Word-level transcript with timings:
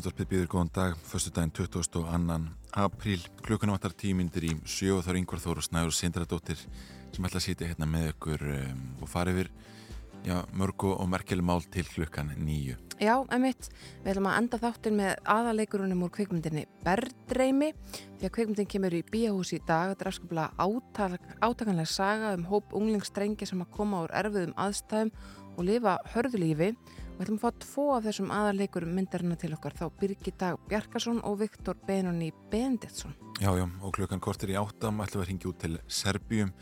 Morgunútvarpið 0.00 0.28
býður 0.30 0.46
góðan 0.48 0.70
dag, 0.72 0.92
förstu 1.04 1.28
daginn 1.36 1.50
22. 1.52 2.36
apríl, 2.72 3.20
klukkuna 3.44 3.74
vattar 3.74 3.92
tímyndir 3.92 4.46
í 4.48 4.52
sjö 4.64 4.94
og 4.96 5.02
þá 5.04 5.10
er 5.12 5.18
yngvar 5.20 5.42
þóru 5.42 5.64
snæður 5.66 5.92
Sindradóttir 5.92 6.62
sem 7.12 7.26
ætla 7.28 7.36
að 7.36 7.44
sitja 7.44 7.68
hérna 7.68 7.84
með 7.84 8.06
ykkur 8.14 8.44
um, 8.48 8.78
og 9.04 9.10
fara 9.12 9.34
yfir 9.34 9.50
já, 10.24 10.38
mörgu 10.56 10.94
og 10.94 11.10
merkjuleg 11.12 11.44
mál 11.44 11.60
til 11.68 11.84
klukkan 11.84 12.32
nýju. 12.32 12.78
Já, 12.96 13.12
emitt, 13.36 13.68
við 14.00 14.14
ætlum 14.14 14.30
að 14.30 14.38
enda 14.38 14.60
þáttin 14.62 14.96
með 15.02 15.12
aðaleikurunum 15.34 16.06
úr 16.06 16.14
kvikmyndinni 16.16 16.64
Berðreimi 16.86 17.70
því 17.90 18.30
að 18.30 18.34
kvikmyndin 18.38 18.72
kemur 18.72 18.96
í 18.96 19.02
bíahús 19.12 19.52
í 19.52 19.60
dag 19.68 19.92
þetta 19.92 20.06
er 20.06 20.12
afskaplega 20.14 20.64
átak, 20.64 21.28
átakanlega 21.44 21.92
saga 21.92 22.32
um 22.38 22.48
hóp 22.48 22.72
unglingsstrengi 22.72 23.52
sem 23.52 23.60
að 23.60 23.76
koma 23.76 24.06
úr 24.06 24.16
erfiðum 24.24 24.56
aðstæðum 24.64 25.12
og 25.58 25.64
lifa 25.68 25.98
hörðulífi 26.14 26.72
við 27.20 27.26
ætlum 27.26 27.38
að 27.38 27.42
fá 27.44 27.64
tvo 27.66 27.86
af 27.92 28.04
þessum 28.06 28.30
aðaleikurum 28.32 28.92
myndarina 28.96 29.36
til 29.36 29.52
okkar. 29.52 29.74
Þá 29.76 29.86
Birgitta 30.00 30.54
Bjarkarsson 30.70 31.20
og 31.28 31.40
Viktor 31.42 31.76
Benoni 31.86 32.30
Benditsson 32.50 33.12
Já, 33.40 33.52
já, 33.56 33.66
og 33.68 33.92
klukkan 33.96 34.20
kortir 34.20 34.52
í 34.54 34.56
áttam 34.56 35.02
ætlum 35.04 35.20
við 35.20 35.26
að 35.26 35.30
ringja 35.30 35.50
út 35.50 35.60
til 35.60 35.76
Serbíum 35.84 36.54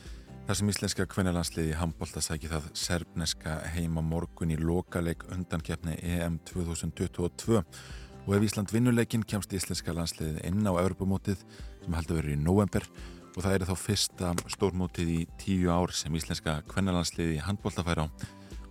þar 0.48 0.58
sem 0.58 0.72
íslenska 0.72 1.06
kvennalandsliði 1.12 1.76
handbólta 1.78 2.22
sæki 2.24 2.50
það 2.50 2.70
serbneska 2.78 3.58
heima 3.74 4.02
morgun 4.02 4.54
í 4.54 4.58
lokaleik 4.58 5.26
undankjapni 5.34 5.98
EM 6.00 6.38
2022 6.48 7.58
og 7.60 8.32
ef 8.36 8.46
Ísland 8.46 8.72
vinnuleikin 8.72 9.26
kemst 9.28 9.52
íslenska 9.52 9.94
landsliði 9.94 10.42
inn 10.48 10.64
á 10.64 10.72
Europamótið 10.72 11.44
sem 11.84 11.98
heldur 11.98 12.22
verið 12.22 12.38
í 12.38 12.40
november 12.40 12.86
og 13.34 13.44
það 13.44 13.54
er 13.54 13.66
þá 13.68 13.74
fyrsta 13.82 14.32
stórmótið 14.50 15.12
í 15.14 15.20
tíu 15.38 15.68
ár 15.70 15.92
sem 15.94 16.16
íslenska 16.16 16.58
kvennalandsliði 16.72 17.42
handbólta 17.44 17.84
fær 17.86 18.02
á 18.02 18.06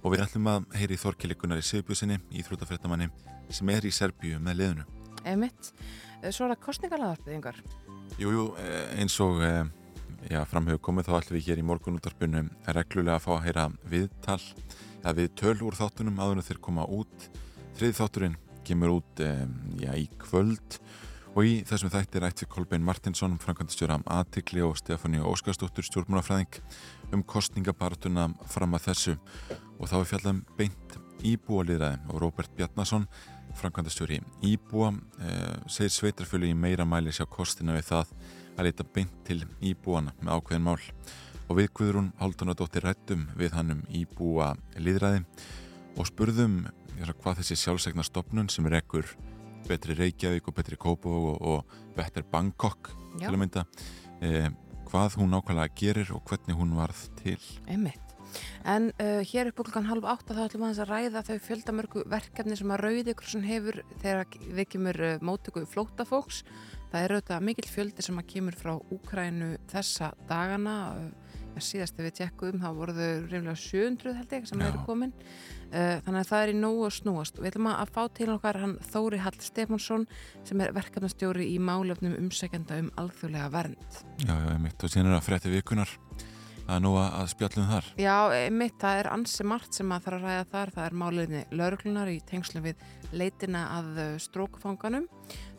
og 0.01 0.13
við 0.13 0.23
ætlum 0.25 0.51
að 0.51 0.67
heyri 0.77 0.99
Þorkilikunar 1.01 1.61
í 1.61 1.65
Sigbjörnsinni 1.65 2.19
í 2.31 2.43
Þrútafrættamanni 2.45 3.09
sem 3.49 3.71
er 3.73 3.87
í 3.87 3.93
Serbíu 3.95 4.39
með 4.43 4.61
liðinu. 4.61 4.87
Emitt, 5.27 5.71
svo 6.29 6.47
er 6.47 6.53
það 6.53 6.63
kostningalaðarpið 6.67 7.37
yngar? 7.37 7.61
Jújú, 8.17 8.49
eins 8.97 9.17
og 9.23 9.41
já, 10.27 10.41
framhefur 10.49 10.81
komið 10.83 11.09
þá 11.09 11.15
ætlum 11.19 11.37
við 11.37 11.49
hér 11.49 11.61
í 11.61 11.65
morgunúttarpunum 11.67 12.51
reglulega 12.75 13.17
að 13.17 13.25
fá 13.25 13.31
að 13.35 13.43
heyra 13.47 13.65
viðtal 13.91 14.41
eða 15.01 15.15
viðtöl 15.21 15.57
úr 15.67 15.77
þáttunum 15.77 16.21
aðunum 16.23 16.47
þeir 16.47 16.61
koma 16.67 16.87
út 16.89 17.27
þrið 17.77 17.99
þátturinn 17.99 18.39
kemur 18.67 18.97
út 18.97 19.21
já, 19.21 19.91
í 19.95 20.07
kvöld 20.19 20.79
og 21.37 21.45
í 21.45 21.53
þessum 21.69 21.91
þættir 21.93 22.25
ætti 22.25 22.47
Kolbein 22.49 22.85
Martinsson 22.85 23.37
framkvæmstjóra 23.41 23.99
Atikli 24.17 24.63
og 24.65 24.77
Stefáni 24.79 25.21
Óskarsdóttur 25.21 25.85
stjórnmúnafræðing 25.85 26.59
um 27.13 27.23
kostningapartuna 27.23 28.27
fram 28.51 28.75
að 28.77 28.89
þessu. 28.89 29.17
Og 29.77 29.89
þá 29.89 29.97
er 29.99 30.09
fjallam 30.11 30.43
beint 30.57 30.97
íbúaliðraði 31.25 31.99
og 32.11 32.21
Róbert 32.21 32.53
Bjarnason 32.57 33.07
framkvæmstjóri 33.57 34.19
íbúa 34.45 34.91
eh, 35.23 35.55
segir 35.71 35.93
sveitarfjölu 35.93 36.49
í 36.51 36.57
meira 36.57 36.85
mæli 36.85 37.13
sjá 37.15 37.25
kostina 37.29 37.73
við 37.77 37.87
það 37.89 38.11
að 38.57 38.67
leita 38.67 38.85
beint 38.93 39.15
til 39.25 39.39
íbúana 39.61 40.13
með 40.21 40.35
ákveðin 40.35 40.67
mál. 40.67 40.81
Og 41.47 41.61
við 41.61 41.71
Guðrún 41.79 42.11
Haldunadóttir 42.19 42.85
rættum 42.85 43.25
við 43.39 43.55
hann 43.55 43.77
um 43.77 43.85
íbúa 43.87 44.51
liðræði 44.75 45.23
og 45.97 46.09
spurðum 46.09 46.65
hvað 46.97 47.41
þessi 47.41 47.57
sjálfsegna 47.61 48.05
stopnun 48.05 48.49
sem 48.49 48.65
er 48.67 48.79
ekkur 48.81 49.09
betri 49.67 49.95
Reykjavík 49.97 50.47
og 50.49 50.55
betri 50.57 50.77
Kópó 50.79 51.13
og, 51.33 51.41
og 51.41 51.77
betur 51.95 52.25
Bangkok 52.31 52.91
Já. 53.17 53.27
til 53.27 53.33
að 53.33 53.41
mynda 53.41 53.65
eh, 54.21 54.49
hvað 54.87 55.17
hún 55.21 55.33
nákvæmlega 55.35 55.75
gerir 55.77 56.13
og 56.15 56.23
hvernig 56.27 56.57
hún 56.59 56.75
varð 56.77 57.07
til 57.21 57.39
Einmitt. 57.67 58.03
En 58.67 58.89
uh, 58.99 59.21
hér 59.23 59.49
upp 59.51 59.61
klukkan 59.63 59.87
halv 59.87 60.05
átta 60.09 60.35
þá 60.35 60.41
ætlum 60.47 60.65
við 60.67 60.81
að 60.83 60.89
ræða 60.91 61.21
þau 61.29 61.37
fjöldamörgu 61.45 62.03
verkefni 62.11 62.57
sem 62.59 62.73
að 62.75 62.81
Rauði 62.83 63.15
Krossun 63.17 63.45
hefur 63.47 63.79
þegar 64.01 64.35
við 64.57 64.67
kemur 64.73 64.99
uh, 65.07 65.13
mótöku 65.23 65.63
flótafóks 65.69 66.43
Það 66.87 67.03
er 67.03 67.13
auðvitað 67.13 67.43
mikill 67.43 67.67
fjöldi 67.67 68.03
sem 68.05 68.19
að 68.19 68.27
kemur 68.31 68.55
frá 68.55 68.73
Úkrænu 68.95 69.49
þessa 69.67 70.13
dagana 70.29 70.75
ja, 70.95 71.07
síðast 71.63 71.99
ef 71.99 72.07
við 72.07 72.15
tjekkum 72.19 72.61
þá 72.61 72.67
voru 72.77 72.95
þau 72.97 73.11
reynilega 73.27 73.55
700 73.61 74.15
held 74.17 74.35
ég 74.37 74.47
sem 74.49 74.63
Já. 74.63 74.67
eru 74.67 74.83
komin. 74.87 75.13
Uh, 75.67 75.97
þannig 76.05 76.21
að 76.21 76.29
það 76.31 76.43
er 76.43 76.51
í 76.53 76.57
nógu 76.61 76.85
að 76.87 76.95
snúast. 76.97 77.41
Við 77.41 77.49
ætlum 77.51 77.69
að 77.73 77.93
fá 77.97 78.01
til 78.19 78.29
okkar 78.35 78.61
hann 78.63 78.77
Þóri 78.87 79.21
Hall 79.25 79.37
Stefánsson 79.43 80.07
sem 80.47 80.63
er 80.63 80.73
verkefnastjóri 80.77 81.49
í 81.51 81.59
málefnum 81.59 82.17
umsækjanda 82.21 82.81
um 82.83 82.91
alþjóðlega 83.03 83.51
vernd. 83.53 84.01
Já, 84.23 84.33
já, 84.33 84.55
mitt 84.63 84.83
og 84.83 84.93
síðan 84.93 85.11
er 85.11 85.17
það 85.19 85.29
frétti 85.29 85.55
vikunar 85.57 85.97
Það 86.67 86.75
er 86.75 86.81
nú 86.83 86.89
að 86.99 87.27
spjallum 87.31 87.67
þar. 87.69 87.85
Já, 87.95 88.15
mitt, 88.51 88.73
það 88.81 88.97
er 88.99 89.07
ansi 89.13 89.43
margt 89.47 89.77
sem 89.77 89.91
að 89.95 90.01
þarf 90.03 90.17
að 90.17 90.25
ræða 90.25 90.47
þar. 90.51 90.71
Það 90.75 90.87
er 90.87 90.95
máliðinni 90.99 91.43
lauruglunar 91.55 92.09
í 92.11 92.17
tengslu 92.27 92.63
við 92.65 92.81
leitina 93.15 93.61
að 93.77 94.01
strókfanganum 94.25 95.05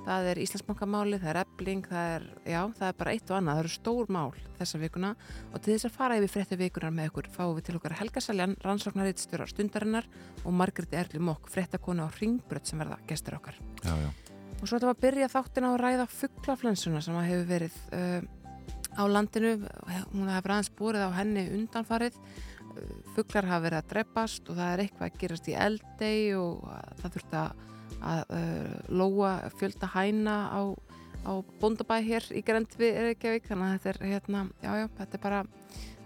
það 0.07 0.29
er 0.31 0.41
Íslandsbankamáli, 0.43 1.19
það 1.23 1.31
er 1.33 1.41
ebling, 1.43 1.89
það 1.89 2.13
er, 2.15 2.27
já, 2.49 2.61
það 2.79 2.87
er 2.89 2.97
bara 3.01 3.15
eitt 3.15 3.33
og 3.33 3.39
annað, 3.39 3.59
það 3.59 3.65
eru 3.65 3.73
stór 3.75 4.13
mál 4.15 4.39
þessa 4.59 4.81
vikuna 4.83 5.11
og 5.53 5.59
til 5.59 5.75
þess 5.75 5.89
að 5.89 5.97
fara 5.99 6.17
yfir 6.19 6.33
frettu 6.35 6.59
vikunar 6.59 6.95
með 6.95 7.11
okkur 7.13 7.31
fáum 7.35 7.53
við 7.59 7.69
til 7.69 7.77
okkar 7.79 7.97
Helga 7.99 8.23
Saljan, 8.25 8.57
rannsóknaritt 8.65 9.23
stjórar 9.23 9.53
stundarinnar 9.53 10.09
og 10.45 10.57
Margreði 10.57 10.99
Erli 11.03 11.23
Mokk, 11.23 11.51
frettakonu 11.53 12.07
á 12.07 12.09
Ringbrödd 12.19 12.71
sem 12.71 12.81
verða 12.81 12.99
gestur 13.11 13.39
okkar. 13.39 13.59
Já, 13.85 13.95
já. 14.03 14.11
Og 14.59 14.65
svo 14.65 14.75
þetta 14.75 14.89
var 14.89 14.97
að 14.97 15.05
byrja 15.05 15.31
þáttin 15.31 15.69
á 15.69 15.71
að 15.71 15.81
ræða 15.85 16.09
fugglaflensuna 16.11 17.03
sem 17.05 17.19
hefur 17.23 17.47
verið 17.47 17.77
uh, 17.95 18.23
á 18.99 19.03
landinu, 19.07 19.55
hún 20.11 20.31
hefur 20.33 20.55
aðeins 20.55 20.73
búrið 20.75 21.07
á 21.07 21.11
henni 21.15 21.45
undanfarið, 21.55 22.17
fugglar 23.17 23.49
hafa 23.49 23.65
verið 23.67 23.81
að 23.81 23.91
dreppast 23.93 24.51
og 24.51 24.59
það 24.59 24.73
er 24.73 24.83
eitthvað 24.85 25.09
að 25.09 25.19
gerast 25.23 25.49
í 25.51 25.57
eldei 25.67 26.19
og 26.39 26.69
það 27.01 27.17
þurft 27.17 27.37
að 27.43 27.67
að 27.99 28.21
uh, 28.31 28.75
lóa 28.95 29.33
fjölda 29.59 29.91
hæna 29.91 30.37
á, 30.55 30.61
á 31.27 31.33
bóndabæ 31.61 31.99
hér 32.05 32.27
í 32.37 32.43
grend 32.47 32.75
við 32.79 32.99
Reykjavík. 33.09 33.49
Þannig 33.49 33.69
að 33.69 33.79
þetta 33.79 33.91
er 33.91 34.13
hérna, 34.13 34.43
já 34.63 34.71
já, 34.79 34.85
þetta 35.01 35.19
er 35.19 35.23
bara 35.25 35.41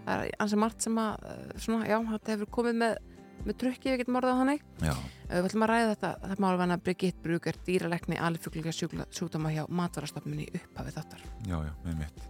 það 0.03 0.13
er 0.23 0.31
ansið 0.45 0.61
margt 0.63 0.87
sem 0.87 1.01
að 1.03 1.27
uh, 1.29 1.43
svona, 1.65 1.89
já, 1.91 1.97
þetta 2.13 2.35
hefur 2.37 2.53
komið 2.59 2.79
með 2.83 3.01
með 3.43 3.57
trukki 3.59 3.91
við 3.91 3.97
getum 3.99 4.15
orðað 4.15 4.37
þannig. 4.39 4.61
Já. 4.79 4.93
Uh, 4.95 5.35
við 5.35 5.47
ætlum 5.49 5.65
að 5.65 5.71
ræða 5.73 5.93
þetta, 5.93 6.11
þetta 6.23 6.43
málu 6.45 6.61
vanna 6.61 6.79
Brigitte 6.79 7.23
Bruger, 7.25 7.61
dýralekni, 7.67 8.19
alifuglinga 8.23 8.73
sjúkdóma 8.73 9.51
hjá 9.51 9.63
matvarastofnunni 9.67 10.47
upphafið 10.61 10.99
þáttar. 11.01 11.25
Já, 11.43 11.57
já, 11.67 11.73
með 11.83 12.05
mitt 12.05 12.27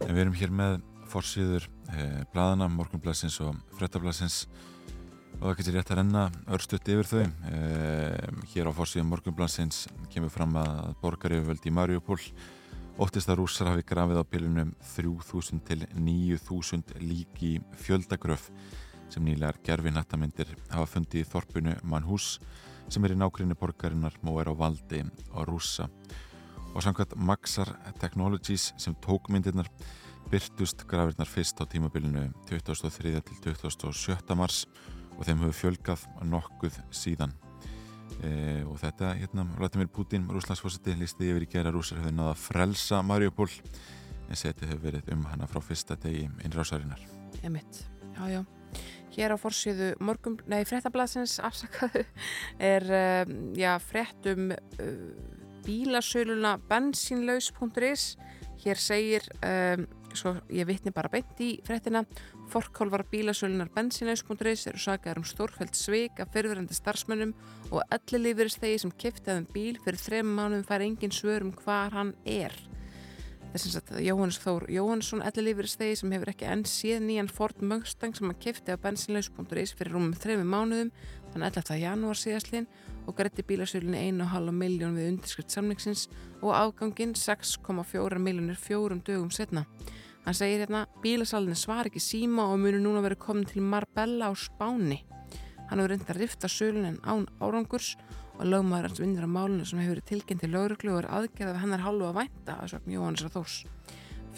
en 0.00 0.14
við 0.16 0.22
erum 0.24 0.36
hér 0.38 0.52
með 0.54 0.78
fórsýður 1.10 1.66
eh, 1.92 2.22
bladana, 2.32 2.68
morgunblassins 2.70 3.40
og 3.44 3.58
frettablassins 3.78 4.44
og 5.40 5.48
það 5.48 5.56
getur 5.58 5.76
rétt 5.78 5.90
að 5.90 5.98
renna 6.00 6.22
örstuðt 6.52 6.88
yfir 6.92 7.08
þau. 7.08 7.22
Ehm, 7.48 8.40
hér 8.52 8.68
á 8.68 8.76
fórsíðum 8.76 9.08
morgunblansins 9.14 9.86
kemur 10.12 10.32
fram 10.32 10.56
að 10.60 10.90
borgaryfirvöldi 11.00 11.70
í 11.70 11.74
Mariupól 11.74 12.18
óttist 13.00 13.30
að 13.32 13.40
rússar 13.40 13.70
hafi 13.70 13.86
grafið 13.88 14.20
á 14.20 14.24
pilunum 14.28 14.74
3000 14.92 15.62
til 15.64 15.86
9000 15.96 16.98
líki 17.00 17.54
fjöldagröf 17.80 18.50
sem 19.10 19.24
nýlegar 19.24 19.56
gerfi 19.64 19.92
nattamindir 19.94 20.52
hafa 20.68 20.90
fundið 20.92 21.24
í 21.24 21.30
þorpunu 21.30 21.78
Manhús 21.88 22.34
sem 22.92 23.04
er 23.06 23.14
í 23.14 23.18
nákvæmni 23.18 23.56
borgarinnar 23.58 24.18
og 24.26 24.42
er 24.42 24.52
á 24.52 24.54
valdi 24.54 25.00
á 25.32 25.40
rússa. 25.48 25.88
Og 26.74 26.84
samkvæmt 26.84 27.16
Maxar 27.16 27.72
Technologies 27.98 28.74
sem 28.76 28.94
tók 29.02 29.30
myndirnar 29.32 29.70
byrtust 30.30 30.84
grafirnar 30.86 31.26
fyrst 31.26 31.58
á 31.58 31.66
tímabilinu 31.66 32.28
2003 32.46 33.20
til 33.26 33.38
2017 33.42 34.36
mars 34.38 34.62
og 35.16 35.24
þeim 35.26 35.42
hefur 35.42 35.56
fjölgað 35.58 36.04
nokkuð 36.30 36.76
síðan. 36.94 37.32
E, 38.22 38.62
og 38.68 38.78
þetta, 38.78 39.14
hérna, 39.18 39.46
Vladimir 39.58 39.90
Putin 39.90 40.28
rúslandsfósiti 40.30 40.94
listi 40.98 41.30
yfir 41.32 41.46
í 41.46 41.50
gera 41.50 41.72
rúsar 41.74 41.98
hefur 42.00 42.14
náða 42.14 42.34
að 42.36 42.44
frelsa 42.44 43.02
Mariupol 43.06 43.50
en 43.50 44.38
setið 44.38 44.70
hefur 44.70 44.84
verið 44.86 45.12
um 45.16 45.26
hana 45.32 45.50
frá 45.50 45.62
fyrsta 45.64 45.98
degi 45.98 46.28
innrásarinnar. 46.46 47.02
Emitt, 47.42 47.82
já, 48.14 48.22
já. 48.30 48.40
Hér 49.10 49.34
á 49.34 49.36
fórsíðu 49.42 49.92
morgum, 49.98 50.38
nei, 50.46 50.62
frettablasins 50.68 51.40
afsakaðu 51.42 52.04
er, 52.72 52.86
um, 53.26 53.38
já, 53.58 53.72
frettum 53.82 54.52
uh, 54.54 54.92
bílasöluna 55.66 56.54
bensinlaus.is 56.70 58.12
Hér 58.60 58.76
segir, 58.76 59.24
um, 59.40 59.86
svo 60.18 60.34
ég 60.52 60.66
vitni 60.68 60.92
bara 60.94 61.10
beint 61.12 61.40
í 61.42 61.50
frettina, 61.66 62.04
forkálvar 62.52 63.04
bílasölunar 63.10 63.70
bensinlaus.is 63.74 64.66
eru 64.70 64.80
sagaður 64.80 65.22
um 65.22 65.28
stórfælt 65.28 65.78
sveik 65.78 66.20
af 66.22 66.32
fyrirverandi 66.34 66.76
starfsmönnum 66.76 67.34
og 67.70 67.84
allir 67.94 68.24
lífurist 68.26 68.62
þegar 68.62 68.84
sem 68.84 68.96
keftaðum 69.04 69.46
bíl 69.54 69.78
fyrir 69.84 70.02
þrem 70.02 70.34
mánum 70.38 70.66
fær 70.66 70.86
engin 70.86 71.14
svör 71.14 71.46
um 71.46 71.54
hvað 71.54 71.96
hann 71.98 72.12
er. 72.24 72.54
þess 73.50 73.80
að 73.80 74.04
Jóhannes 74.06 74.38
Þór 74.38 74.68
Jóhannesson 74.70 75.24
ellilífuristegi 75.26 75.96
sem 75.98 76.12
hefur 76.14 76.30
ekki 76.30 76.46
enn 76.46 76.62
séð 76.68 77.00
nýjan 77.02 77.30
Ford 77.30 77.62
Mustang 77.62 78.14
sem 78.14 78.28
hann 78.30 78.38
kifti 78.38 78.74
á 78.74 78.78
bensinlaus.is 78.78 79.74
fyrir 79.74 79.96
rúmum 79.96 80.14
þrejum 80.14 80.52
mánuðum 80.54 80.92
þann 81.32 81.46
11. 81.48 81.80
janúar 81.82 82.18
síðastlinn 82.18 82.68
og 83.10 83.16
greitti 83.18 83.42
bílasölunni 83.46 84.04
1,5 84.12 84.54
miljón 84.54 84.94
við 84.98 85.10
undirskrift 85.14 85.54
samlingsins 85.54 86.06
og 86.40 86.54
afganginn 86.54 87.16
6,4 87.18 88.22
miljónir 88.22 88.58
fjórum 88.60 89.02
dögum 89.06 89.32
setna. 89.34 89.66
Hann 90.30 90.36
segir 90.38 90.60
hérna, 90.62 90.84
bílasalinni 91.02 91.56
svar 91.58 91.88
ekki 91.88 91.98
síma 91.98 92.44
og 92.52 92.60
munur 92.62 92.78
núna 92.78 93.00
verið 93.02 93.18
komin 93.18 93.48
til 93.50 93.64
Marbella 93.66 94.28
á 94.30 94.32
Spáni. 94.38 95.00
Hann 95.66 95.80
hefur 95.80 95.90
reyndið 95.90 96.12
að 96.12 96.20
rifta 96.20 96.46
sölun 96.46 96.86
en 96.86 96.98
án 97.02 97.24
árangurs 97.42 97.96
og 98.36 98.44
lögmaður 98.46 98.86
hans 98.86 99.00
vinnir 99.02 99.26
á 99.26 99.34
málunum 99.34 99.66
sem 99.66 99.80
hefur 99.82 99.96
verið 99.96 100.06
tilkynnt 100.12 100.44
til 100.44 100.52
lauruglu 100.52 100.92
og 100.92 101.00
er 101.00 101.08
aðgerðað 101.16 101.56
við 101.56 101.60
hennar 101.64 101.82
hálfu 101.82 102.06
að 102.06 102.20
vænta 102.20 102.56
að 102.60 102.70
sögum 102.70 102.94
Jóhannes 102.94 103.26
að 103.26 103.34
þós. 103.40 103.56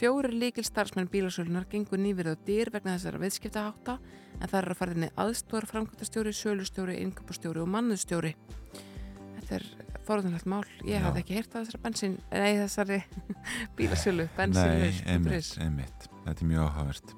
Fjóri 0.00 0.32
líkil 0.32 0.64
starfsmenn 0.64 1.12
bílasölunar 1.12 1.68
gengur 1.68 2.00
nýverið 2.00 2.40
á 2.40 2.44
dýr 2.48 2.72
vegna 2.72 2.96
þessara 2.96 3.20
viðskiptaháta 3.26 3.98
en 4.40 4.48
það 4.48 4.58
er 4.62 4.70
að 4.72 4.80
fara 4.80 4.96
inn 4.96 5.08
í 5.10 5.12
aðstóðar 5.26 5.68
framkvæmtastjóri, 5.74 6.32
sölustjóri, 6.32 6.96
yngöpustjóri 7.04 7.60
og 7.60 7.68
mannustjóri. 7.68 8.32
Þetta 9.52 9.94
er 9.98 10.00
forðunlegt 10.06 10.46
mál. 10.48 10.62
Ég 10.88 10.96
Já. 10.96 11.02
hafði 11.04 11.20
ekki 11.22 11.34
heyrt 11.36 11.54
af 11.54 11.64
þessari 11.66 11.80
bensin, 11.84 12.14
nei 12.32 12.52
þessari 12.56 12.98
bílasölu, 13.76 14.24
Nei, 14.24 14.36
bensinlaus. 14.38 15.00
einmitt, 15.12 15.50
einmitt. 15.60 16.06
Þetta 16.24 16.44
er 16.44 16.48
mjög 16.48 16.64
áhugavert. 16.70 17.12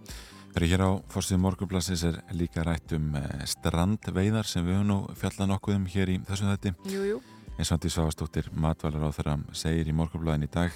Þegar 0.55 0.67
hér 0.71 0.83
á 0.87 0.91
fórstíðu 1.15 1.41
morgunblassis 1.43 2.03
er 2.11 2.19
líka 2.35 2.65
rætt 2.67 2.93
um 2.95 3.07
eh, 3.19 3.45
strandveiðar 3.51 4.47
sem 4.51 4.67
við 4.67 4.77
höfum 4.81 4.91
nú 4.91 4.99
fjallað 5.19 5.51
nokkuð 5.51 5.79
um 5.79 5.87
hér 5.95 6.13
í 6.13 6.19
þessum 6.29 6.77
jú. 6.91 7.21
eins 7.59 7.71
og 7.71 7.77
Andi 7.79 7.91
Svavastóttir 7.91 8.51
matvalar 8.55 9.07
á 9.07 9.11
þeirra 9.15 9.35
segir 9.55 9.91
í 9.91 9.95
morgunblæðin 9.99 10.47
í 10.47 10.51
dag 10.55 10.71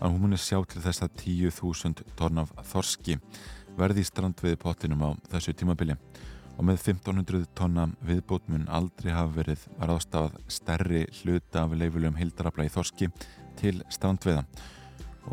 að 0.00 0.10
hún 0.10 0.24
muni 0.24 0.38
sjá 0.38 0.58
til 0.66 0.82
þess 0.82 1.02
að 1.06 1.14
10.000 1.22 2.02
tonn 2.18 2.42
af 2.42 2.50
þorski 2.72 3.18
verði 3.78 4.02
strandveiði 4.06 4.58
pottinum 4.62 5.02
á 5.06 5.10
þessu 5.30 5.54
tímabili 5.58 5.94
og 6.54 6.66
með 6.68 6.84
1500 6.84 7.48
tonna 7.58 7.88
viðbót 8.06 8.46
mun 8.50 8.68
aldrei 8.70 9.10
hafa 9.14 9.32
verið 9.40 9.64
var 9.78 9.94
ástafað 9.96 10.36
stærri 10.52 11.02
hluta 11.20 11.64
af 11.64 11.74
leifulegum 11.74 12.18
hildarafla 12.20 12.68
í 12.68 12.72
þorski 12.72 13.10
til 13.58 13.80
strandveiða. 13.92 14.44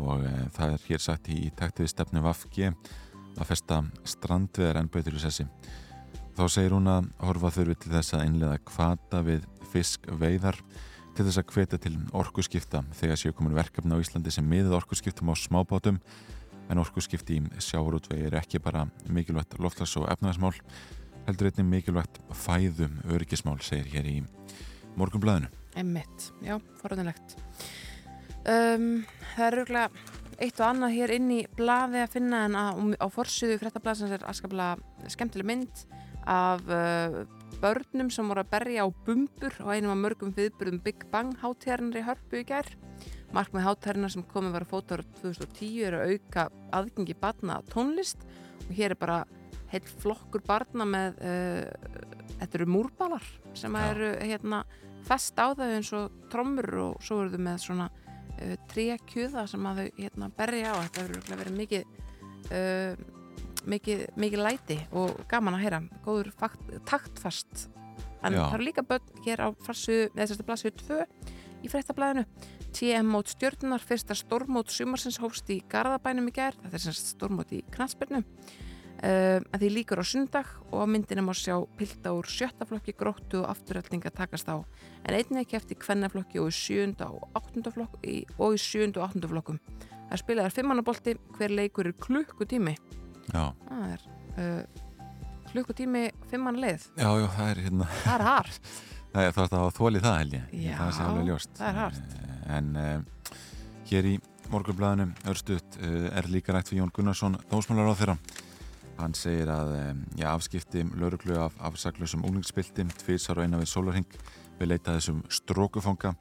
Og 0.02 0.24
e, 0.26 0.32
það 0.56 0.74
er 0.74 0.86
hér 0.88 1.04
sagt 1.04 1.30
í 1.30 1.40
taktiði 1.56 1.92
stefnu 1.92 2.22
Vafgi 2.24 2.70
að 2.72 3.48
festa 3.48 3.82
strandveiðar 4.08 4.80
enn 4.80 4.90
bautur 4.92 5.18
í 5.18 5.22
sessi. 5.22 5.46
Þá 6.32 6.46
segir 6.48 6.74
hún 6.74 6.88
að 6.90 7.10
horfa 7.20 7.52
þurfi 7.52 7.78
til 7.82 7.92
þess 7.92 8.16
að 8.16 8.26
innlega 8.30 8.62
kvata 8.66 9.20
við 9.26 9.44
fiskveiðar 9.72 10.58
til 11.12 11.26
þess 11.26 11.42
að 11.42 11.52
hvetja 11.52 11.80
til 11.84 11.92
orkuskipta 12.16 12.82
þegar 12.96 13.20
séu 13.20 13.34
komin 13.36 13.56
verkefni 13.56 13.94
á 13.94 14.00
Íslandi 14.00 14.32
sem 14.32 14.46
miðið 14.48 14.78
orkuskiptum 14.80 15.28
á 15.28 15.36
smábátum. 15.36 16.00
En 16.72 16.80
orkuskipti 16.80 17.36
í 17.36 17.60
sjáurútvegi 17.60 18.30
er 18.30 18.38
ekki 18.40 18.62
bara 18.64 18.86
mikilvægt 19.12 19.58
loftlags- 19.60 19.98
og 20.00 20.08
efnaðismál 20.08 20.54
heldur 21.26 21.50
einnig 21.50 21.68
mikilvægt 21.70 22.20
fæðum 22.34 22.98
öryggismál 23.12 23.60
segir 23.62 23.90
hér 23.92 24.08
í 24.10 24.16
morgunblæðinu. 24.98 25.50
Emmitt, 25.78 26.30
já, 26.44 26.58
forðunlegt. 26.82 27.36
Um, 28.42 29.04
það 29.34 29.46
er 29.46 29.56
rúglega 29.60 29.88
eitt 30.42 30.58
og 30.58 30.66
annað 30.66 30.96
hér 30.96 31.12
inn 31.14 31.28
í 31.30 31.40
blaði 31.56 32.02
að 32.02 32.14
finna 32.16 32.44
en 32.48 32.56
að, 32.58 32.80
á 32.98 33.06
forsiðu 33.12 33.60
fréttablaðsins 33.60 34.16
er 34.16 34.24
askaplega 34.26 35.12
skemmtileg 35.12 35.48
mynd 35.48 35.84
af 36.28 36.62
uh, 36.66 37.22
börnum 37.62 38.10
sem 38.10 38.26
voru 38.26 38.42
að 38.42 38.50
berja 38.50 38.86
á 38.86 38.88
bumbur 39.06 39.54
og 39.62 39.70
einum 39.70 39.94
af 39.94 40.00
mörgum 40.02 40.32
viðbyrðum 40.34 40.82
Big 40.82 41.06
Bang 41.12 41.36
hátíðarnar 41.42 42.00
í 42.00 42.06
Hörpu 42.06 42.40
í 42.40 42.46
gær. 42.48 42.68
Markmið 43.32 43.66
hátíðarnar 43.68 44.12
sem 44.12 44.26
komið 44.28 44.56
var 44.56 44.66
að 44.66 44.72
fóta 44.74 44.98
ára 44.98 45.06
2010 45.22 45.78
er 45.86 45.96
að 45.98 46.12
auka 46.12 46.48
aðgengi 46.80 47.16
barna 47.22 47.60
að 47.60 47.70
tónlist 47.76 48.26
og 48.66 48.74
hér 48.76 48.96
er 48.96 49.00
bara 49.00 49.22
heill 49.72 49.88
flokkur 50.02 50.44
barna 50.46 50.86
með 50.88 51.18
uh, 51.24 51.66
þetta 52.40 52.58
eru 52.58 52.68
múrbalar 52.70 53.26
sem 53.56 53.74
Já. 53.74 53.84
eru 53.92 54.12
hérna 54.20 54.62
fest 55.06 55.38
á 55.40 55.50
þau 55.56 55.66
eins 55.66 55.90
og 55.96 56.22
trommur 56.32 56.68
og 56.86 57.02
svo 57.04 57.22
eru 57.22 57.34
þau 57.34 57.44
með 57.48 57.64
svona 57.64 57.88
uh, 57.88 58.54
trékjuða 58.72 59.46
sem 59.50 59.68
að 59.70 59.82
þau 59.82 60.00
hérna 60.02 60.30
berja 60.36 60.76
á. 60.76 60.82
Þetta 60.84 61.06
hefur 61.06 61.42
verið 61.42 61.58
mikið 61.62 62.00
uh, 62.52 63.04
mikið, 63.68 64.06
mikið 64.18 64.42
læti 64.42 64.78
og 64.98 65.22
gaman 65.30 65.56
að 65.58 65.64
heyra. 65.66 65.82
Góður 66.04 66.32
fakt, 66.38 66.74
taktfast. 66.88 67.68
En 68.22 68.36
Já. 68.36 68.44
það 68.44 68.56
eru 68.56 68.66
líka 68.68 68.84
börn 68.86 69.22
hér 69.24 69.46
á 69.46 69.48
farsu, 69.66 70.04
eða 70.12 70.26
þess 70.26 70.42
að 70.42 70.48
blasju 70.50 70.74
2 70.82 70.98
í 71.62 71.70
fréttablaðinu. 71.70 72.26
TM 72.72 73.08
mót 73.12 73.32
stjórnunar 73.34 73.82
fyrsta 73.84 74.16
stórmót 74.16 74.72
sumarsins 74.72 75.18
hófst 75.20 75.50
í 75.52 75.60
Garðabænum 75.70 76.30
í 76.30 76.34
gær. 76.34 76.56
Þetta 76.62 76.78
er 76.78 76.84
semst 76.86 77.10
stórmót 77.16 77.52
í 77.52 77.60
Knatsbyrnu 77.74 78.22
Uh, 79.02 79.40
en 79.50 79.58
því 79.58 79.68
líkur 79.74 79.98
á 79.98 80.06
sundag 80.06 80.46
og 80.70 80.78
á 80.78 80.86
myndina 80.86 81.24
má 81.26 81.32
sjá 81.34 81.56
pilda 81.74 82.12
úr 82.14 82.28
sjötta 82.30 82.62
flokki 82.70 82.92
gróttu 82.94 83.40
og 83.40 83.48
afturrætninga 83.50 84.12
takast 84.14 84.46
á. 84.46 84.62
En 85.02 85.16
einnig 85.16 85.42
ekki 85.42 85.56
eftir 85.58 85.78
kvennaflokki 85.82 86.38
og 86.38 86.52
í 86.52 86.54
sjönda 86.54 87.08
og 87.10 87.24
áttunda 87.34 87.72
flokk 87.74 87.96
og 88.38 88.54
í 88.54 88.60
sjönda 88.62 89.02
og 89.02 89.08
áttunda 89.08 89.30
flokkum. 89.32 89.58
Það 90.06 90.20
spilaðar 90.22 90.54
fimmannabolti 90.54 91.16
hver 91.34 91.50
leikur 91.50 91.90
er 91.90 91.96
klukkutími? 91.98 92.76
Já, 93.32 93.48
það 93.66 93.88
er 93.96 94.04
uh, 94.38 94.84
klukkutími 95.50 96.04
fimmannleið 96.30 96.86
já, 96.94 97.08
já, 97.10 97.26
það 97.34 97.50
er 97.50 97.62
hérna. 97.66 97.88
Það 98.04 98.14
er 98.14 98.26
hart. 98.28 98.70
Það 99.12 99.26
er 99.28 99.34
það 99.36 99.54
að 99.58 99.74
þóli 99.76 100.00
það 100.00 100.14
held 100.22 100.34
ég. 100.38 100.44
Já, 100.62 100.70
það 100.78 100.92
sé 100.96 101.02
alveg 101.04 101.26
ljóst. 101.28 101.50
það 101.58 101.66
er 101.68 101.80
hart. 101.82 102.14
Eh, 102.22 102.28
En 102.56 102.70
uh, 102.80 103.34
hér 103.90 104.06
í 104.08 104.14
morgunblæðinu 104.52 105.04
örstuðt 105.28 105.76
er 105.82 106.30
líka 106.32 106.54
rætt 106.54 106.70
við 106.72 106.80
Jón 106.80 106.94
Gunnarsson 106.96 107.36
dósmálar 107.50 107.90
á 107.92 107.94
þeirra 107.98 108.16
Hann 109.02 109.16
segir 109.18 109.50
að 109.50 109.72
já, 110.14 110.28
afskipti 110.30 110.84
lauruglu 110.94 111.34
af 111.42 111.56
afsaklusum 111.70 112.22
úlingspilti 112.28 112.86
tvísar 113.02 113.40
og 113.40 113.48
eina 113.48 113.58
við 113.58 113.72
sólarhing 113.72 114.16
við 114.60 114.70
leita 114.70 114.94
þessum 114.94 115.24
strókufanga 115.26 116.14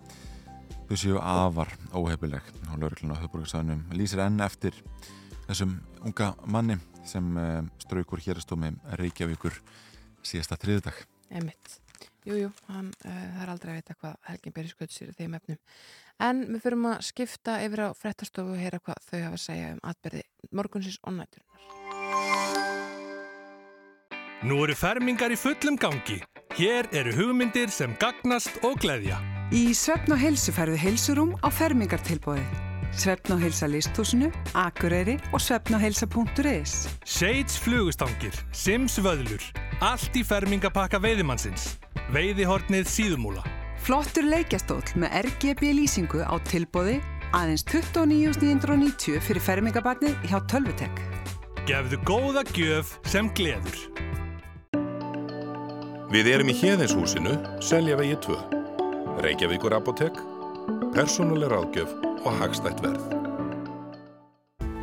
þau 0.89 0.97
séu 0.97 1.21
afar 1.21 1.69
óhefileg 1.93 2.49
og 2.71 2.81
lauruglun 2.81 3.13
á 3.13 3.21
höfbrukarsæðunum 3.21 3.85
lýsir 3.93 4.23
enn 4.25 4.41
eftir 4.41 4.81
þessum 5.45 5.77
unga 6.01 6.33
manni 6.49 6.79
sem 7.05 7.31
straukur 7.85 8.21
hérastómi 8.25 8.73
Reykjavíkur 8.97 9.61
síðasta 10.25 10.57
þriðdag 10.61 11.05
Einmitt. 11.31 11.79
Jú, 12.27 12.35
jú, 12.37 12.49
hann, 12.67 12.91
uh, 13.05 13.09
það 13.09 13.43
er 13.43 13.51
aldrei 13.53 13.71
að 13.71 13.77
vita 13.79 13.95
hvað 14.01 14.17
Helgin 14.27 14.55
Berri 14.57 14.71
sköld 14.73 14.93
sér 14.93 15.13
í 15.13 15.17
þeim 15.17 15.37
efnum. 15.39 15.61
En 16.21 16.43
við 16.51 16.63
fyrum 16.67 16.89
að 16.91 17.05
skipta 17.07 17.57
yfir 17.65 17.85
á 17.87 17.97
frettastofu 17.97 18.53
og 18.53 18.61
heyra 18.61 18.81
hvað 18.83 19.03
þau 19.07 19.19
hafa 19.23 19.39
að 19.39 19.43
segja 19.47 19.73
um 19.73 19.83
atbyrði 19.93 20.25
morgunsins 20.51 21.01
og 21.01 21.17
næturinnar. 21.17 22.50
Nú 24.41 24.63
eru 24.65 24.73
fermingar 24.73 25.29
í 25.29 25.35
fullum 25.37 25.75
gangi. 25.77 26.15
Hér 26.57 26.87
eru 26.97 27.11
hugmyndir 27.13 27.69
sem 27.69 27.91
gagnast 28.01 28.55
og 28.65 28.79
gleðja. 28.81 29.19
Í 29.53 29.69
Svefn 29.77 30.15
og 30.15 30.17
heilsu 30.17 30.53
færðu 30.55 30.79
heilsurum 30.81 31.35
á 31.45 31.47
fermingartilbóði. 31.53 32.41
Svefn 32.89 33.35
og 33.35 33.43
heilsa 33.43 33.69
listhúsinu, 33.69 34.31
Akureyri 34.57 35.19
og 35.29 35.43
svefnogheilsa.is. 35.45 36.73
Shades 37.05 37.59
flugustangir, 37.61 38.33
Sims 38.51 38.97
vöðlur, 38.97 39.45
allt 39.77 40.17
í 40.17 40.25
fermingapakka 40.25 40.97
veiðimannsins. 41.05 41.75
Veiðihornið 42.09 42.89
síðumúla. 42.89 43.45
Flottur 43.85 44.25
leikjastóll 44.25 44.97
með 44.97 45.21
RGB 45.21 45.69
lýsingu 45.83 46.25
á 46.25 46.33
tilbóði 46.49 46.97
aðeins 47.37 47.63
29.990 47.69 49.21
fyrir 49.21 49.45
fermingabarnið 49.45 50.17
hjá 50.25 50.39
Tölvutek. 50.49 51.05
Gefðu 51.69 52.01
góða 52.09 52.43
gjöf 52.57 52.97
sem 53.05 53.29
gleður. 53.37 53.85
Við 56.11 56.27
erum 56.27 56.49
í 56.51 56.53
Hjeðinshúsinu, 56.59 57.37
Seljavegi 57.63 58.17
2. 58.25 58.33
Reykjavíkur 59.23 59.71
Apotek, 59.77 60.17
persónuleg 60.91 61.53
ráðgjöf 61.53 61.93
og 62.27 62.35
hagstætt 62.41 62.81
verð. 62.83 63.05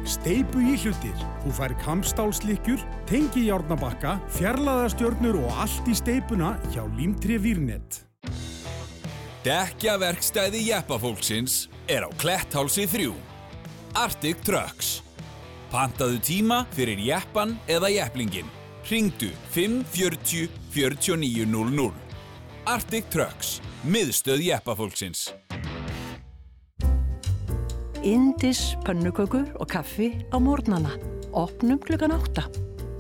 Steipu 0.08 0.62
í 0.64 0.78
hlutir. 0.80 1.26
Þú 1.42 1.52
fær 1.58 1.74
kampstálslikkjur, 1.84 2.80
tengi 3.10 3.44
járnabakka, 3.50 4.16
fjarlæðastjörnur 4.38 5.36
og 5.42 5.60
allt 5.66 5.92
í 5.92 6.00
steipuna 6.00 6.54
hjá 6.72 6.86
Límtri 6.96 7.36
Vírnet. 7.44 8.06
Dekkjaverkstæði 9.44 10.64
jeppafólksins 10.70 11.66
er 11.92 12.08
á 12.08 12.10
Kletthálsi 12.16 12.88
3. 12.88 13.12
Arctic 14.00 14.40
Trucks. 14.48 15.02
Pantaðu 15.68 16.24
tíma 16.24 16.64
fyrir 16.72 17.04
jeppan 17.04 17.58
eða 17.68 17.92
jepplingin. 17.92 18.48
Ringdu 18.88 19.28
540 19.50 20.48
4900. 20.70 21.92
Arctic 22.64 23.04
Trucks. 23.12 23.60
Miðstöð 23.84 24.40
jeppafólksins. 24.46 25.28
Indis 28.02 28.76
pönnukökur 28.86 29.50
og 29.60 29.68
kaffi 29.68 30.08
á 30.32 30.40
morgnana. 30.40 30.94
Opnum 31.32 31.78
klukkan 31.78 32.16
átta. 32.16 32.46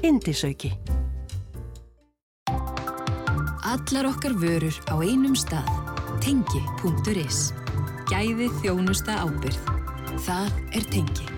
Indisauki. 0.04 0.74
Allar 3.64 4.10
okkar 4.12 4.36
vörur 4.36 4.76
á 4.92 4.94
einum 5.00 5.32
stað. 5.36 5.72
Tengi.is. 6.20 7.54
Gæði 8.12 8.52
þjónusta 8.60 9.24
ábyrð. 9.24 9.74
Það 10.20 10.52
er 10.76 10.92
tengi. 10.92 11.37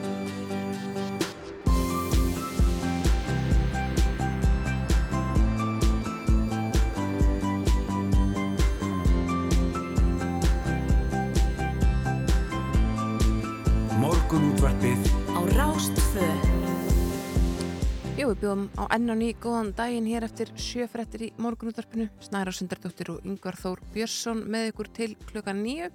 Jú, 18.31 18.35
við 18.37 18.45
bjóðum 18.45 18.67
á 18.79 18.83
enn 18.95 19.11
og 19.11 19.17
ný 19.19 19.29
góðan 19.43 19.69
daginn 19.75 20.05
hér 20.07 20.23
eftir 20.23 20.47
sjöfrettir 20.55 21.23
í 21.25 21.27
morgunútvarpinu. 21.43 22.05
Snæra 22.23 22.53
Sundardóttir 22.55 23.09
og 23.11 23.25
Yngvar 23.27 23.57
Þór 23.59 23.81
Björnsson 23.91 24.45
með 24.47 24.69
ykkur 24.69 24.89
til 24.95 25.09
klukkan 25.27 25.59
nýju. 25.59 25.89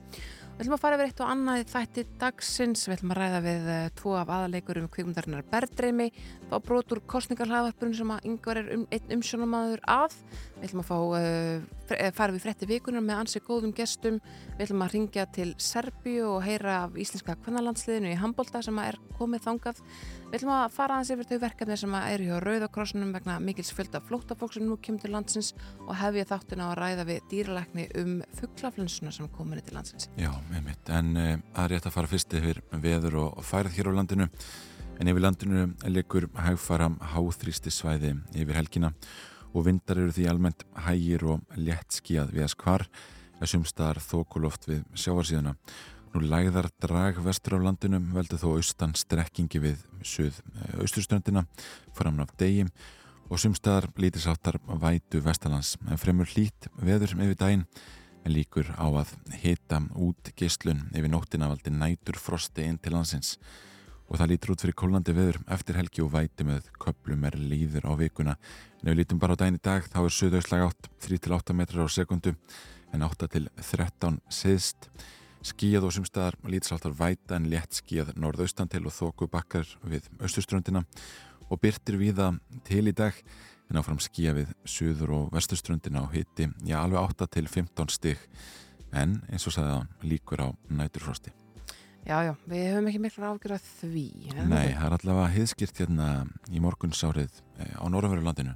Við 0.56 0.62
ætlum 0.64 0.74
að 0.78 0.80
fara 0.80 0.96
yfir 0.96 1.10
eitt 1.10 1.18
og 1.20 1.28
annað 1.28 1.58
í 1.60 1.64
þætti 1.68 2.02
dagsins. 2.16 2.82
Við 2.88 2.94
ætlum 2.94 3.10
að 3.12 3.18
ræða 3.18 3.40
við 3.44 3.66
uh, 3.68 3.80
tvo 3.98 4.14
af 4.16 4.30
aðaleikurum 4.32 4.86
kvikmundarinnar 4.88 5.44
Berdreimi, 5.50 6.06
fá 6.48 6.54
brotur 6.64 7.02
kostningarhlaðvarpurinn 7.12 7.98
sem 7.98 8.12
að 8.14 8.28
yngvar 8.30 8.62
er 8.62 8.70
um, 8.72 8.86
einn 8.88 9.12
umsjónamaður 9.18 9.82
að. 9.84 10.16
Við 10.56 10.64
ætlum 10.70 10.80
að 10.80 10.88
fá, 10.88 10.96
uh, 11.20 12.08
fara 12.16 12.32
við 12.32 12.46
frétti 12.46 12.70
vikunar 12.70 13.04
með 13.04 13.20
ansi 13.26 13.42
góðum 13.44 13.74
gestum. 13.76 14.16
Við 14.54 14.64
ætlum 14.70 14.86
að 14.86 14.94
ringja 14.96 15.26
til 15.36 15.50
Serbíu 15.60 16.24
og 16.30 16.40
heyra 16.48 16.78
af 16.86 16.96
íslenska 17.04 17.36
kvennalandsliðinu 17.42 18.14
í 18.14 18.16
Hambolda 18.22 18.64
sem 18.64 18.80
er 18.80 18.96
komið 19.20 19.44
þangað. 19.50 19.84
Við 20.26 20.40
ætlum 20.40 20.54
að 20.56 20.72
fara 20.74 20.96
aðeins 20.96 21.12
yfir 21.14 21.28
þau 21.28 21.42
verkefni 21.44 21.76
sem 21.78 21.98
eru 22.00 22.30
hjá 22.30 22.40
Rauðakrossunum 22.42 23.12
vegna 23.14 23.36
mikils 23.44 23.70
fjölda 23.76 24.00
flóttafólk 24.08 24.56
sem 24.56 24.64
nú 24.66 24.80
kemur 24.82 25.04
til 25.04 25.12
landsins 25.14 25.52
og 25.84 25.94
hefja 26.00 26.26
þáttuna 26.32 26.72
að 26.72 26.80
ræða 26.80 27.06
við 27.12 27.28
dýralækni 27.30 27.86
um 28.00 28.16
fugglaflensuna 28.40 29.14
sem 29.14 29.30
komin 29.36 29.62
til 29.62 29.76
landsins. 29.78 30.10
Já, 30.18 30.32
með 30.50 30.64
mitt, 30.70 30.90
en 30.92 31.12
uh, 31.16 31.32
að 31.58 31.70
rétt 31.72 31.88
að 31.88 31.94
fara 31.96 32.10
fyrst 32.10 32.36
yfir 32.38 32.62
veður 32.70 33.20
og 33.24 33.44
færð 33.46 33.76
hér 33.76 33.90
á 33.90 33.96
landinu. 33.98 34.28
En 34.96 35.10
yfir 35.10 35.24
landinu 35.24 35.66
leikur 35.92 36.28
hægfara 36.40 36.88
háþrýsti 37.14 37.72
svæði 37.74 38.14
yfir 38.32 38.56
helgina 38.56 38.92
og 39.56 39.66
vindar 39.66 40.00
eru 40.00 40.12
því 40.12 40.26
almennt 40.30 40.64
hægir 40.86 41.24
og 41.32 41.58
létt 41.58 41.98
skíað 41.98 42.32
við 42.34 42.46
að 42.46 42.52
skvar 42.52 42.86
að 43.40 43.52
sumstaðar 43.52 44.00
þókuloft 44.04 44.68
við 44.68 44.82
sjávarsíðuna. 44.96 45.54
Nú 46.14 46.22
læðar 46.24 46.70
drag 46.80 47.18
vestur 47.24 47.58
á 47.60 47.64
landinum 47.66 48.08
veldu 48.16 48.38
þó 48.40 48.54
austan 48.54 48.94
strekkingi 48.96 49.60
við 49.60 49.82
suð 50.00 50.38
austurströndina 50.80 51.44
fram 51.96 52.22
af 52.24 52.32
degi. 52.40 52.64
Og 53.26 53.40
sumstaðar 53.42 53.90
lítisáttar 53.98 54.60
vætu 54.80 55.20
vestalands 55.24 55.74
en 55.90 55.98
fremur 56.00 56.28
hlít 56.30 56.68
veður 56.78 57.16
yfir 57.16 57.40
daginn 57.40 57.64
líkur 58.32 58.68
á 58.74 58.86
að 58.86 59.14
hita 59.42 59.80
út 59.94 60.30
geyslun 60.38 60.86
yfir 60.92 61.10
nóttina 61.12 61.48
valdi 61.50 61.72
nætur 61.72 62.18
frosti 62.20 62.66
inn 62.66 62.78
til 62.78 62.94
landsins. 62.96 63.36
Og 64.06 64.20
það 64.20 64.30
lítur 64.32 64.52
út 64.54 64.62
fyrir 64.62 64.78
kólandi 64.78 65.14
veður 65.16 65.40
eftir 65.56 65.78
helgi 65.80 66.04
og 66.04 66.12
væti 66.14 66.46
með 66.46 66.70
köplum 66.82 67.26
er 67.26 67.38
líður 67.40 67.88
á 67.90 67.92
vikuna. 67.98 68.36
En 68.80 68.88
ef 68.88 68.92
við 68.92 69.00
lítum 69.00 69.20
bara 69.22 69.34
á 69.34 69.40
daginn 69.40 69.58
í 69.58 69.62
dag 69.62 69.86
þá 69.90 69.98
er 70.04 70.16
suðausslag 70.18 70.66
átt 70.68 70.90
3-8 71.06 71.56
metrar 71.58 71.86
á 71.86 71.90
sekundu 71.90 72.36
en 72.94 73.02
8 73.06 73.30
til 73.34 73.48
13 73.58 74.20
siðst 74.30 74.90
skíjað 75.46 75.88
og 75.88 75.94
sumstaðar 75.94 76.36
lítsaltar 76.50 76.94
væta 76.96 77.36
en 77.38 77.50
létt 77.50 77.78
skíjað 77.78 78.14
norðaustan 78.18 78.70
til 78.70 78.86
og 78.86 78.94
þóku 78.94 79.28
bakkar 79.30 79.68
við 79.86 80.08
austurströndina. 80.20 80.84
Og 81.50 81.60
byrtir 81.62 81.98
viða 82.00 82.32
til 82.66 82.86
í 82.90 82.94
dag 82.94 83.14
en 83.70 83.80
áfram 83.80 83.98
skíja 84.02 84.34
við 84.36 84.52
suður 84.68 85.14
og 85.16 85.32
vesturströndina 85.34 86.04
og 86.04 86.14
hitti 86.14 86.48
já 86.66 86.78
alveg 86.80 87.02
8 87.16 87.26
til 87.34 87.48
15 87.48 87.90
stygg 87.96 88.22
en 88.94 89.18
eins 89.30 89.46
og 89.48 89.56
sagði 89.56 89.74
hann 89.74 89.90
líkur 90.06 90.44
á 90.46 90.48
næturfrosti. 90.70 91.32
Já, 92.06 92.20
já, 92.22 92.32
við 92.46 92.68
höfum 92.70 92.86
ekki 92.86 93.00
miklu 93.02 93.26
ágjör 93.26 93.56
að 93.56 93.64
því. 93.80 94.06
Nei, 94.46 94.68
það 94.76 94.84
er 94.86 94.94
allavega 94.94 95.30
heiðskýrt 95.34 95.80
hérna 95.82 96.10
í 96.54 96.62
morgunsárið 96.62 97.40
á 97.74 97.84
norðanverulandinu 97.90 98.54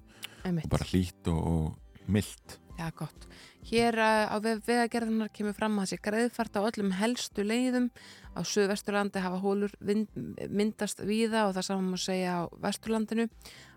og 0.53 0.69
bara 0.71 0.87
hlít 0.93 1.31
og, 1.33 1.41
og 1.51 2.07
myllt. 2.07 2.60
Já, 2.81 2.89
gott. 2.97 3.27
Hér 3.69 3.93
á 4.01 4.41
vegagerðunar 4.41 5.29
kemur 5.37 5.53
fram 5.53 5.75
að 5.77 5.91
þessi 5.91 5.97
greiðfart 6.07 6.55
á 6.57 6.65
öllum 6.65 6.95
helstu 6.97 7.45
leiðum 7.45 7.91
á 8.33 8.41
Suðvesturlandi 8.41 9.21
hafa 9.21 9.37
hólur 9.43 9.75
myndast 9.85 11.03
víða 11.05 11.43
og 11.45 11.59
það 11.59 11.67
saman 11.67 11.91
má 11.93 11.99
segja 12.01 12.39
á 12.41 12.43
Vesturlandinu. 12.63 13.27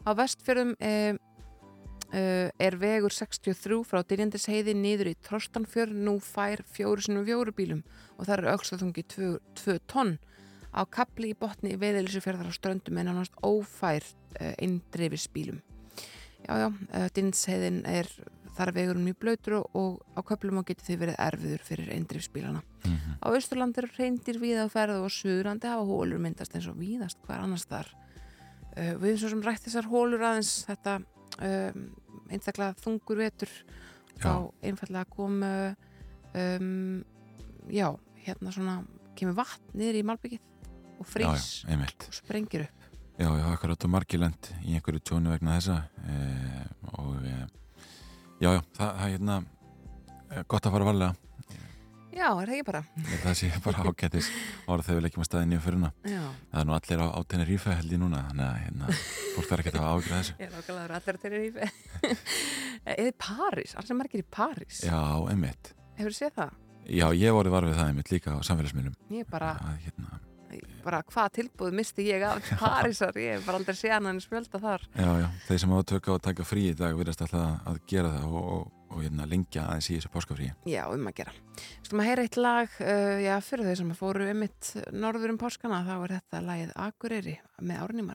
Á 0.08 0.10
vestfjörðum 0.16 0.72
er, 0.80 1.20
er 2.16 2.78
vegur 2.80 3.12
63 3.12 3.82
frá 3.90 4.00
Dyrjandisheiði 4.08 4.78
niður 4.80 5.10
í 5.12 5.16
Trostanfjörð 5.28 6.00
nú 6.06 6.14
fær 6.24 6.64
fjóru 6.72 7.04
sinum 7.04 7.26
fjóru 7.28 7.52
bílum 7.58 7.82
og 8.16 8.30
það 8.30 8.38
eru 8.38 8.54
aukstaþungi 8.54 9.04
2 9.18 9.76
tonn. 9.92 10.16
Á 10.72 10.88
kapli 10.88 11.34
í 11.34 11.36
botni 11.36 11.76
í 11.76 11.82
veðilisufjörðar 11.82 12.48
á 12.48 12.56
ströndum 12.56 13.04
en 13.04 13.12
ánast 13.12 13.36
ófært 13.44 14.40
eindreifis 14.40 15.28
bílum. 15.28 15.60
Já, 16.48 16.56
já, 16.56 16.70
Dyrjandisheiðin 17.12 17.84
er 17.88 18.08
þar 18.58 18.72
vegurinn 18.76 19.08
mjög 19.08 19.20
blöytur 19.24 19.56
og 19.64 20.02
á 20.14 20.22
köplum 20.22 20.62
og 20.62 20.68
getur 20.68 20.86
þau 20.86 21.00
verið 21.02 21.20
erfiður 21.26 21.66
fyrir 21.68 21.92
eindrifsbílana. 21.96 22.62
Mm 22.86 22.98
-hmm. 22.98 23.16
Á 23.24 23.28
Östurland 23.34 23.78
eru 23.78 23.90
reyndir 23.98 24.40
víða 24.40 24.66
á 24.66 24.70
ferðu 24.70 25.04
og 25.04 25.12
Suðurlandi 25.12 25.68
hafa 25.68 25.84
hólur 25.84 26.20
myndast 26.20 26.56
eins 26.56 26.68
og 26.68 26.78
víðast 26.78 27.18
hver 27.26 27.40
annars 27.40 27.66
þar. 27.66 27.88
Uh, 28.78 28.94
við 28.98 29.18
svo 29.20 29.30
sem 29.30 29.42
rætt 29.42 29.64
þessar 29.66 29.86
hólur 29.86 30.22
aðeins 30.22 30.66
þetta 30.66 31.02
um, 31.42 31.90
einstaklega 32.30 32.74
þungur 32.74 33.18
vetur 33.18 33.50
þá 34.18 34.52
einfallega 34.62 35.06
kom 35.06 35.44
um, 35.44 37.04
já, 37.70 37.96
hérna 38.26 38.52
svona 38.52 38.84
kemur 39.18 39.38
vatn 39.38 39.78
niður 39.78 40.00
í 40.00 40.04
malbyggið 40.04 40.42
og 41.00 41.10
frýs 41.10 41.66
og 41.68 42.14
sprengir 42.16 42.68
upp. 42.68 42.80
Já, 43.14 43.30
já, 43.30 43.46
akkurat 43.54 43.86
og 43.86 43.92
margilend 43.94 44.50
í 44.66 44.74
einhverju 44.74 45.04
tjónu 45.06 45.34
vegna 45.36 45.60
þessa 45.60 45.84
e, 46.10 46.16
og 46.98 47.20
e, 47.22 47.34
Já, 48.44 48.50
já, 48.58 48.62
það 48.76 48.90
er 48.92 49.12
hérna 49.14 49.36
gott 50.52 50.66
að 50.68 50.74
fara 50.76 50.88
varlega. 50.90 51.14
Já, 52.14 52.28
er 52.28 52.50
það 52.50 52.52
ekki 52.54 52.66
bara? 52.68 52.82
Það 53.24 53.36
sé 53.40 53.48
bara 53.64 53.84
ágættis 53.88 54.28
orð 54.70 54.86
þegar 54.86 54.98
við 54.98 55.06
leggjum 55.06 55.24
að 55.24 55.28
staðinni 55.30 55.60
fyrir 55.64 55.80
hana 55.80 55.90
Það 56.04 56.60
er 56.60 56.68
nú 56.68 56.76
allir 56.76 57.02
á, 57.02 57.08
á 57.10 57.20
Tenerife 57.32 57.78
held 57.80 57.96
ég 57.96 58.02
núna 58.04 58.20
þannig 58.28 58.46
að 58.46 58.60
hérna, 58.66 58.90
fólk 59.38 59.48
þarf 59.50 59.64
ekki 59.64 59.74
að 59.74 59.88
ágjörða 59.88 60.20
þessu 60.20 60.36
Ég 60.36 60.44
er 60.46 60.58
ágjörða 60.60 60.76
að 60.76 60.78
það 60.78 60.84
er 60.84 60.94
allir 61.00 61.18
á 61.18 61.24
Tenerife. 61.24 61.70
Eða 62.98 63.16
París, 63.24 63.74
alls 63.80 63.96
er 63.96 64.00
margir 64.04 64.22
í 64.22 64.28
París? 64.38 64.84
Já, 64.86 65.00
einmitt. 65.32 65.72
Hefur 65.98 66.14
þið 66.14 66.20
séð 66.20 66.38
það? 66.38 66.54
Já, 67.00 67.08
ég 67.24 67.38
voru 67.40 67.56
varfið 67.56 67.80
það 67.80 67.94
einmitt 67.94 68.14
líka 68.14 68.36
á 68.36 68.40
samfélagsmiðlum. 68.44 69.00
Ég 69.16 69.32
bara, 69.32 69.56
hérna, 69.88 70.20
bara 70.86 71.02
hvað 71.08 71.34
tilbúð 71.40 71.76
misti 71.80 72.06
ég 72.10 72.26
af 72.28 72.52
Parísar, 72.60 73.18
ég 73.20 73.38
hef 73.38 73.48
bara 73.48 73.60
aldrei 73.62 73.78
séð 73.80 73.96
hann 73.98 74.12
en 74.12 74.22
spjölda 74.24 74.62
þar. 74.62 74.88
Já, 74.98 75.10
já, 75.24 75.28
þeir 75.48 75.62
sem 75.64 75.76
hafa 75.76 75.90
tökka 75.94 76.16
að 76.16 76.24
taka 76.30 76.48
frí 76.48 76.66
í 76.72 76.78
dag 76.80 76.98
verðast 77.00 77.26
alltaf 77.26 77.70
að 77.72 77.80
gera 77.90 78.14
það 78.18 78.36
og, 78.42 78.50
og, 78.58 78.68
og 78.94 79.06
hérna, 79.06 79.30
lengja 79.30 79.68
aðeins 79.70 79.90
í 79.90 79.98
þessu 79.98 80.14
páskafrí 80.14 80.52
Já, 80.70 80.84
um 80.92 81.10
að 81.10 81.18
gera. 81.22 81.38
Skulum 81.86 82.04
að 82.04 82.12
heyra 82.12 82.28
eitt 82.28 82.42
lag, 82.42 82.78
uh, 82.84 83.16
já, 83.24 83.34
fyrir 83.48 83.72
þau 83.72 83.80
sem 83.82 83.96
fóru 84.04 84.30
um 84.30 84.44
mitt 84.46 84.76
norður 84.92 85.34
um 85.34 85.42
páskana 85.42 85.82
þá 85.88 85.96
er 85.98 86.20
þetta 86.20 86.46
lagið 86.52 86.78
Akureyri 86.90 87.40
með 87.64 87.84
Árni 87.88 88.08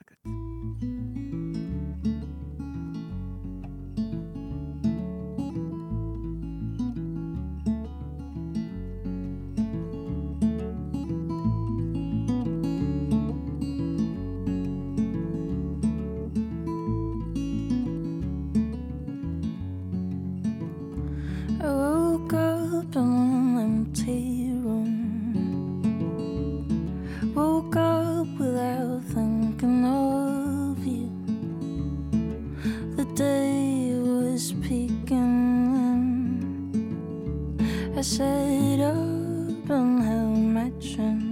up 22.91 22.97
in 22.97 23.03
an 23.03 23.59
empty 23.59 24.51
room. 24.53 24.95
Woke 27.35 27.77
up 27.77 28.27
without 28.39 29.03
thinking 29.05 29.85
of 29.85 30.79
you. 30.87 31.11
The 32.97 33.05
day 33.15 33.95
was 33.99 34.53
peeking 34.63 35.75
in. 35.89 37.61
I 37.97 38.01
sat 38.03 38.81
up 38.81 39.71
and 39.71 40.03
held 40.03 40.39
my 40.39 40.71
chin. 40.81 41.28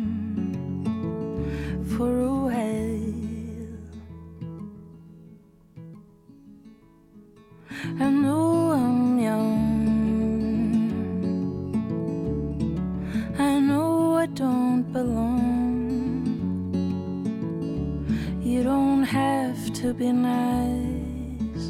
To 19.87 19.95
be 19.95 20.11
nice 20.11 21.67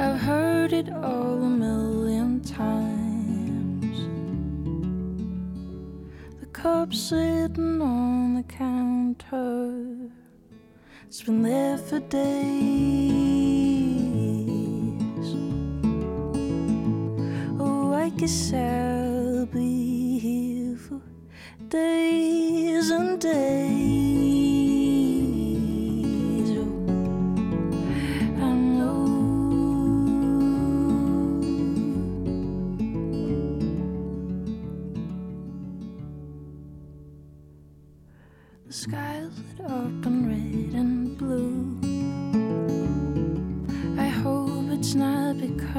I've 0.00 0.18
heard 0.18 0.72
it 0.72 0.88
all 0.88 1.42
a 1.42 1.52
million 1.64 2.40
times. 2.40 3.96
The 6.40 6.46
cup 6.46 6.94
sitting 6.94 7.82
on 7.82 8.36
the 8.36 8.42
counter. 8.44 10.10
It's 11.06 11.22
been 11.22 11.42
there 11.42 11.76
for 11.76 12.00
days. 12.00 12.24
Oh, 17.60 17.92
I 17.94 18.08
guess 18.16 18.52
I'll 18.54 19.46
be 19.46 20.18
here 20.18 20.76
for 20.76 21.02
days 21.68 22.90
and 22.90 23.20
days. 23.20 24.03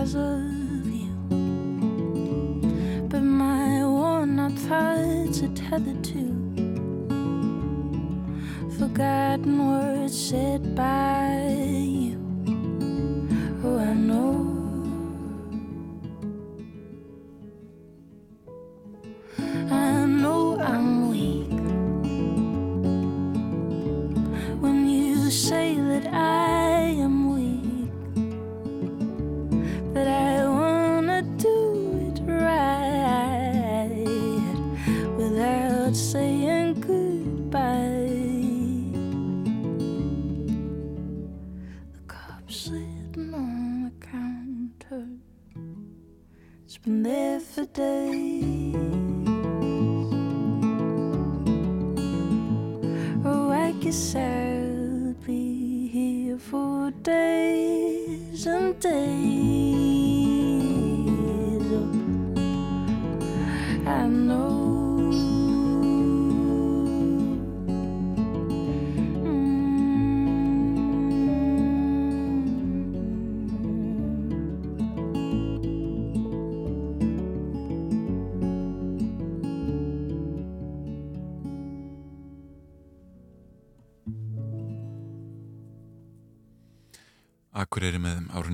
Because 0.06 0.16
of 0.18 0.86
you, 0.86 1.10
but 3.10 3.22
my 3.22 3.84
worn 3.84 4.40
out 4.40 4.52
thoughts 4.52 5.42
are 5.42 5.56
tethered 5.56 6.04
to 6.04 6.22
forgotten 8.78 9.68
words 9.68 10.30
said 10.30 10.76
by 10.76 11.58
you. 11.82 12.20
Oh, 13.64 13.80
I 13.80 13.94
know. 13.94 14.45
day. 58.86 59.35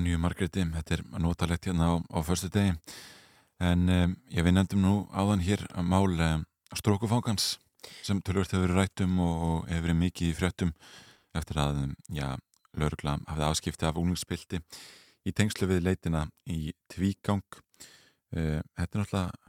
Nýju 0.04 0.20
Margreti 0.22 0.64
þetta 0.76 0.96
er 0.98 1.02
notalegt 1.22 1.66
hérna 1.68 1.92
á, 1.92 1.94
á 2.02 2.18
förstu 2.26 2.50
degi 2.52 2.76
en 3.62 3.88
um, 3.88 4.14
ég 4.32 4.46
við 4.46 4.56
nefndum 4.56 4.82
nú 4.82 4.94
áðan 5.14 5.44
hér 5.44 5.66
að 5.70 5.88
mál 5.90 6.08
um, 6.10 6.46
strókufangans 6.74 7.56
sem 8.02 8.20
tölvört 8.22 8.54
hefur 8.54 8.66
verið 8.66 8.80
rættum 8.80 9.18
og, 9.22 9.68
hefur 9.68 9.86
verið 9.88 10.00
mikið 10.00 10.30
í 10.30 10.36
fréttum 10.38 10.72
eftir 11.36 11.60
að, 11.62 11.80
já, 12.12 12.34
laurugla 12.78 13.18
hafði 13.28 13.46
afskipti 13.48 13.88
af 13.88 14.00
unglingspilti 14.00 14.60
í 15.28 15.34
tengslu 15.36 15.68
við 15.70 15.84
leitina 15.86 16.26
í 16.50 16.72
tvígang. 16.90 17.44
Uh, 18.32 18.60
þetta 18.78 18.98
er 18.98 19.02
náttúrulega 19.02 19.42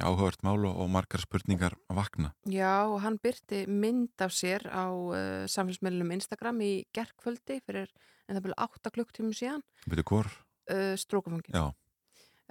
áhugavert 0.00 0.44
mál 0.46 0.64
og, 0.68 0.86
margar 0.92 1.22
spurningar 1.22 1.74
að 1.90 1.98
vakna. 1.98 2.30
Já, 2.48 2.86
og 2.86 3.00
hann 3.04 3.18
byrti 3.22 3.64
mynd 3.68 4.22
af 4.22 4.32
sér 4.34 4.64
á 4.70 4.86
uh, 4.88 5.44
samfélagsmiðlunum 5.50 6.14
Instagram 6.16 6.62
í 6.64 6.72
gerkvöldi 6.94 7.60
fyrir 7.66 7.90
en 8.30 8.38
það 8.38 8.46
byrja 8.46 8.70
8 8.70 8.94
klukktímum 8.94 9.34
síðan. 9.34 9.66
Byrju 9.90 10.06
hvort? 10.12 10.38
uh, 10.70 10.96
strókufangin 10.98 11.54
Já, 11.54 11.64
uh, 11.66 11.74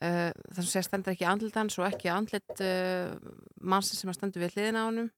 þannig 0.02 0.64
að 0.64 0.72
segja 0.72 0.86
stendur 0.88 1.16
ekki 1.16 1.28
andlit 1.30 1.58
hans 1.60 1.78
og 1.80 1.88
ekki 1.90 2.12
andlit 2.14 2.64
uh, 2.64 3.16
mannsins 3.62 4.04
sem 4.04 4.12
að 4.12 4.20
stendur 4.20 4.46
við 4.46 4.58
hliðina 4.58 4.86
á 4.86 4.88
honum 4.90 5.12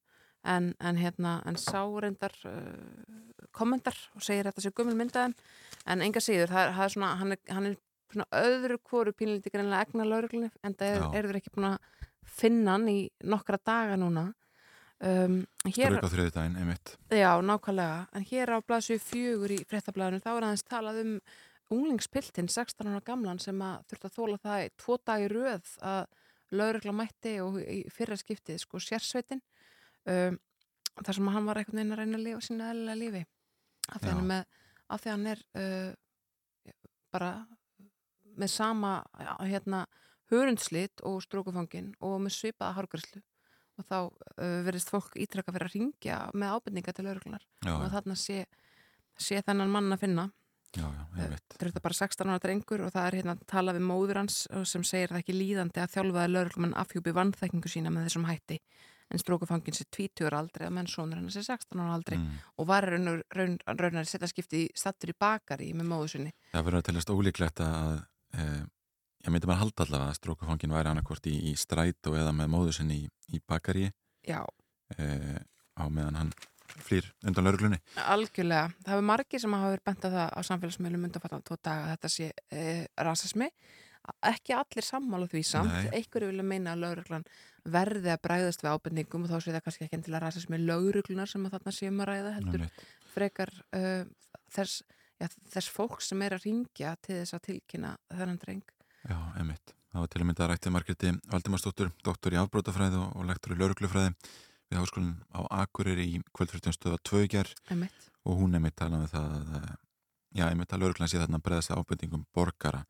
en, 0.51 0.71
en 0.81 0.97
hérna, 0.97 1.37
en 1.45 1.59
sá 1.61 1.81
reyndar 2.01 2.35
uh, 2.49 3.47
kommentar 3.55 3.97
og 4.17 4.25
segir 4.25 4.49
þetta 4.49 4.63
sé 4.63 4.73
gummul 4.75 4.97
myndaðum 4.97 5.35
en 5.91 6.05
enga 6.05 6.23
síður, 6.23 6.53
það 6.53 6.67
er, 6.67 6.75
það 6.77 6.85
er 6.85 6.95
svona 6.95 7.15
hann 7.21 7.35
er, 7.35 7.41
hann 7.51 7.71
er 7.71 7.79
svona 8.11 8.27
öðru 8.41 8.77
hvoru 8.89 9.15
pínlíti 9.15 9.53
greinlega 9.53 9.85
egna 9.85 10.07
lauruglunni 10.07 10.51
en 10.65 10.77
það 10.77 10.95
er, 10.95 11.03
eru 11.19 11.31
þeir 11.31 11.41
ekki 11.41 11.55
búin 11.55 11.69
að 11.71 12.07
finna 12.31 12.75
hann 12.75 12.89
í 12.91 12.99
nokkra 13.27 13.59
daga 13.65 13.97
núna 13.99 14.31
um, 15.07 15.37
þriði 15.65 16.33
daginn, 16.35 16.57
einmitt. 16.61 16.95
Já, 17.09 17.31
nákvæmlega. 17.45 18.01
En 18.17 18.27
hér 18.27 18.53
á 18.53 18.57
blaðsju 18.61 18.99
fjögur 19.03 19.53
í 19.55 19.61
fréttablaðinu 19.69 20.21
þá 20.23 20.31
er 20.33 20.47
aðeins 20.49 20.67
talað 20.67 21.01
um 21.05 21.15
unglingspiltinn 21.71 22.49
16 22.51 22.89
ára 22.91 23.01
gamlan 23.05 23.39
sem 23.39 23.59
að 23.63 23.85
þurft 23.89 24.07
að 24.07 24.15
þóla 24.17 24.39
það 24.43 24.65
í 24.65 24.71
tvo 24.81 24.97
dagi 25.07 25.29
röð 25.31 25.73
að 25.87 26.01
laurugla 26.51 26.95
mætti 26.95 27.35
og 27.43 27.59
í 27.63 27.81
fyrra 27.93 28.17
skiptið 28.19 28.59
sko 28.59 28.81
sérsveitin 28.83 29.41
um, 30.09 30.39
þar 30.99 31.17
sem 31.17 31.31
hann 31.31 31.47
var 31.47 31.61
einhvern 31.61 31.79
veginn 31.79 31.95
að 31.95 32.01
reyna 32.01 32.19
að 32.19 32.25
lifa 32.27 32.43
sína 32.47 32.71
eðlilega 32.73 32.99
lífi 32.99 33.23
af 33.91 34.03
því 34.03 34.15
með 34.27 34.59
af 34.91 35.03
því 35.03 35.13
hann 35.13 35.27
er 35.31 35.43
uh, 35.55 36.73
bara 37.11 37.31
með 38.41 38.51
sama 38.51 38.93
já, 39.15 39.31
hérna 39.47 39.85
hörundslit 40.31 41.03
og 41.07 41.21
strókufangin 41.23 41.93
og 42.03 42.19
með 42.25 42.35
svipaða 42.35 42.75
hárgræslu 42.79 43.23
og 43.81 43.87
þá 43.89 43.97
uh, 44.01 44.59
verðist 44.67 44.91
fólk 44.93 45.17
ítrekka 45.19 45.53
fyrir 45.55 45.67
að 45.69 45.75
ringja 45.79 46.19
með 46.37 46.53
ábyrninga 46.57 46.93
til 46.97 47.07
lauruglunar 47.09 47.43
Já, 47.65 47.73
og 47.75 47.87
já. 47.87 47.89
þarna 47.97 48.19
sé, 48.21 48.37
sé 49.17 49.41
þennan 49.47 49.73
mann 49.73 49.91
að 49.97 50.05
finna 50.05 50.29
Já, 50.71 50.85
já, 50.87 51.01
einmitt. 51.19 51.57
Þetta 51.59 51.81
er 51.81 51.83
bara 51.83 51.95
16 51.97 52.29
ára 52.31 52.39
drengur 52.39 52.81
og 52.85 52.93
það 52.93 53.07
er 53.09 53.15
hérna 53.19 53.33
að 53.35 53.41
tala 53.51 53.73
við 53.75 53.83
móður 53.89 54.21
hans 54.21 54.37
og 54.55 54.63
sem 54.71 54.85
segir 54.87 55.11
það 55.11 55.19
ekki 55.25 55.33
líðandi 55.35 55.81
að 55.83 55.91
þjálfaði 55.97 56.31
lauruglumann 56.31 56.75
afhjúpi 56.79 57.11
vannþekkingu 57.17 57.71
sína 57.73 57.91
með 57.91 58.05
þessum 58.07 58.27
hætti 58.29 58.55
en 59.11 59.19
strókufangin 59.19 59.75
sér 59.75 59.89
20 59.91 60.29
ára 60.29 60.39
aldrei 60.39 60.63
að 60.69 60.75
menn 60.77 60.87
sonur 60.87 61.19
hennar 61.19 61.33
sér 61.35 61.43
16 61.49 61.81
ára 61.83 61.97
aldrei 61.97 62.15
Mm. 62.21 62.37
og 62.55 62.67
var 62.69 62.87
raun, 62.87 63.09
raun, 63.35 63.57
raun 63.67 63.99
að 63.99 64.07
setja 64.07 64.29
skipti 64.31 64.61
stattur 64.71 65.11
í 65.11 65.17
bakari 65.19 65.73
með 65.75 65.89
móður 65.91 66.13
sinni 66.13 66.31
Það 66.53 66.63
verður 66.69 66.79
að 66.79 66.87
teljast 66.87 67.11
ólíklegt 67.11 67.59
að 67.67 67.97
e, 68.31 68.45
ég 69.21 69.33
myndi 69.33 69.49
maður 69.49 69.63
halda 69.65 69.85
allavega 69.85 70.13
að 70.13 70.19
strókufangin 70.19 70.73
væri 70.73 70.91
annarkvort 70.91 71.27
í, 71.29 71.35
í 71.51 71.53
strætó 71.59 72.15
eða 72.17 72.33
með 72.35 72.49
móður 72.53 72.77
sinni 72.79 73.03
í, 73.03 73.09
í 73.35 73.41
bakari 73.47 73.89
Já, 74.25 74.41
e, 74.97 75.37
á 75.77 75.83
meðan 75.89 76.17
hann 76.19 76.33
flýr 76.85 77.07
undan 77.27 77.45
lauruglunni. 77.45 77.79
algjörlega. 77.99 78.71
Það 78.85 78.93
hefur 78.93 79.07
margir 79.09 79.43
sem 79.43 79.55
hafa 79.57 79.71
verið 79.73 79.87
bent 79.89 80.05
að 80.07 80.17
það 80.17 80.29
á 80.31 80.39
samfélagsmiðlum 80.49 81.07
undanfattan 81.07 81.45
tvo 81.47 81.57
daga 81.59 81.87
að 81.87 81.93
þetta 81.95 82.11
sé 82.13 82.29
e, 82.31 82.65
rasismi. 83.07 83.49
Ekki 84.25 84.55
allir 84.57 84.85
sammála 84.85 85.27
því 85.29 85.41
samt. 85.45 85.73
Einhverju 85.93 86.31
vilja 86.31 86.45
meina 86.47 86.73
að 86.73 86.85
lauruglan 86.85 87.25
verði 87.69 88.09
að 88.09 88.23
bræðast 88.23 88.63
við 88.63 88.71
ábyrningum 88.73 89.27
og 89.27 89.33
þá 89.33 89.37
sé 89.37 89.53
það 89.53 89.65
kannski 89.67 89.85
ekki 89.85 89.99
endilega 89.99 90.23
rasismi 90.25 90.61
lauruglunar 90.63 91.29
sem 91.29 91.45
að 91.45 91.57
þarna 91.57 91.75
séum 91.77 92.01
að 92.01 92.09
ræða 92.09 92.31
heldur 92.39 92.63
Einmitt. 92.65 92.85
frekar 93.13 93.51
uh, 93.77 94.03
þess, 94.55 94.81
já, 95.21 95.27
þess 95.53 95.69
fólk 95.75 96.01
sem 96.01 96.23
er 96.25 96.37
að 96.37 96.47
ringja 96.47 96.95
til 97.05 97.19
þess 97.19 97.37
að 97.37 97.45
tilkynna 97.51 97.93
þennan 98.09 98.41
dreng 98.41 98.65
Já, 99.09 99.17
einmitt. 99.39 99.75
Það 99.91 100.03
var 100.03 100.11
til 100.11 100.21
að 100.21 100.27
mynda 100.29 100.43
að 100.45 100.51
rætti 100.51 100.71
Margreti 100.71 101.11
Valdimarsdóttur, 101.31 101.91
doktor 102.05 102.35
í 102.35 102.39
afbrótafræði 102.39 102.99
og, 103.01 103.15
og 103.17 103.27
lektor 103.27 103.55
í 103.55 103.59
lauruglufræði 103.59 104.13
við 104.71 104.79
háskólinn 104.79 105.15
á 105.35 105.39
Akureyri 105.63 106.05
í 106.07 106.19
kvöldfjörðunstöða 106.31 106.99
2 107.09 107.23
ger 107.31 107.49
Einmitt. 107.73 108.05
og 108.23 108.39
hún 108.39 108.55
einmitt 108.55 108.77
talaði 108.79 109.09
um 109.09 109.11
það 109.11 109.33
að, 109.35 109.49
eh, 109.57 109.73
já, 110.39 110.45
einmitt 110.47 110.71
að 110.71 110.85
lauruglan 110.85 111.11
sé 111.11 111.19
þarna 111.19 111.41
að 111.43 111.73
ábyrningum 111.75 112.23
borgara 112.31 112.85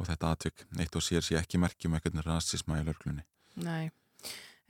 og 0.00 0.08
þetta 0.08 0.32
atvik 0.32 0.64
eitt 0.78 0.96
og 0.96 1.04
sér 1.04 1.26
sé 1.26 1.36
ekki 1.36 1.60
merkjum 1.60 1.98
eitthvað 1.98 2.24
rasisma 2.24 2.80
í 2.80 2.86
lauruglunni. 2.86 3.26
Nei, 3.60 3.90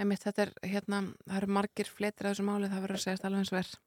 einmitt 0.00 0.26
þetta 0.26 0.48
er 0.48 0.52
hérna, 0.66 1.04
það 1.22 1.38
eru 1.38 1.54
margir 1.54 1.86
fletir 1.86 2.26
að 2.26 2.34
þessu 2.34 2.48
máli, 2.50 2.72
það 2.72 2.82
verður 2.82 2.98
að 2.98 3.04
segja 3.06 3.26
alveg 3.28 3.44
eins 3.44 3.54
verð. 3.54 3.78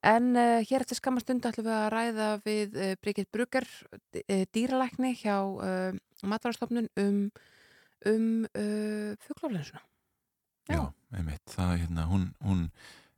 En 0.00 0.30
uh, 0.32 0.64
hér 0.64 0.80
eftir 0.80 0.96
skamastund 0.96 1.44
ætlum 1.44 1.66
við 1.66 1.76
að 1.76 1.90
ræða 1.92 2.28
við 2.46 2.76
uh, 2.80 2.92
Bryggitt 3.04 3.28
Brugger, 3.28 3.66
uh, 3.92 4.44
dýralækni 4.56 5.12
hjá 5.20 5.36
matarastofnun 6.28 6.90
um, 7.00 7.22
um 8.10 8.26
fugglaflensuna. 9.24 9.80
Já, 10.68 10.76
Já 10.76 10.82
einmitt. 11.16 11.42
Það, 11.50 11.74
hérna, 11.84 12.06
hún, 12.10 12.28
hún 12.44 12.68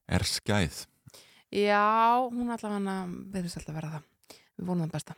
er 0.09 0.25
skæð. 0.29 0.87
Já, 1.53 1.85
hún 2.33 2.49
allavega 2.49 2.97
verðist 3.35 3.61
alltaf 3.61 3.75
að 3.75 3.79
vera 3.81 3.93
það. 3.97 4.09
Við 4.57 4.71
vonum 4.71 4.87
það 4.87 4.95
besta. 4.97 5.17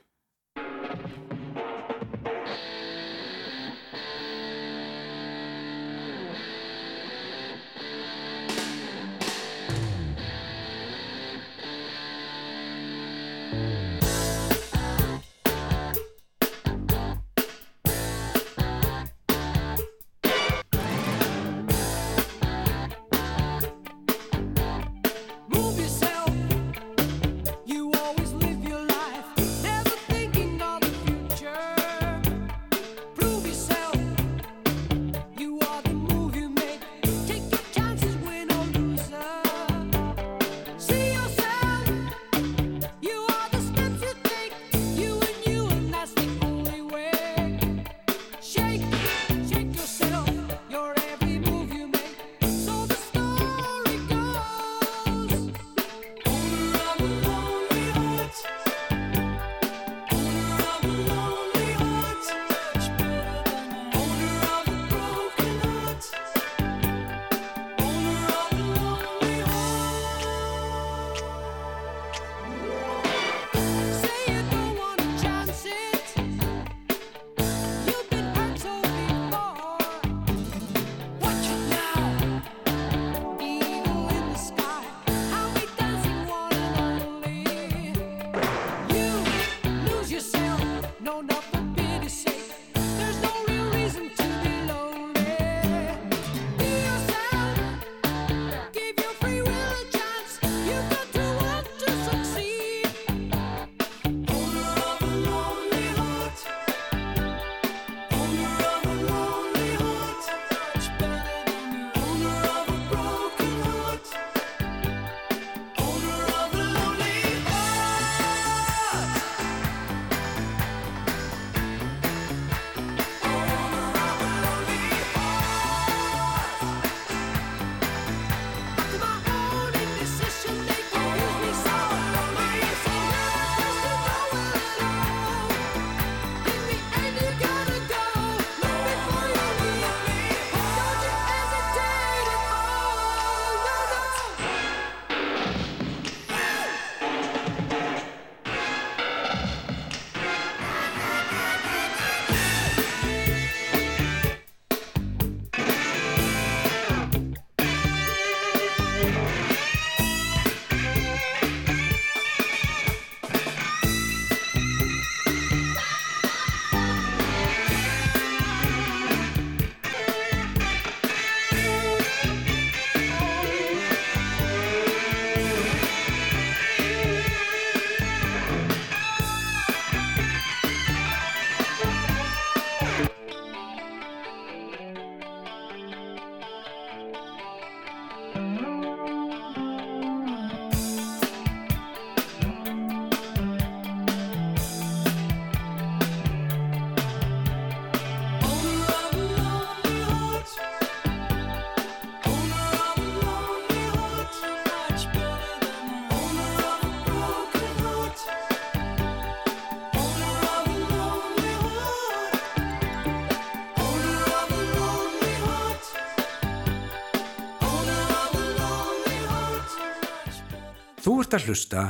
Ert 221.35 221.42
að 221.42 221.51
hlusta 221.51 221.81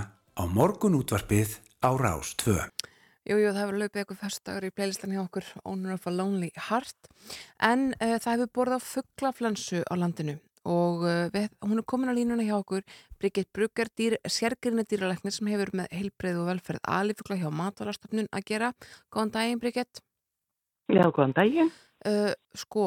á 0.40 0.42
morgun 0.48 0.94
útvarpið 0.96 1.58
á 1.84 1.92
Rás 2.00 2.30
2. 2.40 2.54
Jújú, 3.28 3.50
það 3.50 3.58
hefur 3.60 3.76
löpið 3.82 4.00
eitthvað 4.00 4.20
fyrstagur 4.22 4.64
í 4.64 4.70
playlistan 4.72 5.12
hjá 5.12 5.20
okkur 5.20 5.50
Owner 5.68 5.92
of 5.98 6.06
a 6.08 6.12
Lonely 6.14 6.48
Heart. 6.70 7.10
En 7.60 7.90
uh, 7.98 8.14
það 8.16 8.30
hefur 8.30 8.52
borðið 8.56 8.80
á 8.80 8.88
fugglaflensu 8.88 9.82
á 9.84 9.94
landinu 10.00 10.38
og 10.64 11.04
uh, 11.04 11.26
við, 11.34 11.50
hún 11.60 11.82
er 11.82 11.86
komin 11.92 12.08
á 12.08 12.16
línuna 12.16 12.46
hjá 12.46 12.54
okkur 12.56 12.86
Brigitte 13.20 13.52
Brugger, 13.52 13.92
dýr, 13.92 14.16
sérgrinni 14.24 14.86
dýralegnir 14.88 15.36
sem 15.36 15.52
hefur 15.52 15.74
með 15.76 15.92
heilbreið 15.92 16.40
og 16.40 16.48
velferð 16.54 16.88
alifugla 16.96 17.40
hjá 17.42 17.50
matvalastofnun 17.52 18.32
að 18.32 18.48
gera. 18.48 18.72
Góðan 19.12 19.34
daginn 19.36 19.60
Brigitte. 19.60 20.00
Já, 20.88 21.04
góðan 21.10 21.36
daginn 21.36 21.74
Uh, 22.04 22.34
sko, 22.52 22.82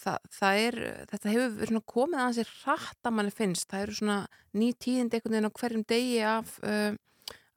það, 0.00 0.28
það 0.32 0.58
er 0.62 0.76
þetta 1.10 1.32
hefur 1.34 1.80
komið 1.84 2.20
að 2.22 2.36
þessi 2.38 2.62
rætt 2.64 3.08
að 3.08 3.12
manni 3.12 3.32
finnst, 3.36 3.66
það 3.68 3.82
eru 3.84 3.96
svona 3.98 4.14
ný 4.56 4.68
tíðindi 4.80 5.18
einhvern 5.18 5.34
veginn 5.34 5.48
á 5.52 5.58
hverjum 5.58 5.82
degi 5.92 6.22
af, 6.24 6.54
uh, 6.64 6.94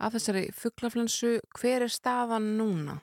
af 0.04 0.18
þessari 0.18 0.42
fugglaflensu 0.52 1.30
hver 1.62 1.86
er 1.86 1.94
staðan 1.94 2.50
núna? 2.58 2.98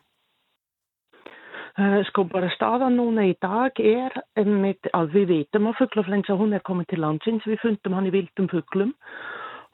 Uh, 1.81 2.03
sko 2.11 2.27
bara 2.29 2.51
staðan 2.53 3.01
núna 3.01 3.25
í 3.31 3.33
dag 3.41 3.81
er 3.81 4.19
einmitt 4.37 4.85
að 4.93 5.17
við 5.17 5.33
vitum 5.33 5.71
að 5.71 5.81
fugglaflensa 5.81 6.37
hún 6.37 6.53
er 6.53 6.67
komið 6.69 6.93
til 6.93 7.01
landsins, 7.07 7.49
við 7.49 7.65
fundum 7.65 7.97
hann 7.97 8.11
í 8.11 8.13
vildum 8.19 8.51
fugglum 8.53 8.93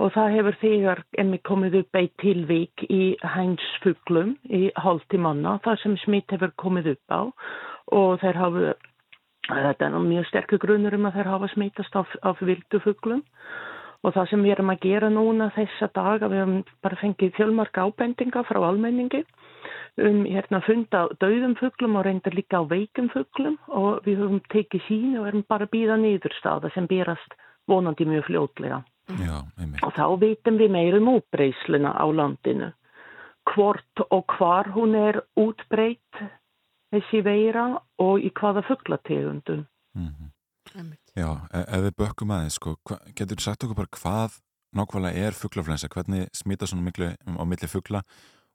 og 0.00 0.14
það 0.14 0.36
hefur 0.36 0.60
þegar 0.62 1.02
einmitt 1.18 1.42
komið 1.50 1.80
upp 1.82 1.98
eitt 1.98 2.14
tilvík 2.22 2.86
í 2.86 3.02
hænsfugglum 3.34 4.36
í 4.46 4.70
hálfti 4.78 5.18
manna, 5.18 5.58
það 5.66 5.82
sem 5.82 5.98
smitt 6.06 6.30
hefur 6.30 6.54
komið 6.62 6.94
upp 6.94 7.18
á 7.18 7.22
og 7.90 8.20
þeir 8.22 8.38
hafa, 8.40 8.74
þetta 9.50 9.88
er 9.88 9.98
mjög 10.04 10.28
sterkur 10.30 10.62
grunnur 10.62 10.96
um 10.96 11.10
að 11.10 11.18
þeir 11.18 11.32
hafa 11.34 11.50
smitast 11.54 11.96
af, 11.96 12.16
af 12.22 12.42
vildufuglum 12.44 13.24
Og 14.00 14.14
það 14.16 14.30
sem 14.30 14.44
við 14.44 14.54
erum 14.54 14.72
að 14.72 14.84
gera 14.86 15.08
núna 15.12 15.50
þessa 15.52 15.90
daga, 15.92 16.28
við 16.32 16.40
hefum 16.40 16.60
bara 16.84 16.98
fengið 17.02 17.34
fjölmarka 17.36 17.84
ábendinga 17.84 18.42
frá 18.48 18.60
almenningi 18.64 19.24
um 20.00 20.22
hérna 20.24 20.62
funda 20.64 21.02
döðum 21.20 21.56
fugglum 21.58 21.98
og 22.00 22.06
reyndar 22.06 22.32
líka 22.32 22.62
á 22.62 22.64
veikum 22.64 23.10
fugglum 23.12 23.58
og 23.68 24.06
við 24.06 24.22
höfum 24.22 24.40
tekið 24.54 24.86
sín 24.86 25.18
og 25.20 25.28
erum 25.28 25.44
bara 25.50 25.66
að 25.68 25.74
býða 25.74 25.98
niðurstaða 26.00 26.70
sem 26.72 26.88
berast 26.88 27.36
vonandi 27.68 28.06
mjög 28.08 28.24
fljótlega. 28.30 28.80
Já, 29.20 29.36
og 29.84 29.92
þá 29.98 30.04
veitum 30.22 30.56
við 30.62 30.72
meirum 30.72 31.10
útbreysluna 31.18 31.92
á 31.92 32.06
landinu. 32.08 32.70
Hvort 33.50 34.04
og 34.08 34.36
hvar 34.38 34.70
hún 34.72 34.94
er 34.96 35.20
útbreyt 35.36 36.24
þessi 36.94 37.22
veira 37.24 37.64
og 38.02 38.20
í 38.20 38.30
hvaða 38.34 38.62
fugglategundum. 38.68 39.66
Mm 39.94 40.10
-hmm. 40.10 40.30
Já, 41.16 41.30
e- 41.52 41.66
ef 41.66 41.80
við 41.86 41.96
bökkum 41.98 42.30
aðeins, 42.30 42.54
sko, 42.54 42.76
getur 43.16 43.36
þú 43.36 43.42
sagt 43.42 43.64
okkur 43.64 43.80
bara 43.80 43.96
hvað 43.98 44.40
nákvæmlega 44.76 45.26
er 45.26 45.32
fugglaflensa, 45.34 45.88
hvernig 45.88 46.28
smita 46.32 46.66
svona 46.66 46.82
miklu 46.86 47.10
á 47.10 47.44
milli 47.44 47.68
fuggla 47.68 48.02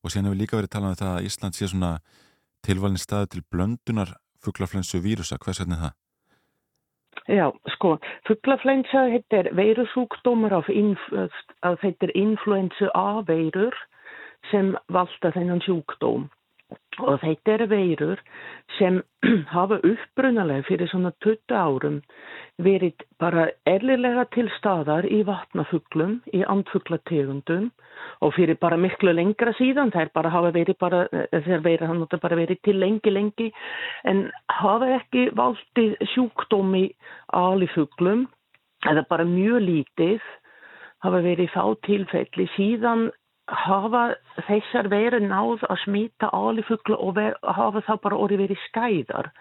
og 0.03 0.11
síðan 0.11 0.29
hefur 0.29 0.39
líka 0.39 0.57
verið 0.57 0.73
talað 0.75 0.93
um 0.93 1.01
það 1.01 1.15
að 1.15 1.25
Ísland 1.27 1.55
sé 1.55 1.67
svona 1.67 1.99
tilvalin 2.63 2.97
staði 2.97 3.27
til 3.27 3.43
blöndunar 3.51 4.15
fugglaflensu 4.43 5.01
vírusa, 5.03 5.37
hvers 5.37 5.59
vegna 5.59 5.81
það? 5.83 5.93
Já, 7.27 7.47
sko, 7.75 7.97
fugglaflensa 8.27 9.09
þetta 9.11 9.37
er 9.37 9.51
veirusúkdómar 9.55 10.53
af, 10.53 10.69
af 11.63 11.83
er 11.83 12.11
influensu 12.15 12.89
A-veirur 12.93 13.75
sem 14.51 14.75
valda 14.87 15.31
þennan 15.35 15.63
sjúkdóm 15.65 16.29
og 17.03 17.19
þetta 17.21 17.53
eru 17.55 17.67
veirur 17.71 18.21
sem 18.77 19.01
hafa 19.55 19.77
uppbrunalega 19.83 20.65
fyrir 20.67 20.89
svona 20.91 21.11
20 21.25 21.55
árum 21.55 21.97
verið 22.65 23.03
bara 23.19 23.49
erlilega 23.67 24.25
til 24.33 24.47
staðar 24.55 25.07
í 25.11 25.21
vatnafuglum, 25.27 26.21
í 26.33 26.43
andfuglategundum 26.47 27.67
og 28.23 28.33
fyrir 28.37 28.59
bara 28.61 28.79
miklu 28.79 29.11
lengra 29.15 29.53
síðan. 29.59 29.91
Þær 29.95 30.13
bara 30.15 30.31
hafa 30.31 30.53
verið 30.55 30.79
bara, 30.79 31.03
þeir 31.31 31.65
veira 31.65 31.89
hann 31.89 31.99
notur 32.03 32.21
bara 32.23 32.39
verið 32.39 32.61
til 32.63 32.79
lengi 32.79 33.11
lengi 33.11 33.51
en 34.07 34.25
hafa 34.61 34.95
ekki 35.01 35.29
valdið 35.35 35.99
sjúkdómi 36.13 36.87
alifuglum 37.35 38.25
eða 38.87 39.05
bara 39.09 39.27
mjög 39.27 39.61
lítið 39.67 40.33
hafa 41.03 41.21
verið 41.25 41.51
fá 41.53 41.63
tilfelli. 41.85 42.47
Síðan 42.55 43.09
hafa 43.47 44.03
þessar 44.47 44.89
verið 44.89 45.27
náð 45.29 45.63
að 45.69 45.81
smita 45.83 46.29
álifugla 46.33 46.97
og 46.97 47.19
hafa 47.57 47.83
það 47.85 48.01
bara 48.03 48.19
orðið 48.25 48.41
verið 48.45 48.61
skæðar 48.69 49.31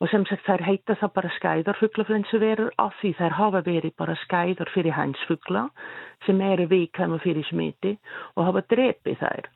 og 0.00 0.08
sem 0.08 0.24
sagt 0.28 0.46
þær 0.46 0.62
heita 0.64 0.96
það 1.00 1.12
bara 1.18 1.32
skæðar 1.36 1.78
fuglaflensu 1.80 2.40
verður 2.40 2.70
af 2.80 2.94
því 3.00 3.12
þær 3.18 3.36
hafa 3.36 3.62
verið 3.66 3.96
bara 4.00 4.16
skæðar 4.22 4.70
fyrir 4.74 4.96
hansfugla 4.96 5.66
sem 6.26 6.40
eru 6.46 6.68
vikæma 6.70 7.18
fyrir 7.24 7.46
smiti 7.50 7.96
og 8.36 8.46
hafa 8.48 8.64
drepið 8.70 9.20
þær. 9.20 9.50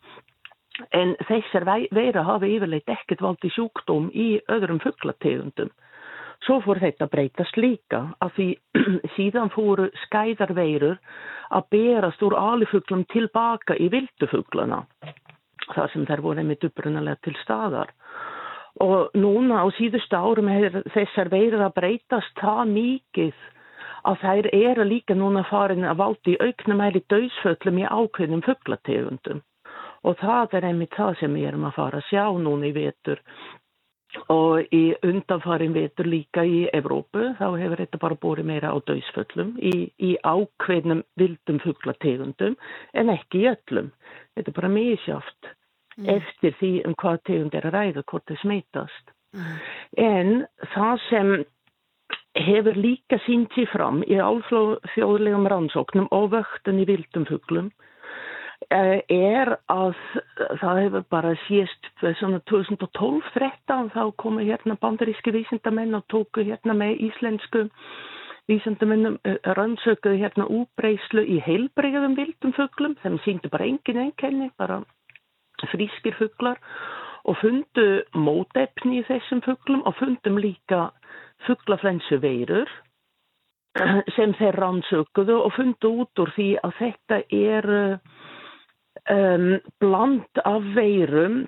En 0.90 1.14
þessar 1.30 1.64
verið 1.94 2.20
hafa 2.26 2.50
yfirleitt 2.50 2.90
ekkert 2.90 3.22
valdi 3.22 3.52
sjúkdóm 3.54 4.10
í 4.10 4.28
öðrum 4.50 4.82
fuglategundum. 4.82 5.70
Svo 6.44 6.58
fór 6.60 6.76
þetta 6.82 7.08
breytast 7.08 7.56
líka 7.56 8.02
af 8.20 8.34
því 8.36 8.50
síðan 9.16 9.52
fóru 9.54 9.88
skæðarveirur 10.02 10.98
að 11.56 11.68
berast 11.72 12.24
úr 12.26 12.36
alifuglum 12.36 13.06
tilbaka 13.12 13.76
í 13.80 13.88
vildufuglana 13.92 14.82
þar 15.72 15.88
sem 15.94 16.04
þær 16.04 16.22
voru 16.26 16.42
einmitt 16.42 16.66
upprunalega 16.68 17.22
til 17.24 17.34
staðar. 17.40 17.94
Og 18.84 19.14
núna 19.16 19.62
á 19.64 19.66
síðustu 19.78 20.18
árum 20.18 20.50
er 20.52 20.82
þessar 20.92 21.30
veirur 21.32 21.64
að 21.64 21.76
breytast 21.78 22.36
það 22.42 22.62
mikið 22.74 23.42
að 24.04 24.20
þær 24.20 24.48
eru 24.52 24.84
líka 24.84 25.16
núna 25.16 25.46
farin 25.48 25.86
að 25.88 26.00
válti 26.02 26.36
auknumæli 26.42 27.04
döðsföllum 27.08 27.80
í 27.80 27.88
ákveðnum 27.88 28.44
fugglategundum. 28.44 29.40
Og 30.04 30.18
það 30.20 30.58
er 30.58 30.68
einmitt 30.68 30.96
það 30.98 31.20
sem 31.22 31.38
við 31.38 31.48
erum 31.48 31.68
að 31.70 31.78
fara 31.78 32.02
að 32.02 32.08
sjá 32.10 32.24
núna 32.36 32.68
í 32.68 32.74
vetur 32.76 33.22
og 34.32 34.74
í 34.74 34.82
undanfarin 35.04 35.74
vetur 35.74 36.08
líka 36.08 36.44
í 36.46 36.64
Evrópu 36.76 37.32
þá 37.38 37.46
hefur 37.60 37.82
þetta 37.82 38.00
bara 38.02 38.18
búið 38.22 38.44
meira 38.48 38.72
á 38.72 38.78
döysföllum 38.88 39.54
í, 39.58 39.74
í 39.98 40.14
ákveðnum 40.22 41.02
vildum 41.20 41.60
fugglategundum 41.64 42.56
en 42.94 43.12
ekki 43.14 43.44
í 43.44 43.50
öllum. 43.52 43.90
Þetta 44.34 44.50
er 44.50 44.58
bara 44.60 44.72
mísjáft 44.74 45.50
mm. 45.98 46.08
eftir 46.18 46.56
því 46.60 46.72
um 46.88 46.96
hvað 47.00 47.20
tegund 47.30 47.58
er 47.58 47.68
að 47.68 47.78
ræða 47.78 48.06
hvort 48.10 48.28
það 48.30 48.42
smitast. 48.44 49.14
Mm. 49.34 49.58
En 50.04 50.32
það 50.74 51.04
sem 51.08 51.34
hefur 52.34 52.78
líka 52.78 53.18
sínt 53.26 53.54
sér 53.54 53.70
fram 53.70 54.02
í 54.06 54.18
álflóðfjóðlegum 54.18 55.46
rannsóknum 55.50 56.08
og 56.14 56.32
vöktun 56.34 56.80
í 56.82 56.88
vildum 56.88 57.26
fugglum 57.28 57.70
er 58.70 59.50
að 59.72 59.94
það 60.60 60.80
hefur 60.82 61.04
bara 61.10 61.34
síst 61.44 61.90
svona 62.20 62.40
2012-13 62.50 63.92
þá 63.94 64.02
komu 64.20 64.44
hérna 64.44 64.76
bandaríski 64.80 65.34
vísindamenn 65.34 65.94
og 65.98 66.04
tóku 66.12 66.44
hérna 66.44 66.76
með 66.76 67.02
íslensku 67.08 67.68
vísindamennum 68.48 69.18
eh, 69.24 69.38
rannsökuðu 69.56 70.20
hérna 70.20 70.48
úbreyslu 70.52 71.24
í 71.24 71.40
heilbreyðum 71.44 72.16
vildum 72.18 72.52
fugglum 72.56 72.96
sem 73.02 73.16
síndu 73.24 73.48
bara 73.52 73.68
engin 73.68 74.02
enkenni, 74.08 74.50
bara 74.58 74.82
frískir 75.72 76.16
fugglar 76.18 76.60
og 77.24 77.38
fundu 77.40 78.02
mótefni 78.12 79.00
í 79.00 79.06
þessum 79.08 79.40
fugglum 79.46 79.84
og 79.88 79.96
fundum 80.00 80.36
líka 80.42 80.90
fugglaflensu 81.46 82.20
veirur 82.20 82.68
sem 84.14 84.34
þeir 84.38 84.60
rannsökuðu 84.60 85.38
og 85.46 85.54
fundu 85.56 85.90
út 86.04 86.20
úr 86.22 86.30
því 86.36 86.50
að 86.62 86.76
þetta 86.82 87.22
er 87.34 87.70
um, 89.10 89.60
bland 89.80 90.42
af 90.44 90.62
veirum 90.74 91.44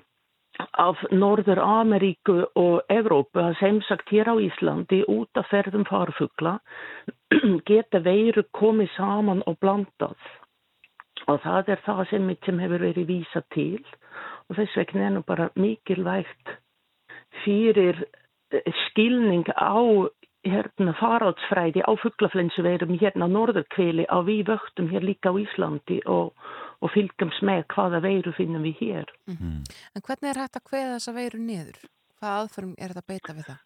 af 0.73 1.03
Norður 1.11 1.59
Ameríku 1.61 2.39
og 2.55 2.81
Evrópu 2.89 3.41
að 3.41 3.57
semsagt 3.59 4.09
hér 4.09 4.31
á 4.33 4.35
Íslandi 4.41 5.03
út 5.05 5.37
af 5.37 5.49
ferðum 5.51 5.85
farfugla 5.85 6.57
geta 7.69 8.01
veiru 8.01 8.43
komið 8.57 8.89
saman 8.95 9.43
og 9.45 9.59
blandað. 9.61 10.17
Og 11.27 11.41
það 11.43 11.73
er 11.73 11.81
það 11.85 12.03
sem, 12.09 12.29
sem 12.45 12.61
hefur 12.63 12.85
verið 12.87 13.09
vísa 13.09 13.43
til. 13.53 13.83
Og 14.47 14.57
þess 14.57 14.77
vegna 14.79 15.07
er 15.07 15.15
nú 15.17 15.23
bara 15.27 15.49
mikilvægt 15.59 16.53
fyrir 17.43 18.05
eh, 18.53 18.73
skilning 18.87 19.45
á 19.53 20.07
hérna 20.47 20.93
farátsfræði 20.97 21.83
á 21.83 21.91
fugglaflensuverum 21.99 22.95
hérna 23.01 23.27
á 23.27 23.29
norðurkvili 23.33 24.05
á 24.07 24.17
við 24.23 24.47
vöktum 24.53 24.89
hér 24.93 25.03
líka 25.03 25.33
á 25.33 25.35
Íslandi 25.35 25.99
og, 26.05 26.31
og 26.81 26.91
fylgjums 26.93 27.39
með 27.45 27.63
hvaða 27.73 28.01
veiru 28.05 28.33
finnum 28.37 28.65
við 28.67 28.81
hér. 28.81 29.13
Mm. 29.29 29.63
En 29.95 30.03
hvernig 30.03 30.31
er 30.31 30.41
hægt 30.43 30.59
að 30.59 30.67
hveða 30.71 30.97
þessa 30.97 31.15
veiru 31.15 31.39
niður? 31.41 31.79
Hvað 32.17 32.37
aðförum 32.41 32.75
er 32.77 32.93
þetta 32.93 33.03
að 33.05 33.11
beita 33.13 33.37
við 33.37 33.49
það? 33.51 33.63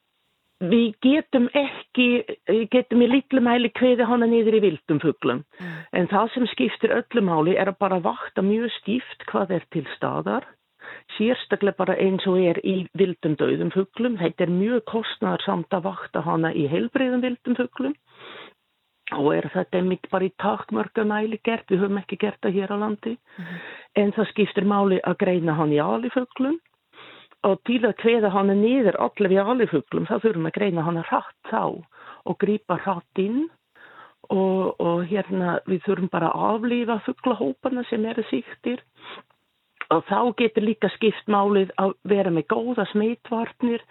Við 0.62 0.90
getum 1.02 1.48
ekki, 1.58 2.08
getum 2.70 3.02
í 3.02 3.08
litlu 3.10 3.42
mæli 3.42 3.72
hveði 3.80 4.06
hana 4.06 4.28
niður 4.30 4.60
í 4.60 4.64
vildum 4.68 5.00
fugglum. 5.02 5.44
Mm. 5.58 5.78
En 5.98 6.10
það 6.12 6.34
sem 6.36 6.50
skiptir 6.52 6.94
öllu 6.94 7.24
máli 7.26 7.56
er 7.58 7.72
að 7.72 7.80
bara 7.82 8.02
vakta 8.04 8.44
mjög 8.46 8.70
stíft 8.78 9.26
hvað 9.32 9.56
er 9.58 9.66
til 9.74 9.88
staðar 9.96 10.46
sérstaklega 11.16 11.78
bara 11.78 11.98
eins 12.00 12.26
og 12.30 12.40
er 12.42 12.60
í 12.68 12.76
vildum 12.98 13.36
döðum 13.40 13.72
fugglum. 13.74 14.18
Þetta 14.20 14.46
er 14.46 14.54
mjög 14.54 14.84
kostnæðar 14.92 15.46
samt 15.46 15.76
að 15.76 15.88
vakta 15.90 16.24
hana 16.26 16.54
í 16.54 16.68
heilbreyðum 16.72 17.24
vildum 17.26 17.58
fugglum 17.60 17.96
og 19.18 19.30
er 19.36 19.50
þetta 19.54 19.78
einmitt 19.78 20.10
bara 20.12 20.28
í 20.28 20.34
takkmörgumæli 20.42 21.40
gert, 21.44 21.68
við 21.70 21.84
höfum 21.84 22.02
ekki 22.02 22.20
gert 22.22 22.42
það 22.42 22.58
hér 22.58 22.74
á 22.76 22.78
landi, 22.84 23.16
mm 23.18 23.46
-hmm. 23.46 23.64
en 23.96 24.12
það 24.18 24.30
skiptir 24.32 24.66
máli 24.66 25.00
að 25.04 25.18
greina 25.24 25.54
hann 25.54 25.74
í 25.74 25.80
alifugglum 25.80 26.60
og 27.48 27.58
til 27.66 27.82
að 27.86 27.98
kveða 28.02 28.30
hann 28.30 28.54
niður 28.62 28.98
allir 29.02 29.34
í 29.34 29.40
alifugglum 29.42 30.06
þá 30.06 30.20
þurfum 30.22 30.50
að 30.50 30.58
greina 30.58 30.86
hann 30.86 31.02
hratt 31.02 31.50
þá 31.50 31.82
og 32.26 32.38
grýpa 32.44 32.78
hratt 32.86 33.22
inn. 33.22 33.50
Og, 34.32 34.80
og 34.80 35.02
hérna 35.10 35.58
við 35.68 35.82
þurfum 35.84 36.10
bara 36.12 36.30
að 36.32 36.44
aflífa 36.56 37.00
fugglahópana 37.04 37.84
sem 37.90 38.06
eru 38.06 38.24
síktir 38.30 38.80
og 39.92 40.06
þá 40.08 40.20
getur 40.40 40.64
líka 40.64 40.88
skipt 40.94 41.28
málið 41.28 41.74
að 41.82 41.98
vera 42.08 42.32
með 42.32 42.46
góða 42.54 42.86
smitvarnir 42.94 43.84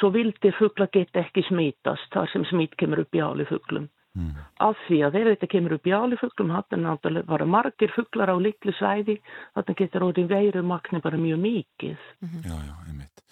svo 0.00 0.10
vildir 0.16 0.56
fuggla 0.58 0.88
geta 0.90 1.22
ekki 1.22 1.44
smitast 1.46 2.10
þar 2.16 2.32
sem 2.32 2.46
smitt 2.50 2.74
kemur 2.80 3.04
upp 3.04 3.14
í 3.14 3.22
álifuglum. 3.22 3.86
Mm. 4.14 4.34
Af 4.62 4.78
því 4.86 5.00
að 5.08 5.16
ef 5.18 5.26
þetta 5.32 5.48
kemur 5.50 5.72
upp 5.74 5.88
í 5.90 5.94
álifuglum 5.94 6.52
hann 6.54 6.76
er 6.76 6.82
náttúrulega 6.84 7.26
bara 7.26 7.48
margir 7.50 7.90
fugglar 7.90 8.30
á 8.30 8.36
litlu 8.38 8.74
svæði 8.78 9.16
þannig 9.56 9.80
getur 9.80 10.06
orðin 10.06 10.30
veirumakni 10.30 11.00
bara 11.02 11.18
mjög 11.18 11.40
mikið. 11.42 11.98
Mm 12.22 12.28
-hmm. 12.28 12.46
Já, 12.46 12.56
já, 12.68 12.74
einmitt. 12.86 13.24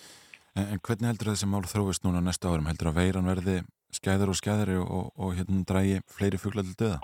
En, 0.56 0.66
en 0.72 0.82
hvernig 0.82 1.08
heldur 1.08 1.30
þessi 1.32 1.46
mál 1.46 1.62
þróist 1.62 2.04
núna 2.04 2.20
næsta 2.20 2.50
árum? 2.50 2.66
Heldur 2.66 2.90
að 2.90 2.98
veiran 2.98 3.30
verði 3.30 3.62
skæðar 3.94 4.32
og 4.32 4.36
skæðari 4.40 4.76
og, 4.82 4.90
og, 4.90 5.06
og 5.16 5.34
hérna 5.38 5.64
drægi 5.70 6.00
fleiri 6.16 6.38
fugglar 6.42 6.66
til 6.66 6.78
döða? 6.82 7.00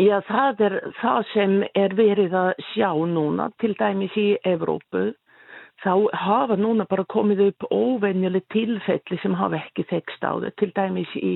Já, 0.00 0.20
það 0.24 0.60
er 0.66 0.74
það 1.00 1.26
sem 1.32 1.58
er 1.76 1.94
verið 1.94 2.32
að 2.32 2.52
sjá 2.72 2.90
núna, 3.08 3.50
til 3.60 3.74
dæmis 3.76 4.14
í 4.16 4.38
Evrópu. 4.48 5.12
Þá 5.82 5.92
hafa 6.16 6.56
núna 6.56 6.86
bara 6.88 7.04
komið 7.04 7.48
upp 7.48 7.66
óvenjuleg 7.72 8.44
tilfelli 8.54 9.18
sem 9.20 9.34
hafa 9.34 9.58
ekki 9.58 9.84
þekst 9.90 10.24
á 10.24 10.32
það. 10.32 10.52
Til 10.60 10.70
dæmis 10.76 11.16
í 11.18 11.32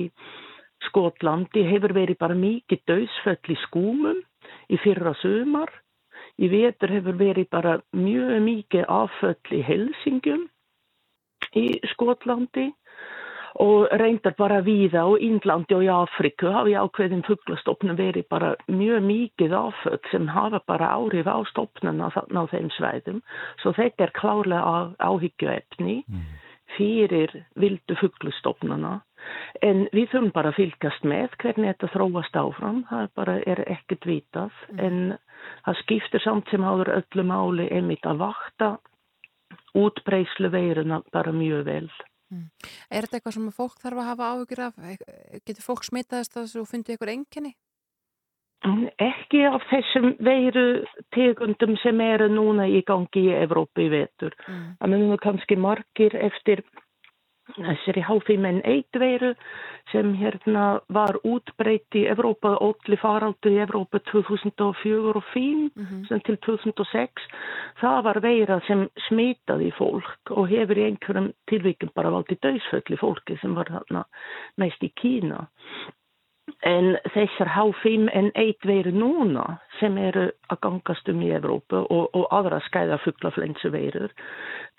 Skotlandi 0.85 1.63
hefur 1.67 1.93
verið 1.97 2.19
bara 2.21 2.37
mikið 2.37 2.81
döðsföll 2.89 3.53
í 3.53 3.57
skúmum 3.65 4.21
í 4.69 4.79
fyrra 4.83 5.13
sumar. 5.21 5.71
Í 6.37 6.49
vetur 6.51 6.93
hefur 6.93 7.17
verið 7.17 7.49
bara 7.53 7.77
mjög 7.97 8.41
mikið 8.45 8.85
afföll 8.93 9.57
í 9.57 9.61
Helsingum 9.65 10.45
í 11.57 11.65
Skotlandi 11.93 12.67
og 13.63 13.87
reyndar 13.97 14.35
bara 14.37 14.59
víða 14.61 15.01
á 15.01 15.09
Índlandi 15.17 15.73
og 15.73 15.85
í 15.85 15.89
Afriku 15.89 16.51
hafi 16.53 16.75
ákveðin 16.77 17.25
fugglastofnum 17.25 17.97
verið 17.97 18.27
bara 18.29 18.51
mjög 18.69 19.05
mikið 19.07 19.55
afföll 19.57 20.01
sem 20.11 20.27
hafa 20.29 20.61
bara 20.69 20.91
áhrif 20.93 21.25
á 21.25 21.41
stopnuna 21.49 22.11
á 22.13 22.43
þeim 22.53 22.69
svæðum. 22.77 23.23
Svo 23.63 23.73
þetta 23.73 24.05
er 24.05 24.13
klárlega 24.19 24.75
áhyggjuefni. 25.01 26.03
Mm 26.05 26.27
fyrir 26.77 27.33
vildu 27.59 27.97
fugglustofnuna 27.99 28.97
en 29.65 29.85
við 29.95 30.11
þurfum 30.11 30.33
bara 30.35 30.51
að 30.51 30.59
fylgast 30.61 31.07
með 31.07 31.37
hvernig 31.41 31.73
þetta 31.73 31.89
þróast 31.93 32.37
áfram, 32.39 32.83
það 32.89 33.07
bara 33.19 33.37
er 33.49 33.63
ekkert 33.67 34.07
vitað 34.07 34.59
mm. 34.71 34.83
en 34.85 34.99
það 35.65 35.79
skiptir 35.83 36.23
samt 36.23 36.51
sem 36.51 36.67
áður 36.67 36.93
öllu 36.99 37.25
máli 37.27 37.67
einmitt 37.73 38.07
að 38.07 38.21
vakta 38.23 38.69
útbreyslu 39.77 40.51
veiruna 40.53 41.01
bara 41.13 41.33
mjög 41.35 41.65
vel. 41.67 41.89
Mm. 42.33 42.47
Er 42.91 43.05
þetta 43.05 43.19
eitthvað 43.19 43.37
sem 43.37 43.51
fólk 43.55 43.77
þarf 43.83 44.01
að 44.01 44.09
hafa 44.11 44.31
áhugur 44.33 44.63
af? 44.67 44.81
Getur 45.45 45.63
fólk 45.63 45.87
smitaðist 45.87 46.35
að 46.35 46.47
þessu 46.47 46.63
og 46.63 46.69
fundið 46.71 46.97
ykkur 46.97 47.13
enginni? 47.13 47.53
Ekki 48.65 49.43
af 49.45 49.61
þessum 49.69 50.15
veiru 50.25 50.65
tegundum 51.13 51.77
sem 51.83 52.01
eru 52.01 52.27
núna 52.31 52.65
í 52.67 52.81
gangi 52.87 53.27
í 53.29 53.35
Evrópi 53.37 53.85
í 53.85 53.91
vetur. 53.93 54.33
Mm. 54.47 54.65
Það 54.79 54.93
munum 54.93 55.17
kannski 55.21 55.57
margir 55.61 56.15
eftir 56.17 56.63
þessari 57.55 58.03
H5N1 58.03 58.99
veiru 58.99 59.33
sem 59.91 60.09
hérna 60.19 60.65
var 60.93 61.15
útbreytt 61.23 61.95
í 61.95 62.03
Evrópa, 62.11 62.55
ótli 62.59 62.97
faraldu 62.99 63.53
í 63.53 63.61
Evrópa 63.63 64.01
2004 64.09 64.65
og 64.67 64.75
2005 64.83 65.71
mm 65.75 65.85
-hmm. 65.85 66.07
sem 66.07 66.19
til 66.27 66.37
2006. 66.37 67.29
Það 67.81 68.03
var 68.03 68.21
veira 68.21 68.59
sem 68.67 68.87
smitaði 69.07 69.71
fólk 69.77 70.31
og 70.31 70.49
hefur 70.49 70.77
í 70.77 70.87
einhverjum 70.89 71.31
tilvíkjum 71.47 71.91
bara 71.95 72.11
valdið 72.11 72.41
döðsfölli 72.41 72.97
fólki 72.97 73.37
sem 73.41 73.55
var 73.55 73.67
þarna 73.69 74.03
mest 74.57 74.83
í 74.83 74.91
Kína. 74.95 75.47
En 76.67 76.95
þessar 77.11 77.49
H5N1 77.51 78.65
veru 78.67 78.91
núna 78.95 79.43
sem 79.81 79.97
eru 79.99 80.29
að 80.51 80.59
gangast 80.63 81.09
um 81.11 81.19
í 81.21 81.29
Evrópu 81.35 81.81
og, 81.83 82.07
og 82.15 82.25
aðra 82.33 82.61
skæða 82.65 82.97
fugglaflensu 83.03 83.71
veirur, 83.73 84.13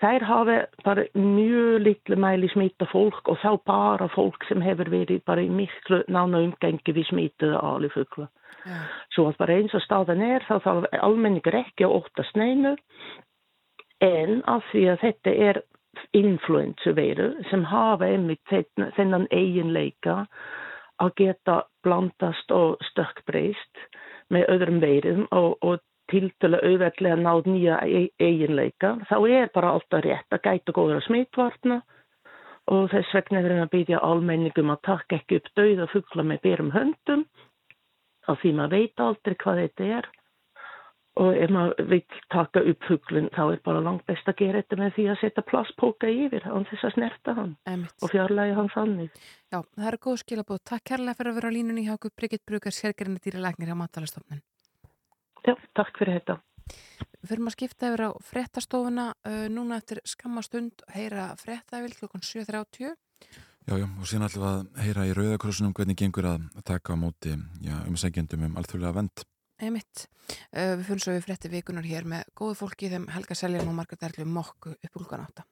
þær 0.01 0.25
hafa 0.27 0.57
bara 0.85 1.05
mjög 1.13 1.79
litlu 1.85 2.17
mæli 2.19 2.49
smita 2.51 2.89
fólk 2.89 3.29
og 3.29 3.39
þá 3.43 3.51
bara 3.69 4.09
fólk 4.15 4.49
sem 4.49 4.65
hefur 4.65 4.89
verið 4.91 5.23
bara 5.29 5.45
í 5.45 5.49
miklu 5.53 6.01
nána 6.09 6.41
umgengi 6.47 6.95
við 6.97 7.09
smituða 7.11 7.61
alifugla. 7.61 8.27
Ja. 8.65 8.83
Svo 9.15 9.29
að 9.29 9.39
bara 9.39 9.57
eins 9.61 9.75
og 9.77 9.85
staðan 9.85 10.23
er 10.25 10.45
þá 10.49 10.55
þarf 10.65 10.87
almenningur 10.99 11.61
ekki 11.61 11.85
að 11.87 11.99
óttast 12.01 12.35
neinu 12.39 12.75
en 14.03 14.41
af 14.49 14.65
því 14.71 14.87
að 14.93 15.03
þetta 15.05 15.35
er 15.49 15.61
influensu 16.17 16.93
veiru 16.97 17.29
sem 17.49 17.63
hafa 17.67 18.09
einmitt 18.09 18.57
þennan 18.97 19.27
eiginleika 19.35 20.23
að 20.99 21.13
geta 21.21 21.61
blandast 21.83 22.51
og 22.51 22.81
stökkbreyst 22.91 23.85
með 24.33 24.49
öðrum 24.55 24.81
veirum 24.83 25.27
og, 25.31 25.55
og 25.63 25.79
tiltölu 26.09 26.59
auðverðlega 26.65 27.17
náð 27.21 27.47
nýja 27.53 27.77
eiginleika, 28.19 28.95
þá 29.09 29.17
er 29.29 29.51
bara 29.53 29.73
alltaf 29.75 30.03
rétt 30.05 30.33
að 30.35 30.45
gæta 30.47 30.75
góður 30.75 30.99
að 30.99 31.07
smitvarna 31.07 31.81
og 32.69 32.89
þess 32.91 33.13
vegna 33.17 33.41
er 33.41 33.55
að 33.63 33.71
byrja 33.73 34.01
almenningum 34.05 34.73
að 34.73 34.83
taka 34.89 35.19
ekki 35.19 35.39
upp 35.39 35.51
dauða 35.57 35.89
fuggla 35.93 36.25
með 36.31 36.41
byrjum 36.45 36.73
höndum. 36.75 37.25
Af 38.29 38.41
því 38.41 38.51
maður 38.57 38.75
veit 38.75 39.03
aldrei 39.05 39.37
hvað 39.41 39.61
þetta 39.63 39.87
er 39.97 40.09
og 41.19 41.35
ef 41.35 41.51
maður 41.51 41.87
vil 41.91 42.01
taka 42.31 42.61
upp 42.71 42.85
fugglun 42.87 43.29
þá 43.35 43.41
er 43.45 43.61
bara 43.65 43.81
langt 43.83 44.05
best 44.07 44.27
að 44.31 44.37
gera 44.39 44.61
þetta 44.61 44.79
með 44.79 44.93
því 44.95 45.07
að 45.11 45.17
setja 45.23 45.43
plastpóka 45.49 46.11
yfir 46.11 46.45
án 46.47 46.67
þess 46.69 46.87
að 46.87 46.93
snerta 46.95 47.35
hann 47.37 47.55
Emitt. 47.67 47.95
og 48.01 48.13
fjarlægi 48.13 48.55
hann 48.59 48.71
þannig. 48.75 49.23
Já, 49.51 49.59
það 49.59 49.89
er 49.91 49.97
góð 50.05 50.21
skilabóð. 50.23 50.61
Takk 50.71 50.85
kærlega 50.91 51.19
fyrir 51.19 51.31
að 51.33 51.39
vera 51.39 51.51
á 51.51 51.55
línunni 51.57 51.85
hjá 51.87 51.95
okkur 51.97 52.15
Bryggitt 52.15 52.45
Brugar, 52.47 52.75
sérgerinni 52.75 53.23
dýralæknir 53.23 53.71
hjá 53.71 53.79
Matalastofnun. 53.79 54.43
Já, 55.43 55.55
takk 55.75 55.99
fyrir 55.99 56.19
þetta. 56.19 56.39
Við 57.19 57.31
fyrum 57.33 57.49
að 57.49 57.55
skipta 57.57 57.89
yfir 57.89 58.05
á 58.07 58.11
frettastofuna 58.23 59.05
uh, 59.27 59.45
núna 59.51 59.79
eftir 59.81 59.99
skammastund 60.07 60.85
heyra 60.93 61.33
frettæfil 61.39 61.95
klokkan 61.97 62.23
7.30 62.23 62.93
Já, 63.69 63.75
já, 63.75 63.85
og 63.85 64.07
síðan 64.07 64.31
við 64.31 64.45
að 64.47 64.61
heyra 64.81 65.03
í 65.05 65.11
Rauðakrossunum 65.17 65.73
hvernig 65.77 65.97
gengur 65.99 66.25
að 66.25 66.47
taka 66.65 66.95
á 66.95 66.97
móti 66.97 67.35
um 67.35 67.97
segjendum 67.99 68.47
um 68.47 68.55
alþjóðlega 68.57 68.95
vend 68.95 69.25
Einmitt. 69.59 70.07
Við 70.53 70.83
funnum 70.87 71.01
svo 71.03 71.13
við 71.15 71.25
frétti 71.25 71.49
vikunar 71.51 71.87
hér 71.87 72.05
með 72.07 72.29
góðu 72.37 72.55
fólki 72.61 72.89
þeim 72.91 73.09
Helga 73.11 73.35
Seljan 73.35 73.67
og 73.67 73.75
Margret 73.75 74.05
Erlu 74.07 74.27
mokku 74.29 74.75
upp 74.77 74.99
úr 75.01 75.19
átta. 75.19 75.43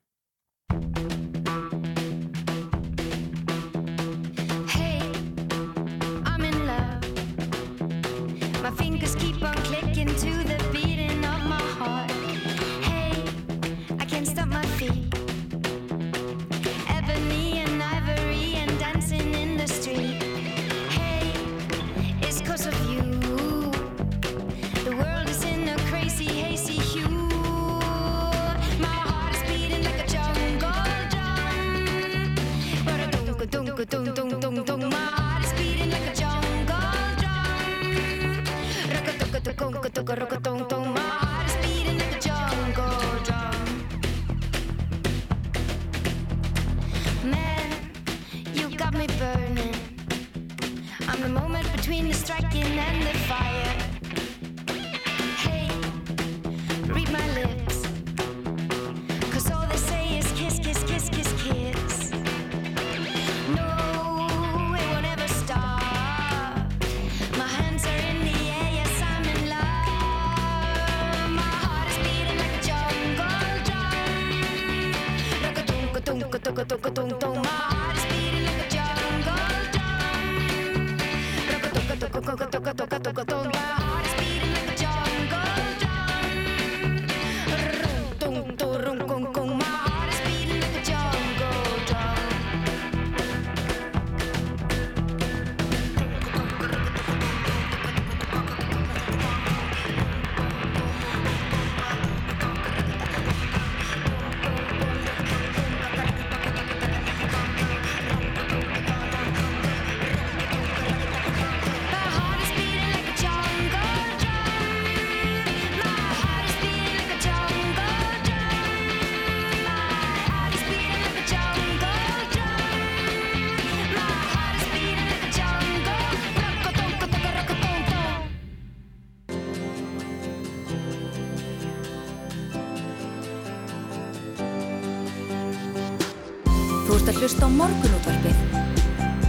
morgunútvarpið 137.57 138.37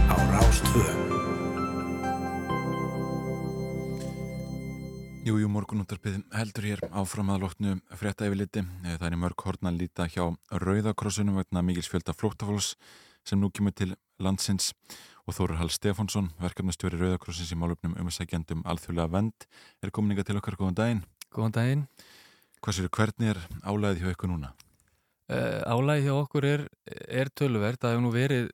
á 0.05 0.15
Rástvöðu. 0.29 0.91
Jújú, 5.25 5.47
morgunúttarpið 5.49 6.19
heldur 6.37 6.67
hér 6.69 6.83
áfram 6.93 7.31
aðlóknu 7.33 7.79
frétta 7.97 8.27
yfirliti. 8.29 8.61
Eh, 8.85 8.99
það 9.01 9.07
er 9.07 9.17
í 9.17 9.21
mörg 9.23 9.45
horna 9.47 9.73
að 9.73 9.81
líta 9.81 10.05
hjá 10.05 10.27
Rauðakrossunum 10.53 11.41
vegna 11.41 11.65
Mikils 11.65 11.89
fjölda 11.89 12.13
flóttafólks 12.13 12.75
sem 13.25 13.41
nú 13.41 13.49
kemur 13.49 13.73
til 13.73 13.95
landsins 14.21 14.75
og 15.25 15.33
Þóru 15.33 15.57
Hall 15.57 15.73
Stefánsson, 15.73 16.29
verkefnastjóri 16.37 17.01
Rauðakrossins 17.01 17.49
í 17.49 17.57
málöfnum 17.57 17.97
um 17.97 18.13
að 18.13 18.19
segjandum 18.21 18.61
alþjóðlega 18.61 19.13
vend 19.17 19.49
er 19.81 19.89
komin 19.89 20.13
ykkar 20.13 20.29
til 20.29 20.37
okkar. 20.37 20.61
Góðan 20.61 20.77
daginn. 20.77 21.05
Góðan 21.33 21.57
daginn. 21.57 21.85
Hvað 22.61 22.77
séu, 22.77 22.93
hvernig 22.93 23.33
er 23.33 23.45
álæðið 23.65 24.03
hjá 24.05 24.13
ykkur 24.13 24.37
núna? 24.37 24.53
Uh, 25.29 25.61
álæðið 25.69 26.07
hjá 26.07 26.15
okkur 26.15 26.47
er, 26.49 26.65
er 27.05 27.29
töluvert. 27.37 27.77
Það 27.81 27.93
hefur 27.93 28.05
nú 28.05 28.13
verið 28.15 28.49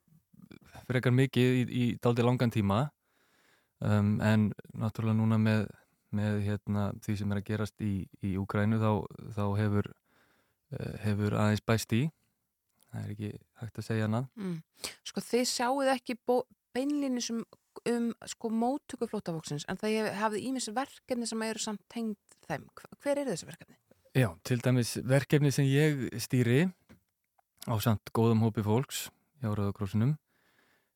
frekar 0.86 1.16
mikið 1.16 1.56
í, 1.56 1.64
í 1.66 1.86
daldi 2.04 2.26
langan 2.26 2.52
tíma 2.54 2.82
um, 3.80 4.18
en 4.22 4.50
náttúrulega 4.76 5.18
núna 5.18 5.40
með 5.42 5.66
með 6.16 6.42
hérna, 6.46 6.90
því 7.04 7.18
sem 7.20 7.34
er 7.34 7.42
að 7.42 7.48
gerast 7.50 7.84
í, 7.84 7.94
í 8.24 8.36
Úgrænu 8.40 8.80
þá, 8.80 8.92
þá 9.36 9.44
hefur, 9.60 9.90
uh, 10.76 10.94
hefur 11.04 11.38
aðeins 11.42 11.64
bæst 11.66 11.96
í 11.98 12.06
það 12.86 13.02
er 13.02 13.14
ekki 13.16 13.32
hægt 13.62 13.82
að 13.82 13.88
segja 13.90 14.10
annað 14.10 14.30
mm. 14.40 14.58
Sko 15.10 15.24
þið 15.26 15.46
sjáuð 15.52 15.92
ekki 15.96 16.18
beinlinni 16.76 17.24
sem 17.24 17.42
um 17.92 18.12
sko 18.30 18.52
móttöku 18.54 19.08
flótafóksins 19.10 19.66
en 19.72 19.80
það 19.82 20.14
hafið 20.16 20.48
ímis 20.50 20.70
verkefni 20.74 21.28
sem 21.28 21.44
eru 21.46 21.62
samt 21.62 21.84
tengd 21.92 22.38
þeim. 22.48 22.70
Hver 23.04 23.20
er 23.20 23.28
þessi 23.32 23.50
verkefni? 23.50 23.76
Já, 24.16 24.30
til 24.48 24.62
dæmis 24.64 24.96
verkefni 25.04 25.52
sem 25.52 25.68
ég 25.68 26.08
stýri 26.24 26.70
á 27.68 27.76
samt 27.84 28.14
góðum 28.16 28.46
hópi 28.46 28.64
fólks 28.64 29.10
hjá 29.42 29.52
Rauðakrósunum 29.52 30.16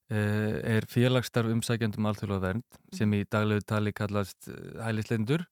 Eh, 0.09 0.55
er 0.65 0.87
félagsstarf 0.89 1.51
umsækjandum 1.53 2.07
alþjóðlega 2.09 2.41
vernd 2.41 2.77
sem 2.97 3.11
í 3.13 3.19
daglegu 3.29 3.61
tali 3.69 3.91
kallast 3.93 4.47
eh, 4.49 4.79
hælislendur 4.81 5.43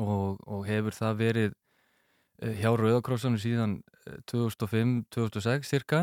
og, 0.00 0.38
og 0.48 0.62
hefur 0.64 0.96
það 0.96 1.18
verið 1.18 1.50
eh, 1.50 2.54
hjá 2.62 2.70
Rauðakrossanum 2.72 3.36
síðan 3.42 3.74
2005-2006 4.32 5.68
cirka 5.74 6.00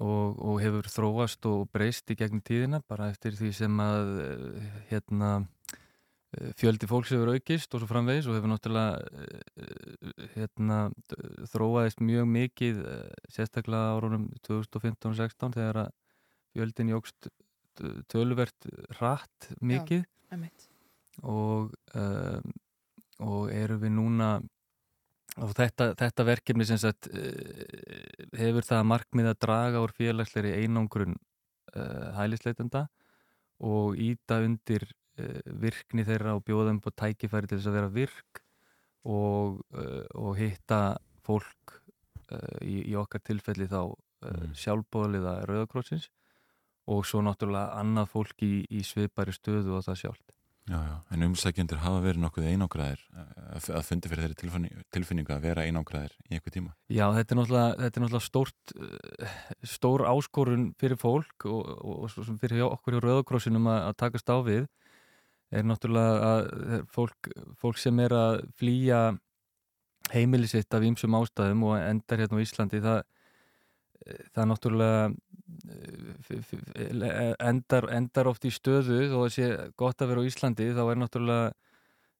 og, 0.00 0.40
og 0.40 0.56
hefur 0.64 0.88
þróast 0.88 1.44
og 1.52 1.68
breyst 1.68 2.08
í 2.08 2.16
gegnum 2.16 2.40
tíðina 2.40 2.80
bara 2.88 3.10
eftir 3.12 3.36
því 3.36 3.52
sem 3.60 3.84
að 3.84 4.14
hérna, 4.88 5.34
fjöldi 6.60 6.88
fólks 6.88 7.14
hefur 7.14 7.32
aukist 7.32 7.72
og 7.72 7.80
svo 7.82 7.88
framvegis 7.88 8.26
og 8.28 8.36
hefur 8.36 8.50
náttúrulega 8.52 8.98
hérna, 10.34 10.80
þróaðist 11.52 12.02
mjög 12.04 12.28
mikið 12.34 12.82
sérstaklega 13.32 13.94
árunum 13.96 14.28
2015-16 14.48 15.56
þegar 15.56 15.80
að 15.86 15.94
fjöldin 16.52 16.92
jógst 16.92 17.30
tölvert 18.10 18.68
rætt 18.98 19.50
mikið. 19.62 20.04
Já, 20.04 20.48
og, 21.22 21.72
um, 21.96 22.54
og 23.24 23.50
eru 23.54 23.78
við 23.82 23.94
núna 23.96 24.30
og 25.38 25.54
þetta, 25.56 25.92
þetta 25.98 26.26
verkefni 26.26 26.66
sem 26.66 26.78
sagt 26.80 27.08
hefur 28.38 28.66
það 28.66 28.86
markmið 28.90 29.30
að 29.32 29.40
draga 29.44 29.82
úr 29.84 29.94
félagsleiri 29.94 30.54
einangrun 30.64 31.14
uh, 31.14 32.08
hælisleitenda 32.18 32.86
og 33.64 33.98
íta 33.98 34.40
undir 34.44 34.86
virkni 35.62 36.04
þeirra 36.06 36.36
og 36.38 36.44
bjóða 36.46 36.74
um 36.74 36.80
på 36.84 36.94
tækifæri 36.94 37.50
til 37.50 37.58
þess 37.58 37.70
að 37.70 37.78
vera 37.78 37.92
virk 37.94 38.42
og, 39.08 39.60
og 40.18 40.32
hitta 40.38 40.98
fólk 41.24 41.78
í, 42.62 42.82
í 42.90 42.94
okkar 42.98 43.22
tilfelli 43.24 43.68
þá 43.70 43.82
mm. 43.88 44.54
sjálfbóðliða 44.58 45.34
Rauðakrótsins 45.48 46.08
og 46.88 47.04
svo 47.06 47.22
náttúrulega 47.24 47.78
annað 47.80 48.10
fólk 48.14 48.44
í, 48.46 48.52
í 48.68 48.82
svipari 48.86 49.34
stöðu 49.36 49.76
og 49.76 49.86
það 49.86 50.02
sjálft. 50.02 50.26
Já, 50.68 50.76
já, 50.84 50.96
en 51.14 51.24
umsækjendur 51.24 51.78
hafa 51.80 52.00
verið 52.04 52.20
nokkuð 52.20 52.46
einangraðir 52.50 53.04
að 53.16 53.86
fundi 53.86 54.10
fyrir 54.10 54.34
þeirri 54.34 54.74
tilfinningu, 54.92 55.32
að 55.32 55.46
vera 55.46 55.64
einangraðir 55.64 56.12
í 56.28 56.36
einhver 56.36 56.52
tíma? 56.52 56.74
Já, 56.92 57.06
þetta 57.16 57.34
er 57.34 57.38
náttúrulega, 57.38 57.70
þetta 57.78 58.00
er 58.00 58.04
náttúrulega 58.04 58.26
stórt, 58.26 58.74
eh, 58.76 59.38
stór 59.64 60.04
áskorun 60.10 60.66
fyrir 60.80 61.00
fólk 61.00 61.48
og, 61.48 61.70
og, 61.78 62.04
og 62.12 62.28
fyrir 62.42 62.66
okkur 62.66 62.98
hjá 62.98 63.04
Rauðakrossinum 63.06 63.70
að, 63.72 63.80
að 63.86 63.96
takast 64.04 64.28
á 64.28 64.36
við 64.44 64.68
er 65.50 65.64
náttúrulega 65.64 66.32
að 66.32 66.82
fólk, 66.92 67.30
fólk 67.60 67.78
sem 67.80 68.00
er 68.04 68.14
að 68.16 68.42
flýja 68.58 69.02
heimilisitt 70.12 70.74
af 70.74 70.84
ýmsum 70.84 71.16
ástæðum 71.18 71.64
og 71.68 71.78
endar 71.78 72.20
hérna 72.22 72.40
á 72.40 72.44
Íslandi 72.44 72.82
það 72.84 73.00
það 74.08 74.42
er 74.42 74.50
náttúrulega 74.52 75.00
eh, 77.04 77.32
endar, 77.48 77.88
endar 77.94 78.30
oft 78.30 78.46
í 78.48 78.52
stöðu 78.54 79.00
og 79.10 79.26
það 79.26 79.32
sé 79.36 79.48
gott 79.80 80.02
að 80.02 80.12
vera 80.12 80.24
á 80.24 80.28
Íslandi 80.28 80.68
þá 80.76 80.82
er 80.84 81.00
náttúrulega 81.02 81.46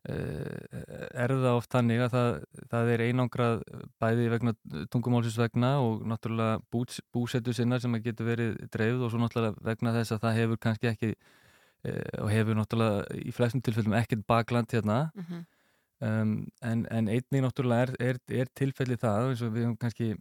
eh, 0.08 0.82
er 1.24 1.34
það 1.34 1.50
oft 1.54 1.72
þannig 1.74 2.04
að 2.04 2.14
það, 2.16 2.30
það 2.74 2.92
er 2.94 3.04
einangrað 3.06 3.64
bæði 4.02 4.30
vegna 4.34 4.54
tungumálsins 4.92 5.40
vegna 5.40 5.74
og 5.84 6.06
náttúrulega 6.08 6.62
bús, 6.72 7.02
búsetu 7.14 7.56
sinna 7.56 7.80
sem 7.80 7.98
getur 8.04 8.32
verið 8.32 8.56
dreifð 8.74 9.06
og 9.06 9.14
svo 9.14 9.22
náttúrulega 9.22 9.68
vegna 9.70 9.96
þess 9.96 10.16
að 10.16 10.24
það 10.26 10.40
hefur 10.42 10.64
kannski 10.66 10.92
ekki 10.92 11.12
eh, 11.14 11.36
og 11.84 12.30
hefur 12.32 12.56
náttúrulega 12.58 13.20
í 13.22 13.30
flestum 13.32 13.62
tilfellum 13.62 13.94
ekkert 13.94 14.26
bakland 14.26 14.72
hérna 14.72 15.10
mm 15.14 15.24
-hmm. 15.24 15.44
um, 16.06 16.48
en, 16.62 16.86
en 16.90 17.08
einnig 17.08 17.42
náttúrulega 17.44 17.82
er, 17.82 17.94
er, 18.00 18.18
er 18.28 18.48
tilfelli 18.54 18.96
það 18.96 19.28
eins 19.28 19.42
og 19.42 19.52
við 19.52 19.62
hefum 19.62 19.76
kannski 19.76 20.16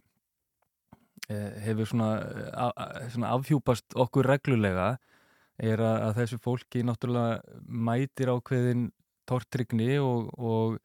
Eh, 1.28 1.60
hefur 1.60 1.84
svona, 1.84 2.10
eh, 2.24 3.08
svona 3.12 3.34
afhjúpast 3.36 3.92
okkur 4.00 4.24
reglulega 4.24 4.94
er 5.60 5.80
að, 5.82 5.96
að 6.06 6.14
þessu 6.22 6.38
fólki 6.40 6.80
náttúrulega 6.86 7.58
mætir 7.68 8.30
ákveðin 8.32 8.86
tortrygni 9.28 9.98
og, 10.00 10.30
og, 10.40 10.78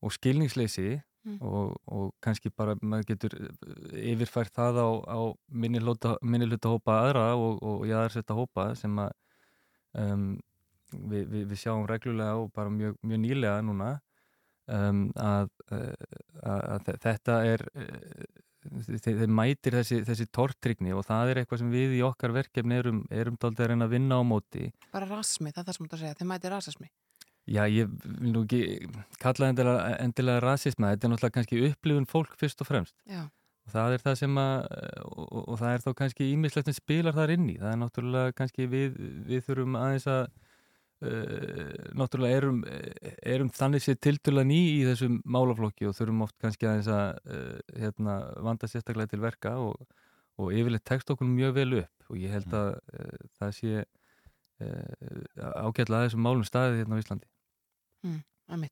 og 0.00 0.14
skilningsleysi 0.16 0.94
mm. 0.96 1.36
og, 1.44 1.74
og 1.92 2.06
kannski 2.24 2.48
bara 2.56 2.78
maður 2.80 3.10
getur 3.10 3.36
eh, 3.36 4.14
yfirfært 4.14 4.54
það 4.56 4.80
á, 4.80 4.88
á 5.12 5.20
minni 5.52 5.82
hluta 6.48 6.72
hópa 6.72 6.96
aðra 7.02 7.26
og 7.36 7.84
jáðarsetta 7.90 8.38
hópa 8.38 8.70
sem 8.78 8.96
að 8.96 9.12
um, 9.98 10.30
við, 10.92 11.26
við, 11.26 11.44
við 11.50 11.60
sjáum 11.64 11.84
reglulega 11.88 12.38
og 12.40 12.52
bara 12.54 12.72
mjög, 12.72 12.96
mjög 13.02 13.22
nýlega 13.24 13.60
núna 13.66 13.90
um, 14.70 15.04
að, 15.16 15.50
að, 15.72 16.62
að 16.76 16.90
þetta 17.02 17.38
er 17.48 17.66
þeir 18.62 19.30
mætir 19.32 19.76
þessi, 19.80 20.00
þessi 20.06 20.26
tortrygni 20.34 20.92
og 20.94 21.06
það 21.06 21.32
er 21.32 21.40
eitthvað 21.42 21.62
sem 21.62 21.72
við 21.72 21.96
í 21.98 22.02
okkar 22.06 22.34
verkefni 22.36 22.78
erum, 22.78 23.00
erum 23.10 23.38
doldið 23.40 23.64
að 23.64 23.72
reyna 23.72 23.88
að 23.88 23.94
vinna 23.96 24.18
á 24.18 24.22
móti. 24.26 24.68
Bara 24.94 25.08
rasmi, 25.10 25.50
það 25.50 25.62
er 25.62 25.66
það 25.66 25.76
sem 25.76 25.82
þú 25.82 25.88
ætti 25.88 25.96
að 25.96 26.04
segja, 26.04 26.18
þeir 26.20 26.30
mætir 26.30 26.54
rasismi. 26.54 26.90
Já, 27.50 27.62
ég 27.66 27.90
vil 27.90 28.30
nú 28.30 28.44
ekki 28.44 28.62
kalla 29.22 29.48
endilega, 29.50 29.94
endilega 30.04 30.42
rasisma 30.44 30.92
þetta 30.92 31.08
er 31.08 31.12
náttúrulega 31.12 31.36
kannski 31.38 31.62
upplifun 31.72 32.06
fólk 32.10 32.36
fyrst 32.38 32.62
og 32.62 32.68
fremst. 32.68 32.94
Já. 33.10 33.24
Og 33.62 33.74
það 33.74 33.96
er 33.96 34.02
það 34.04 34.16
sem 34.22 34.38
að 34.42 34.56
og, 35.06 35.36
og 35.42 35.58
það 35.60 35.74
er 35.74 35.84
þá 35.84 35.90
kannski 36.00 36.30
ímislegt 36.32 36.70
sem 36.70 36.78
spilar 36.78 37.16
þar 37.16 37.34
inn 37.36 37.50
í, 37.52 37.58
það 37.60 37.74
er 37.74 37.82
náttúrulega 37.82 38.34
kannski 38.38 38.66
við, 38.70 38.96
við 39.28 39.44
þurfum 39.48 39.78
aðeins 39.80 40.08
að 40.10 40.24
Uh, 41.02 41.72
náttúrulega 41.98 42.38
erum, 42.38 42.58
erum 43.26 43.48
þannig 43.50 43.82
sér 43.82 43.96
tiltöla 43.98 44.44
ný 44.46 44.58
í 44.76 44.82
þessum 44.86 45.16
málaflokki 45.26 45.88
og 45.88 45.96
þurfum 45.98 46.20
oft 46.28 46.36
kannski 46.38 46.68
aðeins 46.70 46.90
að 46.94 47.16
uh, 47.26 47.56
hérna, 47.82 48.14
vanda 48.46 48.68
sérstaklega 48.70 49.10
til 49.10 49.18
verka 49.24 49.56
og, 49.58 49.80
og 50.38 50.52
yfirleitt 50.54 50.84
tekst 50.86 51.10
okkur 51.10 51.26
mjög 51.26 51.56
vel 51.56 51.66
upp. 51.80 52.06
Og 52.06 52.20
ég 52.22 52.30
held 52.36 52.46
mm. 52.46 52.54
að 52.60 52.70
uh, 52.78 53.26
það 53.40 53.58
sé 53.58 53.82
ágætla 55.42 55.98
að 55.98 56.06
þessum 56.06 56.22
málum 56.22 56.46
staðið 56.46 56.78
hérna 56.84 56.94
á 56.94 57.02
Íslandi. 57.02 57.28
Mm, 58.06 58.68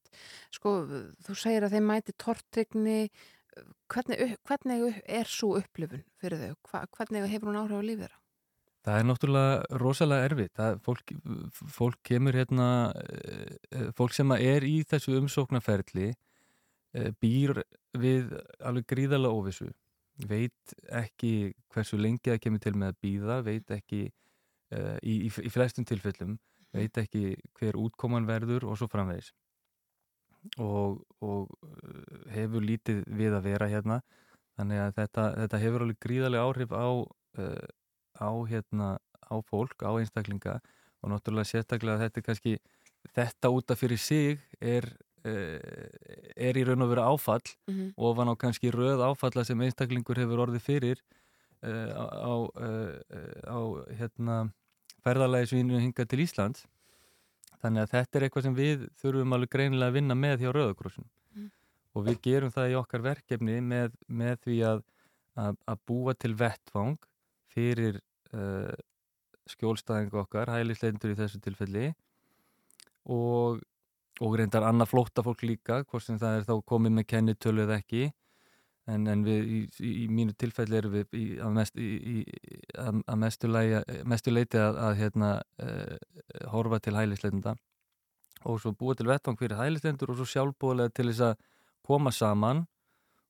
Sko, 0.55 0.77
þú 1.27 1.35
segir 1.41 1.67
að 1.67 1.75
þeim 1.75 1.91
mæti 1.91 2.15
tortrygni 2.15 3.01
hvernig, 3.91 4.37
hvernig 4.49 5.03
er 5.05 5.29
svo 5.29 5.55
upplifun 5.59 6.03
fyrir 6.21 6.43
þau? 6.43 6.57
Hva, 6.71 6.83
hvernig 6.97 7.29
hefur 7.31 7.51
hún 7.51 7.61
áhrif 7.63 7.81
á 7.81 7.89
lífið 7.89 8.05
þeirra? 8.07 8.21
Það 8.81 8.97
er 8.97 9.07
náttúrulega 9.07 9.79
rosalega 9.81 10.29
erfitt. 10.31 10.53
Það, 10.57 10.79
fólk, 10.87 11.13
fólk 11.77 11.99
kemur 12.07 12.37
hérna, 12.39 12.69
eh, 13.05 13.57
eh, 13.77 13.89
fólk 13.97 14.15
sem 14.17 14.33
er 14.39 14.65
í 14.65 14.81
þessu 14.89 15.19
umsóknarferðli 15.19 16.09
eh, 16.09 17.11
býr 17.21 17.61
við 18.01 18.33
alveg 18.65 18.89
gríðarlega 18.89 19.37
óvissu. 19.37 19.69
Veit 20.31 20.75
ekki 20.97 21.53
hversu 21.73 22.01
lengi 22.01 22.33
það 22.33 22.41
kemur 22.47 22.65
til 22.65 22.75
með 22.77 22.95
að 22.95 23.01
býða, 23.05 23.37
veit 23.45 23.71
ekki 23.73 24.01
í, 24.09 25.15
í, 25.17 25.29
í 25.29 25.51
flestum 25.53 25.87
tilfellum, 25.89 26.35
veit 26.77 26.99
ekki 27.01 27.39
hver 27.57 27.79
útkoman 27.81 28.29
verður 28.29 28.69
og 28.69 28.77
svo 28.77 28.89
framvegis. 28.93 29.33
Og, 30.59 31.03
og 31.21 31.51
hefur 32.33 32.65
lítið 32.65 33.03
við 33.07 33.35
að 33.37 33.47
vera 33.51 33.69
hérna. 33.69 34.01
Þannig 34.57 34.81
að 34.81 34.95
þetta, 34.97 35.25
þetta 35.37 35.61
hefur 35.61 35.85
alveg 35.85 35.99
gríðarlega 36.05 36.47
áhrif 36.49 36.73
á 36.73 36.89
á, 38.21 38.31
hérna, 38.49 38.99
á 39.31 39.37
fólk, 39.47 39.81
á 39.83 39.91
einstaklinga 39.97 40.61
og 41.01 41.13
náttúrulega 41.13 41.49
sérstaklega 41.49 42.03
þetta 42.05 42.21
er 42.21 42.27
kannski 42.27 42.57
þetta 43.17 43.53
útaf 43.55 43.81
fyrir 43.81 44.01
sig 44.01 44.41
er, 44.61 44.85
eh, 45.25 45.89
er 46.37 46.59
í 46.59 46.65
raun 46.67 46.85
og 46.85 46.91
veru 46.93 47.07
áfall 47.07 47.47
mm 47.69 47.75
-hmm. 47.75 47.93
og 47.97 48.17
van 48.17 48.29
á 48.29 48.35
kannski 48.37 48.71
röð 48.71 49.01
áfalla 49.01 49.45
sem 49.45 49.61
einstaklingur 49.61 50.19
hefur 50.19 50.45
orðið 50.47 50.61
fyrir 50.61 50.99
á, 51.63 52.35
á 53.49 53.59
hérna, 53.99 54.53
ferðarlægisvínu 55.05 55.81
hinga 55.81 56.05
til 56.05 56.21
Íslands 56.21 56.67
þannig 57.63 57.85
að 57.85 57.95
þetta 57.95 58.19
er 58.19 58.27
eitthvað 58.27 58.47
sem 58.47 58.57
við 58.57 58.85
þurfum 59.03 59.37
alveg 59.37 59.53
greinilega 59.55 59.93
að 59.93 59.99
vinna 59.99 60.17
með 60.19 60.45
hjá 60.45 60.53
Rauðakrossin 60.57 61.09
Mm. 61.31 61.51
og 61.95 62.07
við 62.09 62.21
gerum 62.25 62.51
það 62.51 62.73
í 62.73 62.77
okkar 62.81 63.05
verkefni 63.05 63.61
með, 63.63 63.97
með 64.09 64.39
því 64.47 64.57
að, 64.67 64.85
að, 65.39 65.59
að 65.71 65.83
búa 65.87 66.15
til 66.19 66.33
vettvang 66.35 66.97
fyrir 67.55 68.01
uh, 68.35 68.75
skjólstæðingu 69.51 70.21
okkar, 70.25 70.51
hælisleitur 70.51 71.15
í 71.15 71.19
þessu 71.19 71.41
tilfelli. 71.43 71.91
Og, 73.11 73.63
og 74.21 74.35
reyndar 74.39 74.67
annað 74.69 74.93
flótta 74.93 75.25
fólk 75.27 75.43
líka, 75.47 75.81
hvort 75.89 76.05
sem 76.05 76.19
það 76.21 76.41
er 76.41 76.49
þá 76.51 76.55
komið 76.69 76.97
með 76.99 77.09
kennitölu 77.15 77.65
eða 77.65 77.81
ekki 77.81 78.11
en, 78.89 79.07
en 79.07 79.25
við 79.27 79.45
í, 79.45 79.59
í, 79.85 79.91
í 80.05 80.07
mínu 80.09 80.33
tilfelli 80.41 80.77
erum 80.79 80.93
við 80.95 81.17
í, 81.19 81.25
að, 81.43 81.53
mest, 81.59 81.77
í, 81.77 82.23
að, 82.79 83.03
að 83.07 83.19
mestu, 83.25 83.51
lægi, 83.53 83.83
mestu 84.09 84.31
leiti 84.33 84.59
að, 84.59 84.79
að 84.87 84.95
hérna, 85.03 85.33
uh, 85.63 85.97
horfa 86.55 86.79
til 86.81 86.97
hælisleitunda 86.97 87.57
og 88.49 88.61
svo 88.63 88.73
búa 88.73 88.95
til 88.97 89.07
vettvang 89.11 89.37
fyrir 89.39 89.59
hælisleitur 89.61 90.15
og 90.15 90.17
svo 90.23 90.29
sjálfbúðlega 90.33 90.95
til 90.97 91.11
þess 91.11 91.27
að 91.29 91.35
koma 91.85 92.11
saman 92.15 92.65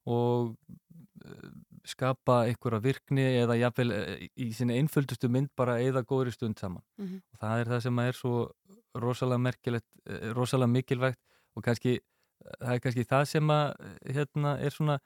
og 0.07 0.53
uh, 0.55 1.51
skapa 1.85 2.43
einhverja 2.45 2.79
virkni 2.83 3.23
eða 3.41 3.55
jafnvel 3.57 3.91
eh, 3.95 4.27
í 4.37 4.51
sinni 4.53 4.75
einföldustu 4.77 5.29
mynd 5.33 5.49
bara 5.57 5.79
eða 5.81 6.03
góðri 6.05 6.33
stund 6.35 6.59
saman 6.61 6.83
Mhm. 7.01 7.21
og 7.33 7.39
það 7.41 7.59
er 7.63 7.71
það 7.71 7.79
sem 7.87 7.99
er 7.99 8.13
svo 8.13 8.33
rosalega 9.01 9.39
merkilegt, 9.41 9.87
rosalega 10.35 10.67
mikilvægt 10.69 11.17
og 11.55 11.63
kannski, 11.63 11.95
það 12.59 12.73
er 12.75 12.79
kannski 12.83 13.05
það 13.07 13.25
sem 13.31 13.49
að 13.49 13.73
hérna 14.13 14.51
er 14.61 14.69
svona 14.75 14.99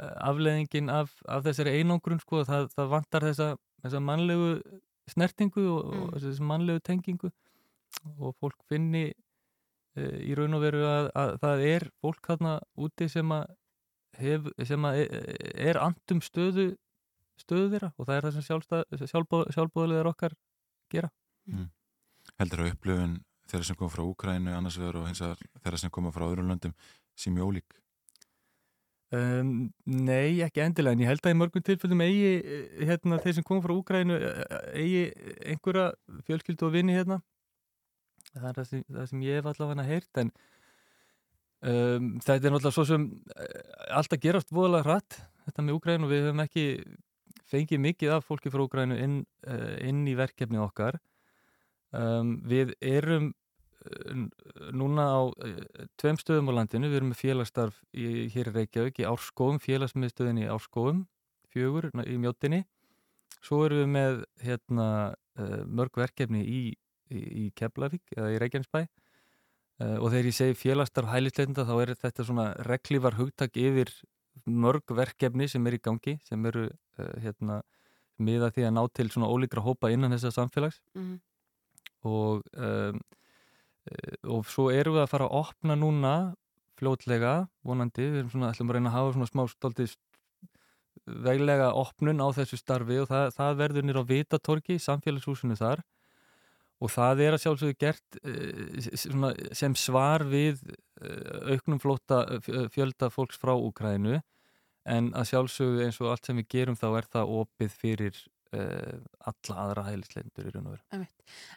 afleðingin 0.00 0.88
af, 0.90 1.12
af 1.28 1.42
þessari 1.44 1.74
einangrun 1.80 2.20
sko, 2.22 2.44
það, 2.48 2.70
það 2.76 2.92
vantar 2.94 3.26
þessa, 3.28 3.48
þessa 3.84 4.00
mannlegu 4.00 4.52
snertingu 5.12 5.64
og, 5.68 5.90
Mm. 5.92 6.04
og 6.08 6.20
þessa 6.22 6.46
mannlegu 6.48 6.80
tengingu 6.86 7.30
og 8.18 8.36
fólk 8.40 8.62
finni 8.70 9.02
e, 9.96 10.06
í 10.24 10.34
raun 10.38 10.54
og 10.56 10.62
veru 10.62 10.84
að, 10.88 11.10
að 11.14 11.32
það 11.42 11.64
er 11.68 11.88
fólk 12.00 12.22
þarna 12.30 12.54
úti 12.80 13.08
sem 13.12 13.34
að 13.36 13.50
hef, 14.18 14.48
sem 14.64 14.84
að 14.88 15.02
e- 15.02 15.26
er 15.68 15.80
andum 15.82 16.22
stöðu 16.24 16.70
stöðu 17.42 17.68
þeirra 17.74 17.92
og 17.98 18.06
það 18.06 18.16
er 18.16 18.26
það 18.28 18.34
sem 18.38 19.08
sjálfbóð, 19.10 19.52
sjálfbóðlegar 19.56 20.10
okkar 20.14 20.38
gera 20.92 21.10
Mm. 21.50 21.68
Heldur 22.38 22.60
að 22.62 22.68
upplöfun 22.76 23.14
þeirra 23.50 23.64
sem 23.66 23.76
koma 23.76 23.90
frá 23.90 24.02
Úkrænu 24.06 24.52
annars 24.54 24.76
vegar 24.78 25.00
og 25.00 25.08
hins 25.08 25.18
vegar 25.20 25.40
þeirra 25.64 25.78
sem 25.82 25.90
koma 25.90 26.12
frá 26.14 26.22
öðrum 26.28 26.46
löndum 26.52 26.74
sem 27.18 27.34
mjög 27.34 27.48
ólík 27.50 27.74
Um, 29.12 29.66
nei, 29.84 30.40
ekki 30.40 30.62
endilega, 30.64 30.96
en 30.96 31.02
ég 31.04 31.10
held 31.10 31.26
að 31.26 31.34
í 31.34 31.36
mörgum 31.36 31.64
tilfellum 31.66 32.00
eigi 32.00 32.28
eh, 32.38 32.78
hérna, 32.88 33.18
þeir 33.20 33.34
sem 33.36 33.44
kom 33.44 33.58
frá 33.60 33.74
Úgrænu 33.74 34.16
eigi 34.72 35.02
einhverja 35.52 35.90
fjölskyldu 36.24 36.64
og 36.64 36.72
vini 36.72 36.96
hérna. 36.96 37.18
Það 38.30 38.46
er 38.48 38.56
það 38.56 38.68
sem, 38.70 38.84
það 38.88 39.10
sem 39.10 39.26
ég 39.26 39.36
hef 39.36 39.50
allavega 39.50 39.84
heyrt 39.84 40.22
en 40.22 40.30
um, 41.60 42.06
þetta 42.24 42.38
er 42.38 42.54
náttúrulega 42.54 42.74
svo 42.78 42.86
sem 42.88 43.04
eh, 43.36 43.60
alltaf 43.98 44.22
gerast 44.22 44.54
voðalega 44.56 44.88
hratt 44.88 45.18
þetta 45.44 45.66
með 45.66 45.76
Úgrænu 45.76 46.08
við 46.08 46.24
höfum 46.30 46.44
ekki 46.46 46.66
fengið 47.52 47.84
mikið 47.84 48.16
af 48.16 48.24
fólki 48.24 48.54
frá 48.54 48.64
Úgrænu 48.64 48.96
inn, 48.96 49.18
inn 49.84 50.06
í 50.08 50.16
verkefni 50.16 50.62
okkar. 50.62 50.96
Um, 51.92 52.38
við 52.48 52.72
erum 52.80 53.34
núna 54.74 55.04
á 55.10 55.20
uh, 55.26 55.86
tveim 56.00 56.18
stöðum 56.20 56.52
á 56.54 56.60
landinu, 56.60 56.90
við 56.90 57.00
erum 57.00 57.10
með 57.12 57.22
félagsstarf 57.22 57.80
í, 57.92 58.28
hér 58.32 58.50
í 58.50 58.54
Reykjavík, 58.56 59.00
í 59.02 59.08
Árskóum 59.08 59.58
félagsmiðstöðin 59.62 60.42
í 60.44 60.48
Árskóum, 60.52 61.04
fjögur 61.52 61.90
í 62.04 62.16
mjóttinni, 62.20 62.62
svo 63.40 63.62
erum 63.66 63.82
við 63.82 63.90
með 63.96 64.22
hérna, 64.44 64.88
uh, 65.40 65.62
mörg 65.66 65.98
verkefni 65.98 66.44
í, 66.44 66.62
í, 67.10 67.22
í 67.44 67.46
Keflavík 67.58 68.14
eða 68.16 68.32
í 68.34 68.40
Reykjavínsbæ 68.42 68.80
uh, 68.82 69.96
og 69.98 70.12
þegar 70.12 70.30
ég 70.30 70.38
segi 70.38 70.58
félagsstarf 70.62 71.12
hælisleitenda 71.12 71.66
þá 71.68 71.74
er 71.80 71.94
þetta 72.04 72.28
svona 72.28 72.48
reglívar 72.68 73.18
hugtak 73.18 73.58
yfir 73.60 73.92
mörg 74.46 74.94
verkefni 74.94 75.48
sem 75.50 75.66
er 75.68 75.76
í 75.76 75.82
gangi 75.82 76.16
sem 76.26 76.46
eru 76.48 76.70
hérna 77.20 77.60
miða 78.22 78.48
því 78.54 78.64
að 78.68 78.72
ná 78.76 78.80
til 78.94 79.10
svona 79.12 79.28
ólíkra 79.30 79.62
hópa 79.64 79.90
innan 79.92 80.14
þessa 80.14 80.32
samfélags. 80.34 80.80
Mhm. 80.96 81.18
og 82.02 82.42
um, 82.58 82.98
Eh, 82.98 83.21
og 84.30 84.46
svo 84.46 84.68
erum 84.70 84.96
við 84.96 85.04
að 85.04 85.10
fara 85.10 85.28
að 85.28 85.38
opna 85.40 85.76
núna 85.78 86.14
fljótlega, 86.78 87.34
vonandi 87.66 88.08
við 88.08 88.20
erum 88.22 88.32
svona, 88.32 88.50
ætlum 88.52 88.70
að 88.70 88.78
reyna 88.78 88.90
að 88.90 88.96
hafa 88.96 89.14
svona 89.16 89.30
smá 89.30 89.42
stoltið 89.50 89.96
veglega 91.22 91.72
opnun 91.74 92.22
á 92.22 92.28
þessu 92.34 92.58
starfi 92.60 93.00
og 93.02 93.08
það, 93.10 93.32
það 93.36 93.58
verður 93.58 93.86
nýra 93.86 94.02
á 94.06 94.10
Vitatorgi, 94.10 94.78
samfélagshúsinu 94.82 95.56
þar. 95.58 95.82
Og 96.82 96.90
það 96.90 97.22
er 97.22 97.36
að 97.36 97.42
sjálfsögðu 97.44 97.78
gert 97.78 98.18
uh, 98.22 98.86
svona, 98.98 99.32
sem 99.54 99.74
svar 99.78 100.24
við 100.26 100.62
uh, 100.66 101.54
auknum 101.54 101.82
flóta 101.82 102.24
fjölda 102.74 103.10
fólks 103.14 103.38
frá 103.38 103.54
Úkrænu 103.54 104.18
en 104.90 105.12
að 105.14 105.28
sjálfsögðu 105.30 105.84
eins 105.84 106.00
og 106.02 106.10
allt 106.10 106.26
sem 106.26 106.38
við 106.40 106.48
gerum 106.56 106.78
þá 106.78 106.88
er 106.90 107.08
það 107.12 107.34
opið 107.42 107.76
fyrir 107.78 108.22
alla 108.52 109.58
aðra 109.64 109.84
hælisleitur 109.88 110.48
í 110.48 110.54
raun 110.54 110.70
og 110.70 110.76
veru. 110.76 111.06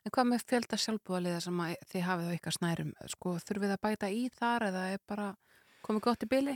En 0.06 0.14
hvað 0.16 0.30
með 0.30 0.46
fjölda 0.52 0.80
sjálfbúðaliða 0.80 1.42
sem 1.44 1.64
þið 1.92 2.06
hafið 2.10 2.30
á 2.32 2.36
ykkar 2.38 2.56
snærum? 2.56 2.94
Sko, 3.12 3.36
þurfið 3.44 3.76
að 3.76 3.82
bæta 3.88 4.12
í 4.12 4.22
þar 4.36 4.68
eða 4.70 4.86
er 4.94 5.02
bara 5.10 5.28
komið 5.86 6.06
gott 6.08 6.26
í 6.26 6.32
byli? 6.32 6.56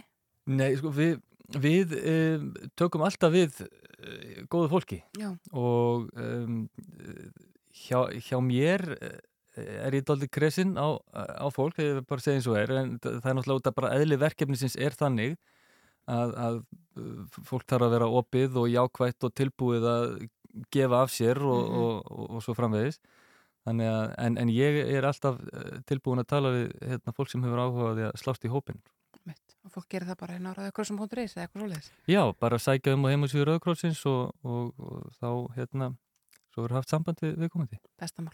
Nei, 0.50 0.70
sko, 0.80 0.94
við, 0.96 1.20
við 1.60 1.98
um, 2.00 2.52
tökum 2.80 3.06
alltaf 3.08 3.36
við 3.36 3.64
uh, 3.66 4.46
góðu 4.50 4.72
fólki 4.72 5.02
Já. 5.20 5.34
og 5.52 6.08
um, 6.16 6.64
hjá, 7.76 8.08
hjá 8.24 8.38
mér 8.44 8.88
er 9.60 9.96
ég 9.98 10.06
doldið 10.08 10.32
kresinn 10.32 10.76
á, 10.80 10.96
á 11.12 11.48
fólk, 11.52 11.76
þegar 11.78 12.00
ég 12.00 12.10
bara 12.10 12.34
eins 12.34 12.48
og 12.50 12.58
er, 12.60 12.72
en 12.80 12.92
það 13.02 13.30
er 13.32 13.38
náttúrulega 13.38 13.60
út 13.60 13.70
að 13.70 13.78
bara 13.80 13.94
eðli 13.98 14.20
verkefnisins 14.22 14.78
er 14.80 14.96
þannig 14.96 15.36
að, 16.10 16.36
að 16.40 16.60
fólk 17.50 17.66
þarf 17.70 17.88
að 17.88 17.96
vera 17.98 18.10
opið 18.22 18.60
og 18.62 18.70
jákvætt 18.74 19.28
og 19.30 19.34
tilbúið 19.38 19.88
að 19.94 20.06
gefa 20.74 21.02
af 21.06 21.12
sér 21.14 21.40
og, 21.46 21.60
Mhm. 21.70 21.80
og, 21.80 22.12
og, 22.12 22.30
og 22.38 22.44
svo 22.44 22.56
framvegis 22.58 23.00
að, 23.70 24.16
en, 24.18 24.38
en 24.42 24.50
ég 24.50 24.80
er 24.98 25.06
alltaf 25.06 25.38
tilbúin 25.86 26.20
að 26.24 26.28
tala 26.32 26.50
við 26.56 26.72
hérna, 26.82 27.14
fólk 27.14 27.30
sem 27.30 27.44
hefur 27.44 27.60
áhugað 27.62 28.00
að 28.10 28.16
slást 28.18 28.46
í 28.46 28.50
hópin 28.50 28.80
Mitt. 29.28 29.56
Og 29.68 29.72
fólk 29.76 29.90
gerir 29.92 30.08
það 30.08 30.18
bara 30.22 30.34
hérna 30.38 30.54
á 30.56 30.58
rauðakrossum.is 30.58 31.34
eða 31.36 31.44
eitthvað 31.44 31.62
svoleiðis? 31.62 31.90
Já, 32.08 32.22
bara 32.40 32.58
sækja 32.58 32.94
um 32.96 33.04
á 33.06 33.12
heimasvíður 33.12 33.50
Rauðakrossins 33.52 34.00
og, 34.10 34.32
og, 34.48 34.72
og 34.80 35.12
þá 35.20 35.28
hérna 35.58 35.90
svo 36.50 36.64
verður 36.64 36.78
haft 36.80 36.90
samband 36.90 37.20
við, 37.22 37.36
við 37.44 37.52
komandi 37.54 37.78
Bestamál. 38.00 38.34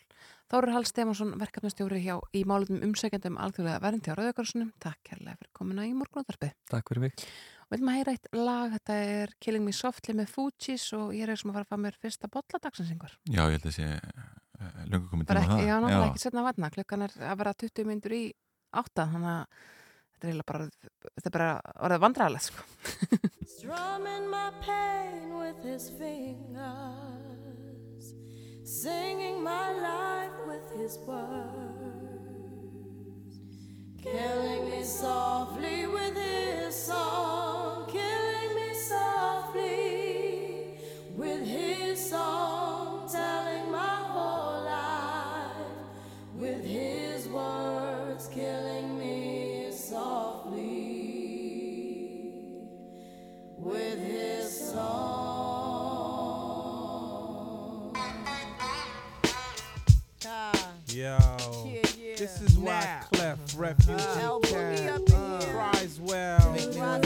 Þórur 0.53 0.72
Hall 0.76 0.86
Stefansson, 0.88 1.34
verkefnastjóri 1.41 1.99
hjá 2.05 2.16
í 2.38 2.45
málum 2.47 2.80
umsækjandum 2.86 3.36
alþjóðlega 3.43 3.82
verðandi 3.84 4.13
á 4.13 4.18
Rauðakrossunum. 4.22 4.70
Takk 4.80 5.01
kærlega 5.09 5.36
fyrir 5.41 5.51
komuna 5.57 5.88
í 5.89 5.91
morgunóttarpið. 5.97 6.53
Takk 6.72 6.88
fyrir 6.93 7.07
mig. 7.09 7.26
Við 7.66 7.74
viljum 7.80 7.89
að 7.91 7.95
heyra 7.97 8.11
eitt 8.16 8.28
lag, 8.38 8.68
þetta 8.76 8.93
er 9.16 9.30
Killing 9.41 9.63
Me 9.66 9.74
Softly 9.74 10.13
með 10.16 10.28
Fugees 10.36 10.86
og 10.93 11.07
ég 11.18 11.26
er 11.26 11.34
sem 11.39 11.49
að 11.49 11.55
fara 11.57 11.66
að 11.66 11.72
fá 11.74 11.78
mér 11.82 11.95
fyrsta 12.01 12.28
bolladagsins 12.32 12.91
Já, 13.26 13.41
ég 13.41 13.53
held 13.55 13.66
að 13.66 13.74
sé 13.80 13.88
uh, 13.89 14.01
löngu 14.91 15.07
komið 15.09 15.26
Bara 15.32 15.41
tíma 15.41 15.49
á 15.49 15.51
ekki, 15.55 15.57
það. 15.57 15.66
já, 15.72 15.76
náttúrulega 15.82 16.09
ekki 16.11 16.24
setna 16.26 16.39
að 16.43 16.47
vatna. 16.51 16.74
Klukkan 16.76 17.05
er 17.07 17.11
að 17.32 17.39
vera 17.41 17.53
20 17.66 17.89
myndur 17.89 18.13
í 18.16 18.18
átta, 18.76 19.03
þannig 19.16 19.34
að 19.34 19.43
þetta 20.16 20.26
er 20.30 20.34
bara, 20.51 20.63
þetta 21.16 21.28
er 21.32 21.36
bara 21.39 21.49
orðið 21.88 22.03
vandræðalegt, 22.05 22.45
sko. 22.51 22.61
Strumming 23.55 24.26
my 24.32 24.47
pain 24.61 25.28
with 25.39 25.59
his 25.66 25.86
fingers, 25.99 28.05
singing 28.63 29.38
my 29.43 29.72
life 29.82 30.38
with 30.47 30.68
his 30.78 30.95
words, 31.09 31.74
killing 34.05 34.69
me 34.69 34.83
softly 34.83 35.87
with 35.87 36.15
his 36.15 36.75
song, 36.75 37.87
killing 37.89 38.55
me 38.55 38.73
softly 38.73 40.77
with 41.15 41.43
his 41.45 42.09
song, 42.11 43.09
telling 43.11 43.71
my 43.71 43.95
whole 44.13 44.63
life 44.63 45.55
with 46.35 46.63
his 46.63 47.27
words, 47.27 48.27
killing 48.27 48.99
me 48.99 49.71
softly 49.71 50.61
with 53.57 53.99
his 53.99 54.71
song. 54.71 54.85
Yeah, 60.23 60.53
yeah. 60.87 61.34
This 62.26 62.41
is 62.41 62.57
why 62.57 62.80
Now. 62.82 62.99
Clef 63.11 63.39
Refugee 63.55 64.03
Uh, 64.03 64.39
put 64.39 64.51
me 64.51 64.78
Cat 64.78 64.93
up 64.93 65.09
in 65.09 65.53
cries 65.53 65.99
well. 65.99 66.55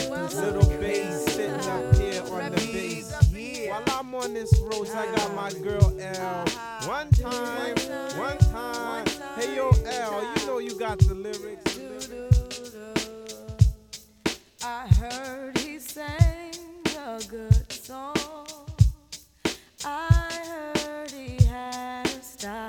well. 0.09 0.28
Little 0.28 0.70
bass 0.80 1.26
sitting 1.26 1.55
up 1.55 1.95
here 1.97 2.24
on 2.24 2.51
the 2.51 2.70
bass. 2.72 3.70
While 3.70 3.84
I'm 3.99 4.15
on 4.15 4.34
this 4.34 4.57
road, 4.59 4.88
I 4.89 5.05
got 5.07 5.20
uh-huh. 5.20 5.36
my 5.36 5.51
girl 5.61 5.93
L. 5.99 6.43
Uh-huh. 6.47 6.88
One 6.88 7.09
time, 7.09 7.76
one 8.17 8.38
time. 8.38 9.05
Hey 9.36 9.57
yo, 9.57 9.72
L, 9.86 10.36
you 10.38 10.47
know 10.47 10.59
you 10.59 10.80
got 10.80 10.99
the 10.99 11.13
lyrics. 11.13 11.80
I 14.63 14.88
heard 14.88 15.57
he 15.57 15.80
sang 15.80 16.53
a 16.97 17.22
good 17.28 17.72
song. 17.74 18.15
I 19.84 20.72
heard 20.74 21.11
he 21.11 21.43
had 21.45 22.07
a 22.07 22.24
style. 22.24 22.68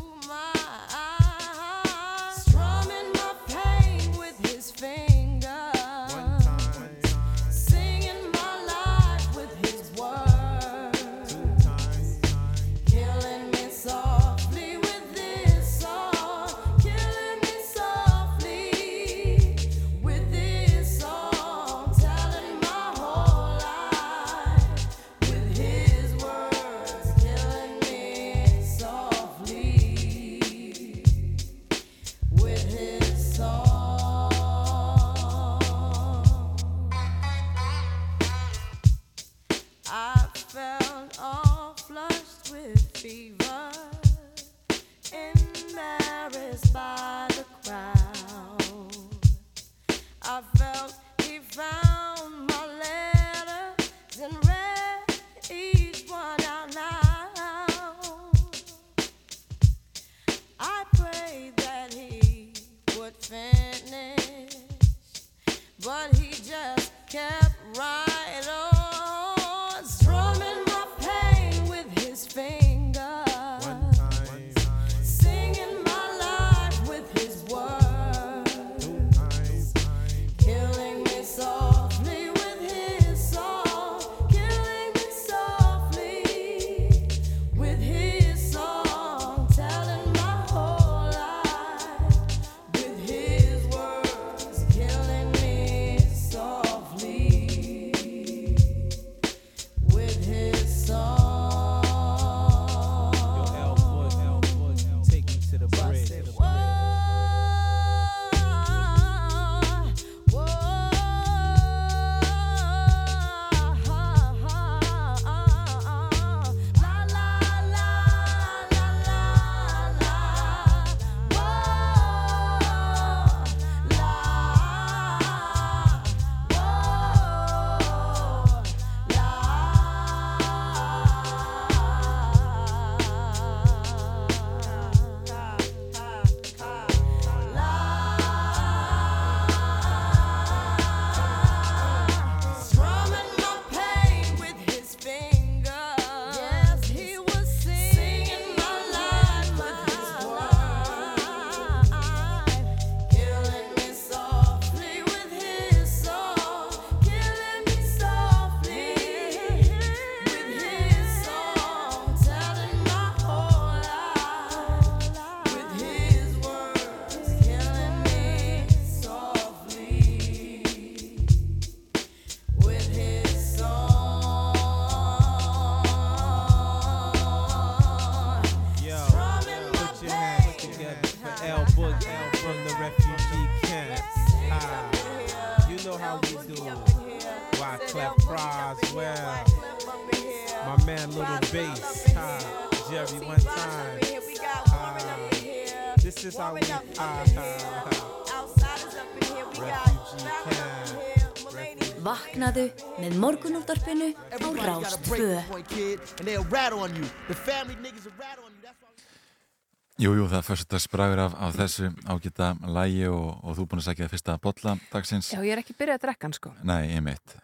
Jú, 210.01 210.15
jú, 210.17 210.25
það 210.25 210.39
er 210.39 210.45
fyrst 210.47 210.73
spragur 210.81 211.19
af, 211.21 211.35
af 211.37 211.55
þessu 211.55 211.91
ágita 212.09 212.51
lægi 212.73 213.05
og, 213.11 213.27
og 213.45 213.55
þú 213.57 213.63
er 213.63 213.69
búin 213.71 213.81
að 213.83 213.87
segja 213.87 214.09
fyrsta 214.11 214.37
bolla 214.41 214.73
dagsins. 214.91 215.29
Já, 215.31 215.39
ég 215.45 215.53
er 215.53 215.61
ekki 215.61 215.75
byrjað 215.77 215.99
að 215.99 216.05
drekka 216.07 216.27
hann 216.27 216.35
sko. 216.35 216.53
Nei, 216.65 216.79
ég 216.95 217.03
mitt. 217.05 217.35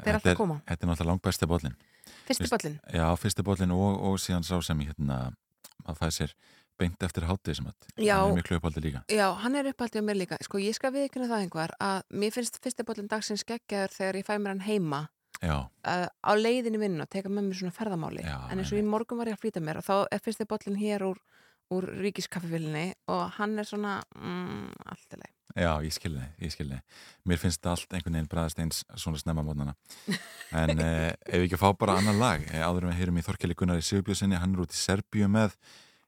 Þeir 0.00 0.18
alltaf 0.18 0.38
koma. 0.38 0.56
Þetta 0.66 0.86
er 0.86 0.90
náttúrulega 0.90 1.10
langbæsti 1.12 1.48
bollin. 1.50 1.76
Fyrsti 2.26 2.48
bollinn? 2.50 2.78
Já, 2.96 3.04
fyrsti 3.20 3.44
bollin 3.46 3.76
og, 3.76 4.00
og 4.10 4.18
síðan 4.22 4.46
sá 4.48 4.56
sem 4.64 4.82
ég 4.82 4.90
hérna, 4.90 5.20
að 5.86 6.02
það 6.02 6.16
sér 6.18 6.34
beint 6.80 7.06
eftir 7.06 7.28
hátið 7.28 7.58
sem 7.60 7.70
að 7.70 7.88
Já. 8.00 8.16
hann 8.16 8.34
er 8.34 8.38
miklu 8.40 8.58
uppáldi 8.58 8.82
líka. 8.84 9.04
Já, 9.12 9.26
hann 9.44 9.56
er 9.60 9.70
uppaldið 9.70 10.02
á 10.02 10.04
mér 10.08 10.20
líka. 10.20 10.40
Sko, 10.44 10.60
ég 10.62 10.76
skal 10.76 10.92
viðkynna 10.94 11.28
það 11.30 11.44
einhver 11.44 11.74
að 11.78 12.02
mér 12.22 12.34
finnst 12.34 12.60
fyrsti 12.64 12.86
bollin 12.88 13.10
dagsins 13.10 13.44
geggjaður 13.48 13.96
þegar 13.98 14.20
ég 14.20 14.28
fæ 14.28 14.34
mér 14.38 14.54
hann 14.54 14.64
heima 14.64 15.02
uh, 15.48 16.06
á 16.08 16.32
leiðinni 16.36 16.80
vinnu 16.80 17.04
og 17.04 17.10
teka 17.10 17.32
með 17.32 17.48
mér 17.48 17.60
svona 17.60 17.76
ferðamáli. 17.76 18.24
Já, 18.24 18.36
en 18.50 18.60
eins 18.60 18.72
og 18.74 18.80
í 18.80 18.86
morgun 18.86 19.20
var 19.20 19.30
ég 19.30 19.38
að 19.38 19.44
flýta 19.44 19.62
mér 19.64 19.80
og 19.80 19.86
þá 19.86 19.94
er 20.12 20.22
fyrsti 20.24 20.46
bollin 20.48 20.78
hér 20.80 21.04
úr, 21.08 21.20
úr 21.72 21.86
ríkiskaffevillinni 22.00 22.86
og 23.12 23.22
hann 23.38 23.58
er 23.60 23.68
svona 23.68 24.00
mm, 24.16 24.72
allt 24.92 25.16
í 25.16 25.20
leið. 25.20 25.36
já, 25.56 25.70
ég 25.86 25.94
skilði, 25.96 26.26
ég 26.44 26.54
skilði. 26.54 26.80
Mér 27.26 27.40
finnst 27.42 27.66
allt 27.66 27.96
einhvern 27.96 28.18
veginn 28.18 28.30
bræðast 28.30 28.60
eins 28.62 28.82
svona 28.94 29.20
snemma 29.22 29.44
mótnana. 29.46 29.76
En 30.52 30.76
eh, 30.84 31.14
ef 31.26 31.40
við 31.40 31.48
ekki 31.48 31.62
fá 31.62 31.70
bara 31.78 31.96
annan 32.00 32.20
lag, 32.20 32.44
eh, 32.50 32.64
áður 32.64 32.86
en 32.86 32.92
við 32.92 33.00
heyrum 33.00 33.22
í 33.22 33.26
Þorkeli 33.26 33.56
Gunnari 33.58 33.86
Sigurbjörnsinni, 33.86 34.38
hann 34.40 34.54
er 34.54 34.66
út 34.66 34.76
í 34.76 34.78
Serbíu 34.78 35.30
með 35.30 35.56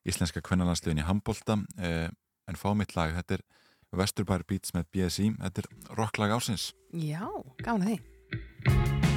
íslenska 0.09 0.43
kvennalandsliðin 0.45 1.03
í 1.03 1.09
handbolta, 1.09 1.59
eh, 1.79 2.09
en 2.51 2.59
fá 2.59 2.71
mitt 2.77 2.97
lag, 2.99 3.15
þetta 3.19 3.39
er 3.39 3.47
Vesturbær 3.93 4.45
Beats 4.49 4.73
með 4.77 4.89
BSI, 4.95 5.31
þetta 5.37 5.65
er 5.65 5.97
rocklag 5.99 6.33
ásins. 6.39 6.73
Já, 6.97 7.29
gána 7.61 7.93
því. 7.93 9.11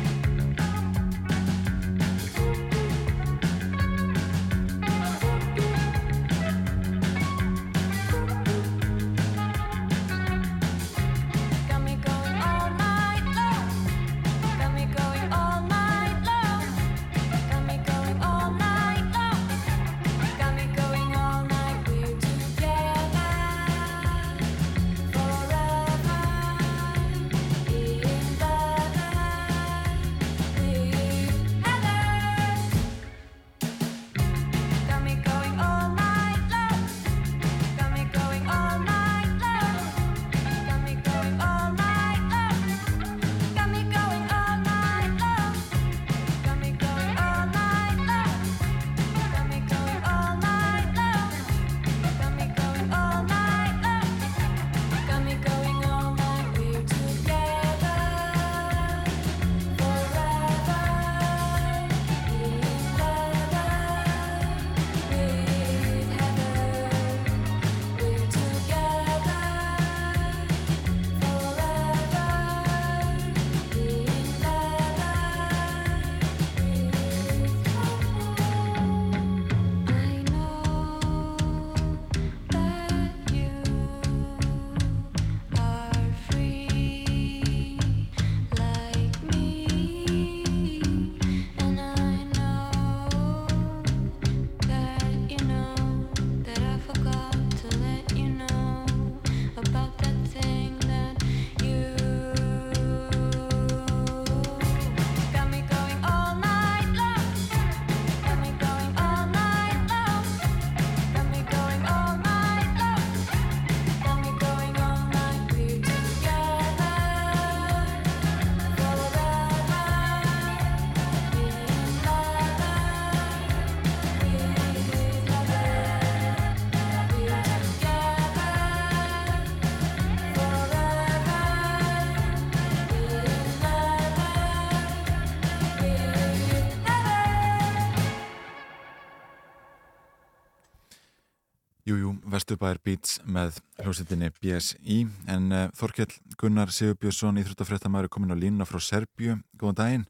Vesturbæðir 142.56 142.80
Beats 142.86 143.18
með 143.28 143.58
hljómsveitinni 143.84 144.30
BSI 144.40 144.98
en 145.28 145.52
uh, 145.52 145.68
Þorkell 145.76 146.14
Gunnar 146.40 146.72
Sigurbjörnsson 146.72 147.40
íþróttafréttamæður 147.42 148.08
er 148.08 148.12
komin 148.14 148.32
á 148.32 148.38
línuna 148.40 148.68
frá 148.68 148.80
Serbju 148.80 149.36
Góðan 149.60 149.76
daginn. 149.80 150.06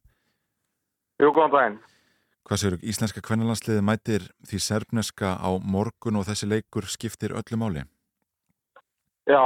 Jú, 1.18 1.32
góðan 1.34 1.54
daginn. 1.56 1.78
Hvað 2.46 2.62
séu, 2.62 2.78
íslenska 2.86 3.24
kvennalandsliði 3.26 3.82
mætir 3.82 4.28
því 4.46 4.60
serbneska 4.62 5.34
á 5.42 5.50
morgun 5.58 6.20
og 6.20 6.28
þessi 6.28 6.50
leikur 6.52 6.86
skiptir 6.86 7.34
öllu 7.34 7.58
máli? 7.58 7.86
Já, 9.26 9.42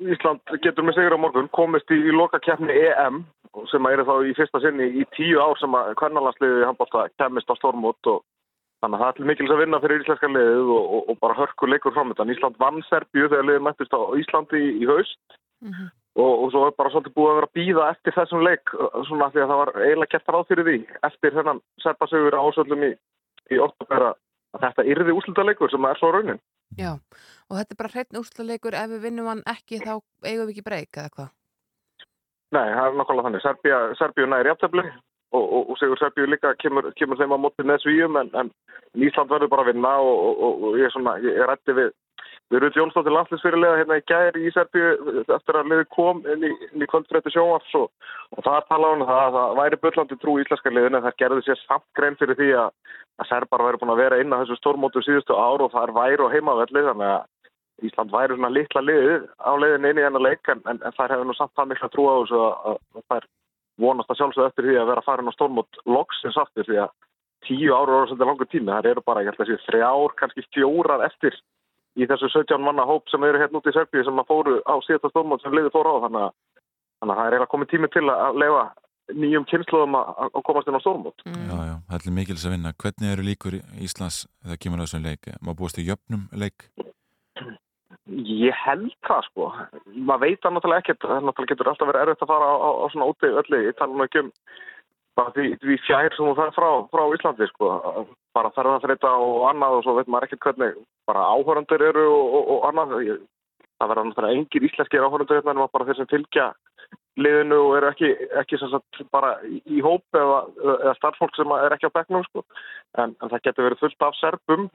Ísland 0.00 0.42
getur 0.64 0.82
með 0.82 0.96
sigur 0.96 1.14
á 1.14 1.22
morgun 1.22 1.50
komist 1.54 1.90
í, 1.92 2.00
í 2.00 2.10
loka 2.10 2.40
keppni 2.42 2.74
EM 2.74 3.22
sem 3.70 3.86
er 3.86 4.02
þá 4.08 4.14
í 4.26 4.34
fyrsta 4.34 4.62
sinni 4.64 4.88
í 4.98 5.06
tíu 5.14 5.38
ár 5.38 5.54
sem 5.60 5.74
að 5.76 5.92
kvennalansliði 6.00 6.66
handbólta 6.66 7.06
kemist 7.20 7.52
á 7.52 7.54
stórmót 7.60 8.10
og 8.10 8.24
þannig 8.80 8.96
að 8.96 9.02
það 9.04 9.20
er 9.20 9.28
mikils 9.30 9.52
að 9.54 9.60
vinna 9.60 9.80
fyrir 9.82 10.02
íslenska 10.02 10.30
liðið 10.30 10.72
og, 10.76 10.84
og, 10.96 11.02
og 11.12 11.18
bara 11.20 11.38
hörku 11.38 11.68
leikur 11.68 11.94
framöndan. 11.96 12.32
Ísland 12.32 12.58
vann 12.60 12.80
Serbju 12.88 13.28
þegar 13.28 13.46
liðið 13.48 13.64
mættist 13.66 13.96
á 13.96 14.00
Íslandi 14.20 14.60
í, 14.60 14.70
í 14.80 14.88
haust 14.88 15.40
og, 16.16 16.32
og 16.32 16.46
svo 16.52 16.64
er 16.66 16.76
bara 16.78 16.92
svolítið 16.92 17.16
búið 17.16 17.30
að 17.30 17.38
vera 17.38 17.50
að 17.50 17.58
býða 17.58 17.88
eftir 17.94 18.16
þessum 18.16 18.44
leik 18.46 18.72
svona 19.08 19.30
því 19.34 19.42
að 19.44 19.52
það 19.52 19.60
var 19.62 19.72
eiginlega 19.84 20.22
ráð 20.36 20.46
fyrir 20.48 20.68
því 20.68 20.78
eftir 21.10 21.36
þennan 21.36 21.62
Serbasögur 21.84 22.38
ásöldum 22.40 22.86
í, 22.88 22.92
í 23.52 23.60
oktober 23.66 24.06
að 24.10 24.64
þetta 24.64 24.86
yrði 24.94 25.18
úslutaleikur 25.18 25.70
sem 25.72 25.86
er 25.86 26.00
svo 26.00 26.14
raunin. 26.14 26.40
Já, 26.78 26.94
og 27.50 27.58
þetta 27.58 27.74
er 27.74 27.80
bara 27.82 27.92
hreitn 27.94 28.18
úrslaleikur 28.20 28.78
ef 28.78 28.90
við 28.94 29.04
vinnum 29.04 29.28
hann 29.30 29.44
ekki 29.50 29.82
þá 29.82 29.92
eigum 30.24 30.48
við 30.48 30.54
ekki 30.54 30.66
breyk 30.66 30.98
eða 31.02 31.14
hvað? 31.16 31.30
Nei, 32.50 32.66
það 32.66 32.84
er 32.86 32.96
nákvæmlega 32.98 33.26
þannig. 33.28 33.42
Serbía, 33.44 33.78
Serbíu 33.98 34.26
næri 34.26 34.50
jafntefli 34.50 34.84
og, 35.32 35.44
og, 35.44 35.70
og 35.70 35.78
Sigur 35.78 36.00
Serbíu 36.00 36.28
líka 36.28 36.54
kemur, 36.62 36.90
kemur 36.98 37.18
þeim 37.20 37.34
á 37.34 37.38
móti 37.38 37.66
með 37.66 37.84
svíum 37.84 38.18
en, 38.20 38.30
en 38.34 38.52
Ísland 38.98 39.30
verður 39.30 39.52
bara 39.52 39.66
að 39.66 39.72
vinna 39.72 39.96
og, 40.02 40.46
og 40.46 40.78
ég 40.80 40.92
svona, 40.94 41.18
ég 41.24 41.38
er 41.38 41.50
rætti 41.50 41.76
við 41.76 41.92
Við 42.50 42.56
erum 42.58 42.72
Jónsdóttir 42.74 43.14
landslisfyrirlega 43.14 43.76
hérna 43.78 43.96
í 44.00 44.02
gæri 44.10 44.40
í 44.42 44.50
Serbíu 44.50 45.20
eftir 45.22 45.54
að 45.54 45.68
liði 45.70 45.84
kom 45.94 46.24
inn 46.32 46.48
í, 46.48 46.50
inn 46.66 46.82
í 46.82 46.88
kvöldfrétti 46.90 47.30
sjónvars 47.30 47.76
og, 47.78 47.92
það 48.42 48.64
tala 48.66 48.88
um 48.96 49.04
það 49.06 49.20
að 49.22 49.36
það 49.36 49.52
væri 49.60 49.78
byllandi 49.84 50.18
trú 50.18 50.34
í 50.34 50.42
íslenska 50.42 50.72
liðinu 50.74 50.98
en 50.98 51.04
það 51.04 51.20
gerði 51.22 51.44
sér 51.46 51.60
samt 51.60 51.86
grein 51.94 52.18
fyrir 52.18 52.38
því 52.40 52.48
að, 52.64 52.72
að 53.22 53.30
Serbar 53.30 53.64
væri 53.68 53.80
búin 53.82 53.94
að 53.94 54.02
vera 54.02 54.18
inn 54.18 54.34
á 54.34 54.42
þessu 54.42 54.58
stórmótu 54.58 55.04
síðustu 55.06 55.38
ár 55.38 55.62
og 55.62 55.70
það 55.76 55.86
er 55.86 55.94
væri 56.00 56.26
og 56.26 56.34
heimavelli 56.34 56.84
þannig 56.88 57.12
að 57.12 57.86
Ísland 57.86 58.16
væri 58.16 58.34
svona 58.34 58.52
litla 58.56 58.82
liðið 58.82 59.28
á 59.46 59.50
liðinu 59.62 59.92
inn 59.92 60.02
í 60.02 60.08
hennar 60.08 60.26
leik 60.26 60.50
en, 60.50 60.64
en, 60.66 60.82
en 60.82 60.98
það 60.98 61.14
hefur 61.14 61.30
nú 61.30 61.38
samt 61.38 61.54
það 61.54 61.70
mikla 61.70 61.92
trú 61.94 62.10
á 62.10 62.14
þessu 62.18 62.42
að 62.48 62.82
það 62.98 63.20
er 63.20 63.30
vonast 63.80 64.10
að 64.12 64.20
sjálfsög 64.20 64.50
eftir 64.50 64.68
því 64.68 64.76
að 64.80 64.90
vera 64.92 65.06
farin 65.06 65.30
á 65.30 65.36
stórmót 65.36 65.80
loksins 65.88 66.38
aftur 66.40 66.68
því 66.68 66.82
að 66.84 66.92
tíu 67.46 67.72
ára 67.72 68.04
þetta 68.10 68.20
er 68.24 68.28
langur 68.30 68.50
tími, 68.50 68.68
það 68.68 68.90
eru 68.92 69.02
bara 69.06 69.24
ég 69.24 69.32
held 69.32 69.42
að 69.44 69.50
sé 69.50 69.64
þrjár, 69.66 70.14
kannski 70.20 70.44
fjórar 70.52 71.06
eftir 71.06 71.36
í 71.98 72.06
þessu 72.06 72.28
17 72.30 72.62
manna 72.62 72.84
hóp 72.86 73.08
sem 73.10 73.24
eru 73.26 73.40
hérna 73.40 73.60
út 73.60 73.66
í 73.66 73.74
Serbíu 73.74 74.04
sem 74.06 74.20
að 74.20 74.28
fóru 74.28 74.60
á 74.68 74.74
síðasta 74.86 75.10
stórmót 75.10 75.42
sem 75.42 75.56
liði 75.56 75.72
fóru 75.74 75.96
á 75.96 76.02
þannig 76.04 76.26
að, 76.28 76.36
þannig 77.00 77.14
að 77.14 77.20
það 77.20 77.26
er 77.26 77.34
eiginlega 77.34 77.52
komið 77.54 77.72
tími 77.72 77.90
til 77.96 78.04
að 78.12 78.40
lefa 78.44 78.62
nýjum 79.10 79.46
kynnslóðum 79.50 79.96
að, 79.98 80.12
að 80.28 80.44
komast 80.46 80.70
inn 80.70 80.78
á 80.78 80.84
stórmót. 80.84 81.24
Já, 81.26 81.56
já, 81.66 81.74
það 81.88 82.06
er 82.06 82.16
mikils 82.20 82.46
að 82.46 82.54
vinna. 82.54 82.74
Hvernig 82.84 83.14
eru 83.14 83.26
líkur 83.26 83.56
í 83.58 83.62
Íslands 83.86 84.20
þegar 84.44 84.60
kemur 84.62 84.82
á 84.82 84.84
þessum 84.84 85.08
leik? 85.08 85.32
Má 85.42 85.50
búast 85.58 85.80
í 85.82 85.86
jöfnum 85.88 86.28
leik? 86.30 86.68
Ég 88.08 88.56
held 88.64 88.94
það 89.06 89.26
sko. 89.28 89.50
Maður 89.92 90.22
veit 90.24 90.40
það 90.42 90.54
náttúrulega 90.56 90.82
ekkert. 90.84 91.04
Það 91.04 91.26
náttúrulega 91.26 91.52
getur 91.52 91.70
alltaf 91.70 91.90
verið 91.90 92.02
erfitt 92.04 92.24
að 92.24 92.32
fara 92.32 92.48
á, 92.48 92.56
á, 92.56 92.70
á 92.80 92.84
svona 92.92 93.08
úti 93.12 93.30
öllu. 93.30 93.60
Ég 93.66 93.76
tala 93.78 93.96
nú 93.96 94.06
ekki 94.06 94.22
um 94.24 94.30
bara 95.18 95.34
því, 95.34 95.46
því 95.60 95.76
fjær 95.84 96.16
sem 96.16 96.30
þú 96.30 96.34
fer 96.38 96.54
frá, 96.56 96.68
frá 96.94 97.02
Íslandi 97.16 97.50
sko. 97.50 97.74
Bara 98.36 98.52
ferðarþreita 98.56 99.12
og 99.20 99.44
annað 99.50 99.76
og 99.76 99.84
svo 99.84 99.96
veit 99.98 100.10
maður 100.10 100.30
ekkert 100.30 100.46
hvernig 100.48 100.80
bara 101.10 101.28
áhörandur 101.34 101.86
eru 101.90 102.06
og, 102.08 102.34
og, 102.38 102.50
og 102.56 102.66
annað. 102.70 102.96
Það 103.80 103.92
verða 103.92 104.06
náttúrulega 104.08 104.38
engir 104.38 104.66
íslenskir 104.68 105.06
áhörandur 105.06 105.40
hérna 105.40 105.56
en 105.56 105.64
bara 105.72 105.88
þeir 105.88 106.00
sem 106.00 106.10
fylgja 106.10 106.50
liðinu 107.20 107.58
og 107.66 107.74
eru 107.78 107.90
ekki, 107.90 108.10
ekki 108.40 108.58
sagt, 108.60 109.00
bara 109.12 109.34
í, 109.44 109.80
hóp 109.84 110.04
eða, 110.16 110.44
eða 110.78 110.94
starffólk 110.98 111.36
sem 111.36 111.52
er 111.56 111.74
ekki 111.76 111.90
á 111.90 111.96
bekknum 111.96 112.24
sko. 112.28 112.44
en, 112.98 113.14
en 113.20 113.32
það 113.32 113.44
getur 113.48 113.68
verið 113.68 113.82
fullt 113.82 114.06
af 114.06 114.16
serbum 114.18 114.68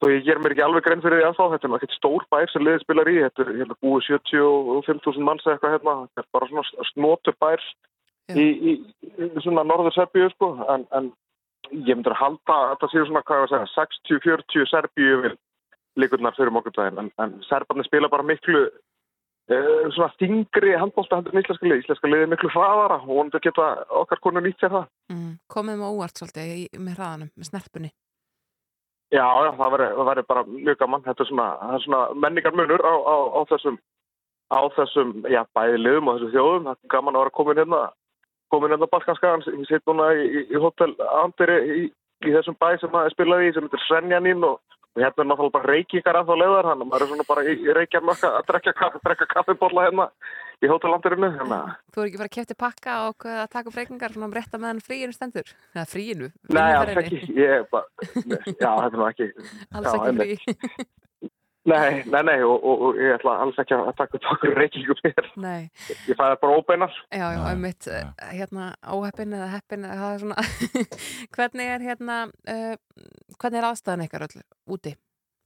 og 0.00 0.12
ég 0.14 0.24
ger 0.24 0.40
mér 0.40 0.54
ekki 0.54 0.64
alveg 0.64 0.86
grein 0.86 1.02
fyrir 1.04 1.20
því 1.20 1.26
ennþá 1.28 1.46
þetta 1.52 1.68
er 1.68 1.72
náttúrulega 1.74 1.98
stór 1.98 2.26
bær 2.32 2.52
sem 2.52 2.64
liðið 2.64 2.84
spilar 2.84 3.10
í 3.10 3.16
þetta 3.20 3.44
er 3.44 3.52
hérna, 3.60 3.78
búið 3.84 4.06
75.000 4.08 5.26
manns 5.28 5.46
eða 5.46 5.56
eitthvað 5.56 5.74
hérna, 5.76 5.96
þetta 6.06 6.24
er 6.24 6.30
bara 6.36 6.50
svona 6.50 6.86
snotur 6.92 7.36
bær 7.44 7.66
í, 8.30 8.46
í, 8.46 8.72
í 9.26 9.30
svona 9.44 9.66
norður 9.66 9.96
Serbíu 9.96 10.30
sko 10.32 10.52
en, 10.72 10.86
en 10.96 11.10
ég 11.74 11.92
myndur 11.94 12.16
að 12.16 12.22
halda 12.24 12.56
að 12.56 12.70
þetta 12.72 12.90
séu 12.94 13.06
svona 13.08 13.24
hvað 13.26 13.40
ég 13.40 13.44
var 13.44 13.50
að 13.50 13.72
segja 13.74 13.88
60-40 14.16 14.70
Serbíu 14.72 15.20
vil 15.26 15.34
líkurnar 16.00 16.36
fyrir 16.36 16.54
mokkundaginn 16.54 17.02
en, 17.02 17.10
en 17.22 17.36
Serbarnir 17.48 17.88
spila 17.88 18.10
bara 18.12 18.26
miklu 18.26 18.62
uh, 18.66 19.86
svona 19.94 20.10
þingri 20.20 20.76
handbólta 20.78 21.18
hendur 21.18 21.34
en 21.34 21.42
íslenska 21.42 21.66
lið, 21.66 21.82
íslenska 21.84 22.10
lið 22.10 22.24
er 22.24 22.30
miklu 22.32 22.52
hraðara 22.54 23.00
og 23.02 23.10
vonandi 23.10 23.42
geta 23.44 23.72
okkar 24.02 24.22
konur 24.24 24.46
nýtt 24.46 24.62
sér 24.62 24.76
það 24.78 24.88
Mm. 25.10 25.32
Komið 25.50 25.80
með 25.80 25.88
óvart 25.90 26.20
svolítið 26.20 26.50
í, 26.54 26.64
með 26.78 27.00
hraðanum, 27.00 27.30
með 27.34 27.48
snerpunni. 27.48 27.88
Já, 29.10 29.26
já, 29.26 29.50
það 29.58 29.72
væri, 30.06 30.22
bara 30.28 30.42
mjög 30.46 30.76
gaman. 30.78 31.02
Þetta 31.02 31.24
er 31.24 31.28
svona, 31.28 31.46
er 31.74 31.82
svona 31.82 32.02
menningar 32.14 32.54
munur 32.54 32.82
á, 32.86 32.94
á, 32.94 33.16
á 33.34 33.40
þessum, 33.50 33.78
á 34.54 34.60
þessum, 34.76 35.14
já, 35.26 35.40
bæði 35.56 35.80
liðum 35.82 36.10
og 36.10 36.18
þessum 36.18 36.34
þjóðum. 36.36 36.68
Það 36.68 36.76
er 36.76 36.92
gaman 36.94 37.18
að 37.18 37.24
vera 37.24 37.34
komin 37.38 37.60
hérna, 37.60 37.80
komin 38.54 38.74
hérna 38.74 38.86
á 38.86 38.92
Balkanskagan. 38.94 39.42
Ég 39.50 39.66
sitt 39.66 39.90
núna 39.90 40.12
í, 40.14 40.28
í, 40.30 40.44
í 40.54 40.62
Hotel 40.62 40.94
Andri 41.24 41.56
í, 41.58 41.80
í 42.22 42.34
þessum 42.36 42.58
bæ 42.62 42.68
sem 42.78 42.94
maður 42.94 43.16
spilaði 43.16 43.50
í, 43.50 43.56
sem 43.56 43.66
heitir 43.66 43.82
Srenjanín 43.88 44.46
og, 44.46 44.60
og 44.94 45.02
hérna 45.02 45.24
er 45.24 45.30
náttúrulega 45.32 45.56
bara 45.58 45.74
reykíkar 45.74 46.20
ennþá 46.20 46.38
leiðar. 46.38 46.70
Þannig 46.70 46.86
að 46.86 46.92
maður 46.92 47.06
er 47.06 47.12
svona 47.14 47.28
bara 47.32 47.46
í, 47.50 47.58
reykjarnökka 47.80 48.32
að 48.36 48.48
drekka, 48.52 48.92
drekka 49.08 49.30
kaffibólla 49.34 49.88
hérna 49.88 50.10
í. 50.60 50.70
Þannig 50.70 51.54
að 51.56 51.74
Þú 51.90 52.02
er 52.02 52.08
ekki 52.10 52.20
bara 52.20 52.30
að 52.30 52.36
kefti 52.36 52.56
pakka 52.58 52.96
og 53.08 53.26
að 53.26 53.44
taka 53.52 53.70
upp 53.70 53.78
reikningar 53.80 54.14
svona 54.14 54.28
að 54.28 54.36
bretta 54.36 54.60
meðan 54.60 54.82
fríinu 54.84 55.16
stendur? 55.16 55.52
Eða 55.74 55.86
fríinu? 55.90 56.30
Nei, 56.52 56.70
alls 56.76 56.96
ekki. 57.00 57.20
Ég 57.36 57.54
er 57.60 57.68
bara, 57.72 57.86
já, 58.06 58.70
þetta 58.70 58.90
er 58.90 58.98
nú 58.98 59.06
ekki. 59.08 59.30
Alls 59.74 59.90
já, 59.90 60.00
ekki 60.00 60.40
frí. 60.40 60.88
Nei, 61.68 62.02
nei, 62.08 62.22
nei, 62.24 62.38
og, 62.40 62.54
og, 62.64 62.82
og 62.86 62.98
ég 62.98 63.12
ætla 63.18 63.34
alls 63.42 63.58
ekki 63.60 63.76
að 63.76 63.90
taka 63.98 64.16
upp 64.16 64.28
okkur 64.32 64.54
reykingum 64.56 65.00
hér. 65.04 65.26
Nei. 65.42 65.66
Ég 66.08 66.16
fæði 66.16 66.38
bara 66.40 66.56
óbeinar. 66.56 66.94
Já, 67.12 67.26
já, 67.34 67.40
einmitt, 67.50 67.88
ja. 67.90 68.06
hérna 68.32 68.70
óheppin 68.88 69.36
eða 69.36 69.50
heppin 69.52 69.84
eða 69.84 69.98
það 70.00 70.14
er 70.14 70.22
svona 70.24 70.86
hvernig 71.36 71.74
er 71.74 71.84
hérna 71.84 72.16
uh, 72.30 72.72
hvernig 73.36 73.60
er 73.60 73.68
aðstæðan 73.68 74.06
ykkar 74.06 74.24
öll 74.28 74.40
úti 74.72 74.94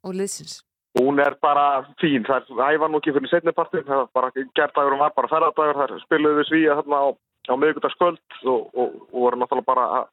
og 0.06 0.14
liðsins? 0.14 0.60
Hún 0.94 1.18
er 1.18 1.34
bara 1.42 1.82
fín, 1.98 2.22
það 2.22 2.50
er 2.54 2.60
hæfa 2.68 2.88
nú 2.88 3.00
ekki 3.00 3.14
fyrir 3.16 3.30
setnipartin, 3.32 3.86
það 3.86 4.02
er 4.04 4.10
bara 4.14 4.28
gerðdagurum 4.34 5.00
var 5.02 5.14
bara 5.16 5.30
ferðardagur, 5.32 5.80
það 5.80 6.02
spiluðu 6.04 6.36
við 6.38 6.46
svíja 6.50 6.76
þarna 6.78 7.00
á, 7.02 7.06
á 7.50 7.54
miðugudagskvöld 7.58 8.36
og, 8.44 8.60
og, 8.78 8.92
og 9.10 9.24
voru 9.24 9.40
náttúrulega 9.40 9.70
bara 9.72 9.86
að 9.96 10.04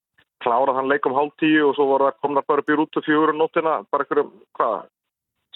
klára 0.41 0.73
þann 0.77 0.89
leik 0.89 1.05
um 1.05 1.17
hálf 1.19 1.36
tíu 1.38 1.67
og 1.67 1.75
svo 1.77 1.86
voru 1.91 2.07
það 2.07 2.17
komna 2.25 2.41
bara 2.47 2.63
upp 2.63 2.73
í 2.73 2.77
rútu 2.79 3.03
fjögur 3.05 3.34
um 3.36 3.38
nóttina, 3.43 3.75
bara 3.93 4.07
einhverjum, 4.07 4.32
hvað, 4.57 4.79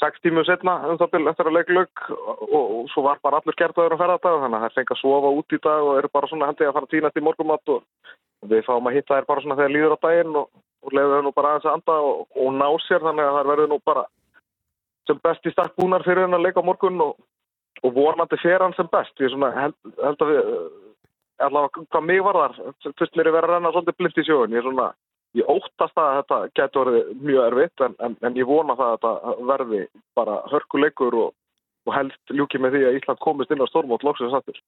sex 0.03 0.21
tímu 0.21 0.43
setna 0.45 0.76
um 0.91 0.99
það 1.01 1.15
til 1.15 1.23
eftir 1.32 1.49
að 1.49 1.57
leik 1.57 1.73
lög 1.73 2.03
og, 2.13 2.45
og 2.61 2.91
svo 2.93 3.07
var 3.07 3.17
bara 3.26 3.41
allur 3.41 3.57
gerðdagur 3.57 3.95
um 3.95 4.01
ferðardagur, 4.03 4.43
þannig 4.43 4.59
að 4.59 4.65
það 4.65 4.69
er 4.69 4.78
fengið 4.78 4.97
að 4.97 5.01
sofa 5.01 5.32
út 5.39 5.57
í 5.57 5.61
dag 5.65 5.88
og 5.88 5.97
eru 6.03 6.11
bara 6.13 6.30
svona 6.30 6.51
hendið 6.51 6.69
að 6.69 6.78
fara 6.78 6.91
tínast 6.93 7.17
í 7.17 7.23
morgumatt 7.26 7.73
og, 7.73 8.11
og 8.45 8.53
við 8.53 8.65
fáum 8.67 8.91
að 8.91 8.99
hitta 8.99 9.17
þær 9.17 9.30
bara 9.32 9.45
svona 9.45 9.57
þegar 9.57 9.73
líður 9.73 9.97
á 9.97 10.03
daginn 10.05 10.38
og, 10.43 10.51
og 10.86 10.93
leiðu 10.93 11.17
þau 11.17 11.26
nú 11.26 11.34
bara 11.39 11.55
aðeins 11.55 11.69
að 11.71 11.80
anda 11.80 11.97
og, 12.11 12.28
og 12.45 12.53
ná 12.61 12.67
sér 12.86 13.07
þannig 13.07 13.26
að 13.26 13.39
það 13.39 13.51
verður 13.55 13.73
nú 13.73 13.80
bara 13.89 14.05
sem 15.08 15.22
best 15.24 15.45
í 15.45 15.53
stakk 15.53 15.76
búnar 15.80 16.06
fyrir 16.06 16.26
henn 16.26 16.38
að 16.38 16.45
leika 16.47 16.64
á 16.64 16.68
morgun 16.68 17.01
og, 17.06 17.16
og 17.84 17.95
vonandi 17.95 18.39
fer 18.41 18.64
hann 18.64 18.76
sem 18.78 18.89
best 18.91 19.24
ég 19.24 19.34
svona 19.34 19.51
held, 19.56 19.78
held 20.01 20.26
að 20.26 20.32
við 20.32 20.41
eh, 20.41 20.68
allavega 21.45 21.86
hvað 21.91 22.08
mig 22.10 22.22
var 22.26 22.39
þar 22.41 22.56
fyrst 22.99 23.18
mér 23.18 23.30
er 23.30 23.36
verið 23.38 23.49
að 23.49 23.56
renna 23.56 23.74
svolítið 23.74 23.97
blind 23.99 24.22
í 24.22 24.28
sjóun 24.28 24.56
ég 24.56 24.66
svona, 24.66 24.88
ég 25.36 25.49
óttast 25.51 25.99
að 25.99 26.14
þetta 26.20 26.39
getur 26.60 26.91
verið 26.91 27.10
mjög 27.30 27.47
erfitt 27.49 27.86
en, 27.88 27.97
en, 28.08 28.16
en 28.22 28.39
ég 28.39 28.49
vona 28.49 28.78
það 28.80 28.93
að 28.93 28.95
þetta 28.95 29.49
verði 29.51 29.82
bara 30.18 30.38
hörkuleikur 30.53 31.20
og, 31.26 31.36
og 31.86 31.97
helst 31.97 32.36
ljúki 32.38 32.62
með 32.62 32.78
því 32.78 32.88
að 32.88 32.99
Ísland 33.01 33.24
komist 33.26 33.51
inn 33.51 33.64
á 33.64 33.68
stormót 33.70 34.08
loksins 34.08 34.36
aftur. 34.38 34.62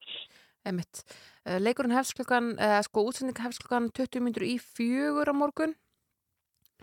Einmitt. 0.67 1.03
Uh, 1.47 1.57
leikurinn 1.63 1.95
hefst 1.95 2.17
klukkan, 2.17 2.51
uh, 2.59 2.79
sko 2.83 3.05
útsending 3.07 3.39
hefst 3.39 3.63
klukkan 3.63 3.87
20 3.95 4.23
myndur 4.25 4.43
í 4.43 4.57
fjögur 4.59 5.31
á 5.31 5.35
morgun. 5.37 5.77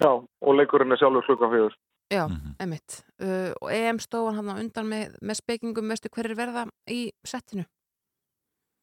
Já, 0.00 0.11
og 0.16 0.57
leikurinn 0.57 0.94
er 0.94 1.00
sjálfur 1.02 1.26
klukkan 1.28 1.52
fjögur. 1.52 1.76
Já, 2.14 2.24
einmitt. 2.62 3.00
Uh, 3.18 3.50
og 3.60 3.70
EM 3.74 4.00
stóðan 4.02 4.40
hann 4.40 4.52
á 4.52 4.60
undan 4.60 4.90
með, 4.90 5.16
með 5.20 5.40
spekingum, 5.40 5.90
veistu 5.90 6.12
hverjir 6.14 6.38
verða 6.38 6.68
í 6.90 7.08
settinu? 7.26 7.66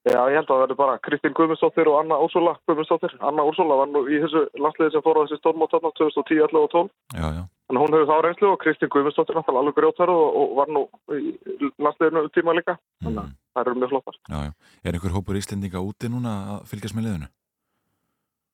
Já, 0.02 0.18
ég 0.34 0.40
held 0.40 0.50
að 0.50 0.56
það 0.56 0.62
verður 0.64 0.78
bara 0.80 1.00
Kristín 1.06 1.34
Guðmundsdóttir 1.38 1.90
og 1.92 2.00
Anna 2.00 2.18
Úrsula 2.26 2.56
Guðmundsdóttir. 2.66 3.12
Anna 3.22 3.44
Úrsula 3.46 3.76
var 3.84 3.90
nú 3.92 4.02
í 4.10 4.18
þessu 4.24 4.48
landsliði 4.58 4.96
sem 4.96 5.04
fór 5.06 5.20
á 5.22 5.24
þessi 5.24 5.38
stórmót 5.38 5.76
þarna 5.76 5.92
2010, 6.00 6.40
11 6.48 6.58
og 6.58 6.72
12. 6.74 6.90
Já, 7.14 7.28
já. 7.36 7.44
Þannig 7.70 7.78
að 7.78 7.86
hún 7.86 7.96
hefur 7.96 8.10
þá 8.10 8.26
reynslu 8.26 8.50
og 8.50 8.58
Kristín 8.64 8.92
Guðmundsdóttir 8.96 9.38
náttúrulega 9.38 9.62
alveg 9.62 9.78
grjóttar 9.78 10.14
og, 10.16 10.40
og 10.42 10.56
var 10.58 10.74
nú 10.74 10.82
í 11.14 11.36
landsliðinu 11.86 12.24
tíma 12.34 12.58
líka. 12.58 12.76
Þannig 13.06 13.22
að 13.22 13.30
það 13.54 13.62
eru 13.62 13.78
mjög 13.78 13.94
flottar. 13.94 14.18
Já, 14.26 14.40
já. 14.48 14.52
Er 14.82 14.98
einhver 14.98 15.16
hópur 15.20 15.38
íslendinga 15.38 15.86
úti 15.86 16.10
núna 16.10 16.34
að 16.56 16.66
fylgjast 16.74 16.98
með 16.98 17.08
liðinu? 17.08 17.30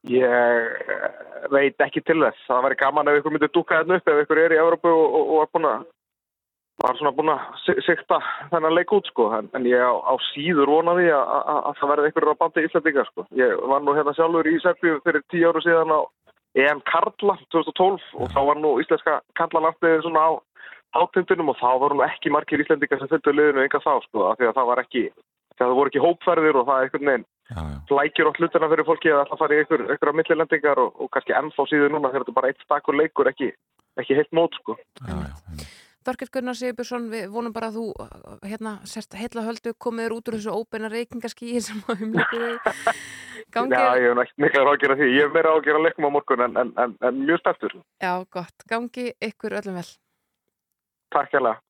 Ég 0.08 1.51
veit 1.51 1.84
ekki 1.84 2.01
til 2.08 2.22
þess. 2.24 2.39
Það 2.47 2.64
væri 2.66 2.80
gaman 2.80 3.12
ef 3.12 3.20
ykkur 3.20 3.34
myndi 3.36 3.49
dúka 3.53 3.80
hérna 3.80 3.99
upp 3.99 4.08
ef 4.12 4.24
ykkur 4.24 4.41
er 4.45 4.55
í 4.55 4.60
Európu 4.62 4.91
og, 4.91 5.16
og, 5.20 5.32
og 5.36 5.41
er 5.43 5.53
búin 5.53 5.70
að 5.72 5.86
var 6.84 6.97
svona 6.99 7.12
búin 7.18 7.32
að 7.34 7.45
si- 7.64 7.82
sikta 7.88 8.20
þennan 8.51 8.76
leik 8.78 8.91
út 8.93 9.08
sko 9.10 9.32
en, 9.34 9.47
en 9.58 9.66
ég 9.66 9.82
á, 9.82 9.93
á 9.97 10.14
síður 10.30 10.70
vonaði 10.70 11.08
að, 11.10 11.24
að, 11.34 11.62
að 11.70 11.80
það 11.80 11.91
verði 11.91 12.10
einhverjur 12.10 12.34
á 12.38 12.41
bandi 12.43 12.66
Íslandingar 12.68 13.10
sko. 13.10 13.26
Ég 13.39 13.64
var 13.72 13.82
nú 13.84 13.95
hérna 13.97 14.14
sjálfur 14.18 14.49
í 14.51 14.60
Serbíu 14.62 14.99
fyrir 15.05 15.24
tíu 15.34 15.49
áru 15.49 15.64
síðan 15.66 15.95
á 15.97 15.99
EM 16.58 16.82
Karla 16.89 17.38
2012 17.53 18.05
og 18.22 18.30
þá 18.34 18.39
var 18.49 18.62
nú 18.62 18.76
íslenska 18.82 19.20
Karlalandsliðið 19.39 20.05
svona 20.05 20.24
á 20.26 20.32
átindunum 21.01 21.51
og 21.53 21.58
þá 21.60 21.70
voru 21.82 21.97
nú 21.97 22.05
ekki 22.05 22.32
margir 22.34 22.62
Íslandingar 22.64 23.01
sem 23.01 23.10
fylgdu 23.12 23.34
liðinu 23.34 23.66
enga 23.66 23.82
þá 23.84 23.97
sko 24.05 24.30
af 24.30 24.38
því 24.39 24.47
að 24.51 24.55
það 24.60 24.70
var 24.72 24.84
ekki, 24.86 25.03
það 25.60 25.76
voru 25.82 25.91
ekki 25.91 26.05
hópferðir 26.05 26.62
og 26.62 26.70
það 26.70 26.78
er 26.78 26.88
einhvern 26.88 27.12
veginn 27.12 27.28
flækjur 27.89 28.30
og 28.32 28.38
hlutina 28.39 28.70
fyrir 28.72 28.88
fólki 28.88 29.12
að 29.14 29.24
alltaf 29.24 29.41
fara 29.41 29.56
í 29.56 29.64
einhver, 29.64 29.84
einhverja 29.88 30.20
millilendingar 30.20 30.82
og, 30.84 31.02
og 31.02 31.12
kannski 31.16 31.36
ennþá 31.38 31.68
síður 31.72 31.93
núna 31.93 32.12
þegar 32.12 32.26
þetta 32.26 32.34
er 32.34 32.39
bara 32.39 32.54
eitt 32.54 32.64
stakur 32.66 32.98
leikur 32.98 33.32
ekki, 33.32 33.52
ekki 34.02 34.18
heilt 34.18 34.34
mót 34.36 34.58
sko. 34.60 34.78
Þorkett 36.08 36.32
Gunnar 36.32 36.56
Sigurbjörnsson, 36.56 37.10
við 37.12 37.26
vonum 37.34 37.52
bara 37.52 37.68
að 37.68 37.82
þú 37.82 37.88
hérna, 38.48 38.78
sérst 38.88 39.16
heilla 39.20 39.43
höldu 39.43 39.74
komið 39.76 40.06
þér 40.06 40.16
út 40.16 40.30
úr 40.32 40.38
þessu 40.38 40.54
óbeina 40.56 40.91
reykingaskíi 40.93 41.60
sem 41.66 41.82
að 41.91 42.06
þig 42.16 42.70
gangi. 43.58 43.76
Já, 43.76 44.00
ég 44.00 44.14
hef 44.14 44.22
ekki 44.24 44.45
mikla 44.45 44.64
ágjör 44.72 44.93
af 44.95 45.02
því. 45.02 45.10
Ég 45.18 45.28
hef 45.28 45.36
meira 45.36 45.52
ágjör 45.52 45.80
að 45.82 45.88
leikum 45.89 46.08
á 46.08 46.12
morgun 46.16 46.45
en, 46.48 46.56
en, 46.64 46.74
en, 46.80 46.95
en 47.10 47.20
mjög 47.28 47.43
spenntur. 47.43 47.76
Já, 48.00 48.14
gott. 48.32 48.68
Gangi 48.72 49.10
ykkur 49.28 49.58
öllum 49.60 49.82
vel. 49.82 49.88
Takk 51.12 51.36
hérlega. 51.36 51.60
Já. 51.60 51.66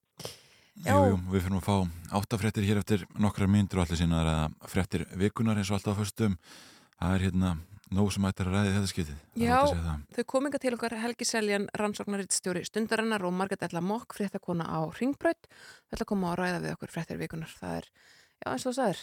Jú, 0.85 0.97
jú, 1.09 1.15
við 1.33 1.45
fyrir 1.47 1.57
að 1.57 1.65
fá 1.65 1.75
áttafréttir 2.19 2.65
hér 2.67 2.79
eftir 2.83 3.05
nokkra 3.17 3.47
myndur 3.49 3.81
og 3.81 3.87
allir 3.87 3.99
sínaðar 3.99 4.29
að 4.33 4.67
fréttir 4.69 5.07
vikunar 5.17 5.57
eins 5.57 5.71
og 5.71 5.79
alltaf 5.79 5.97
á 5.97 5.99
föstum. 6.03 6.37
Það 6.97 7.15
er 7.15 7.25
hérna 7.25 7.53
nóg 7.97 8.11
sem 8.13 8.27
ættir 8.27 8.49
að 8.49 8.57
ræði 8.57 8.73
þetta. 8.75 9.05
Það 9.07 9.09
er 9.09 9.47
Já, 9.47 9.57
að 9.57 9.71
það. 9.87 10.03
þau 10.17 10.25
kominga 10.33 10.61
til 10.61 10.73
okkar 10.75 10.95
Helgi 11.01 11.27
Seljan, 11.27 11.67
rannsóknarriðstjóri 11.81 12.63
stundarinnar 12.67 13.25
og 13.25 13.33
Marget 13.33 13.65
Ella 13.67 13.81
Mokk, 13.81 14.17
fréttakona 14.17 14.67
á 14.67 14.79
Ringbraut. 14.99 15.49
Þau 15.87 15.95
ætla 15.95 16.05
að 16.05 16.11
koma 16.11 16.33
að 16.33 16.39
ræða 16.41 16.59
við 16.65 16.75
okkur 16.75 16.93
fréttir 16.93 17.21
vikunar. 17.21 17.55
Það 17.57 17.79
er, 17.79 17.89
já 18.43 18.47
eins 18.51 18.65
og 18.67 18.69
það 18.69 18.77
sagðir, 18.81 19.01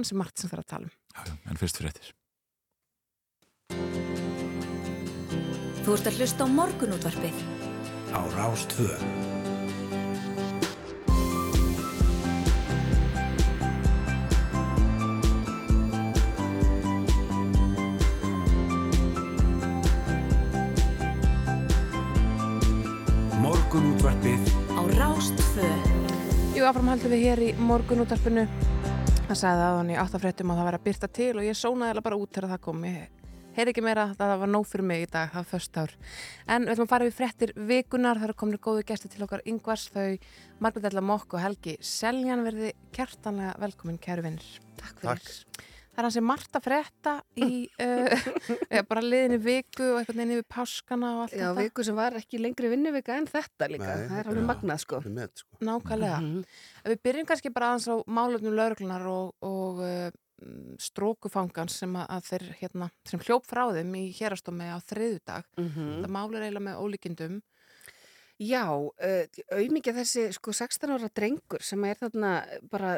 ansi 0.00 0.18
margt 0.18 0.42
sem 0.42 0.52
þarf 0.52 0.64
að 0.64 0.72
tala 0.72 0.88
um. 0.88 0.96
Já, 1.12 1.20
já, 1.28 1.34
en 1.52 1.62
fyrst 1.62 1.82
fréttir. 1.82 2.12
Þú 5.82 5.94
ert 5.98 6.10
að 6.10 6.18
hlusta 6.18 6.46
á 6.46 6.48
morgunútvarpið. 6.56 7.36
Á 8.12 8.20
Rástvö. 23.72 23.80
Morgunútvarpið 23.80 24.42
Á 24.76 24.80
Rástvö. 25.00 25.68
Jú, 26.52 26.64
áfram 26.68 26.90
haldum 26.92 27.08
við 27.08 27.22
hér 27.24 27.40
í 27.40 27.46
morgunútvarpinu. 27.56 28.42
Það 29.30 29.38
sagði 29.40 29.62
aðan 29.64 29.92
í 29.94 29.96
áttafréttum 29.96 30.52
að 30.52 30.58
það 30.58 30.68
væri 30.68 30.78
að 30.78 30.84
byrta 30.84 31.08
til 31.08 31.30
og 31.38 31.46
ég 31.46 31.56
sónaði 31.56 32.02
bara 32.04 32.18
út 32.20 32.28
þegar 32.36 32.50
það 32.52 32.60
kom. 32.66 32.84
Ég 32.84 33.08
heyri 33.56 33.72
ekki 33.72 33.84
meira 33.86 34.04
að 34.10 34.20
það 34.20 34.34
var 34.42 34.52
nóg 34.52 34.68
fyrir 34.68 34.86
mig 34.90 35.06
í 35.06 35.08
dag, 35.08 35.32
það 35.32 35.40
var 35.40 35.48
först 35.54 35.80
ár. 35.80 35.96
En 36.44 36.66
við 36.66 36.74
ætlum 36.74 36.84
að 36.84 36.92
fara 36.92 37.08
við 37.08 37.16
fréttir 37.16 37.54
vikunar, 37.56 38.20
það 38.20 38.28
eru 38.28 38.38
komin 38.42 38.62
góðu 38.68 38.84
gæsti 38.92 39.12
til 39.14 39.24
okkar 39.24 39.46
yngvars, 39.48 39.88
þau 39.88 40.20
Margrét 40.60 40.92
Ella 40.92 41.06
Mokk 41.08 41.38
og 41.38 41.44
Helgi 41.46 41.78
Seljan 41.80 42.44
verði 42.44 42.74
kjartanlega 42.92 43.56
velkomin, 43.64 43.96
kæru 43.96 44.28
vinnir. 44.28 44.52
Takk 44.82 45.00
fyrir. 45.00 45.32
Takk. 45.32 45.64
Það 45.92 46.00
er 46.00 46.06
hansi 46.08 46.22
margt 46.24 46.56
að 46.56 46.64
frétta 46.64 47.12
í 47.36 47.48
uh, 47.84 48.28
ja, 48.72 48.80
bara 48.88 49.02
liðinni 49.04 49.36
viku 49.44 49.90
og 49.90 49.98
eitthvað 50.00 50.20
neina 50.22 50.38
yfir 50.38 50.46
páskana 50.54 51.10
og 51.18 51.22
allt 51.26 51.36
Já, 51.36 51.42
þetta. 51.50 51.66
viku 51.66 51.84
sem 51.84 51.98
var 51.98 52.16
ekki 52.16 52.40
lengri 52.40 52.70
vinnuvika 52.72 53.18
en 53.20 53.28
þetta 53.28 53.68
líka. 53.68 53.90
Nei, 53.90 54.06
það 54.08 54.22
er 54.22 54.30
alveg 54.32 54.42
já, 54.42 54.48
magnað, 54.48 54.82
sko. 54.86 55.02
Met, 55.18 55.44
sko. 55.44 55.60
Nákvæmlega. 55.68 56.20
Ef 56.80 56.94
Við 56.94 57.02
byrjum 57.08 57.28
kannski 57.28 57.52
bara 57.52 57.70
aðeins 57.74 57.90
á 57.92 57.96
málöfnum 58.08 58.56
lauruglunar 58.56 59.04
og, 59.12 59.34
og 59.44 59.84
uh, 59.84 60.08
strókufangans 60.82 61.76
sem, 61.82 61.92
að, 62.00 62.08
að 62.16 62.28
þeir, 62.30 62.46
hérna, 62.62 62.88
sem 63.08 63.20
hljóp 63.22 63.46
frá 63.46 63.66
þeim 63.76 63.92
í 64.00 64.04
hérastómi 64.16 64.72
á 64.72 64.78
þriðudag. 64.88 65.48
Mhm. 65.60 65.90
Það 66.02 66.12
mál 66.16 66.28
er 66.32 66.46
eiginlega 66.46 66.66
með 66.70 66.80
ólíkindum. 66.86 67.40
Já, 68.40 68.64
uh, 68.72 69.42
auðmikið 69.54 69.98
þessi 70.00 70.22
sko 70.34 70.54
16 70.56 70.90
ára 70.94 71.10
drengur 71.14 71.62
sem 71.62 71.82
er 71.84 71.98
þarna 72.00 72.30
bara 72.72 72.94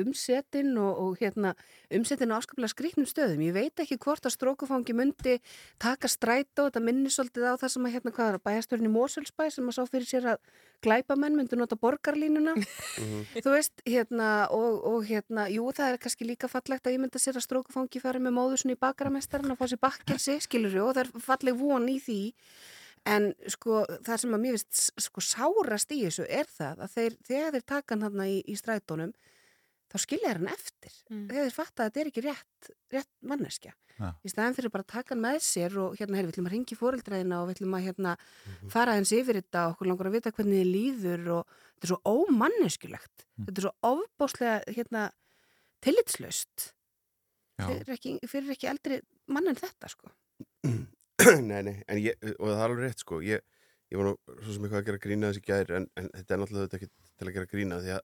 umsetin 0.00 0.72
og, 0.80 1.02
og 1.04 1.20
hérna 1.20 1.52
umsetin 1.94 2.32
á 2.32 2.40
afskaplega 2.40 2.72
skrýknum 2.72 3.06
stöðum. 3.06 3.44
Ég 3.44 3.54
veit 3.54 3.82
ekki 3.84 4.00
hvort 4.00 4.24
að 4.26 4.34
strókufangi 4.34 4.96
myndi 4.96 5.36
taka 5.82 6.10
strætó, 6.10 6.66
þetta 6.66 6.82
minnir 6.82 7.14
svolítið 7.14 7.46
á 7.52 7.60
það 7.60 7.74
sem 7.74 7.86
að 7.86 7.94
hérna 7.98 8.14
hvað 8.16 8.32
er 8.32 8.40
bæjastörin 8.48 8.88
í 8.88 8.94
Moselsbæ 8.96 9.46
sem 9.52 9.70
að 9.70 9.76
sá 9.76 9.82
fyrir 9.92 10.10
sér 10.10 10.28
að 10.32 10.50
glæpamenn 10.82 11.38
myndi 11.38 11.60
nota 11.60 11.78
borgarlínuna. 11.78 12.56
Þú 13.44 13.54
veist, 13.54 13.84
hérna 13.86 14.48
og, 14.56 14.80
og 14.90 15.06
hérna, 15.06 15.46
jú 15.52 15.68
það 15.76 15.94
er 15.94 16.02
kannski 16.02 16.26
líka 16.32 16.50
fallegt 16.50 16.88
að 16.88 16.96
ég 16.96 17.04
myndi 17.04 17.22
sér 17.22 17.38
að 17.38 17.46
strókufangi 17.46 18.02
fari 18.02 18.24
með 18.24 18.38
móður 18.40 18.64
svona 18.64 18.78
í 18.78 18.82
bakaramestarinn 18.88 19.54
að 19.54 19.60
fá 19.60 19.70
sér 19.70 19.84
bakkelsi, 19.86 20.40
skilur 20.48 20.80
og 20.88 20.94
það 20.96 21.04
er 21.04 21.26
falleg 21.30 21.60
von 21.60 21.90
í 21.92 22.00
því. 22.02 22.22
En 23.08 23.30
sko 23.48 23.84
það 24.04 24.22
sem 24.22 24.36
að 24.36 24.42
mér 24.42 24.56
finnst 24.58 25.04
sko 25.06 25.22
sárast 25.24 25.92
í 25.94 26.02
þessu 26.04 26.26
er 26.28 26.48
það 26.52 26.82
að 26.84 26.96
þeir, 26.96 27.14
þegar 27.26 27.54
þeir 27.54 27.68
taka 27.72 27.94
hann 27.94 28.04
hann 28.04 28.24
í, 28.26 28.40
í 28.44 28.56
strætónum 28.60 29.14
þá 29.90 29.96
skilja 30.04 30.34
hann 30.34 30.50
eftir. 30.50 30.96
Mm. 31.10 31.22
Þegar 31.30 31.46
þeir 31.46 31.54
fatta 31.56 31.84
að 31.84 31.88
þetta 31.88 32.02
er 32.02 32.10
ekki 32.10 32.24
rétt, 32.26 32.68
rétt 32.94 33.10
manneskja. 33.26 33.72
Ja. 34.00 34.10
Í 34.24 34.32
staðan 34.32 34.56
fyrir 34.56 34.72
bara 34.72 34.86
að 34.86 34.92
taka 34.94 35.14
hann 35.14 35.24
með 35.24 35.38
sér 35.44 35.74
og 35.82 35.96
hérna, 35.98 36.16
hey, 36.16 36.26
við 36.26 36.34
ætlum 36.34 36.48
að 36.48 36.54
ringi 36.54 36.78
fóreldræðina 36.78 37.40
og 37.40 37.48
við 37.48 37.56
ætlum 37.58 37.76
að 37.76 37.86
hérna, 37.88 38.12
fara 38.72 38.94
eins 38.96 39.12
yfir 39.16 39.40
þetta 39.40 39.64
og 39.66 39.74
okkur 39.74 39.90
langar 39.90 40.10
að 40.10 40.16
vita 40.16 40.34
hvernig 40.36 40.60
þið 40.60 40.70
líður 40.70 41.26
og 41.38 41.56
þetta 41.56 41.88
er 41.88 41.92
svo 41.92 42.14
ómanneskjulegt. 42.14 43.26
Þetta 43.48 43.56
er 43.56 43.66
svo 43.66 43.74
ofbáslega 43.90 44.76
hérna, 44.76 45.04
tillitslaust. 45.84 46.70
Já. 47.60 47.66
Fyrir 47.66 47.92
ekki, 47.96 48.14
fyrir 48.30 48.54
ekki 48.54 48.70
eldri 48.70 49.02
mann 49.28 49.50
en 49.50 49.58
þetta 49.58 49.90
sko. 49.92 50.14
nei, 51.50 51.60
nei, 51.66 51.76
en 51.88 52.00
ég, 52.02 52.16
og 52.38 52.46
það 52.48 52.60
er 52.60 52.64
alveg 52.68 52.84
rétt 52.86 53.04
sko, 53.04 53.20
ég, 53.26 53.42
ég 53.90 54.00
var 54.00 54.10
nú 54.10 54.14
svo 54.40 54.54
sem 54.54 54.64
eitthvað 54.66 54.80
að 54.82 54.88
gera 54.90 55.02
grína 55.04 55.30
þessi 55.32 55.44
gær, 55.46 55.72
en, 55.80 55.86
en 56.00 56.10
þetta 56.14 56.34
er 56.36 56.42
náttúrulega 56.44 56.78
ekki 56.80 56.90
til 56.90 57.28
að 57.28 57.34
gera 57.38 57.50
grína, 57.54 57.80
því 57.84 57.94
að 57.96 58.02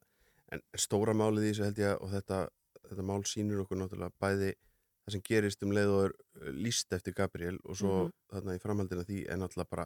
en, 0.56 0.62
stóra 0.86 1.14
málið 1.16 1.46
í 1.48 1.50
þessu 1.52 1.66
held 1.68 1.82
ég 1.82 1.92
að, 1.92 1.98
og 2.06 2.14
þetta, 2.16 2.40
þetta 2.90 3.06
mál 3.12 3.20
sýnir 3.26 3.62
okkur 3.64 3.80
náttúrulega 3.82 4.16
bæði 4.22 4.50
það 5.06 5.14
sem 5.16 5.22
gerist 5.28 5.62
um 5.62 5.74
leið 5.76 5.92
og 5.94 6.00
er 6.08 6.16
uh, 6.16 6.50
líst 6.66 6.92
eftir 6.96 7.14
Gabriel 7.14 7.60
og 7.64 7.78
svo 7.78 7.94
Mhm. 8.06 8.12
þarna 8.34 8.56
í 8.58 8.62
framhaldina 8.62 9.04
því 9.06 9.20
er 9.30 9.38
náttúrulega 9.38 9.70
bara 9.76 9.84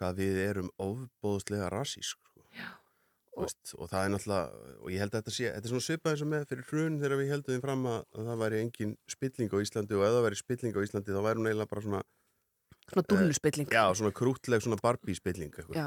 hvað 0.00 0.16
við 0.22 0.38
erum 0.48 0.70
ofbóðslega 0.80 1.68
rassísk 1.70 2.16
sko. 2.16 2.40
og, 3.36 3.50
og 3.78 3.88
það 3.90 4.04
er 4.06 4.12
náttúrulega 4.14 4.78
og 4.80 4.88
ég 4.94 5.02
held 5.02 5.14
að 5.14 5.20
þetta 5.20 5.34
sé, 5.36 5.50
þetta 5.52 5.66
er 5.68 5.72
svona 5.74 5.84
svipað 5.88 6.12
eins 6.14 6.24
og 6.24 6.30
með 6.32 6.44
fyrir 6.50 6.66
hrun 6.70 6.98
þegar 7.02 7.18
við 7.20 7.30
heldum 7.34 7.54
því 7.56 7.62
fram 7.64 7.86
að, 7.90 8.00
að 8.14 8.28
það 8.30 8.40
væri 8.44 8.60
engin 8.64 8.92
spilling 9.10 9.50
á 9.54 9.58
Íslandi 9.64 9.96
og 9.98 10.04
ef 10.06 10.14
það 10.16 10.26
væri 10.28 10.40
spilling 10.40 10.74
á 10.78 10.84
Íslandi 10.86 11.16
þá 11.16 11.20
væri 11.28 11.40
hún 11.42 11.48
eiginlega 11.50 11.72
bara 11.74 11.84
svona 11.88 12.02
Svona 12.90 13.06
dúlluspilling. 13.08 13.70
Já, 13.72 13.84
svona 13.96 14.12
krútleg, 14.14 14.60
svona. 14.64 14.78
Já. 15.72 15.86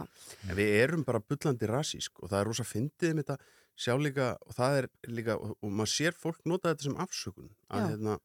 En 0.50 0.58
við 0.58 0.74
erum 0.82 1.06
bara 1.08 1.22
bullandi 1.22 1.70
rassísk 1.70 2.24
og 2.24 2.32
það 2.32 2.40
er 2.40 2.50
rosa 2.50 2.66
fyndið 2.66 3.14
með 3.14 3.28
þetta 3.28 3.38
sjá 3.78 3.94
líka, 4.02 4.32
og 4.42 4.58
það 4.58 4.80
er 4.82 4.88
líka 5.14 5.38
og, 5.38 5.54
og 5.62 5.74
maður 5.74 5.94
sér 5.94 6.18
fólk 6.18 6.40
nota 6.50 6.74
þetta 6.74 6.88
sem 6.88 7.00
afsökun 7.04 7.52
að, 7.70 7.90
hérna, 7.92 8.16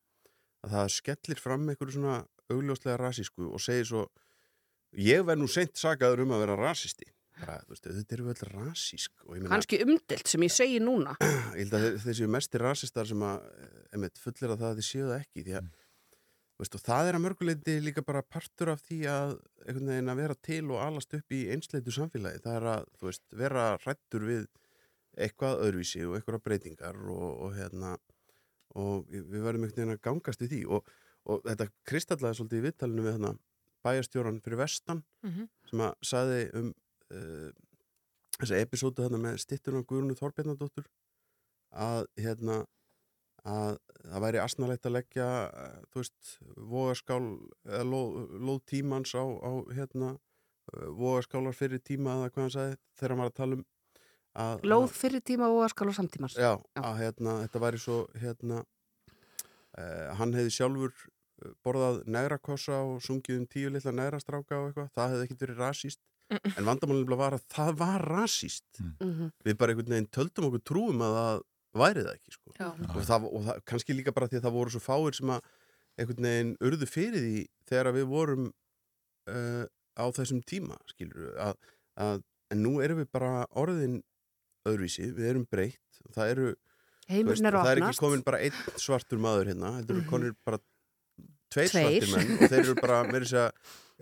að 0.65 0.77
það 0.77 0.93
skellir 0.97 1.43
fram 1.43 1.67
einhverju 1.69 1.99
svona 1.99 2.21
augljóslega 2.53 3.01
rassísku 3.01 3.51
og 3.53 3.61
segir 3.63 3.89
svo 3.89 4.07
ég 4.97 5.25
verð 5.29 5.45
nú 5.45 5.51
seint 5.53 5.77
sagaður 5.77 6.25
um 6.25 6.33
að 6.37 6.47
vera 6.47 6.57
rassisti 6.61 7.11
bara, 7.37 7.59
þú 7.67 7.75
veist, 7.75 7.87
þetta 7.99 8.17
eru 8.17 8.27
vel 8.29 8.51
rassísk 8.53 9.27
og 9.27 9.37
ég 9.37 9.45
meina, 9.45 9.53
Kanski 9.55 9.81
umdilt 9.85 10.33
sem 10.33 10.45
ég 10.47 10.53
segi 10.53 10.81
núna. 10.85 11.15
ég 11.59 11.63
held 11.65 11.77
að 11.77 11.87
þeir, 11.87 12.01
þeir 12.05 12.19
séu 12.19 12.33
mestir 12.33 12.65
rassistar 12.65 13.09
sem 13.09 13.25
að, 13.27 13.47
emitt, 13.97 14.21
fullir 14.23 14.53
að 14.55 14.65
það 14.65 14.69
að 14.71 14.81
þið 14.81 14.89
séu 14.89 15.07
það 15.09 15.17
ekki 15.19 15.47
því 15.47 15.57
að 15.61 15.71
Veist, 16.63 16.77
það 16.87 17.09
er 17.11 17.17
að 17.19 17.25
mörguleiti 17.25 17.77
líka 17.83 18.05
bara 18.07 18.23
partur 18.23 18.71
af 18.71 18.83
því 18.87 19.01
að, 19.11 19.33
að 19.67 20.19
vera 20.21 20.37
til 20.47 20.63
og 20.71 20.79
alast 20.79 21.15
upp 21.19 21.35
í 21.35 21.41
einsleitu 21.51 21.95
samfélagi. 21.95 22.43
Það 22.45 22.59
er 22.61 22.67
að 22.77 22.85
veist, 23.03 23.25
vera 23.35 23.65
hrættur 23.83 24.27
við 24.29 24.45
eitthvað 25.19 25.65
öðruvísi 25.67 26.05
og 26.07 26.15
eitthvað 26.17 26.45
breytingar 26.47 27.01
og, 27.11 27.31
og, 27.33 27.57
hérna, 27.57 27.97
og 28.79 29.09
við 29.11 29.43
verðum 29.43 29.67
einhvern 29.67 29.81
veginn 29.81 29.97
að 29.97 30.05
gangast 30.07 30.45
við 30.45 30.55
því. 30.55 30.61
Og, 30.77 30.93
og 31.27 31.43
þetta 31.49 31.67
kristallaði 31.91 32.39
svolítið 32.39 32.61
í 32.63 32.65
viðtalinu 32.69 33.07
við 33.09 33.17
hérna, 33.17 33.35
bæjastjóran 33.83 34.41
fyrir 34.45 34.63
vestan 34.63 35.03
Mhm. 35.27 35.49
sem 35.71 35.81
að 35.83 35.93
saði 36.07 36.41
um 36.59 36.71
uh, 37.11 37.51
þessa 38.39 38.61
episódu 38.63 39.03
þarna 39.03 39.19
með 39.23 39.41
stittuna 39.43 39.83
Guðrunu 39.83 40.17
Þorbjarnadóttur 40.19 40.87
að 41.73 42.07
hérna 42.19 42.63
að 43.49 43.79
það 44.03 44.23
væri 44.27 44.41
asnalegt 44.43 44.87
að 44.87 44.95
leggja 44.97 45.29
eh, 45.51 45.79
þú 45.93 46.03
veist, 46.03 46.33
vogaskál 46.73 47.25
eða 47.67 47.85
lóð, 47.89 48.17
lóð 48.39 48.61
tímans 48.71 49.15
á, 49.19 49.25
á 49.25 49.51
hérna, 49.75 50.11
eh, 50.73 50.89
vogaskálar 50.99 51.57
fyrir 51.59 51.83
tíma 51.83 52.17
eða 52.19 52.31
hvað 52.31 52.45
hann 52.47 52.55
sagði 52.57 52.77
þegar 52.99 53.15
hann 53.15 53.23
var 53.25 53.33
að 53.33 53.39
tala 53.41 53.59
um 53.59 53.65
að, 54.33 54.63
Lóð 54.65 54.87
fyrir 54.97 55.21
tíma 55.29 55.49
og 55.53 55.65
askal 55.67 55.91
og 55.91 55.97
samtímars. 55.99 56.39
Já, 56.41 56.55
að 56.81 57.01
hérna, 57.03 57.35
þetta 57.45 57.61
væri 57.67 57.81
svo 57.83 57.99
hérna 58.17 58.63
uh, 59.77 60.15
hann 60.19 60.33
hefði 60.37 60.55
sjálfur 60.57 60.95
eh, 60.95 61.53
borðað 61.67 62.01
negrakossa 62.07 62.79
og 62.87 63.03
sungið 63.05 63.43
um 63.43 63.47
tíu 63.51 63.73
litla 63.75 63.93
negrastráka 63.97 64.59
og 64.61 64.71
eitthvað, 64.71 64.91
það 64.97 65.13
hefði 65.15 65.27
ekkit 65.29 65.45
verið 65.47 65.63
rasíst 65.67 66.01
en 66.33 66.65
vandamálinn 66.65 67.13
var 67.21 67.35
að 67.37 67.43
það 67.53 67.73
var 67.83 68.05
rasíst 68.09 68.81
Mhm. 68.81 69.33
við 69.45 69.57
bara 69.61 69.73
einhvern 69.75 69.93
veginn 69.93 70.11
töldum 70.17 70.47
okkur 70.49 70.63
trúum 70.65 71.03
að 71.05 71.17
það 71.19 71.43
væri 71.81 72.03
það 72.05 72.15
ekki 72.19 72.33
sko. 72.37 72.55
Og, 72.61 73.03
það, 73.09 73.27
og 73.33 73.45
það, 73.47 73.61
kannski 73.71 73.97
líka 73.97 74.13
bara 74.13 74.29
því 74.29 74.41
að 74.41 74.47
það 74.49 74.57
voru 74.59 74.73
svo 74.75 74.83
fáir 74.85 75.17
sem 75.17 75.31
að 75.33 75.47
einhvern 76.01 76.27
veginn 76.29 76.53
urðu 76.69 76.89
fyrir 76.89 77.21
því 77.25 77.41
þegar 77.69 77.93
við 77.97 78.07
vorum 78.13 78.47
uh, 79.31 79.65
á 79.97 80.05
þessum 80.17 80.43
tíma 80.49 80.77
skilur 80.93 81.33
að, 81.41 81.57
að, 82.01 82.23
en 82.53 82.63
nú 82.65 82.75
erum 82.85 83.01
við 83.03 83.09
bara 83.13 83.47
orðin 83.61 83.99
öðruvísi, 84.69 85.09
við 85.17 85.31
erum 85.33 85.47
breytt 85.51 86.03
og 86.07 86.15
það 86.17 86.35
eru 86.37 86.51
Heimurinn 87.11 87.49
er 87.51 87.57
að 87.59 87.65
það 87.67 87.73
er 87.73 87.81
ekki 87.83 87.99
komin 88.05 88.23
bara 88.25 88.39
einn 88.47 88.61
svartur 88.81 89.19
maður 89.21 89.49
hérna 89.53 89.73
heldur 89.79 89.97
eru 89.99 90.05
Mhm. 90.05 90.11
konir 90.13 90.35
bara 90.47 90.59
tveir, 91.53 91.69
Tveir. 91.69 92.05
svartir 92.07 92.13
menn 92.15 92.37
og 92.39 92.53
þeir 92.53 92.61
eru 92.63 92.75
bara 92.79 93.01
meira 93.09 93.27
þess 93.27 93.41
að 93.43 93.51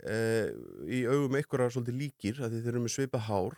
uh, 0.05 0.47
í 0.87 0.99
augum 1.09 1.35
einhverja 1.39 1.73
svolítið 1.75 1.97
líkir 2.03 2.39
að 2.45 2.53
þeir 2.59 2.69
eru 2.71 2.83
með 2.85 2.93
svipað 2.95 3.25
hár 3.27 3.57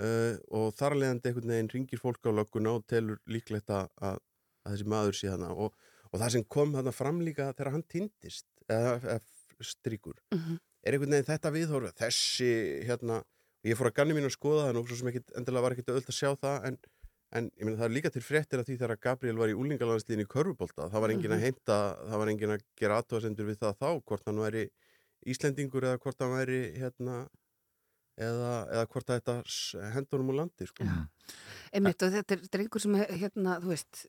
uh, 0.00 0.36
og 0.56 0.72
þar 0.78 0.96
að 0.96 1.00
leiðandi 1.02 1.30
einhvern 1.30 1.52
veginn 1.54 1.70
ringir 1.74 2.00
fólk 2.02 2.26
á 2.28 2.30
lögguna 2.36 2.74
og 2.78 2.86
telur 2.90 3.18
líklegt 3.26 3.70
að, 3.70 3.88
að, 4.00 4.18
að 4.66 4.72
þessi 4.76 4.88
maður 4.92 5.18
sé 5.20 5.30
hana 5.32 5.50
og, 5.54 5.72
og 6.12 6.20
það 6.20 6.32
sem 6.36 6.44
kom 6.56 6.74
þarna 6.76 6.92
fram 6.94 7.20
líka 7.24 7.50
þegar 7.52 7.72
hann 7.76 7.86
týndist 7.92 8.46
eða, 8.68 8.96
eða 9.02 9.20
stríkur 9.72 10.18
Mhm. 10.34 10.58
er 10.86 10.92
einhvern 10.96 11.14
veginn 11.16 11.30
þetta 11.30 11.50
viðhorf 11.54 11.94
þessi 11.98 12.50
hérna 12.86 13.22
ég 13.66 13.74
fór 13.78 13.88
að 13.90 13.96
ganni 13.98 14.14
mín 14.14 14.28
að 14.28 14.36
skoða 14.36 14.66
það 14.68 14.76
og 14.82 14.88
svo 14.90 14.96
sem 15.00 15.08
ekkit, 15.10 15.32
endilega 15.38 15.62
var 15.64 15.72
ekkit 15.74 15.88
öll 15.94 16.02
að 16.04 16.14
sjá 16.14 16.28
það 16.38 16.66
en, 16.68 16.76
en 17.34 17.48
ég 17.58 17.64
meina 17.66 17.78
það 17.80 17.88
er 17.88 17.94
líka 17.96 18.10
til 18.14 18.22
fréttir 18.22 18.60
af 18.62 18.66
því 18.68 18.76
þegar 18.82 19.00
Gabriel 19.02 19.40
var 19.40 19.50
í 19.50 19.56
úlingalandsliðin 19.58 20.22
í 20.22 20.28
Körfubólta 20.30 20.86
það 20.92 21.02
var 21.06 21.14
engin 21.14 21.32
að 21.34 21.40
Mhm. 21.40 21.46
heimta, 21.48 21.78
það 22.06 22.18
var 22.22 22.28
engin 22.34 22.52
að 22.54 22.62
gera 22.78 23.00
aðtóðasendur 23.00 23.48
við 23.50 23.58
það 23.64 23.74
þá, 23.80 23.88
hvort 24.06 24.26
hann 24.30 24.38
væri 24.44 24.66
Íslendingur 25.26 25.82
eða 25.88 25.98
hvort 26.04 26.20
hann 26.22 26.36
væri 26.36 26.60
hérna 26.78 27.16
eða, 28.18 28.52
eða 28.72 28.86
hvort 28.92 29.10
að 29.10 29.18
þetta 29.20 29.34
honum 30.16 30.30
úr 30.32 30.38
landi 30.42 30.68
sko. 30.70 30.86
Einmitt 31.74 32.02
og 32.06 32.14
þetta 32.14 32.36
er 32.36 32.46
drengur 32.54 32.82
sem 32.82 32.94
hérna, 32.96 33.58
þú 33.62 33.72
veist 33.74 34.06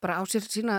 bara 0.00 0.16
á 0.16 0.22
sér 0.28 0.46
sína 0.48 0.78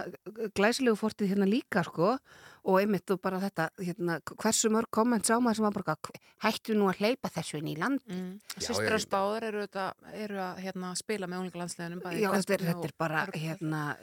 glæsilegu 0.58 0.98
fortið 0.98 1.34
hérna 1.34 1.50
líka 1.50 1.84
sko. 1.86 2.16
Og 2.62 2.76
einmitt 2.78 3.10
og 3.10 3.18
bara 3.22 3.40
þetta 3.42 3.70
hérna, 3.82 4.20
hversu 4.38 4.70
mörg 4.70 4.90
komment 4.94 5.26
sá 5.26 5.40
maður 5.42 5.56
sem 5.58 5.66
var 5.66 5.74
bara 5.74 5.96
"Hva- 5.98 6.20
hættu 6.46 6.76
nú 6.78 6.90
að 6.92 7.00
hleypa 7.02 7.30
þessu 7.34 7.58
inn 7.58 7.72
í 7.74 7.78
land? 7.78 8.02
Mm. 8.06 8.40
Sistra 8.58 9.00
Spáður 9.02 9.44
eru, 9.48 9.64
þetta, 9.66 9.86
eru 10.14 10.38
að 10.38 10.60
hérna, 10.62 10.92
spila 10.96 11.26
með 11.26 11.40
unglingalandsleginum 11.42 12.02
Já, 12.22 12.30
þetta 12.38 12.54
er, 12.54 12.66
þetta 12.70 12.86
er 12.86 12.94
bara 12.98 13.26
hérna 13.34 13.98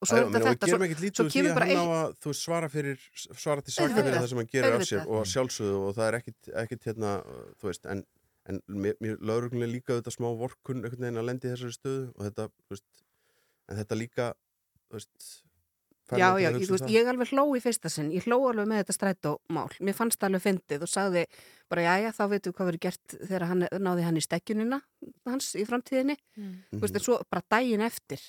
og 0.00 0.08
svo 0.08 0.16
er 0.18 0.26
þetta 0.28 0.50
þetta 0.52 0.70
svo, 0.70 0.78
ekkert 0.86 1.20
svo 1.20 1.26
kemur 1.32 1.54
bara 1.56 1.68
ein, 1.72 2.16
þú 2.22 2.34
svara, 2.36 2.68
fyrir, 2.72 3.04
svara 3.16 3.64
til 3.64 3.74
saka 3.76 3.94
fyrir 3.98 4.16
það 4.18 4.26
sem 4.32 4.40
hann 4.42 4.50
gerir 4.52 4.76
af 4.78 4.88
sér 4.88 5.06
og 5.06 5.20
að 5.22 5.30
sjálfsögðu 5.32 5.78
og 5.86 5.94
það 5.98 6.08
er 6.08 6.18
ekkit, 6.20 6.50
ekkit 6.64 6.90
hérna, 6.90 7.12
þú 7.62 7.70
veist, 7.70 7.86
en, 7.94 8.02
en 8.50 8.60
mér, 8.68 8.98
mér 9.04 9.22
lauruglega 9.22 9.70
líka 9.72 10.00
þetta 10.00 10.12
smá 10.16 10.28
vorkun 10.42 10.82
einhvern 10.82 11.06
veginn 11.06 11.22
að 11.22 11.30
lendi 11.30 11.48
í 11.48 11.54
þessari 11.54 11.78
stöðu 11.78 12.04
og 12.16 12.26
þetta, 12.28 12.48
þú 12.66 12.76
veist, 12.76 13.06
en 13.70 13.80
þetta 13.82 14.00
líka, 14.02 14.28
þú 14.90 15.00
veist, 15.00 15.32
Já, 16.12 16.36
já, 16.36 16.50
ég, 16.50 16.66
um 16.68 16.74
veist, 16.74 16.90
ég 16.92 17.08
alveg 17.08 17.30
hló 17.32 17.44
í 17.56 17.60
fyrsta 17.62 17.88
sinn, 17.88 18.10
ég 18.12 18.26
hló 18.28 18.36
alveg 18.50 18.66
með 18.68 18.82
þetta 18.82 18.94
strætómál, 18.98 19.70
mér 19.80 19.94
fannst 19.96 20.18
það 20.20 20.28
alveg 20.28 20.42
fyndið 20.44 20.82
og 20.84 20.90
sagði 20.92 21.22
bara, 21.72 21.84
já, 21.86 21.92
já, 22.02 22.08
þá 22.18 22.22
veitum 22.28 22.52
við 22.52 22.56
hvað 22.58 22.68
verður 22.68 22.82
gert 22.84 23.14
þegar 23.22 23.44
hann 23.48 23.64
náði 23.86 24.04
hann 24.04 24.18
í 24.20 24.24
stekjunina 24.26 24.80
hans 25.30 25.54
í 25.56 25.64
framtíðinni, 25.64 26.18
Mm. 26.36 26.52
þú 26.74 26.82
veist, 26.84 26.98
en 26.98 27.04
svo 27.06 27.16
bara 27.32 27.44
daginn 27.54 27.80
eftir. 27.86 28.20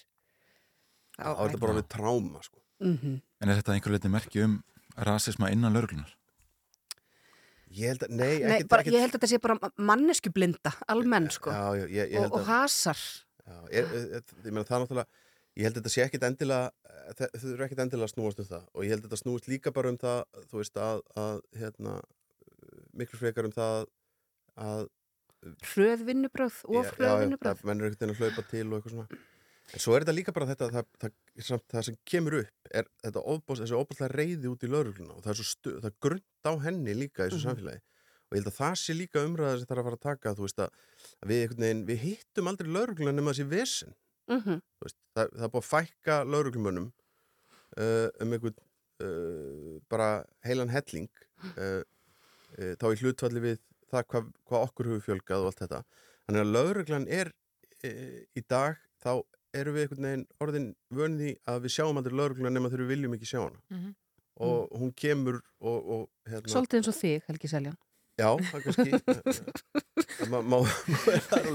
Þetta 1.18 1.48
er 1.54 1.62
bara 1.62 1.74
alveg 1.76 1.88
tráma, 1.94 2.42
sko. 2.44 2.60
Mhm. 2.82 3.22
En 3.42 3.50
er 3.50 3.60
þetta 3.62 3.74
einhver 3.76 3.92
leiti 3.96 4.10
merki 4.10 4.44
um 4.44 4.64
rasisma 4.98 5.52
innan 5.54 5.74
lauruglunar? 5.74 6.12
Ég 7.74 7.88
held 7.90 8.04
að, 8.06 8.10
nei, 8.14 8.40
Nei, 8.44 8.52
ekkit, 8.60 8.68
bara, 8.70 8.84
ekkit, 8.84 8.94
ég 8.94 9.02
held 9.02 9.14
að 9.16 9.18
þetta 9.18 9.30
sé 9.32 9.40
bara 9.42 9.70
mannesku 9.82 10.30
blinda, 10.34 10.72
almenn, 10.94 11.30
sko, 11.34 11.50
já, 11.50 11.64
já, 11.80 11.86
ég, 11.90 12.12
ég 12.14 12.18
og, 12.20 12.26
held 12.28 12.36
og 12.38 12.44
hasar. 12.46 13.00
já, 13.48 13.56
er, 13.74 13.88
ég 14.46 14.52
meina 14.54 14.66
það 14.68 14.76
er 14.78 14.84
náttúrulega, 14.84 15.08
ég 15.58 15.64
held 15.66 15.74
að 15.74 15.82
þetta 15.82 15.94
sé 15.96 16.04
ekkit 16.06 16.28
endilega, 16.28 16.68
þau 17.18 17.48
eru 17.54 17.66
ekkit 17.66 17.82
endilega 17.82 18.06
að 18.06 18.14
snúast 18.14 18.44
um 18.44 18.46
það 18.52 18.68
og 18.78 18.86
ég 18.86 18.94
held 18.94 19.02
að 19.02 19.08
þetta 19.10 19.22
snúist 19.24 19.50
líka 19.50 19.74
bara 19.74 19.90
um 19.90 19.98
það, 19.98 20.22
þú 20.52 20.62
veist, 20.62 20.78
að, 20.86 21.02
að 21.24 21.42
hérna, 21.64 21.96
miklu 22.94 23.18
frekar 23.24 23.50
um 23.50 23.56
það 23.58 23.88
að 24.70 24.86
Hröð 25.74 26.06
vinnubröð, 26.08 26.62
of 26.72 26.86
Já, 26.86 26.92
hröð 26.94 27.10
já, 27.10 27.16
vinnubröð. 27.20 27.58
það- 27.58 27.66
menn 27.68 27.82
er 27.82 27.90
ekkert 27.90 28.06
að 28.14 28.20
hlaupa 28.22 28.44
til 28.54 28.68
og 28.70 28.78
eitthvað 28.78 28.94
svona 28.94 29.08
en 29.74 29.80
svo 29.80 29.96
er 29.96 30.04
þetta 30.04 30.16
líka 30.18 30.34
bara 30.36 30.48
þetta 30.52 30.68
það, 30.74 30.88
það, 31.02 31.14
það, 31.48 31.62
það 31.74 31.86
sem 31.88 31.98
kemur 32.12 32.36
upp 32.42 32.72
er 32.82 32.88
þetta 33.06 33.24
ofbós, 33.34 33.62
þessi 33.64 33.78
ofbáslega 33.80 34.12
reyði 34.20 34.52
út 34.52 34.64
í 34.68 34.70
laurugluna 34.74 35.16
og 35.16 35.24
það 35.24 35.32
er 35.34 35.40
svo 35.40 35.48
stu, 35.50 35.74
það 35.80 35.90
er 35.92 35.98
grund 36.04 36.50
á 36.50 36.54
henni 36.66 36.94
líka 37.00 37.24
í 37.24 37.32
þessu 37.32 37.40
Mhm. 37.40 37.48
samfélagi 37.48 37.82
og 38.24 38.36
ég 38.38 38.42
held 38.44 38.52
að 38.52 38.58
það 38.60 38.76
sé 38.84 38.94
líka 38.98 39.24
umræða 39.28 39.58
sem 39.62 39.68
það 39.70 39.76
er 39.78 39.82
að 39.82 39.88
fara 39.88 39.98
að 40.00 40.06
taka 40.10 40.34
þú 40.36 40.46
veist 40.48 40.60
að, 40.66 40.70
við, 41.32 41.56
veginn, 41.58 41.86
við 41.88 42.00
hittum 42.08 42.48
aldrei 42.52 42.70
laurugluna 42.76 43.14
nema 43.16 43.32
þessi 43.34 43.48
vesen 43.50 43.96
Mhm. 44.28 44.60
Þú 44.80 44.86
veist, 44.88 44.98
það, 45.16 45.32
það 45.36 45.44
er 45.48 45.52
búið 45.54 45.64
að 45.64 45.72
fækka 45.72 46.14
lauruglumönnum 46.34 46.86
uh, 47.78 48.10
um 48.24 48.32
einhvern 48.38 48.56
uh, 49.04 49.80
bara 49.92 50.10
heilan 50.48 50.70
helling 50.72 51.10
uh, 51.58 51.82
þá 52.80 52.86
í 52.94 53.00
hlutfalli 53.02 53.42
við 53.44 53.58
það 53.92 54.06
hvað, 54.12 54.30
hvað 54.48 54.64
okkur 54.70 54.90
hefur 54.92 55.04
fjölgað 55.08 55.44
og 55.44 55.50
allt 55.52 55.64
þetta 55.64 55.82
þannig 56.28 56.42
að 56.44 56.54
lauruglan 56.56 57.08
er 57.12 57.32
í 57.84 58.42
dag 58.48 58.78
þá 59.04 59.12
erum 59.54 59.76
við 59.78 59.84
einhvern 59.86 60.06
veginn 60.08 60.26
orðin 60.44 60.68
vönði 60.94 61.32
að 61.48 61.62
við 61.68 61.74
sjáum 61.78 62.00
aldrei 62.02 62.16
laurugluna 62.18 62.50
nema 62.56 62.70
þegar 62.74 62.84
við 62.86 62.94
viljum 62.96 63.16
ekki 63.18 63.30
sjá 63.30 63.40
hana 63.44 63.60
Mhm. 63.70 63.92
og 64.44 64.72
hún 64.82 64.94
kemur 64.98 65.42
og, 65.62 65.90
og 65.96 66.10
hérna, 66.30 66.50
Svolítið 66.50 66.80
eins 66.80 66.88
og 66.90 66.96
þig, 66.98 67.22
Helgi 67.28 67.48
Seljan. 67.52 67.78
Já, 68.18 68.30
það 68.38 68.56
er 68.58 68.64
kannski 68.66 68.92
það 70.24 70.44
má, 70.54 70.60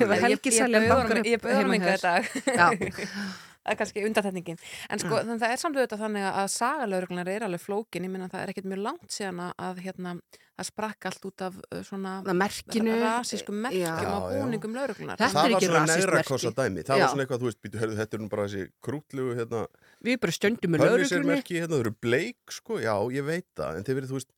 er 0.02 0.22
Helgi 0.24 0.50
Seljan 0.54 0.82
Ég 0.82 0.88
bankar 0.90 1.16
bauð 1.16 1.20
upp 1.20 1.28
ég 1.32 1.42
bauð 1.42 1.54
honum 1.58 1.72
heima 1.72 1.78
enga 1.78 1.92
hjá 1.94 2.00
þetta. 2.02 3.47
Það 3.68 3.76
er 3.76 3.80
kannski 3.84 4.04
undatætningin 4.08 4.58
en 4.88 5.02
sko 5.04 5.14
þannig 5.20 5.40
það 5.44 5.54
er 5.54 5.62
samt 5.62 5.78
auðvitað 5.78 6.02
þannig 6.06 6.28
að 6.32 6.50
sagalögurnar 6.56 7.28
er 7.36 7.46
alveg 7.48 7.60
flókin, 7.68 8.08
ég 8.08 8.12
minna 8.16 8.28
það 8.32 8.42
er 8.46 8.52
ekkert 8.54 8.70
mjög 8.72 8.84
langt 8.88 9.08
síðan 9.14 9.42
að- 9.46 9.56
að 9.68 9.82
hérna 9.86 10.14
það 10.58 10.66
sprakk 10.72 11.06
allt 11.06 11.26
út 11.28 11.42
af 11.46 11.54
uh, 11.70 11.82
svona 11.86 12.12
Það 12.26 12.34
merkinu, 12.40 12.94
rasískum 12.98 13.58
merkjum 13.62 13.84
já. 13.84 13.92
já. 14.02 14.14
búningum 14.42 14.72
Þetta 14.74 15.28
það 15.28 15.38
er 15.38 15.52
var 15.52 15.52
ekki 15.54 15.68
svona 15.68 15.84
merki. 16.18 16.28
kossa 16.32 16.50
dæmi 16.56 16.82
það 16.82 16.96
Já. 16.98 17.02
var 17.04 17.12
svona 17.12 17.22
eitthvað, 17.24 17.42
þú 17.44 17.48
veist, 17.50 17.60
býtu, 17.62 17.78
hörðu, 17.78 17.98
þetta 18.00 18.16
er 18.18 18.22
nú 18.24 18.28
bara 18.32 18.46
þessi 18.48 18.64
krútlugu 18.82 19.36
hérna, 19.38 19.60
Við 20.08 20.18
bara 20.24 20.34
stöndum 20.34 20.72
með 20.74 20.82
lauruglunni. 20.82 21.06
Hörnisirmerki, 21.06 21.60
hérna, 21.62 21.76
þau 21.78 21.84
eru 21.84 21.94
bleik, 22.02 22.38
sko, 22.50 22.80
já, 22.82 22.94
ég 23.14 23.24
veit 23.28 23.46
það, 23.54 23.78
en 23.78 23.86
verið, 24.00 24.10
veist, 24.18 24.32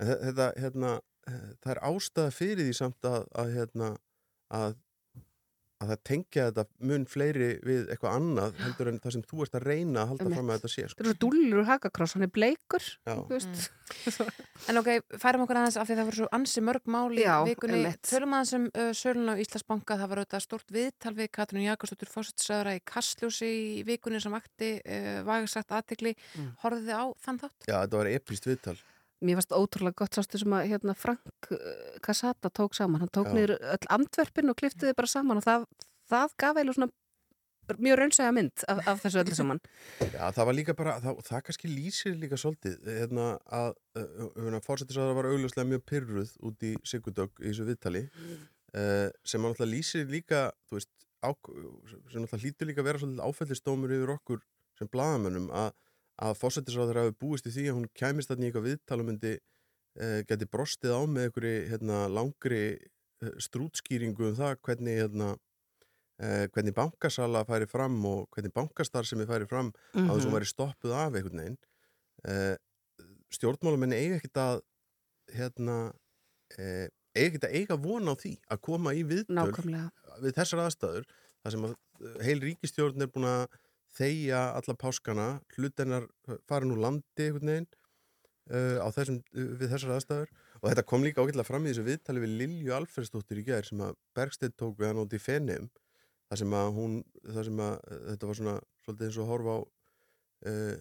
en 0.00 0.08
þe- 0.08 0.18
þetta, 0.30 0.48
hérna, 0.64 0.94
eh, 1.28 1.44
það 1.60 1.74
er 1.74 1.82
ástæða 1.92 2.32
fyrir 2.40 2.64
því 2.70 2.74
samt 2.80 3.10
að, 3.12 3.20
að 3.44 3.52
hérna, 3.58 3.90
að, 4.56 4.76
að 5.86 5.92
það 5.94 6.02
tengja 6.10 6.46
þetta 6.50 6.64
mun 6.90 7.06
fleiri 7.08 7.48
við 7.64 7.88
eitthvað 7.94 8.16
annað 8.18 8.60
heldur 8.64 8.90
en 8.90 9.00
það 9.04 9.14
sem 9.16 9.24
þú 9.30 9.40
ert 9.46 9.56
að 9.58 9.66
reyna 9.70 10.02
að 10.02 10.10
halda 10.12 10.24
Einmitt. 10.26 10.36
fram 10.36 10.50
að 10.50 10.58
þetta 10.58 10.70
sé, 10.74 10.82
Það 10.86 10.92
sko. 10.92 11.02
eru 11.04 11.12
svo 11.14 11.18
dúllur 11.24 11.60
úr 11.62 11.68
hakakross, 11.70 12.16
hann 12.16 12.26
er 12.26 12.32
bleikur. 12.36 12.88
Veist. 13.32 13.66
En 14.66 14.80
ok, 14.80 14.88
færum 15.22 15.44
okkur 15.44 15.58
aðeins 15.60 15.76
af 15.78 15.86
því 15.86 15.94
það 15.94 16.08
voru 16.08 16.18
svo 16.18 16.28
ansi 16.34 16.62
mörg 16.64 16.88
mál 16.90 17.12
í 17.14 17.22
Já, 17.22 17.36
vikunni. 17.46 17.82
Tölum 18.02 18.32
aðeins 18.34 18.54
um 18.56 18.64
uh, 18.72 18.88
sölun 18.98 19.30
á 19.30 19.34
Íslandsbanka. 19.38 19.98
Það 20.00 20.10
var 20.10 20.20
auðvitað 20.22 20.42
stort 20.42 20.74
viðtal 20.74 21.12
við 21.14 21.28
Katrín 21.36 21.66
Jakobsdóttur 21.68 22.10
fósitsræðara 22.10 22.72
í 22.74 22.82
Kastljósi 22.90 23.46
í 23.46 23.84
vikunni 23.86 24.18
sem 24.24 24.34
vakti 24.34 24.72
uh, 24.82 25.20
vagasagt 25.28 25.70
aðtikli. 25.78 26.16
Mm. 26.34 26.50
Horfið 26.64 26.90
þið 26.90 26.98
á 26.98 27.04
þann 27.28 27.40
þátt? 27.44 27.58
Já, 27.70 27.76
þetta 27.76 28.00
var 28.02 28.10
epist 28.16 28.50
viðtal. 28.50 28.76
Mér 29.24 29.38
varst 29.38 29.54
ótrúlega 29.56 30.02
gott 30.02 30.18
sástu 30.18 30.40
sem 30.42 30.52
að 30.52 30.68
hérna, 30.72 30.94
Frank 30.98 31.50
uh, 31.54 31.58
Casata 32.04 32.50
tók 32.52 32.76
saman. 32.76 33.00
Hann 33.00 33.12
tók 33.14 33.32
niður 33.32 33.56
öll 33.56 33.90
andverpin 33.96 34.52
og 34.52 34.58
klifti 34.60 34.88
þið 34.88 34.98
bara 34.98 35.12
saman 35.12 35.40
og 35.40 35.46
það, 35.46 35.66
það 36.10 36.34
gaf 36.42 36.58
eiginlega 36.58 36.78
svona 36.78 36.92
mjög 37.82 37.98
raunsæga 37.98 38.32
mynd 38.34 38.64
af, 38.70 38.82
af 38.86 39.00
þessu 39.02 39.20
öllu 39.22 39.36
saman. 39.38 39.60
Já, 40.00 40.20
það 40.36 40.48
var 40.48 40.56
líka 40.58 40.74
bara, 40.78 40.96
það, 41.02 41.22
það 41.26 41.44
kannski 41.48 41.70
lýsir 41.70 42.18
líka 42.20 42.38
svolítið, 42.40 42.76
hérna 42.86 43.28
að 43.58 43.72
uh, 43.98 44.58
fórsetisraðar 44.66 45.18
var 45.18 45.30
augljóslega 45.32 45.70
mjög 45.72 45.86
pyrruð 45.90 46.36
út 46.46 46.66
í 46.66 46.74
Sigurdögg 46.86 47.42
í 47.42 47.48
þessu 47.48 47.66
viðtali 47.70 48.04
uh, 48.06 49.08
sem 49.24 49.42
að 49.42 49.48
náttúrulega 49.48 49.72
lýsir 49.72 50.06
líka, 50.12 50.44
veist, 50.72 50.92
á, 51.24 51.30
sem 51.32 52.22
náttúrulega 52.22 52.42
hlýtur 52.44 52.70
líka 52.70 52.84
að 52.84 52.90
vera 52.90 53.02
svolítið 53.02 53.26
áfællistómur 53.26 53.96
yfir 53.98 54.14
okkur 54.18 54.44
sem 54.78 54.92
blagamönnum 54.92 55.50
að, 55.56 55.72
að 56.22 56.38
fórsetisraðar 56.40 57.02
hafi 57.02 57.16
búist 57.20 57.46
í 57.46 57.52
því 57.52 57.68
að 57.70 57.76
hún 57.78 57.88
kæmist 57.94 58.30
þarna 58.30 58.46
í 58.46 58.48
eitthvað 58.50 58.68
viðtal 58.70 59.00
og 59.00 59.08
myndi 59.10 59.32
uh, 59.36 60.20
geti 60.28 60.48
brostið 60.48 60.96
á 60.96 61.00
með 61.04 61.28
einhverju 61.28 61.56
hérna, 61.72 62.04
langri 62.08 62.62
uh, 62.76 63.34
strútskýringu 63.42 64.30
um 64.30 64.38
það 64.38 64.56
hvernig 64.64 65.02
hérna 65.02 65.34
eh, 66.22 66.46
hvernig 66.52 66.74
bankasala 66.76 67.44
færi 67.48 67.68
fram 67.70 67.98
og 68.08 68.28
hvernig 68.34 68.54
bankastar 68.54 69.06
sem 69.08 69.20
er 69.20 69.28
færi 69.30 69.48
fram 69.48 69.66
mm 69.66 69.72
-hmm. 70.00 70.10
að 70.10 70.16
þessum 70.16 70.36
væri 70.36 70.50
stoppuð 70.52 70.92
af 70.92 71.14
einhvern 71.14 71.40
veginn 71.40 71.58
eh, 72.28 72.56
stjórnmálamenni 73.30 73.96
eiga 73.96 74.16
ekkert 74.16 74.36
að 74.36 74.60
hérna 75.34 75.76
eh, 76.58 76.88
eiga 77.14 77.26
ekkert 77.26 77.44
að 77.44 77.54
eiga 77.54 77.76
von 77.76 78.08
á 78.08 78.14
því 78.14 78.34
að 78.50 78.60
koma 78.60 78.94
í 78.94 79.02
viðtöl 79.02 79.34
Nákvæmlega. 79.34 79.90
við 80.22 80.36
þessar 80.38 80.64
aðstæður 80.64 81.04
þar 81.42 81.52
sem 81.52 81.64
að 81.64 81.74
eh, 82.00 82.24
heil 82.24 82.40
ríkistjórn 82.40 83.02
er 83.02 83.12
búin 83.12 83.28
að 83.28 83.46
þeia 83.96 84.42
alla 84.58 84.76
páskana 84.78 85.26
hlutennar 85.56 86.08
farin 86.48 86.74
úr 86.74 86.82
landi 86.84 87.28
einhvern 87.28 87.52
veginn 87.52 87.68
uh, 88.52 88.90
þessum, 88.94 89.22
uh, 89.32 89.48
við 89.60 89.72
þessar 89.72 89.96
aðstæður. 89.96 90.34
Og 90.60 90.68
þetta 90.70 90.86
kom 90.88 91.04
líka 91.04 91.22
ágætlega 91.24 91.48
fram 91.48 91.66
í 91.66 91.72
þessu 91.72 91.86
viðtali 91.86 92.22
við 92.24 92.36
Lilju 92.42 92.76
Alfredsdóttir 92.76 93.42
í 93.42 93.46
gær 93.46 93.66
sem 93.68 93.82
að 93.84 93.96
Bergstedt 94.16 94.56
tók 94.58 94.78
við 94.80 94.90
hann 94.90 95.02
út 95.02 95.16
í 95.16 95.20
Fenim 95.22 95.70
þar 96.26 96.42
sem 96.42 96.54
að 96.58 96.68
hún, 96.76 96.98
þar 97.22 97.48
sem 97.48 97.62
að 97.62 97.74
eh, 97.76 98.04
þetta 98.10 98.28
var 98.28 98.38
svona 98.40 98.54
svolítið 98.84 99.08
eins 99.08 99.18
og 99.18 99.24
að 99.24 99.32
horfa 99.32 99.56
á 99.56 99.58
uh, 100.50 100.72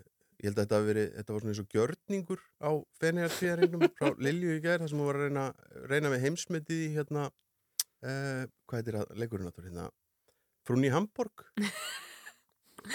ég 0.42 0.50
held 0.50 0.56
að 0.58 0.64
þetta, 0.64 0.80
verið, 0.88 1.10
þetta 1.18 1.36
var 1.36 1.44
svona 1.44 1.54
eins 1.54 1.62
og 1.62 1.76
gjörningur 1.76 2.42
á 2.60 2.72
Fenjartíðaringnum 3.02 3.86
frá 4.00 4.10
Lilju 4.26 4.56
í 4.56 4.64
gær 4.64 4.82
þar 4.82 4.92
sem 4.92 5.04
hún 5.04 5.10
var 5.12 5.20
að 5.20 5.28
reyna, 5.28 5.46
reyna 5.92 6.12
með 6.14 6.26
heimsmetið 6.26 6.82
í 6.88 6.90
hérna 6.96 7.28
uh, 7.30 8.44
hvað 8.66 8.82
heitir 8.82 9.00
það, 9.00 9.14
leikurinn 9.22 9.52
áttur 9.52 9.70
hérna 9.70 9.88
Frún 10.66 10.88
í 10.88 10.94
Hamburg 10.94 11.46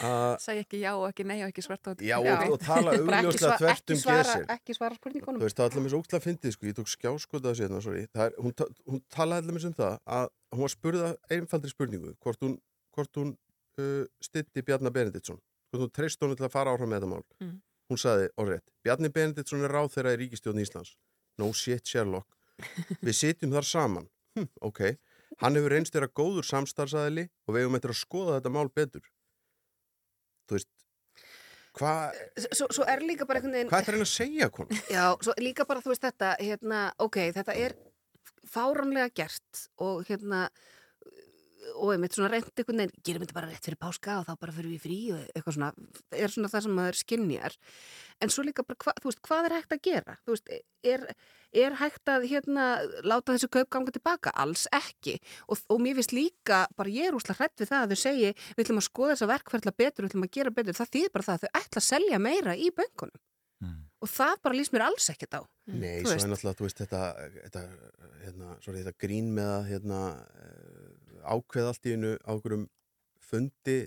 að 0.04 0.34
Sæði 0.44 0.62
ekki 0.64 0.80
já 0.80 0.90
og 0.94 1.04
ekki 1.08 1.26
nei 1.28 1.36
og 1.42 1.50
ekki 1.50 1.64
svart 1.66 1.90
og 1.90 2.02
Já, 2.04 2.16
og, 2.20 2.54
og 2.54 2.58
tala 2.62 2.94
augljóslega 2.96 3.58
þvert 3.60 3.94
um 3.94 4.02
gesin 4.04 4.44
Ekki 4.56 4.76
svara 4.76 4.98
spurningunum 4.98 5.40
Þú 5.40 5.48
veist, 5.48 5.58
það 5.58 5.66
er 5.66 5.70
allir 5.74 5.84
með 5.86 5.94
svo 5.94 6.00
úkslega 6.04 6.24
fyndið, 6.26 6.54
sko, 6.56 6.68
ég 6.70 6.76
tók 6.78 6.90
skjáskotað 6.94 7.58
sérna, 7.60 7.82
það 8.14 8.38
hún, 8.44 8.56
ta- 8.56 8.68
hún 8.86 9.02
talaði 9.12 9.44
allir 9.44 9.56
með 9.58 9.68
um 9.70 9.76
það 9.80 9.96
að 10.18 10.28
hún 10.54 10.64
var 10.66 10.74
spurða 10.74 11.10
einfaldri 11.30 11.72
spurningu, 11.74 12.14
hvort 12.22 12.44
hún, 12.46 12.56
hvort 12.96 13.20
hún 13.20 13.34
uh, 13.80 14.04
stytti 14.22 14.64
Bjarnar 14.66 14.94
Benediktsson, 14.94 15.38
hvort 15.70 15.84
hún 15.86 15.92
treyst 15.94 16.22
honum 16.22 16.38
til 16.38 16.46
að 16.48 16.54
fara 16.54 16.74
áfram 16.74 16.90
með 16.90 17.02
þetta 17.02 17.12
mál. 17.12 17.26
Mm. 17.42 17.54
Hún 17.90 17.98
saði, 17.98 18.28
orðrétt, 18.38 18.66
Bjarni 18.86 19.10
Benediktsson 19.14 19.64
er 19.66 19.72
ráð 19.74 19.92
þeirra 19.96 20.14
í 20.14 20.20
ríkistjórn 20.24 20.62
Íslands. 20.62 20.94
No 21.40 21.50
shit, 21.56 21.86
Sherlock. 21.86 22.28
Við 23.06 23.16
sitjum 23.16 23.54
þar 23.54 23.66
saman. 23.66 24.10
Hm, 24.38 24.46
ok. 24.66 24.82
Hann 25.40 25.56
hefur 25.56 25.72
reynst 25.74 25.94
þeirra 25.94 26.10
góður 26.20 26.46
samstarfsæðili 26.46 27.24
og 27.48 27.54
við 27.54 27.64
hefum 27.64 27.78
eftir 27.78 27.92
að 27.94 27.98
skoða 28.00 28.36
þetta 28.38 28.52
mál 28.54 28.68
betur. 28.74 29.06
Hvað 31.78 32.18
Svo, 32.50 32.66
svo 32.74 32.86
er 32.88 33.02
líka 33.06 33.26
bara 33.28 33.38
einhvern 33.38 33.54
veginn 33.54 33.70
hva 33.70 33.78
er 33.78 33.86
það 33.86 34.02
að 34.02 34.10
segja, 34.10 34.50
konu? 34.54 34.80
Já, 34.90 35.04
svo 35.22 35.34
líka 35.38 35.66
bara 35.68 35.82
þú 35.84 35.92
veist 35.92 36.06
þetta 36.08 36.32
hérna, 36.40 36.80
ok, 36.98 37.18
þetta 37.36 37.56
er 37.66 37.76
fáranlega 38.50 39.12
gert 39.22 39.66
og 39.78 40.02
hérna 40.08 40.48
og 41.74 41.92
einmitt 41.94 42.16
svona 42.16 42.30
reynd 42.32 42.50
einhvern 42.50 42.82
veginn 42.82 43.04
gerum 43.06 43.24
þetta 43.24 43.36
bara 43.36 43.50
rétt 43.50 43.66
fyrir 43.66 43.80
páska 43.80 44.18
og 44.20 44.28
þá 44.28 44.32
bara 44.42 44.54
fyrir 44.56 44.74
við 44.74 44.84
frí 44.84 44.98
og 45.14 45.26
eitthvað 45.34 45.56
svona, 45.56 45.70
er 46.16 46.34
svona 46.34 46.50
það 46.52 46.64
sem 46.66 46.76
maður 46.78 47.00
skinnjar 47.00 47.56
en 48.20 48.32
svo 48.32 48.44
líka 48.46 48.64
bara, 48.66 48.78
hva, 48.84 48.94
þú 49.00 49.10
veist, 49.10 49.22
hvað 49.26 49.48
er 49.48 49.56
hægt 49.56 49.76
að 49.76 49.82
gera? 49.86 50.16
Þú 50.24 50.34
veist, 50.34 50.52
er, 50.92 51.06
er 51.64 51.78
hægt 51.80 52.12
að 52.12 52.26
hérna 52.30 52.66
láta 53.06 53.36
þessu 53.36 53.50
kaup 53.56 53.70
ganga 53.72 53.94
tilbaka? 53.96 54.34
Alls 54.44 54.66
ekki. 54.76 55.16
Og, 55.48 55.62
og 55.72 55.80
mér 55.80 55.96
finnst 56.00 56.14
líka, 56.16 56.66
bara 56.76 56.92
ég 56.92 57.08
er 57.08 57.16
úslega 57.16 57.40
hrætt 57.40 57.64
við 57.64 57.72
það 57.72 57.86
að 57.86 57.94
þau 57.94 58.02
segi, 58.04 58.34
við 58.52 58.66
ætlum 58.66 58.82
að 58.82 58.88
skoða 58.90 59.16
þessa 59.16 59.32
verkferðla 59.32 59.76
betur, 59.82 60.04
við 60.04 60.12
ætlum 60.12 60.28
að 60.28 60.36
gera 60.36 60.54
betur, 60.58 60.78
það 60.80 60.94
þýðir 60.98 61.16
bara 61.16 61.28
það 61.28 61.38
að 61.38 61.44
þau 61.46 61.60
ætla 61.62 61.82
að 61.82 61.88
selja 61.88 62.22
meira 62.28 62.56
í 62.60 62.70
böngunum 62.76 63.20
og 64.00 64.08
það 64.08 64.36
bara 64.44 64.56
lýst 64.56 64.72
mér 64.72 64.86
alls 64.86 65.08
ekkert 65.12 65.36
á. 65.36 65.42
Nei, 65.70 66.00
svo 66.00 66.14
er 66.14 66.30
náttúrulega, 66.30 66.56
þú 66.58 66.66
veist, 66.66 66.80
þetta, 66.80 67.00
þetta, 67.44 67.64
hérna, 68.24 68.54
sorry, 68.64 68.84
þetta 68.84 69.04
grín 69.04 69.28
með 69.36 69.50
að 69.52 69.66
hérna, 69.68 69.98
ákveð 71.24 71.68
allt 71.70 71.86
í 71.86 71.94
einu 71.96 72.12
á 72.24 72.30
okkurum 72.34 72.66
fundi 73.30 73.78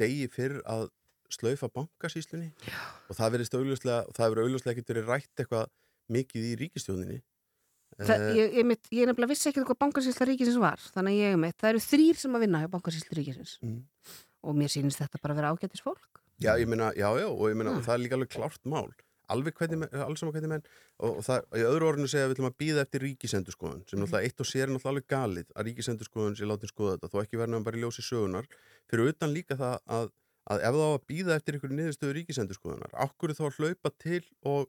degi 0.00 0.26
fyrr 0.32 0.60
að 0.66 0.88
slaufa 1.34 1.68
bankasýslunni 1.74 2.50
og 3.08 3.16
það 3.16 3.36
verið 3.36 3.54
augljóslega, 3.58 4.00
og 4.08 4.14
það 4.16 4.32
verið 4.34 4.44
augljóslega 4.48 4.74
ekkert 4.74 4.92
verið 4.92 5.08
rætt 5.10 5.42
eitthvað 5.44 5.70
mikið 6.14 6.50
í 6.50 6.56
ríkistjóninni. 6.64 7.20
Það, 7.94 8.24
Eh, 8.24 8.34
ég, 8.34 8.54
ég, 8.58 8.64
mitt, 8.66 8.88
ég 8.90 9.06
nefnilega 9.06 9.30
vissi 9.30 9.48
ekki 9.52 9.62
hvað 9.62 9.78
bankasýsla 9.84 10.26
ríkisins 10.26 10.58
var 10.58 10.80
þannig 10.82 11.14
að 11.14 11.20
ég 11.22 11.36
mitt, 11.38 11.56
það 11.62 11.68
eru 11.70 11.82
þrýr 11.84 12.16
sem 12.18 12.34
að 12.34 12.42
vinna 12.42 12.60
hjá 12.64 12.70
bankasýsla 12.72 13.18
ríkisins 13.20 13.52
Mm. 13.62 13.84
og 14.42 14.56
mér 14.58 14.72
sýnist 14.74 14.98
þetta 14.98 15.20
bara 15.22 15.34
að 15.34 15.38
vera 15.38 15.52
ágættis 15.54 15.82
fólk 15.84 16.20
Já, 16.42 16.58
ég 16.58 16.66
meina, 16.66 16.90
já, 16.98 17.06
já, 17.14 17.28
og 17.30 17.46
ég 17.46 17.54
meina, 17.54 17.70
og 17.78 17.84
það 17.86 17.94
er 17.94 18.02
líka 18.02 18.16
alveg 18.18 18.30
klárt 18.34 18.64
mál. 18.66 18.90
Alveg 19.32 19.54
hvernig, 19.56 19.78
menn- 19.80 19.94
alls 20.04 20.20
saman 20.20 20.34
hvernig 20.34 20.50
menn, 20.52 20.64
og, 20.98 21.18
og 21.18 21.22
það, 21.24 21.46
í 21.56 21.62
öðru 21.68 21.88
orðinu 21.92 22.10
segja 22.12 22.26
við 22.28 22.34
ætlum 22.36 22.48
að 22.50 22.56
býða 22.60 22.82
eftir 22.84 23.04
ríkisendurskoðun, 23.06 23.84
sem 23.88 24.00
náttúrulega 24.02 24.28
eitt 24.28 24.40
og 24.44 24.48
sér 24.50 24.66
er 24.66 24.72
náttúrulega 24.74 24.92
alveg 24.94 25.06
galið 25.14 25.54
að 25.54 25.68
ríkisendurskoðun 25.70 26.36
sé 26.38 26.48
látin 26.50 26.72
skoða 26.72 26.96
þetta, 26.98 27.10
þó 27.14 27.18
ekki 27.22 27.40
verðum 27.40 27.64
bara 27.64 27.78
í 27.80 27.84
ljósi 27.84 28.04
sögunar, 28.04 28.48
fyrir 28.90 29.12
utan 29.14 29.32
líka 29.32 29.56
það 29.56 29.78
að, 29.98 30.10
að 30.52 30.64
ef 30.68 30.76
það 30.76 30.84
á 30.84 30.92
að 30.94 31.06
býða 31.12 31.38
eftir 31.40 31.56
einhverju 31.58 31.78
niðurstöðu 31.80 32.16
ríkisendurskoðunar, 32.18 32.92
okkur 33.06 33.34
þá 33.38 33.44
að 33.48 33.58
hlaupa 33.62 33.94
til 34.04 34.20
og, 34.52 34.68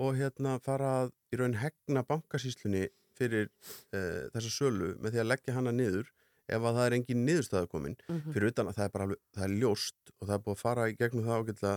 og 0.00 0.16
hérna 0.16 0.56
fara 0.64 0.94
að 1.02 1.12
í 1.34 1.40
raun 1.42 1.58
hegna 1.60 2.04
bankasýslunni 2.08 2.86
fyrir 3.20 3.50
uh, 3.92 4.30
þessa 4.32 4.48
sölu 4.54 4.94
með 4.96 5.12
því 5.12 5.20
að 5.20 5.28
leggja 5.34 5.52
hana 5.58 5.74
niður 5.76 6.08
ef 6.50 6.64
að 6.66 6.78
það 6.80 6.86
er 6.88 6.94
engin 6.96 7.20
niðurstaða 7.28 7.68
komin. 7.70 7.92
Mhm. 8.08 8.32
fyrir 8.34 8.48
utan 8.50 8.66
að 8.70 8.78
það 8.80 8.86
er 8.88 8.92
bara 8.94 9.04
alveg, 9.06 9.20
það 9.36 9.44
er 9.44 9.52
ljóst 9.60 10.12
og 10.16 10.24
það 10.24 10.32
er 10.34 10.40
búið 10.46 10.56
að 10.56 10.62
fara 10.64 10.86
í 10.90 10.96
gegnum 10.98 11.26
það 11.28 11.42
ágætlega 11.44 11.74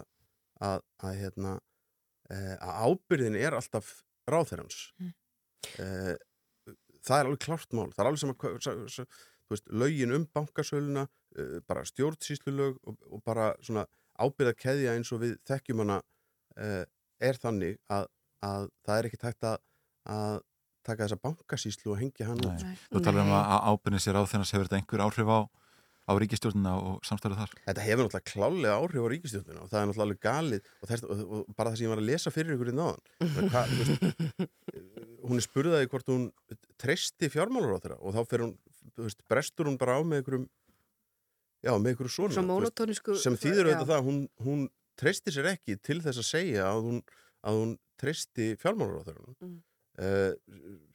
að, 0.64 0.80
að 1.04 1.18
hérna 1.20 1.52
eh, 1.60 1.73
að 2.60 2.74
ábyrðin 2.88 3.38
er 3.40 3.58
alltaf 3.58 3.94
ráþeirans 4.30 4.80
Mm. 5.00 5.14
eh, 5.80 6.16
það 7.04 7.20
er 7.20 7.26
alveg 7.30 7.42
klárt 7.44 7.74
mál. 7.76 7.90
Það 7.92 8.04
er 8.04 8.10
alveg 8.10 8.22
sem 8.24 8.34
að 8.34 9.68
lögin 9.84 10.14
um 10.16 10.24
bankasöluna 10.34 11.04
eh, 11.38 11.60
bara 11.68 11.84
stjórnsýslulög 11.86 12.78
og, 12.88 12.98
og 13.12 13.22
bara 13.26 13.52
svona 13.62 13.84
ábyrða 14.20 14.54
keðja 14.58 14.96
eins 14.96 15.12
og 15.14 15.22
við 15.26 15.36
þekkjum 15.50 15.84
hana 15.84 16.00
eh, 16.58 16.86
er 17.24 17.40
þannig 17.42 17.78
að, 17.92 18.08
að 18.44 18.70
það 18.86 18.98
er 19.02 19.10
ekkert 19.10 19.28
hægt 19.30 19.48
að, 19.50 19.58
að 20.14 20.40
taka 20.84 21.06
þessa 21.06 21.20
bankasýslu 21.24 21.92
og 21.94 22.00
hengja 22.02 22.28
hann. 22.28 22.42
Þú 22.92 23.04
talar 23.04 23.24
um 23.24 23.36
að 23.36 23.68
ábyrðin 23.72 24.04
sér 24.04 24.20
á 24.20 24.24
þennast 24.28 24.56
hefur 24.56 24.68
þetta 24.68 24.80
einhver 24.82 25.04
áhrif 25.06 25.30
á, 25.32 25.40
á 26.04 26.12
ríkistjórnuna 26.20 26.74
og 26.76 27.06
samstæðu 27.08 27.38
þar? 27.40 27.54
Þetta 27.68 27.86
hefur 27.86 28.08
náttúrulega 28.08 28.32
klálega 28.32 28.76
áhrif 28.76 29.06
á 29.06 29.10
ríkistjórnuna 29.14 29.64
og 29.64 29.70
það 29.72 29.80
er 29.80 29.88
náttúrulega 29.90 30.06
alveg 30.08 30.22
galið 30.26 30.68
og, 30.68 30.90
þess, 30.90 31.06
og, 31.08 31.22
og 31.24 31.56
bara 31.56 31.72
það 31.72 31.78
sem 31.80 31.86
ég 31.86 31.94
var 31.94 32.02
að 32.02 32.10
lesa 32.10 32.34
fyrir 32.34 32.56
ykkur 32.58 32.72
í 32.72 32.76
náðan 32.78 33.02
þú 33.22 33.80
veist, 33.80 34.18
hún 35.30 35.40
er 35.40 35.46
spurðaði 35.48 35.90
hvort 35.94 36.12
hún 36.12 36.26
treysti 36.84 37.32
fjármálur 37.32 37.78
á 37.80 37.84
þeirra 37.86 38.00
og 38.02 38.18
þá 38.18 38.22
fer 38.34 38.46
hún, 38.46 38.54
veist, 39.00 39.24
brestur 39.32 39.72
hún 39.72 39.80
bara 39.80 39.96
á 39.96 40.02
með 40.04 40.24
ykkurum 40.26 40.48
já, 41.64 41.74
með 41.80 41.96
ykkur 41.96 42.14
svona 42.20 42.58
veist, 42.60 43.14
sem 43.24 43.40
þýður 43.40 43.72
auðvitað 43.72 43.92
það 43.94 44.00
að 44.00 44.08
hún, 44.10 44.24
hún 44.44 44.66
treysti 45.00 45.36
sér 45.36 45.54
ekki 45.56 45.80
til 45.80 46.02
þess 46.04 46.20
að 46.20 46.32
segja 46.34 46.68
að 46.68 46.90
hún, 46.90 47.04
að 47.48 47.62
hún 47.62 47.78
treysti 48.02 48.56
fjármálur 48.60 49.00
á 49.00 49.08
þeirra 49.08 49.54
Mm. 49.94 50.34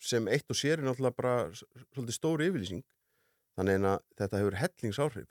sem 0.03 0.27
eitt 0.27 0.51
og 0.51 0.57
sér 0.59 0.81
er 0.81 0.89
náttúrulega 0.89 1.15
bara 1.15 1.35
svolítið 1.55 2.17
stóri 2.17 2.49
yfirlýsing 2.51 2.81
þannig 3.59 3.91
að 3.93 3.99
þetta 4.23 4.45
hefur 4.45 4.63
hellingsáhrif. 4.63 5.29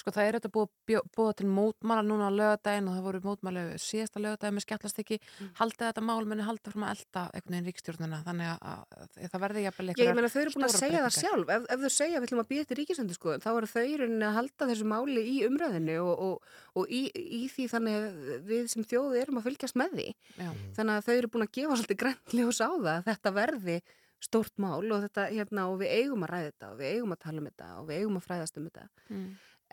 Sko 0.00 0.08
það 0.16 0.24
er 0.24 0.36
þetta 0.38 0.48
búið, 0.54 0.70
búið 1.12 1.34
til 1.42 1.46
mótmála 1.52 2.00
núna 2.06 2.30
á 2.30 2.32
lögadaginn 2.32 2.86
og 2.88 2.94
það 2.96 3.02
voru 3.04 3.18
mótmála 3.26 3.64
síðasta 3.82 4.22
lögadaginn 4.24 4.56
með 4.56 4.64
skellast 4.64 5.00
ekki 5.02 5.18
Mm. 5.20 5.50
haldið 5.58 5.84
þetta 5.84 6.04
mál 6.08 6.24
muni 6.24 6.46
halda 6.46 6.72
fram 6.72 6.86
að 6.88 6.94
elda 6.94 7.24
einhvern 7.36 7.52
veginn 7.52 7.66
ríkstjórnuna 7.68 8.20
þannig 8.24 8.48
að, 8.48 8.62
að, 8.72 9.10
að 9.18 9.28
það 9.34 9.42
verði 9.44 9.64
jafnvel 9.66 9.88
Ég 9.98 10.14
meina 10.16 10.30
þau 10.32 10.40
eru 10.40 10.54
búin 10.54 10.66
að 10.70 10.74
segja 10.78 11.02
það 11.04 11.14
sjálf. 11.18 11.52
Ef, 11.52 11.68
ef 11.68 11.84
þau 11.84 11.92
segja 11.98 12.16
að 12.16 12.24
við 12.24 12.28
ætlum 12.30 12.42
að 12.42 12.48
býja 12.54 12.64
eftir 12.64 12.80
ríkisendurskoðun 12.80 13.44
þá 13.44 13.50
eru 13.52 13.70
þau 13.74 13.84
í 13.84 14.00
rauninni 14.00 14.28
að 14.30 14.36
halda 14.38 14.70
þessu 14.72 14.88
máli 14.88 15.26
í 15.28 15.36
umræðinu 15.50 15.98
og, 16.00 16.24
og, 16.30 16.50
og 16.80 16.88
í, 16.88 17.02
í 17.12 17.44
því 17.52 17.68
þannig 17.76 18.00
að 18.00 18.42
við 18.48 18.66
sem 18.72 18.88
þjóði 18.88 19.22
erum 19.26 19.42
að 19.42 19.48
fylgjast 19.50 19.76
með 19.84 19.96
því. 20.00 20.08
Já. 20.40 20.50
þannig 20.80 20.96
að 20.96 21.06
þau 21.10 21.14
eru 21.20 21.32
búin 21.36 21.44
að 21.44 21.54
gefa 21.60 21.76
svolítið 21.76 22.00
græntli 22.06 22.48
og 22.48 22.56
sá 22.56 22.66
það 22.72 22.92
að 22.96 23.08
þetta 23.12 23.36
verði 23.36 23.80
stórt 24.22 24.56
mál 24.58 24.82
og, 24.82 25.04
þetta, 25.04 25.28
hérna, 25.30 25.68
og 25.70 25.78
við 25.82 25.94
eigum 26.00 26.24
að 26.26 26.32
ræða 26.32 26.50
þetta 26.50 26.72
og 26.72 26.80
við 26.80 26.94
eigum 26.94 27.14
að 27.14 27.22
tala 27.24 27.42
um 27.42 27.48
þetta 27.50 27.68
og 27.78 27.86
við 27.88 28.00
eigum 28.02 28.18
að 28.18 28.26
fræðast 28.26 28.58
um 28.58 28.66
þetta. 28.68 28.88
Mm. 29.08 29.28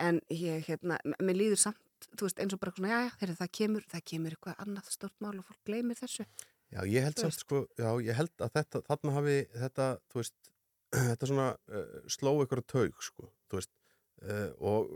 en 0.06 0.20
ég, 0.30 0.66
hérna, 0.68 0.98
mér 1.24 1.38
líður 1.40 1.60
samt 1.62 1.82
þú 2.16 2.28
veist, 2.28 2.42
eins 2.42 2.54
og 2.54 2.60
bara 2.60 2.74
svona, 2.76 2.90
já, 2.92 2.98
já, 3.06 3.14
þeirri, 3.20 3.36
það 3.38 3.52
kemur 3.58 3.86
það 3.92 4.04
kemur 4.10 4.36
eitthvað 4.36 4.60
annað 4.64 4.90
stórt 4.92 5.24
mál 5.24 5.34
og 5.38 5.46
fólk 5.48 5.60
gleymir 5.68 5.98
þessu. 5.98 6.26
Já, 6.74 6.80
ég 6.90 7.06
held 7.06 7.22
samt 7.22 7.38
sko, 7.38 7.62
já, 7.78 7.88
ég 8.04 8.18
held 8.18 8.44
að 8.44 8.52
þetta, 8.58 8.82
þarna 8.88 9.14
hafi 9.16 9.36
þetta, 9.54 9.88
þú 10.12 10.20
veist, 10.20 10.50
þetta 11.10 11.30
svona 11.30 11.48
uh, 11.54 11.96
sló 12.12 12.32
ykkur 12.44 12.62
að 12.62 12.68
taug, 12.74 13.02
sko, 13.06 13.30
þú 13.50 13.60
veist, 13.60 13.72
uh, 14.24 14.50
og, 14.60 14.92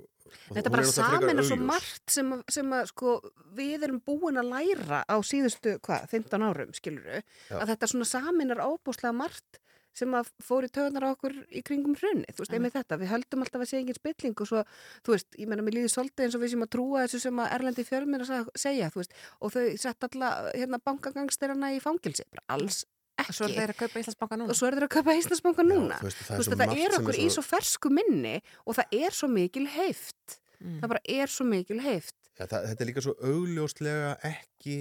og 0.48 0.58
Þetta 0.58 0.72
bara 0.72 0.86
samin 0.86 1.42
er 1.42 1.46
svo 1.46 1.58
margt 1.58 2.12
sem, 2.12 2.34
sem 2.52 2.76
að 2.76 2.90
sko 2.92 3.16
við 3.56 3.88
erum 3.88 4.02
búin 4.06 4.38
að 4.40 4.52
læra 4.52 5.02
á 5.04 5.16
síðustu, 5.26 5.78
hvað, 5.84 6.06
15 6.12 6.46
árum, 6.46 6.76
skiluru, 6.76 7.24
að 7.56 7.72
þetta 7.72 7.90
svona 7.90 8.08
samin 8.08 8.54
er 8.54 8.62
óbúslega 8.62 9.16
margt 9.16 9.60
sem 9.96 10.12
að 10.14 10.30
fór 10.44 10.66
í 10.66 10.70
töðunar 10.70 11.08
á 11.10 11.12
okkur 11.12 11.34
í 11.50 11.62
kringum 11.66 11.96
hrunni, 11.98 12.28
þú 12.30 12.44
veist, 12.44 12.54
einmitt 12.54 12.76
þetta, 12.76 12.98
við 13.00 13.10
höldum 13.10 13.42
alltaf 13.44 13.64
að 13.64 13.70
segja 13.72 13.82
engin 13.82 13.98
spilling 13.98 14.42
og 14.44 14.50
svo, 14.50 14.62
þú 15.06 15.16
veist, 15.16 15.28
ég 15.34 15.50
meina, 15.50 15.64
mér 15.66 15.76
líður 15.80 15.94
svolítið 15.96 16.26
eins 16.26 16.38
og 16.38 16.44
við 16.44 16.52
sem 16.54 16.64
að 16.66 16.72
trúa 16.76 17.02
þessu 17.04 17.22
sem 17.24 17.42
að 17.42 17.54
Erlendi 17.56 17.86
fjölminn 17.88 18.24
að 18.24 18.52
segja, 18.54 18.92
þú 18.94 19.02
veist, 19.02 19.18
og 19.40 19.54
þau 19.56 19.64
sett 19.82 20.08
alla, 20.10 20.32
hérna, 20.54 20.80
bankagangsterana 20.86 21.72
í 21.74 21.82
fangilsi, 21.82 22.26
bara 22.30 22.46
alls 22.54 22.84
ekki. 23.20 23.30
Og 23.32 23.36
svo 23.38 23.46
eru 23.46 23.56
þeir 23.60 23.72
að 23.74 23.80
kaupa 23.82 24.00
Íslandsbanka 24.02 24.38
núna. 24.40 24.50
Og 24.50 24.56
svo 24.60 24.68
eru 24.70 24.76
þeir 24.80 24.86
að 24.88 24.94
kaupa 24.96 25.16
Íslandsbanka 25.20 25.66
núna. 25.68 25.98
þú 26.00 26.08
veist, 26.08 26.20
það 26.20 26.30
er 26.30 26.38
veist, 26.40 26.48
svo 26.50 26.54
þetta 26.54 26.66
margt 26.70 26.80
er 26.80 26.90
er 26.94 26.98
okkur 27.00 27.18
í 27.20 27.26
svo- 27.26 27.34
svo 27.36 27.42
fersku 27.50 27.90
minni 27.98 28.36
og 28.66 28.76
það 28.80 28.96
er 29.04 29.10
svo 29.20 29.28
mikil 29.28 29.66
heift. 29.76 30.40
Mm. 30.60 30.78
Það 30.80 30.88
bara 30.94 31.00
er 31.20 31.26
svo 31.36 31.44
mikil 31.48 31.80
heift. 31.84 32.16
Ja, 32.40 32.46
það, 32.46 32.66
þetta 32.70 32.80
er 32.84 32.88
líka 32.90 33.02
svo 33.04 33.14
augljóslega 33.20 34.10
ekki 34.30 34.76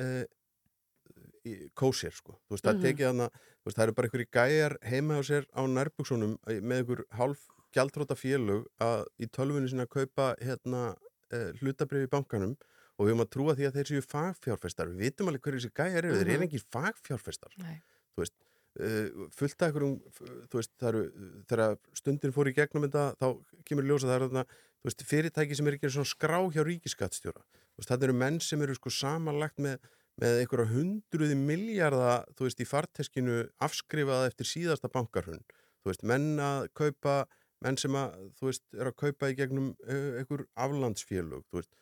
uh, 0.00 0.24
kósér, 1.78 2.14
sko. 2.16 2.34
Þú 2.48 2.56
veist, 2.56 2.64
það 2.66 2.74
mm 2.76 2.82
tekið 2.86 3.06
hana, 3.10 3.28
þú 3.30 3.68
veist, 3.70 3.76
það 3.78 3.84
eru 3.86 3.94
bara 3.98 4.08
einhverju 4.08 4.28
gæjar 4.36 4.74
heima 4.90 5.18
á 5.18 5.22
sér 5.26 5.44
á 5.54 5.62
nærbuksunum 5.70 6.32
með 6.46 6.80
einhver 6.80 7.04
hálf 7.18 7.44
gjaldróta 7.76 8.16
félög 8.16 8.64
að 8.82 9.04
í 9.20 9.28
tölvunni 9.30 9.68
sinna 9.70 9.86
kaupa 9.86 10.32
hérna 10.40 10.82
uh, 10.96 11.50
hlutabrif 11.60 12.06
í 12.06 12.10
bankanum 12.10 12.56
og 12.96 13.06
við 13.06 13.12
höfum 13.12 13.24
að 13.26 13.30
trúa 13.36 13.54
því 13.58 13.66
að 13.68 13.76
þeir 13.76 13.90
séu 13.92 14.04
fagfjárfestar. 14.06 14.88
Við 14.92 15.02
vitum 15.06 15.28
alveg 15.28 15.42
hverju 15.44 15.60
þessi 15.60 15.72
gæjar 15.76 16.04
eru, 16.04 16.14
þeir 16.16 16.28
eru 16.30 16.36
Mhm. 16.38 16.46
engin 16.48 16.66
fagfjárfestar. 16.72 17.52
Nei. 17.58 17.80
uh, 18.76 19.28
fullt 19.32 19.62
af 19.62 19.70
einhverjum 19.70 19.94
þú 20.52 20.58
veist, 20.58 20.70
það 20.80 20.88
eru, 20.90 21.02
þegar 21.48 21.76
stundin 21.96 22.32
fór 22.36 22.50
í 22.50 22.54
gegnum 22.56 22.84
þetta, 22.84 23.04
þá 23.16 23.26
kemur 23.64 23.86
ljósa 23.88 24.04
það 24.10 24.16
er 24.16 24.24
þarna, 24.26 24.42
þú 24.82 24.88
veist, 24.90 25.04
fyrirtæki 25.08 25.56
sem 25.56 25.66
er 25.70 25.76
ekki 25.78 25.90
svona 25.94 26.10
skrá 26.10 26.40
hjá 26.52 26.60
ríkiskattstjóra 26.68 27.40
þú 27.40 27.80
veist, 27.80 27.88
þetta 27.88 28.04
eru 28.08 28.16
menn 28.20 28.36
sem 28.44 28.60
eru 28.66 28.74
sko 28.76 28.92
samanlagt 28.92 29.56
með, 29.64 29.78
með 30.20 30.42
einhverja 30.42 30.68
hundruði 30.74 31.38
miljarda, 31.40 32.18
þú 32.36 32.48
veist, 32.50 32.60
í 32.60 32.68
farteskinu 32.68 33.38
afskrifað 33.64 34.28
eftir 34.28 34.50
síðasta 34.52 34.92
bankarhund 34.92 35.56
þú 35.80 35.92
veist, 35.94 36.04
menn 36.04 36.36
að 36.36 36.68
kaupa 36.76 37.16
menn 37.64 37.80
sem 37.80 37.96
að, 37.96 38.12
þú 38.36 38.50
veist, 38.50 38.64
er 38.76 38.90
að 38.92 38.96
kaupa 39.00 39.30
í 39.32 39.38
gegnum 39.40 39.72
uh, 39.88 40.20
einhver 40.20 40.44
aflandsfélög 40.60 41.48
þú 41.48 41.62
veist, 41.62 41.72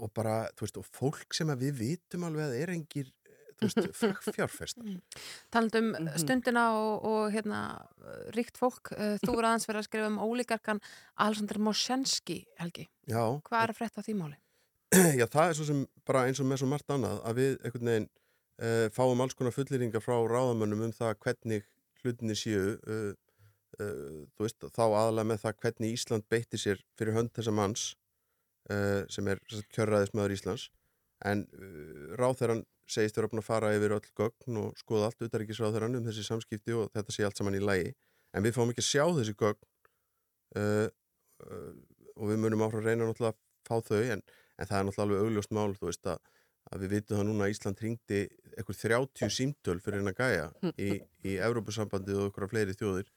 og 0.00 0.10
bara, 0.16 0.40
þú 0.56 0.66
veist, 0.66 0.80
og 0.80 0.86
fólk 0.88 1.36
sem 1.36 1.50
að 1.52 1.66
við 1.66 1.80
vitum 1.82 2.26
alveg 2.28 2.48
að 2.48 2.58
er 2.62 2.72
engir 2.74 3.12
þú 3.58 3.68
veist, 3.68 3.80
fagfjárfesta 4.00 4.84
Talandum 5.54 5.90
um 5.98 6.10
stundina 6.20 6.64
og, 6.78 7.06
og 7.08 7.22
hérna, 7.34 7.62
ríkt 8.36 8.60
fólk, 8.60 8.92
þú 9.24 9.34
er 9.38 9.50
aðeins 9.50 9.68
verið 9.68 9.82
að 9.82 9.88
skrifa 9.90 10.10
um 10.12 10.20
ólíkarkan 10.22 10.82
Alexander 11.16 11.60
Moshenski, 11.68 12.42
Helgi. 12.60 12.88
Já. 13.08 13.22
Hvað 13.48 13.64
er 13.64 13.74
að 13.74 13.80
frétta 13.80 14.04
á 14.04 14.06
því 14.06 14.16
máli? 14.20 14.38
Já, 15.20 15.26
það 15.28 15.44
er 15.44 15.56
svo 15.58 15.68
sem 15.68 15.84
bara 16.08 16.24
eins 16.28 16.40
og 16.40 16.48
með 16.48 16.62
svo 16.62 16.70
margt 16.70 16.92
annað 16.94 17.20
að 17.28 17.40
við 17.42 17.56
einhvern 17.60 17.90
veginn 17.92 18.10
uh, 18.64 18.86
fáum 18.94 19.24
alls 19.24 19.36
konar 19.36 19.54
fullýringar 19.56 20.04
frá 20.04 20.16
ráðamönnum 20.16 20.86
um 20.88 20.94
það 20.96 21.16
hvernig 21.24 21.66
hlutinni 22.02 22.36
séu 22.38 22.76
uh, 22.78 23.10
uh, 23.82 24.22
þú 24.36 24.46
veist, 24.46 24.68
þá 24.72 24.84
aðalega 24.86 25.30
með 25.32 25.42
það 25.44 25.58
hvernig 25.64 25.96
Ísland 25.98 26.28
beitti 26.30 26.60
sér 26.60 26.80
fyrir 26.98 27.18
hönd 27.18 27.34
þessa 27.36 27.54
manns 27.54 27.90
uh, 28.72 29.04
sem 29.12 29.28
er 29.30 29.40
kjörraðismöður 29.74 30.34
Íslands. 30.36 30.68
En 31.28 31.44
uh, 31.58 32.14
ráðherran 32.20 32.64
segist 32.88 33.18
vera 33.18 33.28
búin 33.30 33.42
að 33.42 33.48
fara 33.48 33.74
yfir 33.76 33.96
öll 33.98 34.12
gögn 34.16 34.60
og 34.62 34.78
skoða 34.80 35.10
allt 35.10 35.26
utaríkisráðherran 35.26 35.98
um 35.98 36.06
þessi 36.06 36.24
samskipti 36.24 36.76
og 36.76 36.88
þetta 36.94 37.14
sé 37.14 37.26
allt 37.26 37.40
saman 37.40 37.58
í 37.58 37.60
lægi 37.60 37.92
en 38.32 38.44
við 38.44 38.54
fáum 38.56 38.72
ekki 38.72 38.84
að 38.84 38.88
sjá 38.88 39.04
þessi 39.18 39.34
gögn 39.36 39.68
uh, 40.56 40.88
og 42.16 42.32
við 42.32 42.40
munum 42.40 42.64
áfram 42.64 42.80
að 42.80 42.88
reyna 42.88 43.08
náttúrulega 43.08 43.34
að 43.34 43.42
fá 43.68 43.90
þau 43.90 44.00
en, 44.14 44.22
en 44.56 44.70
það 44.70 44.78
er 44.78 44.88
náttúrulega 44.88 45.04
alveg 45.04 45.26
augljóst 45.26 45.54
mál 45.58 45.76
þú 45.76 45.90
veist 45.90 46.08
að, 46.08 46.32
að 46.72 46.84
við 46.84 46.94
vitum 46.96 47.18
það 47.18 47.28
núna 47.28 47.44
að 47.44 47.54
Ísland 47.54 47.84
ringdi 47.84 48.22
ekkur 48.58 48.78
30 48.78 49.32
símtöl 49.32 49.78
fyrir 49.82 50.02
henn 50.02 50.10
að 50.10 50.18
gæja 50.18 50.48
í, 50.74 50.90
í 51.28 51.36
Evrópusambandið 51.44 52.18
og 52.18 52.30
okkur 52.30 52.46
af 52.46 52.52
fleiri 52.54 52.76
þjóðir. 52.76 53.10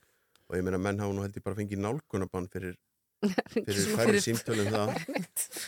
Og 0.49 0.57
ég 0.59 0.65
meina 0.67 0.79
menn 0.81 0.99
hafa 1.01 1.15
nú 1.15 1.23
held 1.23 1.37
ég 1.37 1.45
bara 1.45 1.57
fengið 1.57 1.81
nálgunabann 1.81 2.49
fyrir, 2.51 2.75
fyrir 3.21 3.85
færri 3.95 4.17
fyrir- 4.17 4.23
símtöl 4.25 4.59
en 4.63 4.71
það 4.73 4.91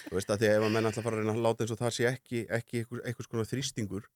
þú 0.10 0.16
veist 0.18 0.32
að 0.34 0.40
því 0.42 0.48
að 0.50 0.56
ef 0.58 0.64
að 0.68 0.72
menn 0.76 0.88
alltaf 0.90 1.04
fara 1.06 1.18
að 1.18 1.22
reyna 1.24 1.36
að 1.36 1.44
láta 1.46 1.64
eins 1.66 1.74
og 1.76 1.80
það 1.84 1.94
sé 1.98 2.08
ekki, 2.10 2.42
ekki 2.58 2.82
einhvers 3.04 3.30
konar 3.30 3.50
þrýstingur 3.50 4.08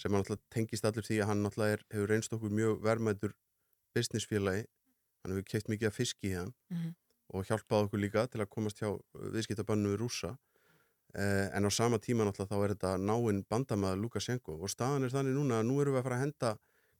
sem 0.00 0.10
hann 0.14 0.22
alltaf 0.24 0.40
tengist 0.54 0.84
allir 0.88 1.04
því 1.06 1.18
að 1.22 1.28
hann 1.32 1.44
alltaf 1.50 1.68
er, 1.74 1.84
hefur 1.92 2.08
reynst 2.14 2.32
okkur 2.34 2.50
mjög 2.50 2.80
verðmætur 2.82 3.34
businessfélagi. 3.94 4.64
Hann 5.22 5.34
hefur 5.34 5.46
keitt 5.52 5.68
mikið 5.70 5.90
af 5.90 5.96
fiski 5.98 6.32
í 6.32 6.36
hann 6.38 6.52
Mhm. 6.70 6.94
og 7.34 7.44
hjálpað 7.46 7.88
okkur 7.88 8.00
líka 8.00 8.26
til 8.30 8.40
að 8.40 8.48
komast 8.48 8.78
hjá 8.80 8.88
viðskiptabannu 9.14 9.92
við 9.94 10.00
rúsa 10.00 10.30
eh, 11.14 11.48
en 11.52 11.64
á 11.64 11.70
sama 11.72 11.98
tíma 11.98 12.24
náttúrulega 12.24 12.52
þá 12.52 12.64
er 12.64 12.74
þetta 12.74 12.90
náinn 13.00 13.44
bandamaður 13.48 14.00
Lukashenko 14.02 14.56
og 14.62 14.68
staðan 14.72 15.04
er 15.04 15.12
þannig 15.12 15.36
núna 15.36 15.60
að 15.60 15.66
nú 15.68 15.78
erum 15.82 15.94
við 15.94 16.00
að 16.00 16.06
fara 16.08 16.16
að 16.18 16.24
henda 16.24 16.50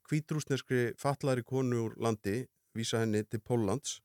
hvítrúsneskri 0.09 0.83
fatlari 0.97 1.43
konu 1.45 1.83
úr 1.89 1.97
landi 2.01 2.47
vísa 2.77 3.01
henni 3.03 3.23
til 3.29 3.41
Póllands. 3.41 3.99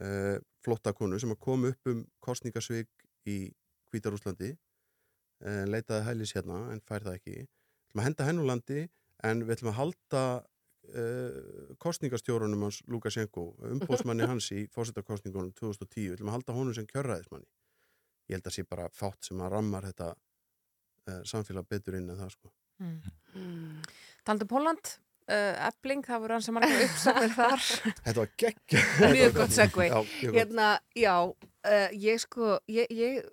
Eh, 0.00 0.38
flotta 0.64 0.94
konu 0.96 1.20
sem 1.20 1.32
að 1.34 1.42
koma 1.46 1.72
upp 1.72 1.90
um 1.92 2.02
kostningasvig 2.24 2.88
í 3.30 3.38
Hvítarúslandi 3.92 4.50
eh, 4.50 5.64
leitaði 5.68 6.08
hælis 6.08 6.34
hérna 6.34 6.64
en 6.72 6.82
fær 6.82 7.04
það 7.06 7.20
ekki. 7.20 7.36
Við 7.44 7.92
ætlum 7.92 8.02
að 8.02 8.08
henda 8.08 8.28
henn 8.28 8.42
úr 8.42 8.50
landi 8.50 8.80
en 9.24 9.44
við 9.44 9.56
ætlum 9.56 9.72
að 9.72 9.78
halda 9.78 10.22
uh, 10.92 11.74
kostningastjórunum 11.82 12.66
hans 12.66 12.80
Lukashenko 12.90 13.46
umbóðsmanni 13.70 14.26
hans 14.28 14.50
í 14.54 14.64
fórsetakostningunum 14.74 15.54
2010, 15.56 16.08
við 16.08 16.16
ætlum 16.16 16.32
að 16.32 16.38
halda 16.38 16.56
honum 16.58 16.76
sem 16.76 16.88
kjörræðismanni. 16.90 17.48
Ég 18.28 18.38
held 18.38 18.50
að 18.50 18.56
sé 18.56 18.66
bara 18.68 18.88
fátt 18.92 19.28
sem 19.28 19.40
að 19.44 19.52
rammar 19.54 19.86
þetta 19.88 20.10
uh, 20.14 21.22
samfélag 21.28 21.68
betur 21.70 21.98
inn 22.00 22.10
en 22.10 22.20
það 22.20 22.34
sko. 22.36 22.52
Mm. 22.82 23.82
Talandum 24.26 24.50
Póland, 24.50 24.94
uh, 25.30 25.68
Ebling, 25.68 26.04
það 26.06 26.24
voru 26.24 26.36
hans 26.36 26.48
sem 26.48 26.56
margar 26.56 26.84
uppsagnir 26.88 27.34
þar. 27.40 27.64
Þetta 28.02 28.18
var 28.20 28.34
geggja 28.44 28.84
Mjög 29.16 29.40
gott 29.40 29.56
segvei. 29.56 29.88
Hérna, 30.24 30.68
já, 30.98 31.16
uh, 31.30 31.88
ég 31.92 32.22
sko, 32.22 32.58
ég, 32.72 32.92
ég, 32.92 33.24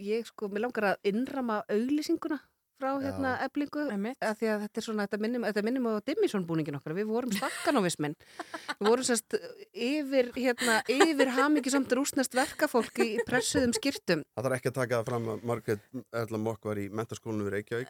ég 0.00 0.28
sko, 0.28 0.50
mér 0.52 0.68
langar 0.68 0.92
að 0.94 1.10
innrama 1.12 1.62
auglýsinguna 1.70 2.40
frá 2.76 2.90
hérna 3.00 3.30
eblingu 3.44 3.86
að 3.88 4.34
því 4.36 4.48
að 4.52 4.64
þetta 4.66 4.80
er 4.80 4.84
svona, 4.84 5.04
þetta 5.06 5.20
minnum, 5.22 5.44
þetta 5.48 5.62
minnum 5.64 5.86
á 5.88 5.92
Dimmisson 6.04 6.44
búningin 6.48 6.76
okkar, 6.76 6.92
við 6.96 7.08
vorum 7.08 7.32
stakkanóvismin 7.32 8.16
við 8.18 8.90
vorum 8.90 9.06
sérst 9.08 9.36
yfir 9.72 10.28
hérna, 10.36 10.82
yfir 10.92 11.32
hamingisamt 11.38 11.94
rúsnest 11.96 12.36
verkafólk 12.36 13.00
í 13.00 13.08
pressuðum 13.28 13.72
skýrtum 13.76 14.26
Það 14.36 14.48
þarf 14.48 14.58
ekki 14.58 14.72
að 14.72 14.78
taka 14.82 14.98
það 14.98 15.08
fram 15.08 15.32
að 15.32 15.48
Margrét 15.52 15.88
Erla 16.24 16.42
Mokk 16.42 16.68
var 16.68 16.82
í 16.82 16.86
mentaskólinu 16.92 17.48
við 17.48 17.56
Reykjavík. 17.56 17.88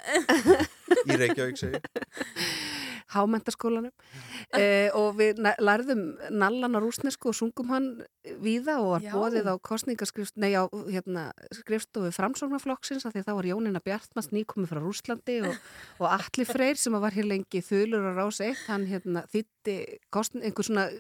Í 1.10 1.18
Reykjavík 1.24 1.60
segi 1.64 1.82
hámentaskólanum 3.14 3.92
uh, 3.92 4.88
og 4.98 5.16
við 5.20 5.42
lærðum 5.62 6.02
nallan 6.34 6.74
á 6.74 6.80
rúsnesku 6.82 7.30
og 7.30 7.38
sungum 7.38 7.70
hann 7.70 7.88
víða 8.42 8.78
og 8.82 8.90
var 8.96 9.06
Já. 9.06 9.12
bóðið 9.14 9.50
á 9.52 9.54
kostningaskrift 9.70 10.38
nei 10.42 10.52
á 10.58 10.66
hérna, 10.90 11.28
skrifstofu 11.54 12.10
framsóknarflokksins 12.16 13.06
af 13.06 13.14
því 13.14 13.22
að 13.22 13.28
þá 13.28 13.34
var 13.38 13.50
Jónina 13.52 13.84
Bjartmans 13.84 14.32
nýkomið 14.34 14.72
frá 14.72 14.82
Rúslandi 14.82 15.38
og, 15.46 15.62
og 16.02 16.10
Atli 16.18 16.48
Freyr 16.48 16.80
sem 16.80 16.98
var 16.98 17.14
hér 17.14 17.30
lengi 17.30 17.62
þulur 17.62 18.10
og 18.10 18.18
rás 18.18 18.42
eitt 18.44 18.66
hann 18.66 18.88
hérna, 18.90 19.22
þýtti 19.30 19.78
kostn, 20.14 20.42
einhver 20.42 20.66
svona 20.66 20.90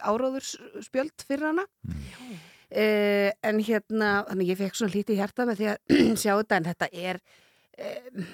áráðurspjöld 0.00 1.24
fyrir 1.26 1.50
hana. 1.50 1.66
Uh, 2.66 3.30
en 3.46 3.60
hérna 3.62 4.24
þannig 4.26 4.48
ég 4.50 4.58
fekk 4.58 4.78
svona 4.78 4.94
lítið 4.96 5.14
í 5.14 5.18
hjarta 5.20 5.44
með 5.46 5.60
því 5.60 5.68
að 5.70 5.98
sjá 6.22 6.32
þetta 6.32 6.56
en 6.56 6.66
þetta 6.66 6.88
er 6.98 7.20
um, 7.78 8.24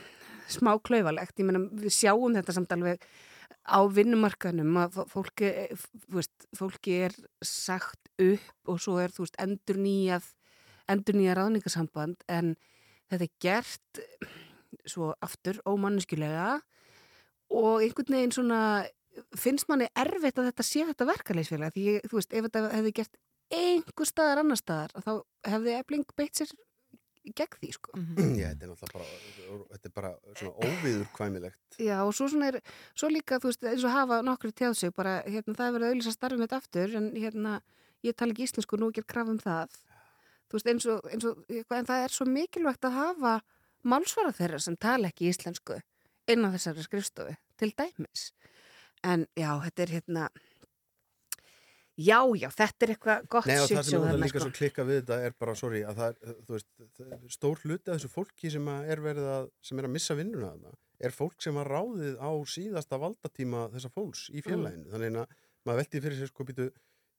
smá 0.54 0.72
klaufalegt, 0.84 1.38
ég 1.40 1.48
meina 1.48 1.62
við 1.82 1.94
sjáum 1.96 2.34
þetta 2.36 2.54
samt 2.56 2.72
alveg 2.76 3.02
á 3.62 3.78
vinnumarkanum 3.94 4.78
að 4.82 4.96
fó- 4.96 5.08
fólki, 5.12 5.50
veist, 6.10 6.46
fólki 6.58 6.96
er 7.06 7.16
sagt 7.46 8.10
upp 8.22 8.70
og 8.72 8.80
svo 8.82 8.96
er 9.02 9.12
þú 9.14 9.26
veist 9.26 9.38
endur 9.42 9.78
nýjað 9.82 10.30
endur 10.90 11.14
nýjað 11.18 11.38
ráðningasamband 11.38 12.24
en 12.32 12.54
þetta 13.12 13.28
er 13.28 13.34
gert 13.44 14.02
svo 14.88 15.12
aftur 15.22 15.60
ómanneskjulega 15.68 16.48
og 17.52 17.84
einhvern 17.84 18.16
veginn 18.16 18.34
svona 18.34 18.60
finnst 19.36 19.68
manni 19.68 19.86
erfitt 19.94 20.40
að 20.40 20.48
þetta 20.50 20.64
sé 20.66 20.86
þetta 20.88 21.06
verkaleysfélag 21.12 21.74
því 21.76 21.98
þú 22.08 22.18
veist, 22.18 22.32
ef 22.32 22.46
þetta 22.48 22.62
hefði 22.72 22.94
gert 22.98 23.18
einhver 23.52 24.08
staðar 24.08 24.40
annar 24.42 24.58
staðar 24.58 24.94
þá 25.04 25.12
hefði 25.52 25.74
ebling 25.76 26.06
beitt 26.16 26.40
sér 26.40 26.54
gegn 27.30 27.58
því 27.60 27.70
sko. 27.76 27.94
Já, 28.40 28.48
þetta 28.50 28.66
er 28.66 28.72
náttúrulega 28.72 28.92
bara 28.96 29.60
þetta 29.72 29.88
er 29.90 29.94
bara 29.96 30.10
svona 30.40 30.68
óviðurkvæmilegt. 30.68 31.78
Já 31.88 31.94
og 32.02 32.12
svo 32.16 32.28
svona 32.32 32.50
er, 32.50 32.58
svo 32.98 33.10
líka 33.12 33.38
þú 33.42 33.52
veist 33.52 33.68
eins 33.70 33.86
og 33.86 33.94
hafa 33.94 34.20
nokkru 34.26 34.50
tjáð 34.50 34.76
sig 34.80 34.94
bara 34.96 35.20
hérna 35.26 35.56
það 35.58 35.68
er 35.68 35.76
verið 35.76 35.86
að 35.86 35.94
auðvitað 35.94 36.16
starfum 36.18 36.44
þetta 36.44 36.60
aftur 36.62 36.98
en 36.98 37.08
hérna 37.16 37.54
ég 38.02 38.18
tala 38.18 38.34
ekki 38.34 38.46
íslensku 38.48 38.80
nú 38.80 38.90
ekki 38.90 39.06
kraf 39.06 39.30
um 39.30 39.40
það. 39.42 39.78
Þú 40.50 40.58
veist 40.58 40.70
eins 40.74 40.88
og, 40.90 41.08
eins 41.08 41.26
og 41.28 41.42
eitthvað, 41.46 41.78
en 41.78 41.90
það 41.92 42.04
er 42.04 42.14
svo 42.16 42.28
mikilvægt 42.28 42.88
að 42.88 42.98
hafa 42.98 43.34
málsvara 43.88 44.34
þeirra 44.36 44.60
sem 44.62 44.76
tala 44.76 45.10
ekki 45.10 45.30
íslensku 45.30 45.78
innan 46.30 46.54
þessari 46.54 46.84
skrifstofu 46.86 47.36
til 47.58 47.72
dæmis. 47.78 48.30
En 49.02 49.26
já 49.38 49.50
þetta 49.64 49.82
er 49.86 49.94
hérna 49.96 50.26
já 51.98 52.18
já 52.38 52.48
þetta 52.52 52.86
er 52.86 52.92
eitthvað 52.94 53.26
gott 53.32 53.48
Nei 53.50 53.58
og 53.60 53.68
það 53.70 53.88
sem 53.88 54.04
þarna, 54.04 54.20
líka 54.22 54.42
svo 54.42 54.52
klikka 54.56 54.86
við 54.88 55.02
þetta 55.02 55.18
er 55.26 55.34
bara, 55.38 55.54
sorry, 55.58 55.82
að 55.84 56.00
það 56.00 56.14
er, 56.14 56.38
þú 56.46 56.56
veist, 56.56 56.70
það 56.98 57.26
stór 57.36 57.60
hluti 57.64 57.90
af 57.92 57.98
þessu 57.98 58.12
fólki 58.12 58.52
sem 58.54 58.70
er 58.72 59.04
verið 59.04 59.28
að, 59.34 59.50
sem 59.68 59.82
er 59.82 59.88
að 59.88 59.94
missa 59.98 60.16
vinnuna 60.18 60.54
þarna, 60.54 60.74
er 61.02 61.16
fólk 61.16 61.44
sem 61.44 61.60
var 61.60 61.72
ráðið 61.72 62.16
á 62.16 62.30
síðasta 62.54 63.00
valdatíma 63.02 63.66
þessa 63.74 63.92
fólks 63.92 64.24
í 64.32 64.44
félaginu, 64.44 64.88
þannig 64.94 65.20
að 65.24 65.36
maður 65.66 65.82
veldi 65.82 66.02
fyrir 66.06 66.18
sér 66.18 66.32
sko 66.32 66.48
býtu, 66.48 66.68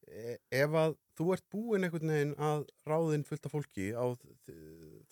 e- 0.09 0.37
ef 0.63 0.77
að 0.83 0.97
þú 1.17 1.31
ert 1.37 1.49
búin 1.53 1.85
einhvern 1.85 2.13
veginn 2.15 2.37
að 2.41 2.65
ráðin 2.89 3.27
fullt 3.27 3.47
af 3.47 3.53
fólki 3.53 3.91
á, 3.93 4.05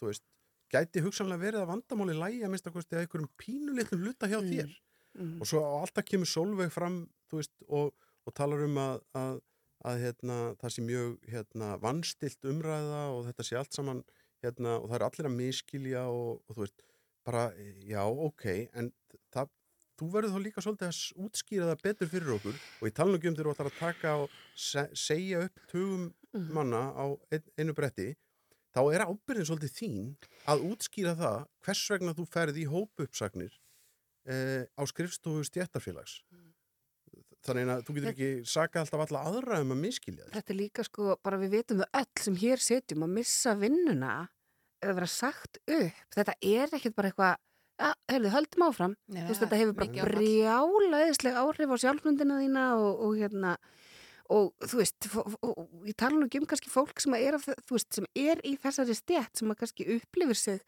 þú 0.01 0.09
veist, 0.09 0.25
gæti 0.71 1.03
hugsanlega 1.03 1.45
verið 1.45 1.65
að 1.65 1.73
vandamáli 1.75 2.15
lægi 2.17 2.45
að 2.47 2.55
að 2.71 3.01
einhverjum 3.03 3.31
pínulitlum 3.37 4.07
hluta 4.07 4.29
hjá 4.31 4.39
þér? 4.39 4.71
Mm. 5.19 5.41
og 5.43 5.47
svo 5.49 5.59
alltaf 5.81 6.05
kemur 6.07 6.29
Solveig 6.29 6.71
fram 6.71 7.01
þú 7.27 7.41
veist, 7.41 7.51
og, 7.67 7.91
og 8.23 8.35
talar 8.37 8.63
um 8.63 8.77
að, 8.79 9.01
að, 9.19 9.41
að 9.87 10.03
hérna, 10.05 10.37
það 10.61 10.73
sé 10.75 10.85
mjög 10.85 11.13
hérna, 11.31 11.69
vannstilt 11.81 12.49
umræða 12.51 13.03
og 13.15 13.25
þetta 13.29 13.47
sé 13.47 13.57
allt 13.59 13.77
saman 13.77 14.03
hérna, 14.43 14.77
og 14.79 14.89
það 14.89 14.97
er 14.97 15.07
allir 15.07 15.29
að 15.29 15.37
miskilja 15.37 16.05
og, 16.09 16.41
og 16.47 16.57
þú 16.57 16.65
veist, 16.65 16.85
bara, 17.27 17.43
já, 17.85 18.01
ok 18.01 18.45
en 18.77 18.89
það, 19.33 19.51
þú 19.99 20.09
verður 20.15 20.33
þá 20.33 20.45
líka 20.45 20.63
svolítið 20.65 20.89
að 20.89 21.25
útskýra 21.25 21.69
það 21.69 21.83
betur 21.85 22.11
fyrir 22.11 22.33
okkur 22.37 22.57
og 22.57 22.89
ég 22.89 22.97
tala 22.97 23.17
ekki 23.19 23.29
um 23.29 23.37
þegar 23.37 23.49
þú 23.49 23.55
ætlar 23.55 23.71
að 23.71 23.79
taka 23.79 24.15
og 24.23 24.35
se, 24.55 24.85
segja 24.97 25.45
upp 25.45 25.63
tugum 25.71 26.09
manna 26.55 26.83
á 26.97 27.05
ein, 27.33 27.47
einu 27.59 27.75
bretti 27.77 28.09
þá 28.71 28.81
er 28.95 29.05
ábyrðin 29.05 29.49
svolítið 29.49 29.75
þín 29.77 30.11
að 30.51 30.65
útskýra 30.71 31.15
það 31.19 31.39
hvers 31.65 31.83
vegna 31.93 32.15
þú 32.17 32.27
ferð 32.33 32.61
í 32.61 32.67
hópuppsagnir 32.71 33.57
eh, 34.25 34.63
á 34.65 34.81
skrifstofu 34.89 35.43
stjættarfélags 35.49 36.21
þannig 37.45 37.71
að 37.73 37.83
þú 37.85 37.95
getur 37.95 38.11
ekki 38.11 38.29
saka 38.49 38.81
alltaf 38.81 39.03
alla 39.05 39.23
aðra 39.29 39.61
um 39.63 39.73
að 39.75 39.81
miskilja 39.85 40.25
þig. 40.25 40.33
Þetta 40.35 40.53
er 40.53 40.59
líka 40.59 40.85
sko, 40.87 41.15
bara 41.25 41.39
við 41.41 41.55
vitum 41.57 41.81
það 41.81 42.01
öll 42.01 42.25
sem 42.25 42.37
hér 42.41 42.65
setjum 42.65 43.05
að 43.07 43.15
missa 43.19 43.55
vinnuna 43.59 44.15
eða 44.81 44.97
vera 44.97 45.09
sagt 45.13 45.61
upp. 45.65 46.03
Þetta 46.15 46.35
er 46.41 46.75
ekkert 46.77 46.97
bara 46.97 47.11
eitthvað, 47.11 47.41
ja, 47.81 47.91
heyrðu, 48.11 48.33
höldum 48.35 48.65
áfram. 48.67 48.97
Nei, 49.07 49.21
þú 49.21 49.33
veist, 49.33 49.43
þetta 49.45 49.61
hefur 49.61 49.77
bara 49.77 49.89
mikið 49.89 50.03
áfall. 50.03 50.17
brjálaðisleg 50.17 51.39
áhrif 51.43 51.73
á 51.73 51.77
sjálfmyndina 51.85 52.39
þína 52.41 52.67
og, 52.81 53.03
og 53.05 53.19
hérna, 53.21 53.55
og 54.31 54.51
þú 54.65 54.81
veist, 54.81 55.09
og, 55.21 55.37
og 55.51 55.89
ég 55.89 55.97
tala 55.99 56.17
nú 56.17 56.29
ekki 56.29 56.41
um 56.41 56.49
kannski 56.49 56.73
fólk 56.73 57.03
sem 57.03 57.17
er, 57.19 57.37
af 57.37 57.49
veist, 57.69 57.89
sem 57.97 58.09
er 58.17 58.41
í 58.47 58.55
þessari 58.61 58.97
stjætt 58.97 59.41
sem 59.41 59.53
að 59.53 59.61
kannski 59.63 59.89
upplifir 59.97 60.39
sig 60.39 60.63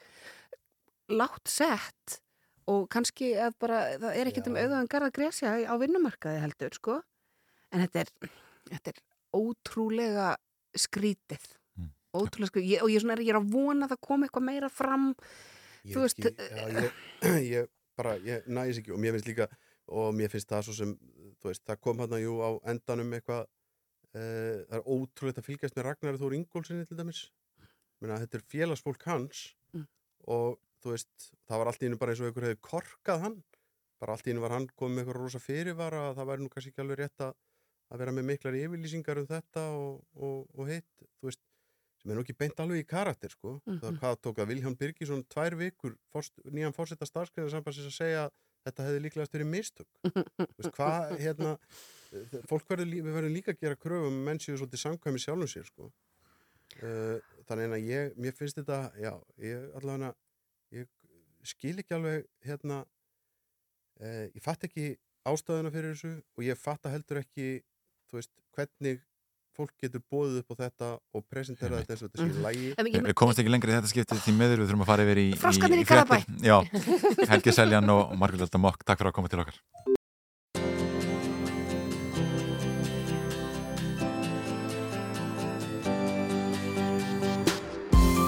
látt 1.12 1.50
sett 1.52 2.20
og 2.72 2.86
kannski 2.94 3.34
að 3.40 3.56
bara, 3.64 3.80
það 4.02 4.20
er 4.20 4.30
ekkert 4.32 4.50
um 4.52 4.58
auðvöðan 4.60 4.90
garða 4.92 5.12
gresja 5.16 5.56
á 5.68 5.74
vinnumarkaði 5.82 6.44
heldur, 6.44 6.78
sko. 6.78 7.00
En 7.74 7.84
þetta 7.84 8.04
er, 8.04 8.32
þetta 8.70 8.94
er 8.94 9.02
ótrúlega 9.36 10.30
skrítið. 10.78 11.48
Ótrúlega 12.14 12.52
skrítið. 12.52 12.70
Ég, 12.76 12.86
og 12.86 12.94
ég, 12.94 13.06
er, 13.16 13.24
ég 13.26 13.34
er 13.34 13.40
að 13.42 13.52
vona 13.54 13.88
að 13.88 13.96
það 13.96 14.02
kom 14.10 14.26
eitthvað 14.28 14.48
meira 14.50 14.70
fram. 14.72 15.10
Ég 15.84 15.96
Þú 15.96 16.06
veist, 16.06 16.22
ekki, 16.30 16.48
já, 16.54 16.68
ég, 16.78 17.02
ég 17.58 17.72
bara, 18.00 18.16
ég 18.24 18.48
næs 18.48 18.80
ekki 18.82 18.94
og 18.96 19.02
mér 19.04 19.18
finnst 19.18 19.30
líka, 19.32 19.50
og 19.92 20.14
mér 20.16 20.32
finnst 20.32 20.50
það 20.54 20.68
svo 20.70 20.78
sem, 20.78 20.94
þú 21.42 21.52
veist, 21.52 21.66
það 21.68 21.82
kom 21.84 22.04
hann 22.06 22.18
jú 22.22 22.38
á 22.40 22.50
endanum 22.72 23.12
eitthvað, 23.18 23.48
uh, 24.14 24.62
það 24.70 24.78
er 24.80 24.86
ótrúlegt 24.96 25.42
að 25.42 25.50
fylgjast 25.50 25.76
með 25.78 25.90
Ragnar 25.90 26.22
Þór 26.22 26.38
Ingólfsinni 26.40 26.88
til 26.88 27.00
dæmis, 27.02 27.26
Meina, 28.04 28.18
þetta 28.20 28.40
er 28.40 28.48
félagsfólk 28.52 29.06
hans 29.08 29.44
Mm. 29.74 29.86
og 30.28 30.60
þú 30.84 30.94
veist, 30.94 31.30
það 31.48 31.62
var 31.62 31.72
allt 31.72 31.82
í 31.84 31.88
hennu 31.88 32.00
bara 32.02 32.14
eins 32.14 32.22
og 32.22 32.30
einhver 32.30 32.48
hefði 32.50 32.60
korkað 32.68 33.26
hann, 33.26 33.40
bara 34.04 34.18
allt 34.18 34.28
í 34.28 34.34
hennu 34.34 34.44
var 34.44 34.56
hann 34.58 34.68
komið 34.76 34.96
með 34.98 35.04
eitthvað 35.04 35.20
rosa 35.22 35.42
fyrirvara 35.44 36.04
að 36.10 36.20
það 36.20 36.30
væri 36.32 36.44
nú 36.44 36.54
kannski 36.54 36.74
ekki 36.74 36.84
alveg 36.84 37.02
rétt 37.02 37.26
að, 37.28 37.34
að 37.94 38.04
vera 38.04 38.16
með 38.18 38.30
miklar 38.30 38.60
yfirlýsingar 38.60 39.24
um 39.24 39.28
þetta 39.32 39.66
og, 39.80 39.98
og, 40.20 40.40
og 40.60 40.72
hitt, 40.72 41.06
þú 41.22 41.30
veist, 41.30 41.44
sem 42.04 42.12
er 42.12 42.20
nú 42.20 42.24
ekki 42.26 42.36
beint 42.36 42.60
alveg 42.60 42.84
í 42.84 42.88
karakter, 42.88 43.32
sko. 43.32 43.58
Mhm. 43.64 43.80
Það 43.80 44.00
hvað 44.02 44.18
tók 44.28 44.40
að 44.44 44.50
Vilhján 44.52 44.80
Birgisson 44.80 45.24
tvær 45.32 45.56
vikur 45.60 45.94
forst, 46.12 46.34
nýjan 46.52 46.76
fórsetta 46.76 47.08
starfskriðar 47.08 47.54
sambandsins 47.54 47.88
að 47.88 47.96
segja 47.96 48.26
þetta 48.68 48.88
hefði 48.88 49.04
líklegast 49.06 49.36
verið 49.38 49.52
mistök. 49.52 49.88
Veist, 50.58 50.74
hvað, 50.76 51.14
hérna, 51.22 51.54
eh, 52.12 52.36
fólk 52.50 52.68
verður, 52.72 52.92
verðum 53.08 53.38
líka 53.38 53.56
að 53.56 53.64
gera 53.64 53.80
kröfum 53.80 54.12
um 54.12 54.28
menn 54.28 54.42
séu 54.44 54.58
svolítið 54.58 54.84
samkvæmi 54.84 55.24
sjálfum 55.24 55.52
sér, 55.52 55.70
sko. 55.72 55.92
Uh, 56.82 57.20
þannig 57.48 57.76
að 57.76 57.88
ég, 57.88 58.14
mér 58.20 58.36
finnst 58.36 58.58
þetta, 58.58 58.80
já, 58.98 59.14
ég 59.44 59.76
allavega, 59.78 60.14
ég 60.74 60.88
skil 61.48 61.78
ekki 61.82 61.96
alveg, 61.98 62.26
hérna, 62.48 62.82
uh, 64.02 64.26
ég 64.34 64.42
fatt 64.44 64.64
ekki 64.68 64.94
ástæðuna 65.28 65.72
fyrir 65.74 65.94
þessu 65.96 66.14
og 66.38 66.46
ég 66.48 66.60
fatta 66.60 66.92
heldur 66.94 67.22
ekki, 67.24 67.50
þú 68.12 68.20
veist, 68.20 68.32
hvernig 68.56 69.02
fólk 69.54 69.70
getur 69.84 70.02
bóðið 70.10 70.40
upp 70.42 70.54
á 70.58 70.62
þetta 70.64 70.88
og 71.14 71.26
presentera 71.30 71.78
þetta 71.84 71.94
eins 71.94 72.02
og 72.02 72.10
þetta 72.10 72.24
sé 72.26 72.40
í 72.40 72.46
lægi. 72.48 72.70
En 72.74 72.86
Við 72.88 72.96
ég- 72.98 73.06
við 73.06 73.14
komumst 73.22 73.40
ekki 73.44 73.52
lengri 73.54 73.70
í 73.70 73.76
þetta 73.78 73.92
skiptið 73.92 74.24
því 74.26 74.34
meður 74.40 74.64
við 74.64 74.72
þurfum 74.72 74.82
að 74.86 74.90
fara 74.90 75.04
yfir 75.06 75.22
í, 75.22 75.28
í, 75.30 75.38
Froskarnir 75.44 75.84
í 75.84 75.86
fréttir. 75.86 76.24
Garðabæ. 76.26 76.42
Já, 76.42 77.28
Helgi 77.36 77.54
Seljan 77.54 77.90
og 77.94 78.16
Margrét 78.18 78.42
Alda 78.48 78.58
Mokk, 78.66 78.82
takk 78.84 78.98
fyrir 79.04 79.14
að 79.14 79.20
koma 79.20 79.30
til 79.30 79.44
okkar. 79.46 79.62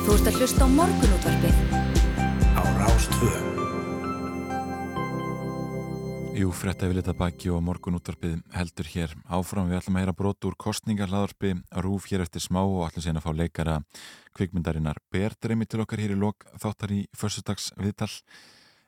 Þú 0.06 0.14
ert 0.16 0.28
að 0.30 0.38
hlusta 0.40 0.66
á 0.66 0.70
morgunútvarpið 0.70 1.75
á 2.96 2.98
Rástvö. 2.98 3.30
Jú, 6.36 6.52
frétta 6.52 6.88
við 6.88 7.00
litað 7.00 7.18
baki 7.20 7.52
og 7.52 7.62
morgun 7.64 7.96
útvarpið 8.00 8.42
heldur 8.56 8.88
hér 8.92 9.14
áfram. 9.28 9.70
Við 9.72 9.80
ætlum 9.80 9.98
að 9.98 10.04
heyra 10.04 10.16
brot 10.16 10.48
úr 10.48 10.56
kostningarlaðarpi 10.60 11.54
rúf 11.84 12.08
hér 12.12 12.26
eftir 12.26 12.44
smá 12.44 12.62
og 12.64 12.84
ætlum 12.88 13.06
síðan 13.06 13.20
að 13.22 13.28
fá 13.28 13.32
leikara 13.36 13.76
kvikmyndarinnar 14.36 15.00
Berdreimi 15.12 15.68
til 15.68 15.84
okkar 15.84 16.04
hér 16.04 16.16
í 16.16 16.20
lok 16.20 16.48
þáttar 16.60 16.96
í 16.96 17.02
föstudags 17.16 17.72
viðtal. 17.80 18.12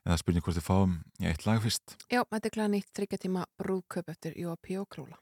Eða 0.07 0.19
spurning 0.23 0.43
hvort 0.43 0.59
þið 0.59 0.67
fáum 0.67 0.99
í 1.19 1.27
eitt 1.27 1.47
lag 1.47 1.63
fyrst. 1.63 1.97
Já, 2.07 2.23
þetta 2.23 2.47
er 2.47 2.55
glæða 2.55 2.73
nýtt 2.75 2.93
þryggja 2.95 3.23
tíma 3.27 3.47
brúðköp 3.59 4.11
eftir 4.15 4.39
Jóa 4.39 4.55
og 4.55 4.91
Króla. 4.91 5.19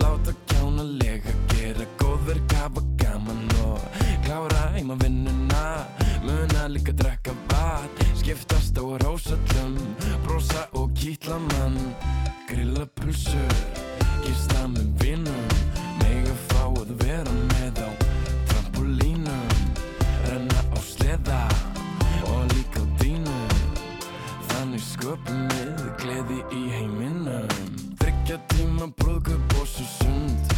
Láta 0.00 0.32
kjána 0.46 0.82
lega, 0.82 1.32
gera 1.54 1.86
góðverk, 1.98 2.52
hafa 2.60 2.82
gaman 3.00 3.48
og 3.64 3.80
klára 4.26 4.70
heima 4.74 4.94
vinnuna 5.00 5.86
Muna 6.26 6.68
líka 6.68 6.92
drekka 6.92 7.32
vat, 7.48 8.04
skiptast 8.18 8.76
á 8.76 8.84
rósallum 9.04 9.76
Brosa 10.24 10.68
og 10.72 10.92
kýtla 10.98 11.38
mann, 11.38 11.78
grilla 12.48 12.86
pulsur 12.98 13.84
Gista 14.26 14.64
með 14.66 14.86
vinnum, 14.98 15.50
mega 16.00 16.32
fá 16.48 16.64
að 16.66 16.88
vera 16.98 17.34
með 17.52 17.78
á 17.86 17.90
trampolínum. 18.50 19.60
Renna 20.26 20.64
á 20.74 20.78
sleða 20.82 21.42
og 22.32 22.42
líka 22.50 22.82
á 22.82 22.86
dýnum. 22.98 23.54
Þannig 24.50 24.82
sköpum 24.82 25.46
við 25.54 25.84
gleði 26.02 26.42
í 26.50 26.64
heiminum 26.74 27.05
Þryggja 28.26 28.42
tíma 28.50 28.86
brúðköp 28.98 29.52
og 29.54 29.66
svo 29.70 29.84
sund. 29.86 30.54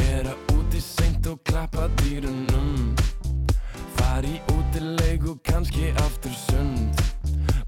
Vera 0.00 0.32
úti 0.56 0.80
seint 0.82 1.28
og 1.30 1.38
klappa 1.46 1.84
dýrunum. 2.00 2.96
Fari 3.94 4.40
út 4.50 4.78
í 4.80 4.82
leiku, 4.82 5.36
kannski 5.46 5.92
aftur 6.02 6.34
sund. 6.34 6.98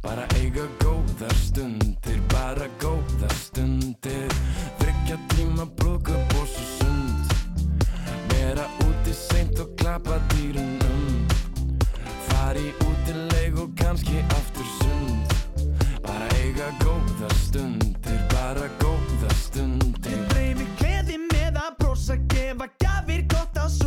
Bara 0.02 0.26
eiga 0.40 0.66
góðar 0.82 1.38
stundir, 1.38 2.18
bara 2.34 2.66
góðar 2.82 3.38
stundir. 3.38 4.34
Þryggja 4.82 5.22
tíma 5.36 5.70
brúðköp 5.78 6.38
og 6.42 6.50
svo 6.50 6.66
sund. 6.74 7.36
Vera 8.34 8.66
úti 8.88 9.14
seint 9.14 9.62
og 9.62 9.70
klappa 9.78 10.18
dýrunum 10.34 10.65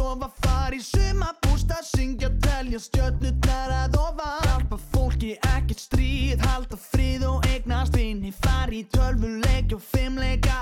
gott 0.10 0.24
að 0.24 0.30
sofa 0.30 0.30
Far 0.42 0.74
í 0.74 0.80
sumabústa, 0.82 1.78
syngja, 1.84 2.30
telja 2.42 2.80
stjörnurnar 2.80 3.74
að 3.86 3.98
ofa. 4.00 4.30
Hjálpa 4.46 4.78
fólki 4.94 5.36
ekkert 5.56 5.80
stríð, 5.80 6.42
halda 6.46 6.78
frið 6.78 7.26
og 7.30 7.46
eignast 7.50 7.96
vini 7.96 8.32
Far 8.32 8.74
í 8.74 8.86
tölvuleik 8.90 9.74
og 9.76 9.82
fimmleika 9.82 10.59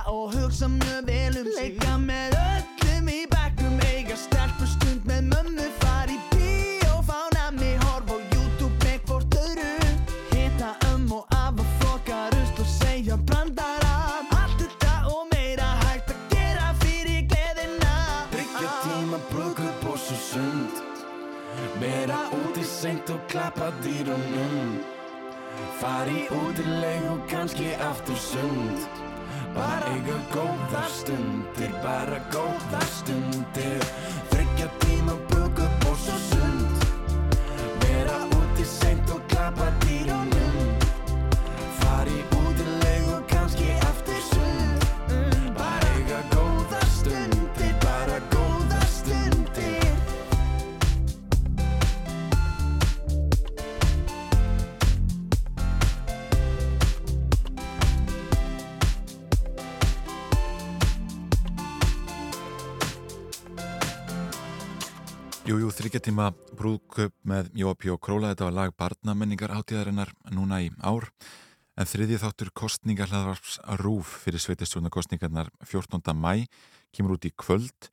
klappa 23.38 23.70
dýrunum 23.86 24.70
Fari 25.78 26.26
út 26.34 26.58
í 26.62 26.66
leiku, 26.82 27.18
kannski 27.30 27.68
aftur 27.86 28.18
sund. 28.18 28.88
Bara 29.54 29.92
eiga 29.94 30.18
góðar 30.34 30.90
stundir, 30.94 31.74
bara 31.86 32.18
góðar 32.34 32.90
stundir. 32.98 33.86
Þryggja 34.34 34.72
tíma 34.86 35.20
brúðköp 35.30 35.88
og 35.92 36.02
svo 36.02 36.18
sund 36.26 36.37
þryggjartíma 65.88 66.34
brúðköp 66.60 67.14
með 67.24 67.46
Jópi 67.56 67.88
og 67.94 68.02
Króla, 68.04 68.34
þetta 68.34 68.48
var 68.50 68.56
lag 68.58 68.74
barnamenningar 68.76 69.54
átíðarinnar 69.56 70.10
núna 70.36 70.58
í 70.60 70.68
ár 70.84 71.06
en 71.80 71.88
þriðið 71.88 72.26
þáttur 72.26 72.50
kostningarhlaðvarps 72.60 73.54
rúf 73.80 74.18
fyrir 74.26 74.44
sveitistjóna 74.44 74.92
kostningarnar 74.92 75.48
14. 75.64 76.12
mæ 76.12 76.44
kemur 76.92 77.16
út 77.16 77.30
í 77.30 77.32
kvöld 77.32 77.88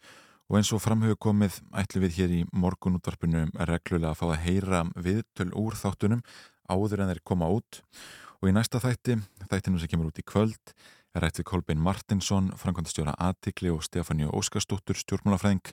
og 0.51 0.59
eins 0.59 0.73
og 0.75 0.83
framhauðu 0.83 1.21
komið 1.23 1.61
ætlum 1.71 2.03
við 2.09 2.19
hér 2.19 2.35
í 2.35 2.43
morgunútvarpinu 2.51 3.45
reglulega 3.63 4.11
að 4.11 4.19
fá 4.19 4.27
að 4.27 4.43
heyra 4.49 4.83
viðtöl 4.99 5.53
úr 5.55 5.79
þáttunum 5.79 6.27
áður 6.67 7.05
en 7.05 7.15
þeir 7.15 7.23
koma 7.31 7.53
út 7.55 7.79
og 8.43 8.51
í 8.51 8.57
næsta 8.59 8.83
þætti, 8.83 9.21
þættinu 9.47 9.79
sem 9.79 9.95
kemur 9.95 10.11
út 10.11 10.19
í 10.19 10.27
kvöld 10.27 10.75
rætt 11.23 11.39
við 11.39 11.47
Kolbein 11.47 11.83
Martinsson, 11.83 12.51
framkvæmdastjóra 12.59 13.15
Atikli 13.23 13.71
og 13.71 13.85
Stefáníu 13.87 14.33
Óskarsdóttur 14.35 14.99
stjórnmálafræðing 14.99 15.71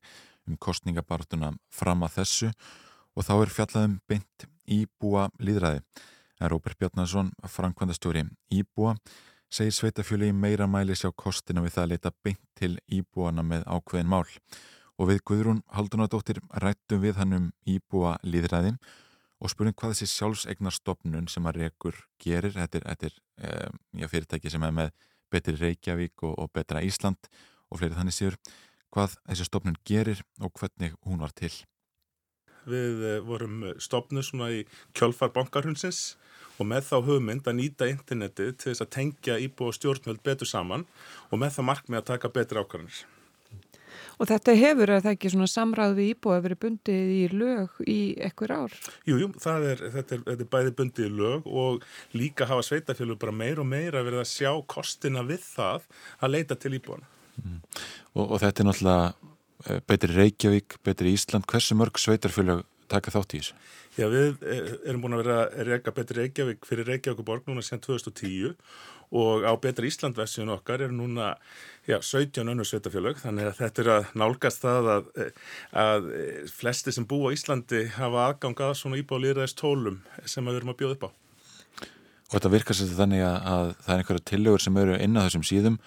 um 0.47 0.57
kostningabartuna 0.61 1.51
fram 1.73 2.05
að 2.05 2.19
þessu 2.19 2.49
og 3.17 3.25
þá 3.25 3.33
er 3.39 3.53
fjallaðum 3.55 3.97
beint 4.09 4.45
íbúa 4.69 5.29
líðræði. 5.41 5.81
En 6.41 6.49
Róbert 6.49 6.77
Bjarnason, 6.77 7.33
framkvæmdastjóri 7.41 8.23
íbúa, 8.53 8.95
segir 9.51 9.73
sveitafjölu 9.75 10.29
í 10.29 10.35
meira 10.35 10.67
mæli 10.69 10.95
sjá 10.97 11.09
kostina 11.11 11.61
við 11.65 11.75
það 11.75 11.83
að 11.83 11.91
leita 11.93 12.13
beint 12.23 12.43
til 12.57 12.73
íbúana 12.87 13.43
með 13.45 13.65
ákveðin 13.65 14.09
mál. 14.13 14.25
Og 15.01 15.09
við 15.09 15.23
Guðrún 15.25 15.63
Haldunadóttir 15.73 16.41
rættum 16.61 17.01
við 17.01 17.17
hann 17.17 17.37
um 17.37 17.47
íbúa 17.65 18.17
líðræði 18.21 18.75
og 19.41 19.49
spurum 19.49 19.73
hvað 19.73 19.95
þessi 19.95 20.19
sjálfsegnarstofnun 20.19 21.29
sem 21.33 21.47
að 21.49 21.63
rekur 21.63 21.97
gerir. 22.21 22.53
Þetta 22.53 22.77
er, 22.77 22.89
þetta 22.91 23.09
er 23.09 23.71
um, 23.71 23.79
já, 23.97 24.07
fyrirtæki 24.11 24.53
sem 24.53 24.65
er 24.67 24.75
með 24.77 24.91
betri 25.31 25.55
Reykjavík 25.59 26.23
og, 26.27 26.35
og 26.37 26.51
betra 26.53 26.83
Ísland 26.85 27.29
og 27.71 27.79
fleiri 27.79 27.97
þannig 27.97 28.17
séur 28.17 28.37
hvað 28.91 29.15
þessi 29.29 29.47
stofnun 29.47 29.79
gerir 29.87 30.23
og 30.43 30.51
hvernig 30.59 30.95
hún 31.07 31.21
var 31.23 31.33
til. 31.35 31.53
Við 32.69 33.05
eh, 33.07 33.21
vorum 33.25 33.63
stopnuð 33.81 34.27
svona 34.27 34.51
í 34.53 34.65
kjölfar 34.97 35.31
bankarhunsins 35.33 36.17
og 36.59 36.67
með 36.69 36.91
þá 36.91 36.97
hugmynd 37.07 37.47
að 37.47 37.57
nýta 37.57 37.87
internetið 37.89 38.51
til 38.53 38.69
þess 38.69 38.85
að 38.85 38.93
tengja 38.97 39.39
íbúi 39.41 39.71
og 39.71 39.77
stjórnvöld 39.79 40.21
betur 40.25 40.49
saman 40.49 40.85
og 41.31 41.41
með 41.41 41.57
það 41.57 41.67
markmið 41.71 42.01
að 42.01 42.09
taka 42.11 42.33
betri 42.35 42.61
ákvarðanir. 42.61 43.01
Og 44.21 44.29
þetta 44.29 44.55
hefur, 44.57 44.91
er 44.91 45.03
það 45.03 45.15
ekki 45.15 45.31
svona 45.33 45.49
samráð 45.49 45.95
við 45.97 46.11
íbúið 46.13 46.37
að 46.37 46.45
vera 46.45 46.59
bundið 46.65 47.11
í 47.15 47.21
lög 47.33 47.79
í 47.85 47.97
ekkur 48.29 48.53
ár? 48.53 48.77
Jú, 49.09 49.17
jú, 49.23 49.31
það 49.41 49.67
er, 49.71 49.83
þetta 49.97 50.17
er, 50.17 50.23
þetta 50.29 50.45
er 50.45 50.51
bæði 50.55 50.75
bundið 50.81 51.07
í 51.07 51.15
lög 51.21 51.49
og 51.63 51.87
líka 52.17 52.49
hafa 52.49 52.67
sveitafjölu 52.67 53.17
bara 53.21 53.35
meir 53.35 53.61
og 53.63 53.69
meir 53.71 53.97
að 53.97 54.09
verða 54.09 54.25
að 54.25 54.31
sjá 54.33 54.51
kostina 54.75 55.25
við 55.27 55.43
það 55.47 55.89
að 56.19 56.35
leita 56.35 56.59
til 56.59 56.75
íbúana. 56.77 57.09
Mm. 57.41 57.59
Og, 58.15 58.25
og 58.25 58.37
þetta 58.43 58.63
er 58.63 58.69
náttúrulega 58.69 59.11
eh, 59.65 59.81
betri 59.87 60.17
Reykjavík, 60.17 60.77
betri 60.85 61.15
Ísland. 61.15 61.47
Hversu 61.49 61.77
mörg 61.79 61.99
sveitarfjölu 62.01 62.61
taka 62.91 63.13
þátt 63.13 63.35
í 63.35 63.41
þessu? 63.41 63.59
Já, 63.97 64.07
við 64.11 64.43
eh, 64.47 64.73
erum 64.87 65.03
búin 65.03 65.17
að 65.17 65.23
vera 65.25 65.37
að 65.49 65.69
reyka 65.71 65.93
betri 65.95 66.21
Reykjavík 66.21 66.67
fyrir 66.67 66.87
Reykjavík 66.87 67.23
og 67.23 67.27
borg 67.27 67.47
núna 67.49 67.63
síðan 67.65 67.83
2010 67.87 68.55
og 69.11 69.43
á 69.43 69.51
betri 69.59 69.89
Íslandversiðun 69.91 70.53
okkar 70.55 70.85
er 70.85 70.93
núna 70.95 71.33
já, 71.87 71.97
17 71.99 72.47
önnur 72.47 72.67
sveitafjölög 72.67 73.19
þannig 73.21 73.49
að 73.49 73.57
þetta 73.59 73.83
er 73.83 73.89
að 73.95 74.13
nálgast 74.21 74.63
það 74.63 74.91
að, 74.95 75.09
að 75.83 76.07
flesti 76.51 76.93
sem 76.95 77.07
bú 77.07 77.23
á 77.27 77.35
Íslandi 77.35 77.83
hafa 77.97 78.29
aðgangað 78.29 78.77
svona 78.79 79.01
íbálýraðist 79.01 79.59
tólum 79.59 79.99
sem 80.23 80.47
við 80.47 80.61
erum 80.61 80.73
að 80.73 80.79
bjóða 80.83 80.97
upp 80.97 81.05
á. 81.07 81.09
Og 82.31 82.37
þetta 82.37 82.53
virkar 82.53 82.77
sér 82.79 82.95
þannig 82.95 83.25
að, 83.27 83.37
að 83.51 83.73
það 83.81 83.93
er 83.93 84.01
einhverja 84.05 84.27
tillögur 84.31 84.63
sem 84.63 84.81
eru 84.85 84.97
inn 85.03 85.19
á 85.19 85.25
þessum 85.25 85.45
síðum 85.49 85.77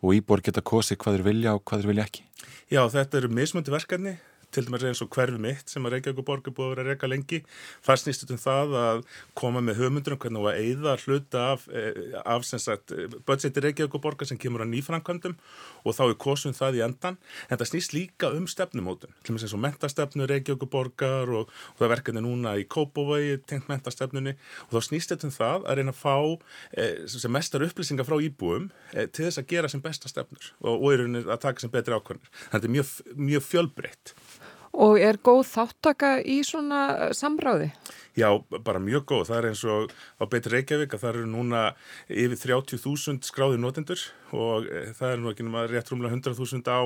og 0.00 0.16
íbúar 0.16 0.40
geta 0.44 0.64
kosið 0.64 1.02
hvað 1.02 1.18
þeir 1.18 1.26
vilja 1.28 1.54
og 1.58 1.64
hvað 1.68 1.82
þeir 1.82 1.92
vilja 1.92 2.08
ekki? 2.08 2.26
Já, 2.72 2.80
þetta 2.88 3.20
eru 3.20 3.32
mismöndi 3.36 3.74
verkefni 3.74 4.16
til 4.54 4.66
dæmis 4.66 4.84
eins 4.88 5.02
og 5.04 5.10
hverfi 5.14 5.40
mitt 5.40 5.70
sem 5.70 5.86
að 5.86 5.96
Reykjavík 5.96 6.26
borg 6.26 6.48
er 6.48 6.54
búið 6.56 6.66
að 6.66 6.72
vera 6.74 6.84
að 6.84 6.90
reyka 6.90 7.10
lengi 7.10 7.40
það 7.86 8.00
snýst 8.02 8.34
um 8.34 8.40
það 8.40 8.76
að 8.80 9.02
koma 9.38 9.62
með 9.64 9.80
höfundur 9.80 10.16
um 10.16 10.22
hvernig 10.24 10.48
að 10.50 10.60
eða 10.70 10.96
hluta 11.04 11.44
af, 11.54 11.66
af 12.24 12.46
sagt, 12.50 12.94
budgeti 13.28 13.64
Reykjavík 13.64 13.98
borgar 14.02 14.30
sem 14.30 14.40
kemur 14.40 14.64
að 14.64 14.72
nýfrankvöndum 14.74 15.36
og 15.84 15.96
þá 15.96 16.02
er 16.08 16.16
kosum 16.20 16.56
það 16.56 16.80
í 16.80 16.84
endan 16.86 17.18
en 17.48 17.60
það 17.60 17.70
snýst 17.72 17.96
líka 17.96 18.32
um 18.36 18.48
stefnumótun 18.50 19.14
til 19.22 19.32
dæmis 19.32 19.46
eins 19.46 19.56
og 19.56 19.64
mentastefnu 19.64 20.28
Reykjavík 20.30 20.66
borgar 20.70 21.30
og, 21.30 21.50
og 21.50 21.82
það 21.82 21.94
verkefni 21.94 22.24
núna 22.24 22.56
í 22.60 22.66
Kópavogi 22.70 23.38
tengt 23.48 23.70
mentastefnunni 23.70 24.36
og 24.68 24.76
þá 24.76 24.90
snýst 24.90 25.14
þetta 25.14 25.28
um 25.28 25.34
það 25.34 25.68
að 25.70 25.80
reyna 25.80 25.94
að 25.94 26.00
fá 26.00 26.16
eh, 26.76 27.06
sem 27.10 27.32
mestar 27.32 27.64
upplýsingar 27.66 28.08
frá 28.08 28.18
íbúum 28.22 28.70
eh, 28.94 29.06
til 29.06 29.26
þess 29.28 29.42
að 29.42 29.48
gera 29.52 29.70
sem 29.72 29.82
besta 29.84 30.10
stefnur 30.10 30.52
og, 30.60 30.74
og 30.74 31.20
að 31.26 31.40
taka 31.42 31.62
sem 31.62 31.72
betri 31.72 31.96
ákvörnir. 31.96 32.30
Þetta 32.52 32.68
er 32.68 32.74
mjög, 32.76 32.92
mjög 33.30 33.46
fjölbreytt. 33.46 34.14
Og 34.72 35.00
er 35.02 35.18
góð 35.18 35.42
þáttaka 35.50 36.12
í 36.22 36.40
svona 36.46 37.10
samráði? 37.16 37.72
Já, 38.18 38.28
bara 38.64 38.80
mjög 38.82 39.04
góð. 39.06 39.26
Það 39.28 39.38
er 39.38 39.48
eins 39.50 39.64
og 39.64 39.92
á 40.18 40.24
Betri 40.30 40.56
Reykjavík 40.56 40.94
að 40.96 41.02
það 41.04 41.12
eru 41.12 41.26
núna 41.30 41.60
yfir 42.10 42.40
30.000 42.42 43.26
skráði 43.26 43.60
notendur 43.62 44.02
og 44.34 44.66
það 44.98 45.12
er 45.12 45.20
nú 45.22 45.30
ekki 45.30 45.46
náma 45.46 45.64
rétt 45.70 45.90
rúmlega 45.90 46.14
100.000 46.14 46.70
á 46.70 46.80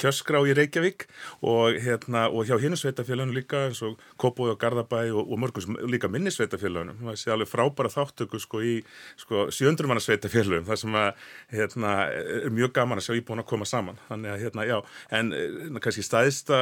kjösskrá 0.00 0.40
í 0.46 0.54
Reykjavík 0.58 1.06
og, 1.46 1.78
hérna, 1.82 2.26
og 2.30 2.48
hjá 2.48 2.56
hinn 2.62 2.78
sveitafélaginu 2.78 3.34
líka 3.36 3.66
eins 3.68 3.82
og 3.86 3.98
Kópói 4.20 4.50
og 4.54 4.58
Garðabæ 4.62 5.10
og, 5.10 5.22
og 5.26 5.42
mörgum 5.42 5.78
líka 5.90 6.10
minni 6.10 6.32
sveitafélaginu. 6.34 6.96
Það 7.02 7.18
sé 7.18 7.34
alveg 7.34 7.50
frábæra 7.50 7.92
þáttöku 7.92 8.40
sko 8.42 8.62
í 8.62 8.76
sko, 9.20 9.48
700 9.54 9.90
manna 9.90 10.04
sveitafélagum 10.04 10.66
þar 10.70 10.82
sem 10.82 10.98
að 10.98 11.10
hérna, 11.54 11.94
er 12.10 12.54
mjög 12.54 12.74
gaman 12.78 13.02
að 13.02 13.08
sjá 13.08 13.18
íbúin 13.18 13.42
að 13.42 13.50
koma 13.50 13.68
saman. 13.68 13.98
Þannig 14.08 14.34
að 14.34 14.44
hérna, 14.46 14.68
já, 14.70 14.78
en 15.18 15.34
kannski 15.82 16.06
staðista 16.06 16.60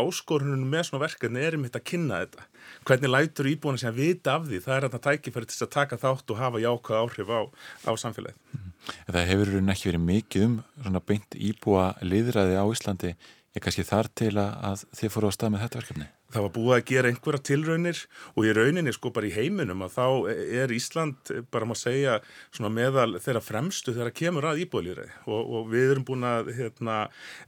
áskorunum 0.00 0.68
með 0.70 0.90
svona 0.90 1.04
verkefni 1.06 1.44
er 1.44 1.56
um 1.58 1.66
þetta 1.66 1.80
að 1.80 1.88
kynna 1.92 2.22
þetta. 2.24 2.46
Hvernig 2.88 3.12
lætur 3.12 3.50
íbúin 3.60 3.76
að 3.76 3.98
vita 4.00 4.36
af 4.38 4.46
því? 4.48 4.60
Það 4.64 4.76
er 4.76 4.86
þetta 4.86 5.00
tækifæri 5.06 5.50
til 5.50 5.64
að 5.66 5.72
taka 5.76 5.98
þátt 6.00 6.32
og 6.32 6.40
hafa 6.40 6.62
jákvæð 6.64 7.00
áhrif 7.04 7.28
á, 7.28 7.40
á 7.84 7.92
samfélagið. 8.00 8.62
Það 9.06 9.28
hefur 9.28 9.52
ekki 9.60 9.90
verið 9.90 10.06
mikið 10.06 10.46
um 10.46 10.54
svona 10.80 11.02
beint 11.04 11.36
íbúa 11.36 11.90
liðræði 12.00 12.56
á 12.56 12.64
Íslandi. 12.64 13.12
Ég 13.52 13.64
kannski 13.64 13.84
þar 13.84 14.08
til 14.16 14.32
að 14.40 14.86
þið 14.96 15.12
fóru 15.12 15.28
á 15.28 15.36
stað 15.36 15.52
með 15.52 15.64
þetta 15.66 15.80
verkefni. 15.82 16.08
Það 16.30 16.44
var 16.46 16.52
búið 16.54 16.74
að 16.76 16.84
gera 16.90 17.10
einhverja 17.10 17.42
tilraunir 17.50 18.02
og 18.34 18.46
í 18.46 18.54
rauninni 18.56 18.94
sko 18.94 19.12
bara 19.14 19.28
í 19.28 19.32
heiminum 19.34 19.84
að 19.86 19.96
þá 19.96 20.06
er 20.60 20.74
Ísland 20.74 21.32
bara 21.50 21.68
maður 21.68 21.82
segja 21.82 22.16
svona 22.52 22.70
meðal 22.74 23.16
þeirra 23.18 23.42
fremstu 23.44 23.94
þeirra 23.96 24.14
kemur 24.14 24.48
að 24.50 24.62
íbúðlýræði 24.64 25.10
og, 25.26 25.40
og 25.58 25.70
við 25.72 25.94
erum 25.94 26.06
búin 26.06 26.26
að 26.28 26.52
hérna, 26.58 26.98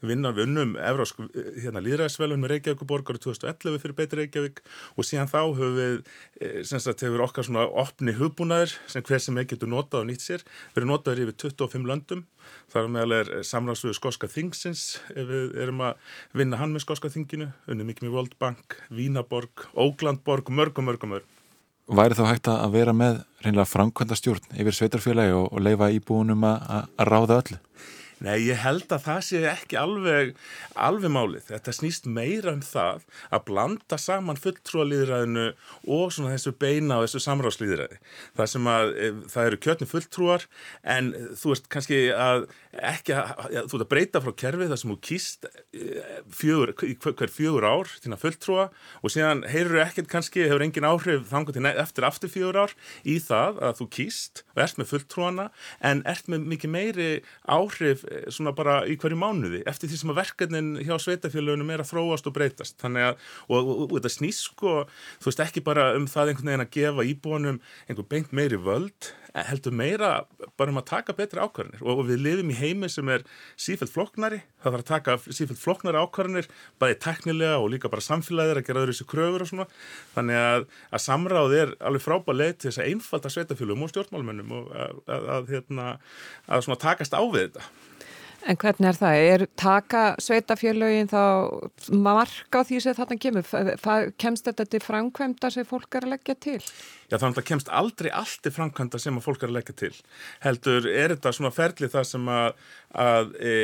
vinna 0.03 0.35
við 0.35 0.49
unnum 0.49 0.75
Evrósk 0.83 1.23
hérna, 1.63 1.85
líðræðisvelun 1.85 2.43
með 2.43 2.57
Reykjavík 2.57 2.85
borgar 2.91 3.21
2011 3.23 3.81
fyrir 3.85 3.99
betri 4.03 4.23
Reykjavík 4.25 4.63
og 4.97 5.07
síðan 5.07 5.31
þá 5.31 5.41
höfum 5.43 5.79
við 5.79 6.67
sem 6.67 6.83
sagt 6.83 7.05
hefur 7.07 7.23
okkar 7.27 7.47
svona 7.47 7.69
opni 7.83 8.15
hugbúnaður 8.17 8.75
sem 8.91 9.05
hver 9.07 9.23
sem 9.23 9.39
ekki 9.39 9.57
getur 9.57 9.71
notað 9.71 10.03
og 10.03 10.09
nýtt 10.11 10.25
sér. 10.25 10.45
Verið 10.75 10.91
notaður 10.91 11.25
yfir 11.27 11.39
25 11.47 11.89
löndum 11.89 12.25
þar 12.73 12.89
meðal 12.95 13.17
er 13.19 13.31
samráðsögu 13.47 13.97
Skoska 13.99 14.31
Þingsins 14.31 14.85
ef 15.13 15.29
við 15.29 15.57
erum 15.65 15.83
að 15.87 16.17
vinna 16.37 16.61
hann 16.61 16.75
með 16.75 16.87
Skoska 16.87 17.11
Þinginu, 17.13 17.51
unni 17.69 17.87
mikið 17.89 18.09
með 18.09 18.17
World 18.17 18.37
Bank 18.43 18.79
Vínaborg, 18.91 19.67
Óglandborg, 19.75 20.51
mörgum, 20.51 20.91
mörgum, 20.91 21.17
mörgum. 21.17 21.41
Væri 21.93 22.17
þá 22.17 22.25
hægt 22.29 22.49
að 22.49 22.77
vera 22.77 22.95
með 22.97 23.25
reynilega 23.43 23.69
framkvæmda 23.69 24.17
stjórn 24.17 24.55
yfir 24.55 24.77
sveitarfélagi 24.77 25.35
og, 25.37 25.49
og 25.51 25.65
leifa 25.67 25.91
íbúinum 25.93 26.47
að 26.47 26.87
ráða 27.09 27.41
öllu? 27.43 27.59
Nei, 28.23 28.37
ég 28.47 28.61
held 28.63 28.87
að 28.95 29.07
það 29.07 29.21
sé 29.27 29.43
ekki 29.51 29.79
alveg, 29.81 30.35
alveg 30.79 31.11
málið. 31.11 31.47
Þetta 31.49 31.75
snýst 31.75 32.07
meira 32.07 32.53
um 32.55 32.63
það 32.63 33.03
að 33.35 33.45
blanda 33.49 33.99
saman 33.99 34.39
fulltrúalýðræðinu 34.39 35.47
og 35.97 36.13
svona 36.15 36.35
þessu 36.37 36.55
beina 36.55 37.01
og 37.01 37.09
þessu 37.09 37.23
samráðslýðræði. 37.27 37.99
Það 38.39 38.51
sem 38.55 38.69
að 38.73 38.93
það 39.33 39.49
eru 39.51 39.61
kjötni 39.67 39.91
fulltrúar 39.91 40.47
en 40.95 41.11
þú 41.41 41.55
veist 41.55 41.67
kannski 41.73 42.03
að 42.15 42.47
ekki 42.73 43.17
að, 43.17 43.33
ja, 43.53 43.65
þú 43.69 43.79
ert 43.79 43.85
að 43.85 43.91
breyta 43.91 44.23
frá 44.25 44.33
kerfið 44.43 44.71
þar 44.73 44.81
sem 44.81 44.93
þú 44.93 44.99
kýst 45.09 45.49
fjögur, 46.33 46.73
hver 46.79 47.33
fjögur 47.33 47.67
ár 47.69 47.91
þína 48.01 48.19
fulltrúa 48.21 48.69
og 49.03 49.13
síðan 49.13 49.43
heyrur 49.51 49.83
ekkert 49.85 50.09
kannski, 50.13 50.47
hefur 50.47 50.65
engin 50.65 50.87
áhrif 50.89 51.27
þangar 51.29 51.59
til 51.59 51.67
eftir 51.69 52.07
aftur 52.09 52.33
fjögur 52.33 52.63
ár 52.65 52.77
í 53.05 53.19
það 53.21 53.61
að 53.69 53.77
þú 53.83 53.89
kýst 53.99 54.45
og 54.55 54.63
ert 54.65 54.81
með 54.81 54.91
fulltrúana 54.93 55.49
en 55.85 56.01
ert 56.09 56.31
með 56.33 56.49
mikið 56.55 56.75
meiri 56.79 57.11
áhrif 57.45 58.07
svona 58.33 58.55
bara 58.57 58.81
í 58.89 58.97
hverju 59.01 59.19
mánuði 59.19 59.63
eftir 59.69 59.91
því 59.91 60.01
sem 60.01 60.13
að 60.13 60.21
verkefnin 60.23 60.71
hjá 60.83 60.95
sveitafélögunum 61.01 61.73
er 61.75 61.85
að 61.85 61.93
þróast 61.93 62.29
og 62.29 62.37
breytast. 62.37 62.79
Þannig 62.83 63.09
að, 63.11 63.27
og, 63.49 63.59
og, 63.59 63.73
og, 63.73 63.85
og 63.89 63.97
þetta 63.99 64.15
snýst 64.17 64.49
sko 64.51 64.77
þú 65.23 65.31
veist 65.31 65.45
ekki 65.47 65.65
bara 65.65 65.91
um 65.97 66.09
það 66.11 66.33
einhvern 66.33 66.53
veginn 66.53 66.67
að 66.67 66.75
gefa 66.79 67.09
íbúanum 67.13 67.61
einhver 67.89 68.09
beint 68.11 68.37
meiri 68.37 68.61
völd 68.61 69.13
heldur 69.33 69.73
meira 69.73 70.11
bara 70.61 70.73
um 70.73 70.81
að 70.81 70.89
taka 70.91 71.15
betri 71.17 71.41
ákvarðanir 71.41 71.85
og 71.89 72.03
við 72.09 72.21
lifum 72.27 72.51
í 72.53 72.57
heimi 72.59 72.91
sem 72.93 73.09
er 73.13 73.25
sífælt 73.61 73.93
floknari, 73.95 74.43
það 74.61 74.75
þarf 74.77 74.83
að 74.83 74.91
taka 74.91 75.17
sífælt 75.25 75.61
floknari 75.63 76.03
ákvarðanir, 76.03 76.49
bæði 76.83 76.99
teknilega 77.07 77.61
og 77.63 77.71
líka 77.73 77.91
bara 77.93 78.05
samfélagir 78.05 78.61
að 78.61 78.67
gera 78.69 78.83
öðru 78.83 78.97
þessu 78.97 79.09
kröfur 79.09 79.47
og 79.47 79.53
svona, 79.53 79.69
þannig 80.17 80.43
að, 80.43 80.67
að 80.93 81.05
samráð 81.07 81.57
er 81.61 81.77
alveg 81.81 82.05
frábæð 82.05 82.41
leið 82.43 82.59
til 82.59 82.69
þess 82.71 82.83
að 82.83 82.91
einfalda 82.93 83.33
sveitafélagum 83.33 83.87
og 83.87 83.95
stjórnmálmennum 83.95 84.53
og 84.59 84.77
að, 84.77 85.01
að, 85.39 85.55
hérna, 85.57 85.89
að 86.49 86.69
svona 86.69 86.83
takast 86.85 87.17
á 87.17 87.23
við 87.25 87.49
þetta 87.49 87.71
En 88.43 88.59
hvernig 88.59 88.89
er 88.91 88.97
það? 88.99 89.17
Er 89.33 89.45
taka 89.59 90.01
sveitafjörlögin 90.23 91.11
þá 91.11 91.23
mark 91.95 92.57
á 92.59 92.61
því 92.67 92.81
sem 92.83 92.97
þarna 92.97 93.19
kemur? 93.23 93.53
Kemst 94.19 94.49
þetta 94.49 94.67
til 94.67 94.81
framkvæmda 94.83 95.51
sem 95.55 95.69
fólk 95.69 95.99
er 95.99 96.09
að 96.09 96.15
leggja 96.17 96.37
til? 96.49 96.59
Já, 97.13 97.19
þannig 97.19 97.35
að 97.35 97.39
það 97.43 97.49
kemst 97.51 97.71
aldrei 97.77 98.09
allt 98.17 98.39
til 98.41 98.51
framkvæmda 98.57 98.99
sem 99.03 99.19
að 99.19 99.27
fólk 99.27 99.43
er 99.45 99.51
að 99.51 99.57
leggja 99.59 99.75
til. 99.83 99.97
Heldur, 100.41 100.87
er 100.89 101.13
þetta 101.13 101.33
svona 101.37 101.51
ferli 101.53 101.89
það 101.93 102.07
sem 102.09 102.31
að, 102.33 102.63
að, 103.03 103.35
e, 103.37 103.57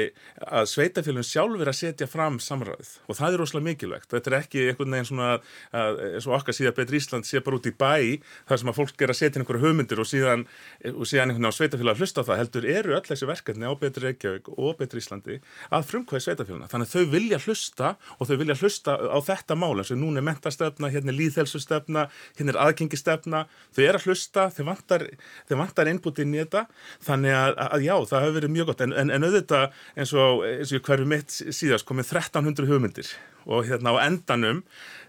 að 0.45 0.67
sveitafélagin 0.69 1.25
sjálfur 1.25 1.71
að 1.73 1.79
setja 1.79 2.09
fram 2.13 2.37
samræðið 2.45 2.91
og 3.09 3.17
það 3.17 3.37
er 3.37 3.41
rosalega 3.41 3.67
mikilvægt. 3.71 4.11
Þetta 4.13 4.31
er 4.31 4.37
ekki 4.43 4.65
einhvern 4.67 4.97
veginn 4.99 5.09
svona 5.09 5.31
að, 5.33 6.01
og 6.21 6.35
okkar 6.37 6.59
síðan 6.59 6.77
betri 6.77 7.01
Ísland 7.01 7.29
sé 7.29 7.41
bara 7.47 7.57
út 7.57 7.71
í 7.71 7.73
bæ 7.73 8.21
þar 8.51 8.61
sem 8.61 8.73
að 8.75 8.79
fólk 8.83 9.07
er 9.07 9.15
að 9.15 9.21
setja 9.23 9.41
einhverju 9.41 9.65
hugmyndir 9.65 10.05
og 10.05 10.11
síðan, 10.13 10.45
og 10.93 11.09
síðan 11.09 11.33
einhvern 11.33 11.49
veginn 11.49 11.49
á 11.49 11.59
sveitafélag 11.59 11.97
að 11.97 12.05
hlusta 12.05 12.21
á 12.21 12.29
það. 12.29 12.43
Heldur, 12.43 12.69
eru 12.75 12.97
öll 12.99 13.09
þessi 13.09 13.31
verkefni 13.33 13.65
á 13.65 13.73
betri 13.81 14.05
Reykjavík 14.11 14.53
og 14.59 14.77
betri 14.83 15.01
Íslandi 15.01 15.41
að 15.73 15.89
frumkvæði 15.89 16.27
sveitafélagina. 16.27 16.69
Þannig 16.69 16.93
að 16.93 16.95
þau 16.99 17.17
vilja 17.17 17.41
hlusta 17.47 17.95
og 18.19 18.29
þau 18.29 18.37
vilja 18.45 18.61
hlusta 18.61 19.01
á 19.09 19.19
þetta 19.25 19.57
mál 19.57 19.73
eins 19.79 19.95
og 19.95 20.01
núna 20.03 20.21
er 20.21 20.29
mentastefna, 20.29 20.93
hérna 20.93 21.15
er 21.15 21.19
líðhelsustefna, 21.23 22.09
hérna 22.39 22.55
er 22.55 22.61
aðgengistefna, 22.67 23.38
þau 23.77 23.83
eru 23.87 24.01
að 24.01 24.07
hlusta, 24.09 24.49
þau 24.57 24.65
vantar, 24.73 25.07
vantar 25.63 25.91
innbúti 25.93 26.27
inn 26.27 26.35
í 26.37 26.43
þetta, 26.43 26.67
þannig 27.09 27.37
að, 27.39 27.55
að 27.69 27.87
já, 27.89 27.95
það 28.11 28.27
hefur 28.27 28.39
verið 28.41 28.55
mjög 28.59 28.71
gott, 28.73 28.85
en, 28.87 28.95
en, 29.05 29.15
en 29.19 29.29
auðvitað 29.29 29.81
eins 29.99 30.15
og, 30.19 30.45
eins 30.53 30.75
og 30.79 30.87
hverju 30.91 31.11
mitt 31.15 31.35
síðast 31.39 31.89
komið 31.89 32.15
1300 32.19 32.71
hugmyndir. 32.73 33.11
Og 33.49 33.65
hérna 33.65 33.95
á 33.97 34.05
endanum 34.05 34.59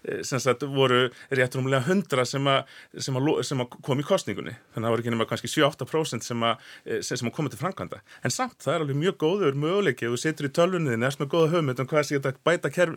eh, 0.08 0.22
sem 0.24 0.40
sagt 0.40 0.62
voru 0.72 1.10
réttur 1.28 1.60
umlega 1.60 1.82
100 1.92 2.22
sem 2.30 2.46
að, 2.48 2.70
sem 2.96 3.18
að, 3.18 3.26
lo- 3.26 3.42
sem 3.44 3.60
að 3.60 3.74
kom 3.84 4.00
í 4.00 4.06
kostningunni 4.06 4.54
þannig 4.54 4.78
að 4.78 4.86
það 4.86 4.94
voru 4.94 5.02
ekki 5.04 5.12
nema 5.12 5.26
kannski 5.28 5.50
7-8% 5.52 6.24
sem 6.24 6.46
að, 6.48 6.62
eh, 6.86 7.02
sem, 7.04 7.20
sem 7.20 7.28
að 7.28 7.34
koma 7.36 7.52
til 7.52 7.60
framkvæmda. 7.60 7.98
En 8.24 8.32
samt 8.32 8.56
það 8.64 8.78
er 8.78 8.84
alveg 8.86 9.00
mjög 9.02 9.18
góður 9.20 9.58
möguleiki 9.60 10.08
ef 10.08 10.14
þú 10.14 10.22
situr 10.22 10.48
í 10.48 10.52
tölvunniðin, 10.56 11.04
erst 11.10 11.20
með 11.20 11.32
góða 11.34 11.50
hugmynd 11.58 11.84
um 11.84 11.90
hvað 11.92 12.06
sé 12.08 12.16
þetta 12.16 12.32
bæta 12.48 12.72
já, 12.72 12.88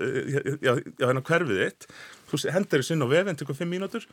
já, 0.63 0.73
hérna 1.09 1.25
hverfið 1.27 1.59
þitt 1.65 1.89
þú 2.31 2.41
hendur 2.55 2.79
þessu 2.85 2.95
inn 2.95 3.03
á 3.03 3.07
vefinn, 3.11 3.41
tekur 3.43 3.59
5 3.59 3.73
mínútur 3.73 4.07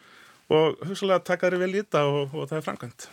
og 0.50 0.80
hugsalega 0.82 1.22
taka 1.24 1.48
þér 1.48 1.60
vel 1.62 1.70
í 1.72 1.80
þetta 1.80 2.02
og, 2.10 2.34
og 2.34 2.48
það 2.50 2.56
er 2.58 2.66
framkvæmt. 2.66 3.08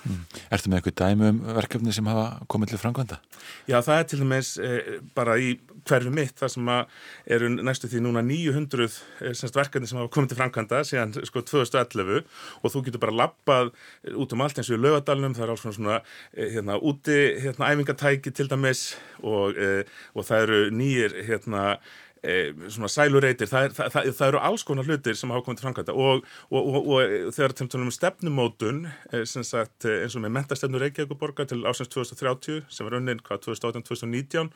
Ertu 0.55 0.72
með 0.72 0.80
eitthvað 0.80 0.97
dæmi 1.03 1.31
um 1.31 1.41
verkefni 1.57 1.95
sem 1.95 2.09
hafa 2.09 2.27
komið 2.49 2.73
til 2.73 2.81
framkvæmda? 2.81 3.19
Já, 3.69 3.77
það 3.85 3.97
er 3.97 4.07
til 4.09 4.22
dæmis 4.23 4.53
eh, 4.64 4.93
bara 5.18 5.38
í 5.38 5.51
hverfi 5.88 6.11
mitt 6.14 6.35
þar 6.39 6.51
sem 6.51 6.72
eru 7.38 7.51
næstu 7.55 7.89
því 7.91 8.01
núna 8.03 8.23
900 8.26 8.88
eh, 8.88 9.35
semst, 9.38 9.55
verkefni 9.57 9.89
sem 9.89 10.01
hafa 10.01 10.11
komið 10.14 10.34
til 10.34 10.39
framkvæmda 10.41 10.81
síðan 10.88 11.14
sko 11.30 11.43
2011 11.45 12.23
og 12.61 12.73
þú 12.73 12.84
getur 12.88 13.03
bara 13.05 13.18
lappað 13.22 13.72
eh, 13.72 14.18
út 14.18 14.34
um 14.34 14.43
allt 14.45 14.59
eins 14.59 14.72
og 14.72 14.80
í 14.80 14.81
lögadalunum, 14.81 15.38
það 15.38 15.45
er 15.45 15.53
alls 15.53 15.65
svona, 15.65 15.77
svona 15.77 15.99
eh, 16.34 16.49
hérna, 16.55 16.80
úti 16.81 17.19
hérna, 17.43 17.72
æfingatæki 17.72 18.34
til 18.34 18.49
dæmis. 18.51 18.88
Og, 19.26 19.57
eh, 19.57 19.84
og 20.14 20.27
það 20.27 20.43
eru 20.45 20.59
nýjir 20.77 21.15
hérna 21.26 21.64
svona 22.73 22.89
sælureitir, 22.91 23.49
það, 23.49 23.67
er, 23.67 23.75
það, 23.77 23.89
það, 23.93 24.07
það 24.17 24.31
eru 24.31 24.41
alls 24.49 24.65
konar 24.67 24.87
hlutir 24.87 25.17
sem 25.17 25.31
hafa 25.31 25.45
komið 25.45 25.59
til 25.59 25.67
framkvæmda 25.67 25.95
og, 25.95 26.23
og, 26.51 26.69
og, 26.69 26.89
og 26.91 27.33
þegar 27.35 27.55
tölum 27.59 27.87
um 27.87 27.93
stefnumótun 27.95 28.81
e, 29.13 29.23
sagt 29.27 29.87
e, 29.87 29.97
eins 30.03 30.17
og 30.17 30.25
með 30.25 30.35
mentastefnu 30.39 30.81
Reykjavíkuborgar 30.81 31.49
til 31.51 31.63
ásins 31.69 31.91
2030 31.93 32.65
sem 32.73 32.87
var 32.87 32.97
unnin 32.99 33.23
hvað 33.23 33.45
2018-2019 33.47 34.51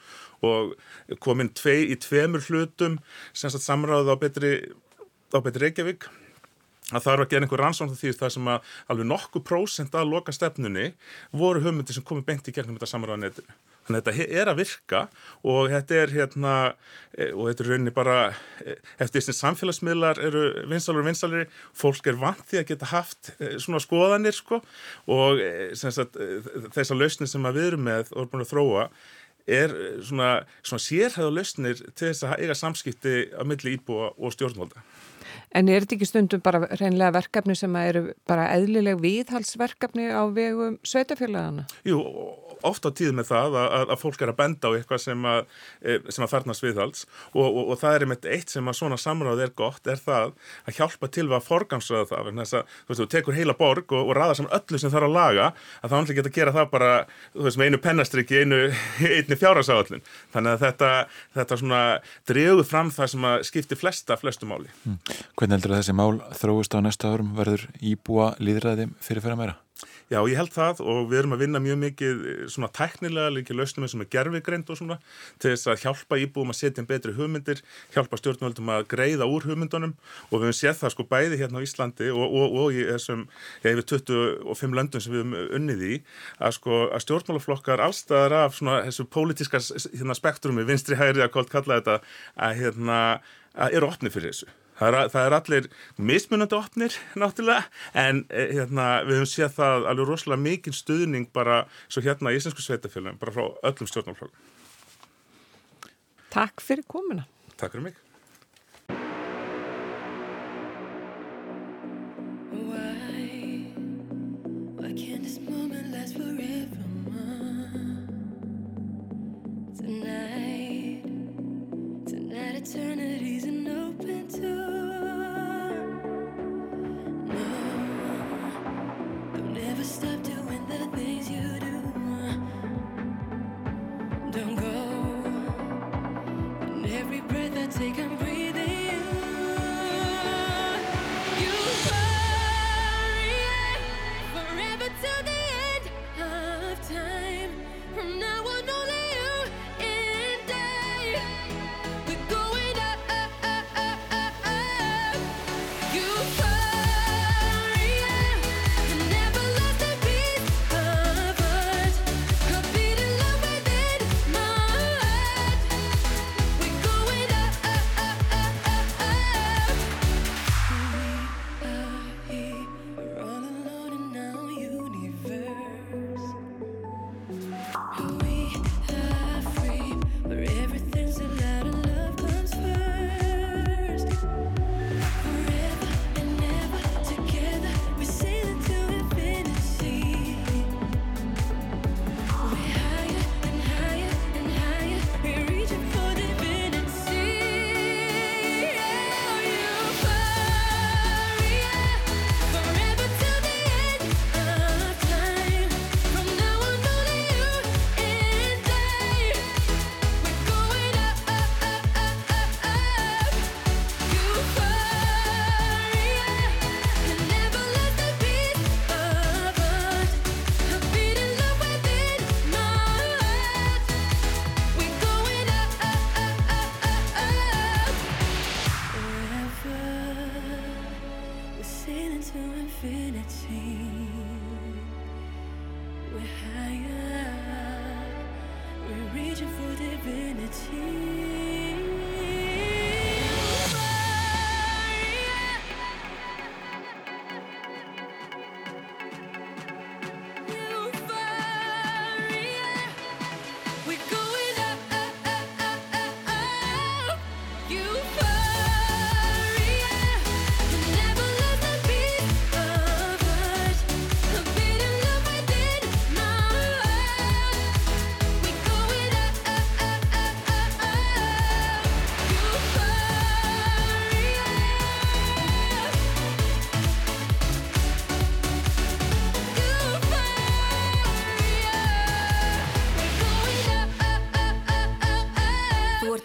og 0.48 0.76
komin 1.24 1.52
tvei, 1.56 1.86
í 1.94 2.00
tveimur 2.02 2.44
hlutum 2.50 3.00
sem 3.32 3.54
sagt 3.54 3.68
samráð 3.68 4.12
á 4.12 4.16
betri, 4.20 4.56
á 5.32 5.40
betri 5.40 5.70
Reykjavík 5.70 6.10
að 6.92 7.06
það 7.06 7.14
eru 7.14 7.26
að 7.26 7.34
gera 7.34 7.48
einhver 7.48 7.62
rannsókn 7.66 8.00
því 8.00 8.16
það 8.20 8.34
sem 8.36 8.50
að 8.52 8.72
alveg 8.92 9.12
nokkuð 9.14 9.46
prósent 9.48 9.96
að 9.96 10.12
loka 10.12 10.36
stefnunni 10.36 10.90
voru 11.32 11.64
hugmyndir 11.64 11.96
sem 11.96 12.08
komið 12.08 12.28
beint 12.28 12.50
í 12.52 12.56
gegnum 12.56 12.76
þetta 12.76 12.92
samráða 12.92 13.22
netinu. 13.24 13.62
Þannig 13.86 14.02
að 14.02 14.18
þetta 14.18 14.40
er 14.40 14.50
að 14.52 14.60
virka 14.62 15.00
og 15.52 15.72
þetta 15.72 15.96
er 15.98 16.14
hérna 16.14 16.56
eh, 17.18 17.32
og 17.34 17.48
þetta 17.50 17.64
er 17.64 17.70
rauninni 17.72 17.94
bara 17.96 18.18
eh, 18.62 18.78
eftir 19.02 19.24
að 19.26 19.38
samfélagsmiðlar 19.40 20.22
eru 20.22 20.44
vinsalur 20.70 21.02
og 21.02 21.10
vinsalari, 21.10 21.48
fólk 21.78 22.12
er 22.12 22.20
vant 22.22 22.44
því 22.50 22.62
að 22.62 22.68
geta 22.70 22.92
haft 22.92 23.34
eh, 23.40 23.58
svona 23.62 23.82
skoðanir 23.82 24.38
sko 24.38 24.62
og 25.12 25.42
sem 25.78 25.94
sagt 25.94 26.20
þessar 26.76 27.00
lausnir 27.00 27.30
sem 27.32 27.50
við 27.50 27.72
erum 27.72 27.86
með 27.90 28.14
og 28.14 28.22
erum 28.22 28.32
búin 28.36 28.46
að 28.46 28.54
þróa 28.54 28.88
er 29.52 29.74
svona, 30.06 30.32
svona 30.62 30.86
sérhæða 30.86 31.32
lausnir 31.34 31.82
til 31.96 32.12
þess 32.12 32.28
að 32.28 32.44
eiga 32.46 32.58
samskipti 32.58 33.16
á 33.34 33.42
milli 33.48 33.74
íbúa 33.80 34.12
og 34.14 34.36
stjórnvalda. 34.36 34.84
En 35.58 35.68
er 35.68 35.84
þetta 35.84 35.98
ekki 35.98 36.08
stundum 36.08 36.44
bara 36.44 36.64
reynlega 36.80 37.16
verkefni 37.18 37.58
sem 37.60 37.74
að 37.76 37.90
eru 37.90 38.04
bara 38.30 38.48
eðlileg 38.56 39.02
viðhalsverkefni 39.04 40.08
á 40.08 40.24
vegum 40.32 40.78
sveitafélagana? 40.88 41.66
Jú, 41.88 42.00
oft 42.68 42.86
á 42.88 42.90
tíð 42.96 43.16
með 43.18 43.32
það 43.32 43.58
að, 43.60 43.68
að, 43.76 43.92
að 43.94 44.02
fólk 44.02 44.24
er 44.24 44.32
að 44.32 44.38
benda 44.40 44.72
á 44.72 44.76
eitthvað 44.78 45.02
sem 45.04 45.26
að, 45.28 45.42
eh, 45.84 46.00
sem 46.14 46.26
að 46.26 46.32
þarnast 46.36 46.66
viðhalds 46.66 47.04
og, 47.34 47.46
og, 47.46 47.62
og 47.74 47.80
það 47.82 47.96
er 47.96 48.06
einmitt 48.06 48.28
eitt 48.36 48.54
sem 48.54 48.72
að 48.72 48.78
svona 48.80 49.00
samráð 49.02 49.44
er 49.46 49.54
gott, 49.58 49.82
er 49.92 50.00
það 50.02 50.34
að 50.70 50.78
hjálpa 50.78 51.10
til 51.12 51.28
við 51.28 51.38
að 51.38 51.48
forgansraða 51.48 52.10
það, 52.12 52.24
vegna 52.30 52.46
þess 52.46 52.60
að 52.60 52.72
þú 52.72 52.94
veist, 52.94 53.02
þú 53.02 53.10
tekur 53.16 53.38
heila 53.40 53.58
borg 53.60 53.96
og, 53.98 54.06
og 54.06 54.18
raða 54.18 54.38
saman 54.40 54.56
öllu 54.60 54.82
sem 54.82 54.94
þarf 54.94 55.10
að 55.10 55.18
laga, 55.18 55.50
að 55.82 55.96
það 55.96 56.14
er 56.14 56.20
geta 56.20 56.32
að 56.32 56.38
gera 56.40 56.56
það 56.56 56.72
bara, 56.76 56.92
þú 57.36 57.48
veist, 57.48 57.62
með 57.62 57.72
einu 57.72 57.82
pennastrykki, 57.88 58.42
einu, 58.46 58.62
einni 59.18 59.40
fjárhagsáallin. 59.42 60.06
Þannig 60.32 60.56
að 60.56 60.66
þetta, 60.66 60.92
þetta 61.40 61.60
svona 61.64 61.82
dreguð 62.30 62.64
fram 62.70 62.92
það 62.94 63.14
sem 63.16 63.30
að 63.32 63.46
skipti 63.50 63.80
flesta, 63.80 64.18
flestu 64.22 64.50
máli. 64.50 64.72
Hvernig 65.42 65.58
heldur 65.58 65.72
þessi 65.74 65.94
mál 65.98 66.20
þróist 66.38 66.76
á 66.78 66.86
næsta 66.86 67.10
árum 67.10 67.32
verður 67.34 67.64
íbúa 67.82 68.28
líðræði 68.38 68.92
fyrir 69.02 69.24
fyrir 69.26 69.40
meira? 69.40 69.56
Já, 70.12 70.20
ég 70.30 70.38
held 70.38 70.52
það 70.54 70.84
og 70.86 71.00
við 71.10 71.18
erum 71.18 71.34
að 71.34 71.42
vinna 71.42 71.62
mjög 71.64 71.80
mikið 71.82 72.20
eh, 72.30 72.44
svona 72.54 72.70
tæknilega 72.78 73.32
líka 73.34 73.56
lausnum 73.58 73.88
eins 73.88 73.96
og 73.98 74.04
með 74.04 74.12
gerfigreind 74.14 74.70
og 74.70 74.78
svona 74.78 75.00
til 75.42 75.56
þess 75.56 75.72
að 75.74 75.82
hjálpa 75.88 76.20
íbúum 76.22 76.54
að 76.54 76.60
setja 76.60 76.84
inn 76.84 76.90
betri 76.92 77.16
hugmyndir, 77.18 77.64
hjálpa 77.96 78.22
stjórnvöldum 78.22 78.70
að 78.76 78.86
greiða 78.94 79.30
úr 79.34 79.50
hugmyndunum 79.50 79.98
og 80.30 80.36
við 80.36 80.52
höfum 80.52 80.60
séð 80.60 80.78
það 80.84 80.96
sko 80.98 81.08
bæði 81.16 81.42
hérna 81.42 81.58
á 81.58 81.66
Íslandi 81.66 82.14
og, 82.14 82.22
og, 82.28 82.62
og 82.62 82.78
í 82.78 82.86
þessum, 82.92 83.26
já, 83.66 83.74
yfir 83.74 83.90
25 83.96 84.78
löndum 84.78 85.02
sem 85.02 85.18
við 85.18 85.24
höfum 85.24 85.58
unnið 85.58 85.86
í 85.90 85.94
að 86.38 86.58
sko 86.62 86.84
að 86.92 87.06
stjórnmálaflokkar 87.08 87.88
allstaðar 87.90 88.42
af 88.44 88.62
svona 88.62 88.84
þessu 88.92 89.10
pólitíska 89.10 89.66
hérna, 89.90 90.22
spektrumi, 90.22 90.70
vinstri 90.70 91.02
hægri 91.02 91.26
að 91.26 91.34
kalla 91.50 91.82
þetta 91.82 92.02
að 92.38 92.60
hérna 92.62 93.00
að 93.58 93.80
eru 93.82 93.90
opni 93.90 94.14
fyrir 94.14 94.36
þessu. 94.36 94.54
Það 94.82 94.96
er, 94.98 95.10
það 95.14 95.28
er 95.28 95.36
allir 95.38 95.66
mismunandi 96.02 96.58
opnir 96.58 96.96
náttúrulega 97.22 97.68
en 98.02 98.24
eh, 98.34 98.56
hérna, 98.58 98.88
við 99.06 99.20
höfum 99.22 99.30
séð 99.30 99.58
það 99.60 99.90
alveg 99.92 100.10
rosalega 100.10 100.46
mikinn 100.48 100.78
stuðning 100.78 101.28
bara 101.36 101.64
svo 101.86 102.02
hérna 102.02 102.34
í 102.34 102.40
Íslensku 102.40 102.66
sveitafélagum, 102.66 103.22
bara 103.22 103.36
frá 103.36 103.46
öllum 103.70 103.92
stjórnarflokkum. 103.92 104.48
Takk 106.34 106.64
fyrir 106.66 106.88
komuna. 106.90 107.28
Takk 107.60 107.76
fyrir 107.76 107.92
mig. 107.92 108.02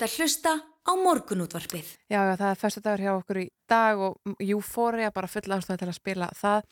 Að 0.06 0.16
hlusta 0.20 0.52
á 0.86 0.92
morgunútvarpið. 0.94 1.88
Já, 2.06 2.20
já, 2.22 2.34
það 2.38 2.50
er 2.50 2.60
fyrstu 2.60 2.82
dagur 2.84 3.02
hjá 3.02 3.12
okkur 3.16 3.40
í 3.42 3.46
dag 3.66 4.02
og 4.06 4.36
Euphoria 4.42 5.10
bara 5.14 5.30
full 5.30 5.56
ástæði 5.56 5.80
til 5.82 5.88
að 5.90 5.98
spila 5.98 6.28
það. 6.38 6.68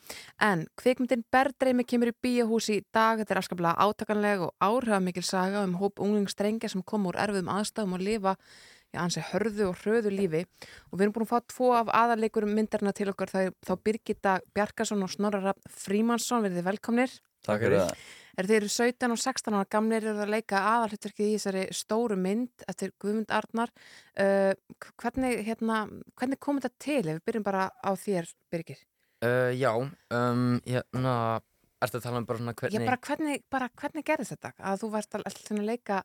En 0.46 0.62
kvikmyndin 0.78 1.24
Berdreimi 1.34 1.86
kemur 1.88 2.12
í 2.12 2.14
bíahús 2.22 2.70
í 2.70 2.78
dag. 2.94 3.18
Þetta 3.18 3.34
er 3.34 3.42
afskaplega 3.42 3.88
átakanleg 3.88 4.46
og 4.46 4.54
áhrifamikil 4.62 5.26
saga 5.26 5.64
um 5.66 5.76
hóp 5.82 6.02
unglingsstrengja 6.04 6.70
sem 6.70 6.86
kom 6.86 7.10
úr 7.10 7.18
erfiðum 7.26 7.50
aðstæðum 7.56 7.98
og 7.98 8.06
lifa 8.06 8.36
já, 8.94 9.02
ansi 9.02 9.24
hörðu 9.32 9.70
og 9.72 9.78
hröðu 9.82 10.14
lífi. 10.14 10.44
Og 10.92 10.98
við 10.98 11.08
erum 11.08 11.16
búin 11.18 11.26
að 11.26 11.32
fá 11.34 11.48
tvo 11.50 11.72
af 11.80 11.94
aðarleikurum 12.04 12.54
myndarna 12.54 12.94
til 12.94 13.10
okkar. 13.10 13.34
Þá 13.34 13.74
Birgitta 13.82 14.38
Bjarkason 14.54 15.02
og 15.02 15.10
Snorra 15.10 15.42
Rapp 15.48 15.72
Frímansson. 15.82 16.46
Verðið 16.46 16.70
velkomnir. 16.70 17.18
Takk 17.44 17.66
fyrir 17.66 17.82
það. 17.82 18.12
Er 18.34 18.48
þeir 18.48 18.56
eru 18.64 18.70
17 18.72 19.12
og 19.14 19.20
16 19.22 19.54
ára 19.54 19.68
gamlir 19.70 20.02
eru 20.10 20.24
að 20.24 20.32
leika 20.34 20.60
aðalhutverkið 20.72 21.28
í 21.28 21.36
þessari 21.36 21.64
stóru 21.76 22.16
mynd 22.18 22.64
eftir 22.70 22.90
Guðmund 23.02 23.30
Arnar. 23.30 23.70
Uh, 24.18 24.52
hvernig, 25.02 25.44
hérna, 25.46 25.84
hvernig 26.18 26.40
kom 26.42 26.58
þetta 26.58 26.72
til? 26.82 27.02
Ef 27.04 27.20
við 27.20 27.24
byrjum 27.30 27.46
bara 27.46 27.68
á 27.70 27.90
þér, 27.94 28.30
Birgir. 28.50 28.80
Uh, 29.24 29.52
já, 29.54 29.70
um, 29.78 30.58
hérna, 30.66 31.14
ertu 31.84 32.00
að 32.00 32.06
tala 32.08 32.20
um 32.20 32.26
bara 32.28 32.42
svona 32.42 32.56
hvernig... 32.58 32.74
Ég 32.80 32.88
bara 32.90 33.00
hvernig, 33.06 33.44
bara 33.54 33.70
hvernig 33.80 34.06
gerðist 34.08 34.34
þetta? 34.34 34.50
Að 34.58 34.82
þú 34.82 34.90
varst 34.96 35.14
all- 35.14 35.24
alltaf 35.30 35.54
að 35.54 35.68
leika 35.70 36.00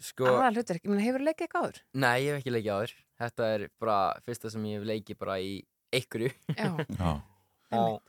Sko, 0.00 0.24
aðalhutverk. 0.32 0.80
Ég 0.86 0.88
meina, 0.94 1.04
hefur 1.04 1.24
leikið 1.26 1.44
eitthvað 1.44 1.66
áður? 1.66 1.80
nei, 1.92 2.14
ég 2.24 2.30
hef 2.32 2.40
ekki 2.40 2.54
leikið 2.54 2.72
áður. 2.72 2.94
Þetta 3.20 3.48
er 3.52 3.66
bara 3.84 3.96
fyrsta 4.24 4.52
sem 4.54 4.62
ég 4.70 4.78
hef 4.80 4.86
leikið 4.88 5.18
bara 5.20 5.36
í 5.44 5.50
einhverju. 5.92 6.30
Já. 6.56 6.70
Já. 6.96 7.10
Og, 7.80 8.00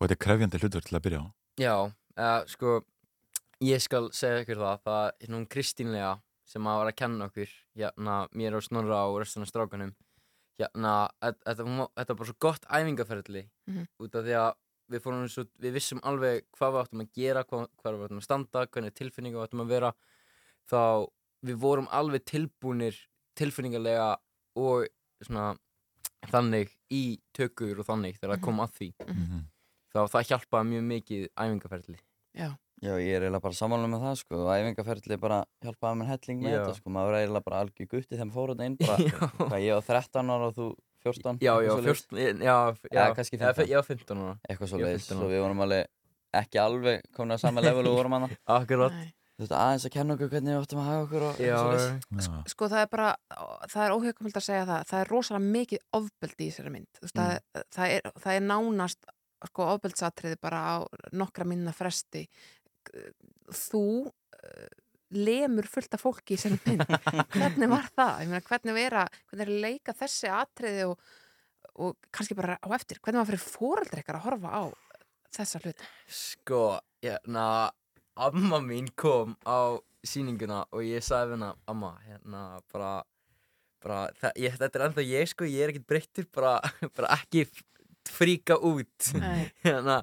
þetta 0.00 0.16
er 0.16 0.22
krefjandi 0.24 0.60
hlutur 0.62 0.86
til 0.86 0.96
að 0.96 1.04
byrja 1.04 1.20
á. 1.20 1.26
já, 1.60 1.74
uh, 2.18 2.42
sko, 2.50 2.80
ég 3.64 3.80
skal 3.82 4.10
segja 4.12 4.42
ykkur 4.44 4.60
það, 4.62 4.80
það 4.86 5.00
er 5.06 5.12
hérna 5.24 5.36
hún 5.40 5.48
Kristínlega 5.52 6.12
sem 6.46 6.62
að 6.70 6.76
var 6.80 6.90
að 6.92 6.96
kenna 7.00 7.26
okkur, 7.30 7.54
hérna, 7.76 8.16
mér 8.38 8.54
og 8.54 8.62
Snorra 8.62 9.00
og 9.10 9.16
restan 9.22 9.42
af 9.42 9.48
strákanum, 9.50 9.94
hérna, 10.60 10.92
þetta, 11.20 11.64
var- 11.66 11.90
þetta 11.96 12.14
var 12.14 12.20
bara 12.20 12.28
svo 12.30 12.36
gott 12.40 12.66
æfingaferðli 12.70 13.42
Mhm. 13.66 13.86
út 14.00 14.14
af 14.14 14.24
því 14.24 14.36
að 14.42 14.54
við 14.92 15.00
fórum 15.02 15.28
svo, 15.28 15.44
við 15.58 15.72
vissum 15.74 16.00
alveg 16.06 16.44
hvað 16.54 16.72
við 16.72 16.82
áttum 16.84 17.00
að 17.02 17.12
gera, 17.18 17.42
hvað, 17.44 17.66
hvað 17.82 17.96
við 17.96 18.04
áttum 18.06 18.20
að 18.20 18.22
standa, 18.28 18.66
hvernig 18.66 18.94
tilfinningu 18.94 19.36
við 19.40 19.48
áttum 19.48 19.60
að 19.64 19.72
vera, 19.74 19.92
þá 20.70 21.08
við 21.44 21.56
vorum 21.58 21.88
alveg 21.90 22.24
tilbúnir 22.24 22.94
tilfinningarlega 23.36 24.16
og 24.56 24.86
svona 25.22 25.56
þannig 26.30 26.70
í 26.90 27.18
tökur 27.34 27.80
og 27.80 27.86
þannig 27.86 28.16
þegar 28.20 28.36
það 28.36 28.42
kom 28.46 28.60
að 28.60 28.72
því 28.78 28.88
þá 29.94 30.00
það 30.14 30.28
hjálpaði 30.30 30.70
mjög 30.72 30.86
mikið 30.92 31.26
æfingaferðli 31.36 31.98
Já. 32.36 32.48
Já, 32.84 32.92
ég 33.00 33.14
er 33.16 33.22
eiginlega 33.24 33.40
bara 33.40 33.56
sammála 33.56 33.88
með 33.88 34.02
það 34.04 34.16
sko 34.20 34.40
og 34.42 34.50
æfingaferðli 34.52 35.16
bara 35.22 35.38
hjálpaði 35.64 35.98
mér 36.02 36.10
helling 36.12 36.42
með 36.44 36.52
Já. 36.52 36.58
þetta 36.60 36.74
sko, 36.80 36.92
maður 36.96 37.14
er 37.16 37.22
eiginlega 37.24 37.46
bara 37.46 37.60
algjör 37.64 37.88
gutti 37.94 38.10
þegar 38.12 38.28
maður 38.28 38.36
fór 38.36 38.52
þetta 38.52 38.66
inn 38.68 38.76
bara, 38.82 38.96
hvað, 39.48 39.60
ég 39.64 39.78
var 39.78 39.86
13 39.88 40.34
ára 40.36 40.50
og 40.50 40.56
þú 40.58 40.66
14 41.06 41.38
Já, 41.46 41.52
já, 41.64 41.70
svoleiðis. 41.72 42.06
14, 42.10 42.42
já, 42.44 42.56
já, 42.90 42.96
Já, 42.98 43.04
kannski 43.16 43.38
já, 43.40 43.46
15 43.54 43.70
já, 43.72 43.80
15 43.88 44.24
ára 44.26 44.34
Eitthvað 44.50 44.72
svo 44.74 44.80
leiðis 44.82 45.06
15 45.08 45.16
og 45.16 45.22
ára. 45.24 45.32
við 45.36 45.44
vorum 45.46 45.62
alveg 45.66 45.92
ekki 46.36 46.58
alveg 46.60 47.06
komin 47.16 47.36
að 47.36 47.44
sama 47.46 47.62
level 47.64 47.86
og 47.88 47.96
vorum 48.02 48.16
hana 48.18 48.28
Akkurat 48.58 48.98
Þú 49.36 49.44
veist, 49.44 49.52
aðeins 49.52 49.84
að 49.84 49.92
kenna 49.92 50.14
okkur 50.16 50.30
hvernig 50.32 50.52
við 50.54 50.62
áttum 50.64 50.78
að 50.80 50.86
hafa 50.88 51.00
okkur 51.06 51.24
og 51.26 51.40
Já, 51.44 51.56
svoleiðis. 51.60 52.28
Sko 52.54 52.68
það 52.72 52.80
er 52.80 52.86
bara, 52.94 53.08
það 53.68 53.82
er 53.84 53.92
óhugumöld 53.96 54.38
að 54.40 54.44
segja 54.46 54.62
það, 54.70 54.86
það 54.88 55.00
er 55.02 55.10
rosalega 55.12 55.50
mikið 55.56 55.82
ofbeldi 55.98 56.46
í 56.46 56.46
þessari 56.54 56.72
mynd. 56.72 56.88
Þú 56.96 57.02
Veist, 57.04 57.18
Mm. 57.20 57.26
það, 57.26 57.66
það, 57.76 57.92
er, 57.98 58.08
það 58.24 58.38
er 58.38 58.46
nánast 58.46 59.10
sko, 59.50 59.68
ofbeldsatriði 59.76 60.40
bara 60.42 60.62
á 60.62 60.74
nokkra 61.16 61.46
minna 61.48 61.74
fresti. 61.76 62.24
Þú 63.50 63.84
uh, 64.06 64.66
lemur 65.16 65.68
fullt 65.70 65.94
af 65.94 66.02
fólki 66.02 66.34
í 66.34 66.40
þessari 66.40 66.58
mynd. 66.66 66.84
hvernig 67.36 67.70
var 67.70 67.88
það? 67.94 68.24
Meina, 68.26 68.42
hvernig 68.48 68.76
vera, 68.76 69.06
hvernig 69.30 69.46
er 69.46 69.62
leika 69.66 69.94
þessi 69.96 70.30
atriði 70.32 70.86
og, 70.90 71.08
og 71.82 72.10
kannski 72.14 72.38
bara 72.38 72.58
á 72.58 72.68
eftir? 72.76 73.00
Hvernig 73.02 73.22
var 73.22 73.30
fyrir 73.30 73.44
fóreldri 73.44 74.02
ykkar 74.02 74.20
að 74.20 74.26
horfa 74.30 74.54
á 74.54 74.64
þessa 75.36 75.60
hluti? 75.62 75.90
Sko, 76.10 76.62
hérna, 77.04 77.46
amma 78.16 78.62
mín 78.64 78.88
kom 78.98 79.36
á 79.46 79.78
sýninguna 80.06 80.64
og 80.74 80.84
ég 80.86 81.04
sagði 81.04 81.36
hana, 81.36 81.52
amma, 81.70 81.92
hérna, 82.06 82.42
bara, 82.72 82.92
bara, 83.82 84.04
það, 84.20 84.42
ég, 84.44 84.58
þetta 84.60 84.78
er 84.78 84.84
ennþá 84.88 85.06
ég, 85.06 85.30
sko, 85.32 85.48
ég 85.50 85.64
er 85.64 85.72
ekkert 85.74 85.88
breyttur, 85.90 86.28
bara, 86.34 86.58
bara 86.96 87.14
ekki 87.18 87.46
f- 88.06 88.14
fríka 88.16 88.56
út, 88.62 89.10
hérna, 89.66 89.98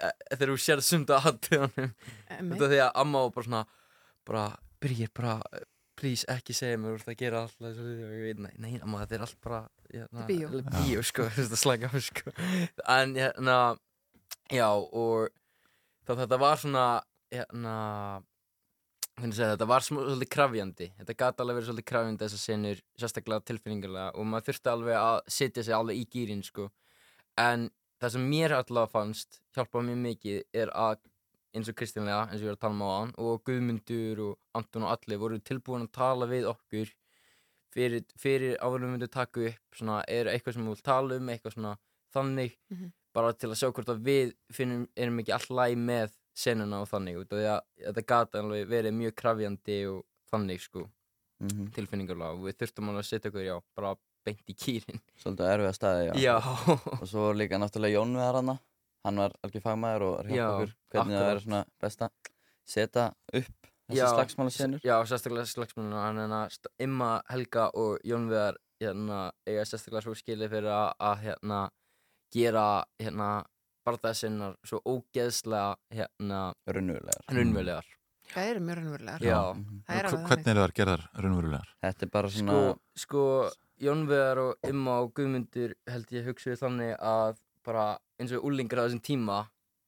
e- 0.00 0.14
þegar 0.34 0.52
þú 0.54 0.58
sér 0.64 0.82
sunda 0.84 1.20
aðtöðanum, 1.20 1.94
þetta 2.32 2.72
því 2.72 2.80
að 2.86 2.90
amma 3.04 3.22
var 3.26 3.32
bara 3.36 3.48
svona, 3.48 3.62
bara, 4.28 4.44
byrjir 4.84 5.12
bara, 5.16 5.36
please, 6.00 6.26
ekki 6.32 6.56
segja 6.56 6.80
mér, 6.80 6.96
þú 6.96 7.04
ert 7.04 7.12
að 7.14 7.20
gera 7.22 7.44
alltaf 7.44 7.78
veit, 8.26 8.40
nei, 8.42 8.52
nei, 8.58 8.72
amma, 8.82 9.04
þetta 9.04 9.18
er 9.20 9.26
allt 9.28 9.40
bara, 9.44 9.62
hérna, 9.94 10.26
Bíó. 10.28 10.50
bíó, 10.74 11.04
sko, 11.06 11.28
að 11.30 11.88
á, 11.92 11.98
sko, 12.02 12.32
en, 12.98 13.14
hérna, 13.20 13.58
já, 14.50 14.68
og 14.74 15.28
þá 16.08 16.14
þetta 16.24 16.38
var 16.42 16.60
svona, 16.64 16.86
hérna, 17.32 17.76
segja 19.30 19.52
þetta, 19.54 19.68
var 19.70 19.84
svolítið 19.86 20.30
krafjandi, 20.34 20.88
þetta 20.98 21.14
gæti 21.22 21.44
alveg 21.44 21.56
verið 21.60 21.68
svolítið 21.70 21.86
krafjandi 21.92 22.24
þessar 22.26 22.42
senur, 22.42 22.80
sérstaklega 22.98 23.44
tilfinningarlega, 23.46 24.08
og 24.18 24.26
maður 24.26 24.48
þurfti 24.50 24.72
alveg 24.72 24.98
að 24.98 25.18
setja 25.38 25.64
sig 25.68 25.76
alveg 25.78 26.00
í 26.02 26.06
gýrin, 26.10 26.42
sko, 26.42 26.66
en 27.38 27.70
það 28.00 28.10
sem 28.16 28.28
mér 28.30 28.52
allavega 28.58 28.90
fannst 28.92 29.40
hjálpaði 29.56 29.86
mjög 29.90 30.00
mikið 30.08 30.42
er 30.62 30.72
að 30.74 30.98
eins 31.54 31.68
og 31.70 31.76
Kristínlega, 31.78 32.24
eins 32.30 32.40
og 32.42 32.46
ég 32.48 32.50
var 32.52 32.56
að 32.58 32.64
tala 32.64 32.74
um 32.74 32.82
á 32.82 32.90
hann 32.98 33.12
og 33.22 33.44
Guðmundur 33.46 34.20
og 34.24 34.38
Anton 34.58 34.82
og 34.86 34.90
allir 34.96 35.18
voru 35.22 35.38
tilbúin 35.38 35.86
að 35.86 35.92
tala 35.94 36.26
við 36.26 36.48
okkur 36.50 36.90
fyrir, 37.74 38.04
fyrir 38.18 38.56
áður 38.62 38.82
en 38.82 38.86
við 38.88 38.92
myndum 38.96 39.12
taka 39.14 39.46
upp 39.50 39.78
svona, 39.78 40.00
er 40.08 40.30
eitthvað 40.32 40.54
sem 40.58 40.66
við 40.66 40.74
vilt 40.74 40.84
tala 40.86 41.16
um 41.20 41.28
eitthvað 41.32 41.54
svona 41.56 41.76
þannig 42.14 42.56
Mhm. 42.70 42.92
bara 43.14 43.32
til 43.32 43.48
að 43.50 43.58
sjá 43.60 43.70
hvort 43.72 43.88
að 43.88 44.02
við 44.02 44.34
finnum, 44.52 44.88
erum 44.96 45.18
ekki 45.20 45.32
all 45.34 45.56
læg 45.56 45.76
með 45.78 46.12
senuna 46.34 46.80
og 46.82 46.88
þannig 46.90 47.16
út 47.20 47.32
af 47.32 47.38
því 47.38 47.46
að 47.46 47.60
þetta 47.94 48.06
gata 48.06 48.38
alveg 48.42 48.66
verið 48.68 48.92
mjög 48.98 49.14
krafjandi 49.14 49.78
og 49.90 50.04
þannig 50.32 50.60
sko 50.60 50.90
Mhm. 51.40 51.70
tilfinningarlega 51.74 52.32
og 52.34 52.40
við 52.46 52.56
þurftum 52.58 52.88
alveg 52.90 53.02
að 53.04 53.10
setja 53.10 53.30
okkur 53.30 53.44
já, 53.46 53.60
bara 53.76 53.94
beint 54.26 54.50
í 54.50 54.56
kýrin 54.58 55.00
Svolítið 55.20 55.50
erfið 55.50 55.68
að 55.70 55.76
staði, 55.78 56.06
já. 56.08 56.14
Já. 56.24 56.36
og 57.00 57.04
svo 57.10 57.26
var 57.28 57.38
líka 57.40 57.60
náttúrulega 57.60 57.98
Jón 57.98 58.16
við 58.18 58.26
hana. 58.38 58.56
Hann 59.04 59.20
var 59.20 59.36
algjör 59.44 59.64
fagmaður 59.64 60.06
og 60.08 60.14
Já, 60.24 60.32
hjálpa 60.32 60.50
okkur 60.54 60.74
hvernig 60.94 61.18
það 61.20 61.30
er 61.30 61.42
svona 61.44 61.62
best 61.84 62.04
að 62.06 62.30
setja 62.74 63.06
upp 63.12 63.70
þessi 63.84 64.00
Já, 64.00 64.06
slagsmálasenur. 64.14 64.84
Já, 64.84 64.94
sérstaklega 65.10 65.50
slagsmálinu 65.50 65.98
hann 66.00 66.20
er 66.24 66.36
að 66.38 66.70
Imma, 66.86 67.10
Helga 67.28 67.66
og 67.76 67.98
Jón 68.08 68.30
Viðar 68.30 68.60
hérna, 68.80 69.18
eiga 69.48 69.66
sérstaklega 69.68 70.06
svo 70.06 70.16
skilið 70.18 70.54
fyrir 70.56 70.70
að, 70.72 70.86
að 71.10 71.26
hérna, 71.26 71.58
gera 72.32 72.68
hérna, 73.02 73.28
barðaðsinnar 73.84 74.56
svo 74.64 74.80
ógeðslega 74.88 75.76
hérna, 75.92 76.46
Raunverulegar 76.64 77.28
Raunverulegar 77.28 77.92
Það 78.24 78.50
eru 78.50 78.60
mjög 78.64 78.78
raunverulegar. 78.78 79.24
Já. 79.24 79.38
Það 79.84 79.98
er 79.98 80.06
alveg 80.08 80.28
Hvernig 80.30 80.48
eru 80.50 80.62
þar 80.62 80.72
gerðar 80.78 81.02
raunverulegar? 81.20 81.72
Þetta 81.84 82.06
er 82.06 82.10
bara 82.14 82.30
Sko, 82.32 82.60
sko 83.04 83.24
Jón 83.82 84.04
Viðar 84.08 84.40
og 84.42 84.68
Imma 84.68 85.00
og 85.02 85.12
Guðmundur 85.16 85.74
held 85.90 86.12
ég 86.14 86.28
hugsaði 86.28 86.60
þannig 86.60 86.94
að 87.02 87.40
bara 87.66 87.86
eins 88.20 88.34
og 88.36 88.46
úlingar 88.46 88.82
á 88.82 88.86
þessum 88.86 89.02
tíma 89.02 89.40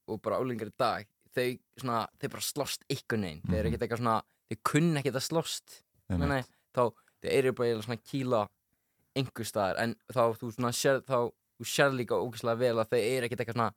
og 0.07 0.21
bara 0.23 0.39
úlingar 0.43 0.71
í 0.71 0.75
dag 0.79 1.07
þau, 1.37 1.47
svona, 1.79 2.01
þau 2.19 2.29
bara 2.33 2.43
slóst 2.43 2.85
einhvern 2.89 3.25
veginn. 3.27 3.41
Þeir 3.47 3.59
eru 3.59 3.69
ekkert 3.71 3.85
eitthvað 3.85 4.01
svona, 4.01 4.17
þau 4.49 4.57
kunni 4.71 5.01
ekkert 5.01 5.19
að 5.19 5.27
slóst 5.27 5.77
Einmitt. 6.07 6.29
nei, 6.31 6.43
þá 6.75 6.83
þau 6.87 7.31
eru 7.31 7.53
bara 7.53 7.67
eiginlega 7.69 7.87
svona 7.87 8.05
kýla 8.11 8.41
einhver 9.17 9.49
staðar 9.49 9.81
en 9.83 9.95
þá 10.13 10.23
þú 10.39 10.51
svona 10.53 10.73
sér 10.75 11.01
þá 11.07 11.17
þú 11.57 11.67
sér 11.71 11.95
líka 11.95 12.19
ógeðslega 12.19 12.61
vel 12.61 12.75
að 12.81 12.91
þau 12.91 12.99
eru 12.99 13.27
ekkert 13.27 13.43
eitthvað 13.43 13.57
svona 13.57 13.71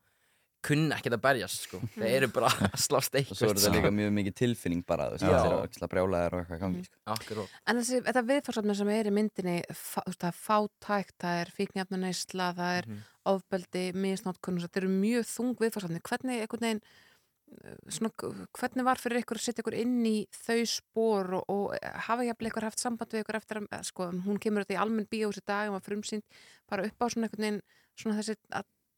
kunni 0.63 0.93
ekkert 0.97 1.17
að 1.17 1.23
berjast 1.25 1.63
sko 1.67 1.81
þau 1.97 2.07
eru 2.09 2.29
bara 2.35 2.51
að 2.69 2.77
slóst 2.85 3.15
Og 3.21 3.31
svo 3.33 3.49
er 3.51 3.57
þetta 3.61 3.73
líka 3.75 3.91
mjög 3.97 4.11
mikið 4.19 4.35
tilfinning 4.43 4.83
bara, 4.87 5.07
þú 5.11 5.17
veist, 5.19 5.25
Já. 5.25 5.41
allir 5.41 5.87
að 5.87 5.93
brjálæðir 5.95 6.37
og 6.37 6.41
eitthvað 6.45 6.61
gangi, 6.65 6.83
sko. 6.85 6.97
Akkurát 7.15 7.55
En 7.67 7.81
þessi, 7.81 8.01
þetta 8.09 8.25
viðfarsefni 8.31 8.77
sem 8.81 8.93
er 8.95 9.11
í 9.11 9.15
myndinni, 9.19 9.57
fá, 9.73 10.01
þú 10.01 10.11
veist, 10.13 10.21
það 10.25 10.33
er 10.33 10.41
fátækt, 10.47 11.15
það 11.25 11.41
er 11.45 11.53
fíknefnaneysla, 11.59 12.51
það 12.61 12.75
er 12.81 12.91
Mhm. 12.91 13.05
ofbeldi, 13.31 13.85
misnótkunn, 13.95 14.61
þetta 14.65 14.77
eru 14.83 14.89
mjög 14.89 15.25
þung 15.29 15.55
viðfarsefni. 15.61 16.01
Hvernig, 16.03 16.45
veginn, 16.61 16.81
svona, 17.91 18.11
hvernig 18.57 18.85
var 18.87 19.01
fyrir 19.01 19.21
ykkur 19.25 19.39
að 19.41 19.45
setja 19.45 19.63
ykkur 19.65 19.77
inn 19.81 20.05
í 20.07 20.17
þau 20.35 20.61
spór 20.71 21.33
og, 21.41 21.45
og 21.51 21.75
hafa 22.07 22.27
jafnvel 22.29 22.51
ykkur 22.51 22.67
haft 22.69 22.83
samband 22.83 23.11
við 23.15 23.25
ykkur 23.25 23.39
eftir 23.41 23.61
að, 23.61 23.67
eh, 23.75 23.83
sko, 23.89 24.11
hún 24.27 24.39
kemur 24.43 24.65
þetta 24.65 24.77
í 24.77 24.81
almenn 24.85 25.09
bíós 25.11 25.41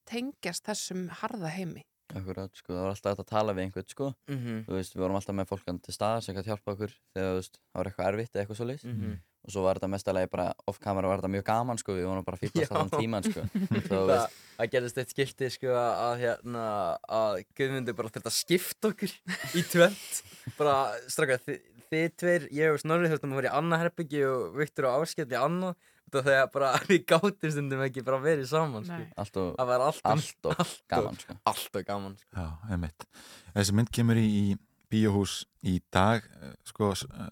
á 0.03 0.09
tengjast 0.11 0.67
þessum 0.67 1.09
harða 1.23 1.55
heimi 1.55 1.87
Akkurat, 2.13 2.51
sko, 2.53 2.75
það 2.75 2.83
var 2.83 2.91
alltaf 2.93 3.13
hægt 3.15 3.21
að 3.23 3.29
tala 3.31 3.53
við 3.57 3.63
einhvern, 3.65 3.89
sko. 3.89 4.07
Mhm. 4.29 4.57
Þú 4.67 4.75
veist, 4.77 4.93
við 4.93 5.01
vorum 5.01 5.17
alltaf 5.17 5.37
með 5.39 5.47
fólk 5.49 5.63
hann 5.71 5.79
til 5.81 5.95
staðar 5.97 6.23
sem 6.27 6.35
gæti 6.37 6.51
hjálpa 6.51 6.75
okkur 6.75 6.91
þegar, 6.93 7.29
þú 7.31 7.37
veist, 7.39 7.55
það 7.73 7.79
var 7.81 7.89
eitthvað 7.89 8.09
erfitt 8.11 8.33
eða 8.35 8.43
eitthvað 8.43 8.59
svo 8.59 8.67
Mhm. 8.93 9.21
Og 9.43 9.51
svo 9.51 9.63
var 9.65 9.75
þetta 9.75 9.89
mestalegi 9.91 10.31
bara, 10.31 10.53
off-camera 10.69 11.09
var 11.09 11.19
þetta 11.19 11.31
mjög 11.33 11.45
gaman, 11.45 11.79
sko, 11.79 11.93
við 11.97 12.05
vorum 12.07 12.25
bara 12.25 12.37
að 12.37 12.43
fýtast 12.45 12.69
Já. 12.69 12.77
allan 12.77 12.91
tíman, 12.91 13.25
sko. 13.27 13.41
Svo, 13.89 14.07
veist, 14.07 14.37
það 14.59 14.71
gerðist 14.71 14.99
eitt 15.03 15.11
skipti 15.11 15.49
sko 15.51 15.73
að, 15.73 16.13
hérna 16.21 16.67
að 17.09 17.45
Guðmundur 17.57 17.97
bara 17.97 18.09
þurfti 18.13 18.31
að 18.31 18.37
skipta 18.39 18.93
okkur 18.93 19.17
í 19.59 19.63
tvöld 19.73 20.23
bara 20.61 20.77
straka 21.09 21.39
þið, 21.43 21.59
þið 21.91 22.07
tveir, 22.23 22.47
ég 22.53 22.71
og 22.77 22.79
Snorri 22.85 23.09
þurftum 23.11 23.33
að 23.35 23.41
vera 23.41 23.51
í 23.51 23.57
annað 23.59 23.83
herbyggi 23.87 24.23
og 24.29 24.55
Viktor 24.61 24.87
og 24.93 25.03
Áskell 25.03 25.27
í 25.33 25.41
annað 25.41 25.75
þegar 26.13 26.51
bara 26.53 26.73
við 26.91 27.05
gátum 27.09 27.53
stundum 27.55 27.85
ekki 27.87 28.03
bara 28.05 28.19
verið 28.25 28.49
saman 28.51 28.85
sko. 28.85 28.99
allt 29.23 29.37
og, 29.41 29.55
það 29.61 29.71
var 29.73 29.85
allt, 29.87 30.03
allt 30.05 30.51
og 30.51 30.67
gaman, 30.93 31.17
sko. 31.23 31.37
allt 31.53 31.79
og 31.81 31.87
gaman 31.89 32.17
sko. 32.21 32.29
Já, 32.37 32.49
einmitt. 32.75 33.07
Þessi 33.55 33.77
mynd 33.79 33.91
kemur 33.95 34.21
í, 34.21 34.27
í 34.29 34.45
bíóhús 34.93 35.39
í 35.65 35.79
dag, 35.95 36.27
eh, 36.43 36.53
sko, 36.69 36.91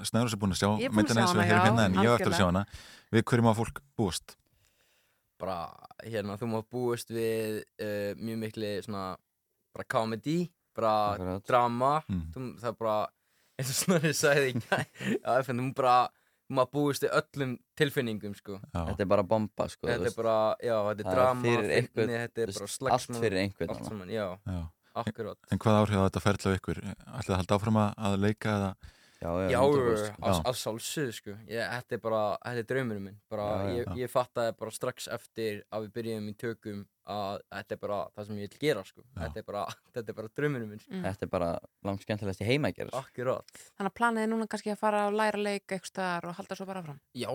Snærós 0.08 0.32
er 0.32 0.40
búin 0.40 0.54
að 0.54 0.62
sjá 0.62 0.68
Ég 0.80 0.88
er 0.88 0.94
búin 0.94 1.02
að 1.04 1.10
myndina 1.10 1.20
sjá 1.20 1.26
eins 1.26 1.34
og 1.34 1.40
hana, 1.40 1.48
hér 1.50 1.58
já, 1.58 1.64
hérna 1.66 1.84
en 1.90 1.98
ég 2.00 2.08
á 2.08 2.14
eftir 2.16 2.32
að 2.32 2.38
sjá 2.38 2.46
hana. 2.48 2.62
Við 3.12 3.24
hverjum 3.28 3.50
á 3.50 3.54
fólk 3.58 3.82
búast? 3.98 4.36
bara 5.40 5.58
hérna 6.04 6.34
þú 6.36 6.46
má 6.52 6.58
búast 6.68 7.08
við 7.08 7.62
uh, 7.80 8.10
mjög 8.20 8.40
mikli 8.42 8.70
svona 8.84 9.04
bara 9.72 9.86
comedy, 9.88 10.50
bara 10.76 11.38
drama 11.48 12.02
Mm. 12.10 12.26
þú, 12.34 12.42
það 12.60 12.68
er 12.68 12.76
bara 12.80 12.96
eins 13.60 13.70
og 13.72 13.78
Snorri 13.78 14.12
sagði 14.16 14.50
í 14.52 14.60
gær 14.60 14.84
á 15.24 15.30
FN, 15.40 15.62
þú 15.64 15.70
bara 15.80 15.94
þú 16.50 16.58
má 16.58 16.64
búast 16.66 17.04
við 17.06 17.14
öllum 17.20 17.54
tilfinningum 17.78 18.34
sko 18.34 18.58
Þetta 18.74 19.00
er 19.06 19.10
bara 19.14 19.22
bomba, 19.22 19.68
sko. 19.70 19.86
þetta 19.86 20.10
er 20.10 20.16
bara, 20.18 20.36
já, 20.60 20.76
þetta 20.90 21.00
er 21.00 21.08
Það 21.08 21.14
drama 21.16 21.42
fyrir 21.46 21.64
fyndni, 21.64 21.80
einhvern, 21.80 22.14
þetta 22.18 22.42
er 22.46 22.54
bara 22.58 22.70
slagsmál 22.76 22.94
allt 22.98 23.24
fyrir 23.24 23.42
einhvern 23.46 23.74
allt 23.76 23.90
saman, 23.90 24.08
já, 24.10 24.26
Já. 24.50 24.60
akkurát 25.04 25.38
En 25.54 25.58
hvað 25.62 25.78
áhrif 25.84 26.00
á 26.02 26.06
þetta 26.10 26.24
ferðla 26.26 26.56
ykkur? 26.58 26.80
Ætlaði 26.90 27.34
að 27.36 27.40
halda 27.44 27.58
áfram 27.60 27.78
að- 27.86 27.94
að 28.10 28.18
leika 28.26 28.56
eða? 28.58 28.72
Já, 29.20 29.28
Já, 29.52 29.60
100%. 29.60 30.14
alls, 30.24 30.38
alls 30.48 30.60
sjálfsögðu 30.64 31.12
sko 31.12 31.30
ég, 31.44 31.60
þetta 31.60 31.92
er 31.92 31.98
bara, 32.00 32.20
þetta 32.40 32.58
er 32.62 32.68
draumurinn 32.70 33.02
minn 33.04 33.18
bara, 33.28 33.48
Já, 33.68 33.68
já. 33.68 33.84
ég, 33.84 33.98
ég 34.00 34.10
fattaði 34.10 34.54
bara 34.56 34.70
strax 34.72 35.08
eftir 35.12 35.62
að 35.70 35.84
við 35.84 35.90
byrjum 35.98 36.28
í 36.30 36.34
tökum 36.40 36.86
að 37.10 37.40
þetta 37.50 37.76
er 37.76 37.80
bara 37.84 37.98
það 38.16 38.28
sem 38.28 38.40
ég 38.40 38.52
vil 38.54 38.60
gera 38.64 38.84
sko 38.86 39.04
þetta 39.18 39.40
er 39.42 39.46
bara, 39.50 39.64
þetta 39.94 40.12
er 40.14 40.18
bara 40.20 40.30
draumurinn 40.40 40.70
minn 40.70 40.82
sko. 40.82 40.92
Mm. 40.94 41.04
Þetta 41.08 41.26
er 41.26 41.32
bara 41.34 41.50
langt 41.88 42.04
skemmtilegast 42.06 42.44
í 42.44 42.48
heima 42.50 42.70
að 42.70 42.78
gera. 42.80 43.00
Akkurát 43.00 43.56
þannig 43.60 43.90
að 43.90 43.96
planið 44.00 44.26
er 44.26 44.30
núna 44.34 44.50
kannski 44.50 44.74
að 44.74 44.80
fara 44.84 45.06
að 45.08 45.18
læra 45.20 45.42
leik 45.42 45.64
eitthvað 45.66 45.90
staðar 45.92 46.28
og 46.30 46.38
halda 46.40 46.58
svo 46.60 46.68
bara 46.70 46.84
fram 46.86 47.00
Já, 47.18 47.30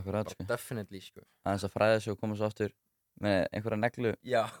Akkurat, 0.00 0.34
sko. 0.34 0.46
definitely 0.50 1.02
sko 1.04 1.24
Aðeins 1.44 1.66
að 1.68 1.74
fræða 1.76 2.00
sig 2.04 2.14
og 2.14 2.20
koma 2.22 2.38
svo 2.38 2.50
aftur 2.50 2.74
með 3.20 3.40
einhverja 3.52 3.80
neglu 3.82 4.14
Já. 4.24 4.42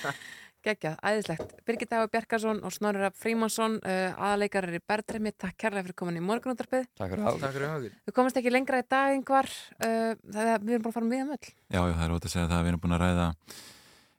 Geggjað, 0.60 0.98
æðislegt. 1.00 1.52
Birgit 1.64 1.92
Hafa 1.96 2.08
Bjarkarsson 2.12 2.58
og 2.68 2.72
Snorri 2.74 3.00
Rapp 3.00 3.16
Frímansson, 3.16 3.78
uh, 3.80 4.18
aðaleikarar 4.20 4.76
í 4.76 4.80
Berðremi, 4.92 5.32
takk 5.32 5.56
kærlega 5.62 5.86
fyrir 5.86 5.96
komin 5.96 6.18
í 6.20 6.24
morgunúttarpið. 6.26 6.84
Takk 7.00 7.14
fyrir 7.14 7.24
águr. 7.24 7.40
Takk 7.40 7.54
fyrir 7.54 7.72
águr. 7.72 7.94
Við 8.04 8.16
komast 8.18 8.40
ekki 8.40 8.52
lengra 8.52 8.82
í 8.82 8.84
dag 8.84 9.14
einhver, 9.14 9.48
uh, 9.80 10.12
það 10.36 10.50
er, 10.52 10.66
við 10.66 10.76
erum 10.76 10.84
bara 10.84 10.92
að 10.92 10.98
fara 10.98 11.08
með 11.08 11.24
um 11.24 11.32
öll. 11.36 11.48
Já, 11.48 11.80
já, 11.80 11.94
það 11.96 12.04
er 12.04 12.14
ótt 12.18 12.28
að 12.28 12.34
segja 12.34 12.50
það 12.50 12.58
að 12.58 12.66
við 12.66 12.72
erum 12.74 12.84
búin 12.84 12.96
að 12.98 13.02
ræða 13.06 13.26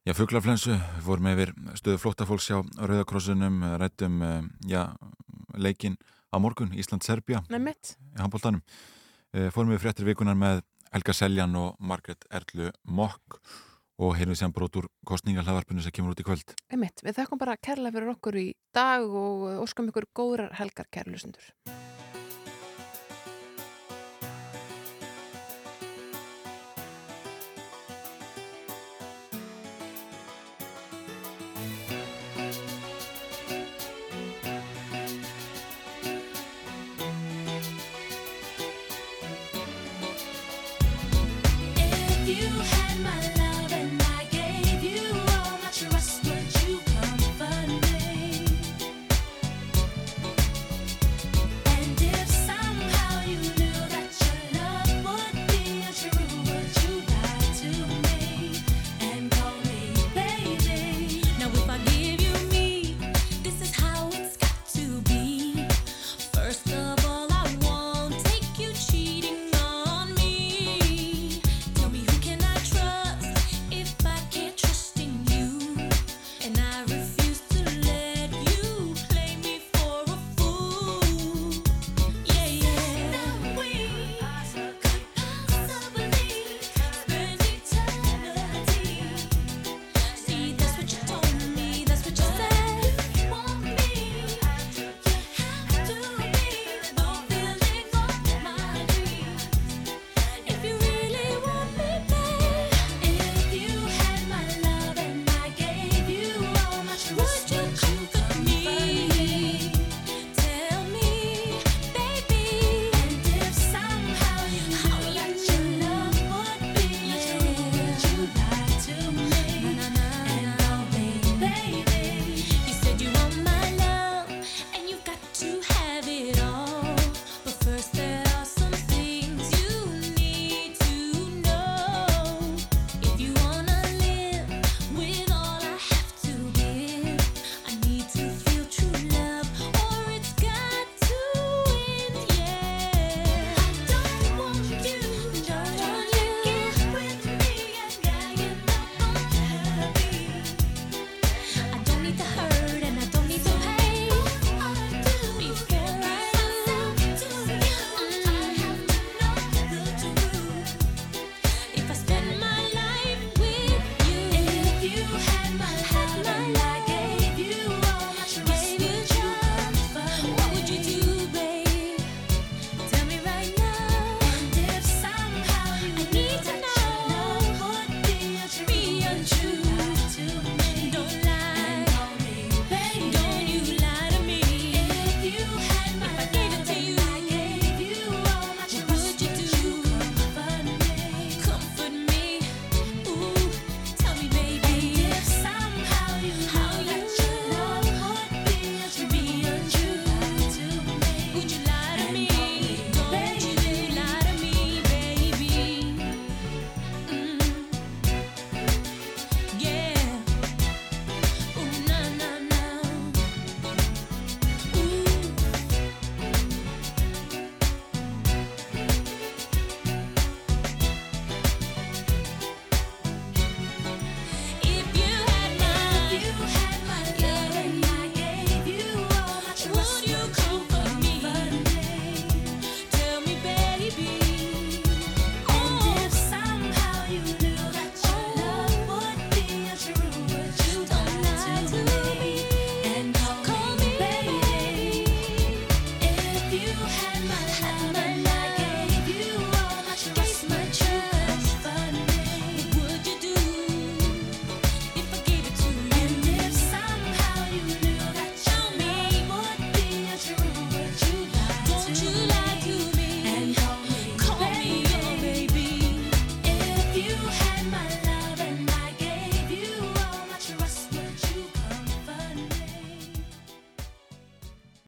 já, 0.10 0.16
fuglaflensu, 0.18 0.80
við 0.82 1.08
fórum 1.12 1.32
yfir 1.36 1.54
stöðu 1.78 2.02
flóttafólks 2.02 2.50
hjá 2.50 2.58
Rauðakrossunum 2.82 3.64
rættum, 3.78 4.20
eh, 4.26 4.44
já, 4.74 4.82
leikin 5.62 6.00
á 6.34 6.42
morgun, 6.42 6.74
Ísland-Serbia 6.74 7.46
Nei, 7.54 7.62
mitt. 7.62 7.98
í 8.18 8.22
handbóltanum 8.24 8.64
fórum 9.54 9.76
við 9.76 9.84
fréttir 9.86 10.08
vikunar 10.10 10.36
með 10.36 10.64
Helga 10.92 11.14
Seljan 11.16 11.54
og 11.56 11.76
Margret 11.80 12.26
Erlu 12.34 12.72
Mokk 12.84 13.38
og 14.02 14.16
heyrðum 14.18 14.34
við 14.34 14.42
sér 14.42 14.54
brot 14.56 14.82
úr 14.82 14.90
kostningahlaðvarpinu 15.08 15.86
sem 15.86 15.94
kemur 15.94 16.16
út 16.16 16.24
í 16.24 16.26
kvöld 16.26 16.56
Einmitt, 16.74 17.04
við 17.06 17.20
þakkum 17.20 17.42
bara 17.42 17.60
kærlega 17.62 17.96
fyrir 17.98 18.14
okkur 18.16 18.42
í 18.42 18.48
dag 18.74 19.06
og 19.06 19.48
uh, 19.48 19.62
óskum 19.62 19.92
ykkur 19.92 20.10
góðrar 20.18 20.56
helgar 20.58 20.90
kærlusundur. 20.94 21.54